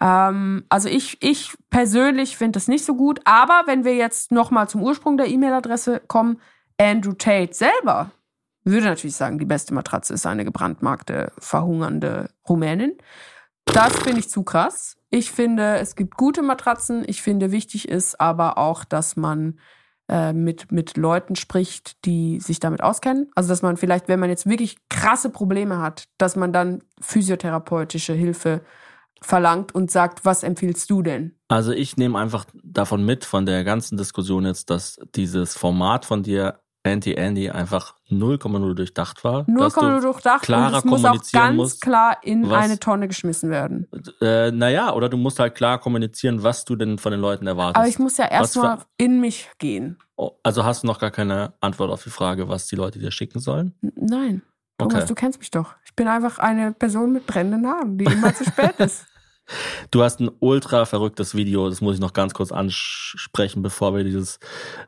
Ähm, 0.00 0.64
also 0.68 0.88
ich, 0.88 1.20
ich 1.24 1.56
persönlich 1.70 2.36
finde 2.36 2.52
das 2.52 2.68
nicht 2.68 2.84
so 2.84 2.94
gut, 2.94 3.18
aber 3.24 3.62
wenn 3.66 3.84
wir 3.84 3.96
jetzt 3.96 4.30
nochmal 4.30 4.68
zum 4.68 4.80
Ursprung 4.84 5.16
der 5.16 5.26
E-Mail-Adresse 5.26 6.02
kommen, 6.06 6.38
Andrew 6.78 7.12
Tate 7.12 7.54
selber 7.54 8.12
würde 8.70 8.86
natürlich 8.86 9.16
sagen, 9.16 9.38
die 9.38 9.44
beste 9.44 9.74
Matratze 9.74 10.14
ist 10.14 10.26
eine 10.26 10.44
gebrandmarkte, 10.44 11.32
verhungernde 11.38 12.30
Rumänin. 12.48 12.96
Das 13.64 13.96
finde 13.98 14.20
ich 14.20 14.30
zu 14.30 14.42
krass. 14.42 14.96
Ich 15.10 15.30
finde, 15.30 15.78
es 15.78 15.94
gibt 15.94 16.16
gute 16.16 16.42
Matratzen. 16.42 17.04
Ich 17.06 17.22
finde, 17.22 17.50
wichtig 17.52 17.88
ist 17.88 18.20
aber 18.20 18.58
auch, 18.58 18.84
dass 18.84 19.16
man 19.16 19.58
äh, 20.08 20.32
mit, 20.32 20.72
mit 20.72 20.96
Leuten 20.96 21.36
spricht, 21.36 22.04
die 22.04 22.40
sich 22.40 22.60
damit 22.60 22.82
auskennen. 22.82 23.30
Also, 23.34 23.48
dass 23.48 23.62
man 23.62 23.76
vielleicht, 23.76 24.08
wenn 24.08 24.20
man 24.20 24.30
jetzt 24.30 24.48
wirklich 24.48 24.76
krasse 24.88 25.30
Probleme 25.30 25.78
hat, 25.78 26.04
dass 26.18 26.36
man 26.36 26.52
dann 26.52 26.82
physiotherapeutische 27.00 28.14
Hilfe 28.14 28.62
verlangt 29.20 29.74
und 29.74 29.90
sagt, 29.90 30.24
was 30.24 30.42
empfiehlst 30.42 30.88
du 30.90 31.02
denn? 31.02 31.34
Also 31.48 31.72
ich 31.72 31.96
nehme 31.96 32.18
einfach 32.18 32.44
davon 32.62 33.04
mit, 33.04 33.24
von 33.24 33.46
der 33.46 33.64
ganzen 33.64 33.96
Diskussion 33.96 34.46
jetzt, 34.46 34.70
dass 34.70 34.98
dieses 35.14 35.56
Format 35.56 36.04
von 36.04 36.22
dir, 36.22 36.60
Anti-Andy, 36.84 37.50
einfach 37.50 37.94
0,0 38.10 38.74
durchdacht 38.74 39.22
war. 39.24 39.44
dass 39.44 39.74
du 39.74 39.80
0,0 39.80 40.00
durchdacht 40.00 40.40
und 40.40 40.46
klarer 40.46 40.78
es 40.78 40.84
muss 40.84 41.04
auch 41.04 41.20
ganz 41.32 41.56
musst, 41.56 41.80
klar 41.82 42.16
in 42.22 42.48
was- 42.48 42.64
eine 42.64 42.78
Tonne 42.78 43.08
geschmissen 43.08 43.50
werden. 43.50 43.86
Äh, 44.20 44.50
naja, 44.52 44.92
oder 44.94 45.08
du 45.08 45.16
musst 45.16 45.38
halt 45.38 45.54
klar 45.54 45.78
kommunizieren, 45.78 46.42
was 46.42 46.64
du 46.64 46.76
denn 46.76 46.98
von 46.98 47.12
den 47.12 47.20
Leuten 47.20 47.46
erwartest. 47.46 47.76
Aber 47.76 47.88
ich 47.88 47.98
muss 47.98 48.16
ja 48.16 48.26
erstmal 48.26 48.78
in 48.96 49.20
mich 49.20 49.50
gehen. 49.58 49.98
Oh, 50.16 50.32
also 50.42 50.64
hast 50.64 50.82
du 50.82 50.86
noch 50.86 50.98
gar 50.98 51.10
keine 51.10 51.52
Antwort 51.60 51.90
auf 51.90 52.02
die 52.04 52.10
Frage, 52.10 52.48
was 52.48 52.66
die 52.66 52.76
Leute 52.76 52.98
dir 52.98 53.10
schicken 53.10 53.40
sollen? 53.40 53.74
Nein. 53.80 54.42
Thomas, 54.78 54.94
Okay. 54.94 55.06
du 55.08 55.14
kennst 55.14 55.40
mich 55.40 55.50
doch. 55.50 55.74
Ich 55.84 55.94
bin 55.94 56.06
einfach 56.06 56.38
eine 56.38 56.72
Person 56.72 57.12
mit 57.12 57.26
brennenden 57.26 57.66
Haaren, 57.68 57.98
die 57.98 58.04
immer 58.04 58.32
zu 58.34 58.44
spät 58.44 58.74
ist. 58.78 59.06
Du 59.90 60.02
hast 60.02 60.20
ein 60.20 60.30
ultra 60.40 60.84
verrücktes 60.84 61.34
Video, 61.34 61.68
das 61.68 61.80
muss 61.80 61.94
ich 61.94 62.00
noch 62.00 62.12
ganz 62.12 62.34
kurz 62.34 62.52
ansprechen, 62.52 63.62
bevor 63.62 63.94
wir 63.96 64.04
dieses, 64.04 64.38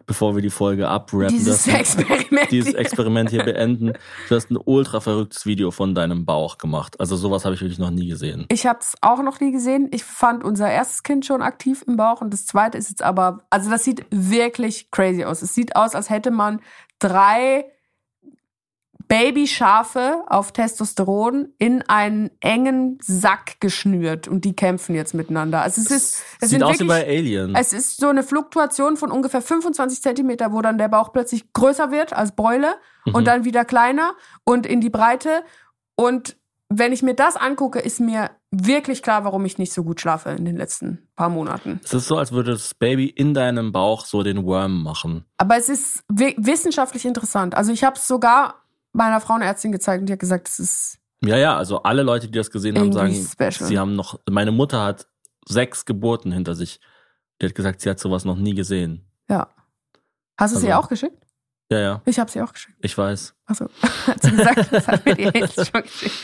bevor 0.06 0.34
wir 0.34 0.42
die 0.42 0.50
Folge 0.50 0.88
abrappen. 0.88 1.28
Dieses 1.28 1.64
Das- 1.64 1.74
Experiment. 1.74 2.50
dieses 2.50 2.74
Experiment 2.74 3.30
hier 3.30 3.44
beenden. 3.44 3.92
Du 4.28 4.34
hast 4.34 4.50
ein 4.50 4.58
ultra 4.64 5.00
verrücktes 5.00 5.46
Video 5.46 5.70
von 5.70 5.94
deinem 5.94 6.24
Bauch 6.24 6.58
gemacht. 6.58 6.98
Also 7.00 7.16
sowas 7.16 7.44
habe 7.44 7.54
ich 7.54 7.60
wirklich 7.60 7.78
noch 7.78 7.90
nie 7.90 8.08
gesehen. 8.08 8.46
Ich 8.50 8.66
habe 8.66 8.78
es 8.80 8.94
auch 9.00 9.22
noch 9.22 9.40
nie 9.40 9.52
gesehen. 9.52 9.88
Ich 9.92 10.04
fand 10.04 10.44
unser 10.44 10.70
erstes 10.70 11.02
Kind 11.02 11.24
schon 11.26 11.42
aktiv 11.42 11.82
im 11.86 11.96
Bauch 11.96 12.20
und 12.20 12.32
das 12.32 12.46
zweite 12.46 12.76
ist 12.78 12.90
jetzt 12.90 13.02
aber, 13.02 13.44
also 13.50 13.70
das 13.70 13.84
sieht 13.84 14.04
wirklich 14.10 14.90
crazy 14.90 15.24
aus. 15.24 15.42
Es 15.42 15.54
sieht 15.54 15.76
aus, 15.76 15.94
als 15.94 16.10
hätte 16.10 16.30
man 16.30 16.60
drei 16.98 17.64
Babyschafe 19.10 20.22
auf 20.28 20.52
Testosteron 20.52 21.48
in 21.58 21.82
einen 21.88 22.30
engen 22.40 22.98
Sack 23.02 23.60
geschnürt 23.60 24.28
und 24.28 24.44
die 24.44 24.54
kämpfen 24.54 24.94
jetzt 24.94 25.14
miteinander. 25.14 25.62
Also 25.62 25.80
es 25.80 25.90
ist, 25.90 26.22
es 26.40 26.50
Sieht 26.50 26.50
sind 26.50 26.62
aus 26.62 26.74
wie 26.80 26.88
wirklich, 26.88 26.88
bei 26.88 27.06
Alien. 27.18 27.54
es 27.54 27.72
ist 27.72 27.98
so 28.00 28.08
eine 28.08 28.22
Fluktuation 28.22 28.96
von 28.96 29.10
ungefähr 29.10 29.42
25 29.42 30.02
Zentimeter, 30.02 30.52
wo 30.52 30.62
dann 30.62 30.78
der 30.78 30.88
Bauch 30.88 31.12
plötzlich 31.12 31.52
größer 31.52 31.90
wird 31.90 32.12
als 32.12 32.32
Beule 32.34 32.74
Mhm. 33.06 33.14
und 33.14 33.24
dann 33.26 33.44
wieder 33.44 33.64
kleiner 33.64 34.14
und 34.44 34.66
in 34.66 34.80
die 34.82 34.90
Breite. 34.90 35.42
Und 35.96 36.36
wenn 36.68 36.92
ich 36.92 37.02
mir 37.02 37.14
das 37.14 37.36
angucke, 37.36 37.78
ist 37.80 37.98
mir 37.98 38.30
wirklich 38.50 39.02
klar, 39.02 39.24
warum 39.24 39.44
ich 39.44 39.58
nicht 39.58 39.72
so 39.72 39.82
gut 39.84 40.00
schlafe 40.00 40.30
in 40.30 40.44
den 40.44 40.56
letzten 40.56 41.08
paar 41.16 41.30
Monaten. 41.30 41.80
Es 41.82 41.94
ist 41.94 42.06
so, 42.08 42.16
als 42.18 42.30
würde 42.32 42.52
das 42.52 42.74
Baby 42.74 43.06
in 43.06 43.32
deinem 43.34 43.72
Bauch 43.72 44.04
so 44.04 44.22
den 44.22 44.44
Worm 44.44 44.82
machen. 44.82 45.24
Aber 45.38 45.56
es 45.56 45.68
ist 45.68 46.04
wi- 46.08 46.36
wissenschaftlich 46.38 47.04
interessant. 47.06 47.54
Also 47.56 47.72
ich 47.72 47.82
habe 47.84 47.96
es 47.96 48.06
sogar 48.06 48.59
meiner 48.92 49.20
Frauenärztin 49.20 49.72
gezeigt 49.72 50.00
und 50.00 50.06
die 50.06 50.12
hat 50.12 50.20
gesagt, 50.20 50.48
es 50.48 50.58
ist 50.58 50.98
Ja, 51.24 51.36
ja, 51.36 51.56
also 51.56 51.82
alle 51.82 52.02
Leute, 52.02 52.26
die 52.28 52.38
das 52.38 52.50
gesehen 52.50 52.78
haben, 52.78 52.92
sagen, 52.92 53.14
special. 53.14 53.68
sie 53.68 53.78
haben 53.78 53.94
noch, 53.94 54.18
meine 54.28 54.52
Mutter 54.52 54.82
hat 54.82 55.06
sechs 55.46 55.84
Geburten 55.84 56.32
hinter 56.32 56.54
sich. 56.54 56.80
Die 57.40 57.46
hat 57.46 57.54
gesagt, 57.54 57.80
sie 57.80 57.90
hat 57.90 57.98
sowas 57.98 58.24
noch 58.24 58.36
nie 58.36 58.54
gesehen. 58.54 59.06
ja. 59.28 59.48
Hast 60.38 60.54
du 60.54 60.58
sie 60.58 60.72
Also- 60.72 60.84
auch 60.84 60.88
geschickt? 60.88 61.22
Ja, 61.70 61.78
ja, 61.78 62.02
Ich 62.06 62.18
habe 62.18 62.30
sie 62.30 62.40
auch 62.40 62.52
geschickt. 62.52 62.78
ich 62.80 62.96
weiß. 62.96 63.34
Achso, 63.50 63.66
hat 64.06 64.22
sie 64.22 64.30
gesagt, 64.30 64.68
das 64.70 64.86
hat 64.86 65.04
mir 65.04 65.16
die 65.16 65.26
Hazel 65.26 65.66
schon 65.66 65.82
geschickt. 65.82 66.14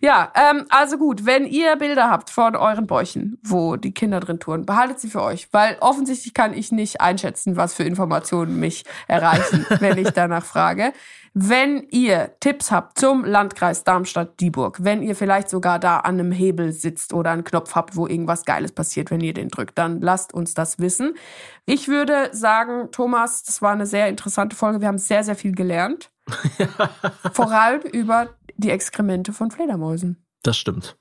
Ja, 0.00 0.32
ähm, 0.34 0.64
also 0.68 0.98
gut, 0.98 1.24
wenn 1.24 1.46
ihr 1.46 1.76
Bilder 1.76 2.10
habt 2.10 2.28
von 2.28 2.56
euren 2.56 2.88
Bäuchen, 2.88 3.38
wo 3.44 3.76
die 3.76 3.94
Kinder 3.94 4.18
drin 4.18 4.40
touren, 4.40 4.66
behaltet 4.66 4.98
sie 4.98 5.08
für 5.08 5.22
euch, 5.22 5.46
weil 5.52 5.76
offensichtlich 5.78 6.34
kann 6.34 6.54
ich 6.54 6.72
nicht 6.72 7.00
einschätzen, 7.00 7.56
was 7.56 7.74
für 7.74 7.84
Informationen 7.84 8.58
mich 8.58 8.84
erreichen, 9.06 9.64
wenn 9.78 9.96
ich 9.96 10.10
danach 10.10 10.44
frage. 10.44 10.92
Wenn 11.34 11.86
ihr 11.90 12.32
Tipps 12.40 12.72
habt 12.72 12.98
zum 12.98 13.24
Landkreis 13.24 13.84
Darmstadt-Dieburg, 13.84 14.78
wenn 14.82 15.02
ihr 15.02 15.14
vielleicht 15.14 15.48
sogar 15.48 15.78
da 15.78 15.98
an 15.98 16.18
einem 16.18 16.32
Hebel 16.32 16.72
sitzt 16.72 17.14
oder 17.14 17.30
einen 17.30 17.44
Knopf 17.44 17.74
habt, 17.74 17.96
wo 17.96 18.06
irgendwas 18.06 18.44
Geiles 18.44 18.72
passiert, 18.72 19.10
wenn 19.10 19.20
ihr 19.20 19.32
den 19.32 19.48
drückt, 19.48 19.78
dann 19.78 20.00
lasst 20.02 20.34
uns 20.34 20.52
das 20.52 20.78
wissen. 20.78 21.14
Ich 21.64 21.88
würde 21.88 22.28
sagen, 22.32 22.90
Thomas, 22.90 23.44
das 23.44 23.62
war 23.62 23.72
eine 23.72 23.86
sehr 23.86 24.08
interessante 24.08 24.56
Folge. 24.56 24.80
Wir 24.80 24.88
haben 24.88 24.98
sehr, 24.98 25.24
sehr 25.24 25.36
viel 25.36 25.52
gelernt. 25.52 26.11
Vor 27.32 27.52
allem 27.52 27.82
über 27.82 28.30
die 28.56 28.70
Exkremente 28.70 29.32
von 29.32 29.50
Fledermäusen. 29.50 30.24
Das 30.42 30.56
stimmt. 30.56 30.96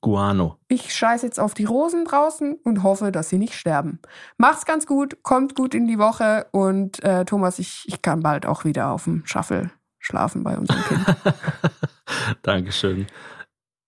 Guano. 0.00 0.58
Ich 0.68 0.94
scheiße 0.94 1.26
jetzt 1.26 1.40
auf 1.40 1.54
die 1.54 1.64
Rosen 1.64 2.04
draußen 2.04 2.54
und 2.62 2.82
hoffe, 2.82 3.10
dass 3.10 3.28
sie 3.28 3.38
nicht 3.38 3.54
sterben. 3.54 4.00
Macht's 4.36 4.64
ganz 4.64 4.86
gut, 4.86 5.22
kommt 5.22 5.56
gut 5.56 5.74
in 5.74 5.88
die 5.88 5.98
Woche 5.98 6.46
und 6.52 7.02
äh, 7.02 7.24
Thomas, 7.24 7.58
ich, 7.58 7.84
ich 7.86 8.00
kann 8.00 8.20
bald 8.20 8.46
auch 8.46 8.64
wieder 8.64 8.90
auf 8.90 9.04
dem 9.04 9.26
Shuffle 9.26 9.70
schlafen 9.98 10.44
bei 10.44 10.56
unserem 10.56 10.82
Kind. 10.84 11.16
Dankeschön. 12.42 13.06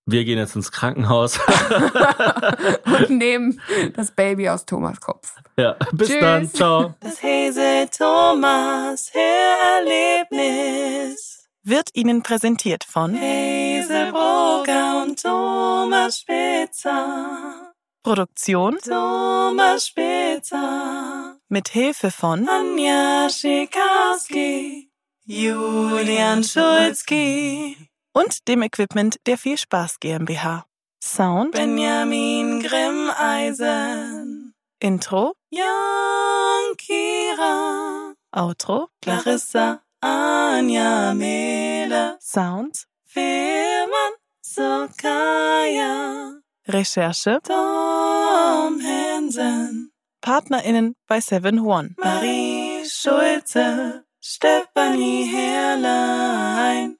Wir 0.06 0.24
gehen 0.24 0.38
jetzt 0.38 0.56
ins 0.56 0.72
Krankenhaus. 0.72 1.38
und 2.86 3.10
nehmen 3.18 3.60
das 3.94 4.10
Baby 4.10 4.48
aus 4.48 4.64
Thomas 4.66 5.00
Kopf. 5.00 5.34
ja, 5.56 5.76
bis 5.92 6.08
Tschüss. 6.08 6.20
dann. 6.20 6.52
Ciao. 6.52 6.94
Das 7.00 7.22
Hesel 7.22 7.86
Thomas 7.88 9.12
Hörerlebnis 9.12 11.46
wird 11.62 11.90
Ihnen 11.92 12.22
präsentiert 12.22 12.84
von 12.84 13.14
Hazelbrugger 13.14 15.02
und 15.02 15.22
Thomas 15.22 16.20
Spitzer. 16.20 17.72
Produktion 18.02 18.78
Thomas 18.78 19.88
Spitzer. 19.88 21.36
Mit 21.48 21.68
Hilfe 21.68 22.10
von 22.10 22.48
Anja 22.48 23.28
Schikarski, 23.28 24.90
Julian 25.26 26.42
Schulzki 26.42 27.76
und 28.12 28.48
dem 28.48 28.62
Equipment 28.62 29.16
der 29.26 29.38
Viel 29.38 29.58
Spaß 29.58 30.00
GmbH. 30.00 30.64
Sound 31.02 31.52
Benjamin 31.52 32.62
Grimmeisen. 32.62 34.54
Intro 34.80 35.34
Jan 35.50 36.76
Kira. 36.76 38.14
Outro 38.32 38.88
Clarissa 39.00 39.82
Anja 40.00 41.14
Mele. 41.14 42.18
Sound 42.20 42.86
Firman 43.04 44.12
Sokaya. 44.42 46.40
Recherche 46.68 47.40
Tom 47.42 48.80
Hansen. 48.80 49.92
PartnerInnen 50.20 50.94
bei 51.06 51.20
Seven 51.20 51.60
One. 51.60 51.94
Marie 51.96 52.84
Schulze. 52.86 54.04
Stefanie 54.20 55.24
Herrlein. 55.24 56.99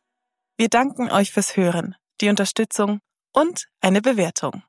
Wir 0.60 0.68
danken 0.68 1.10
euch 1.10 1.30
fürs 1.32 1.56
Hören, 1.56 1.96
die 2.20 2.28
Unterstützung 2.28 3.00
und 3.32 3.68
eine 3.80 4.02
Bewertung. 4.02 4.62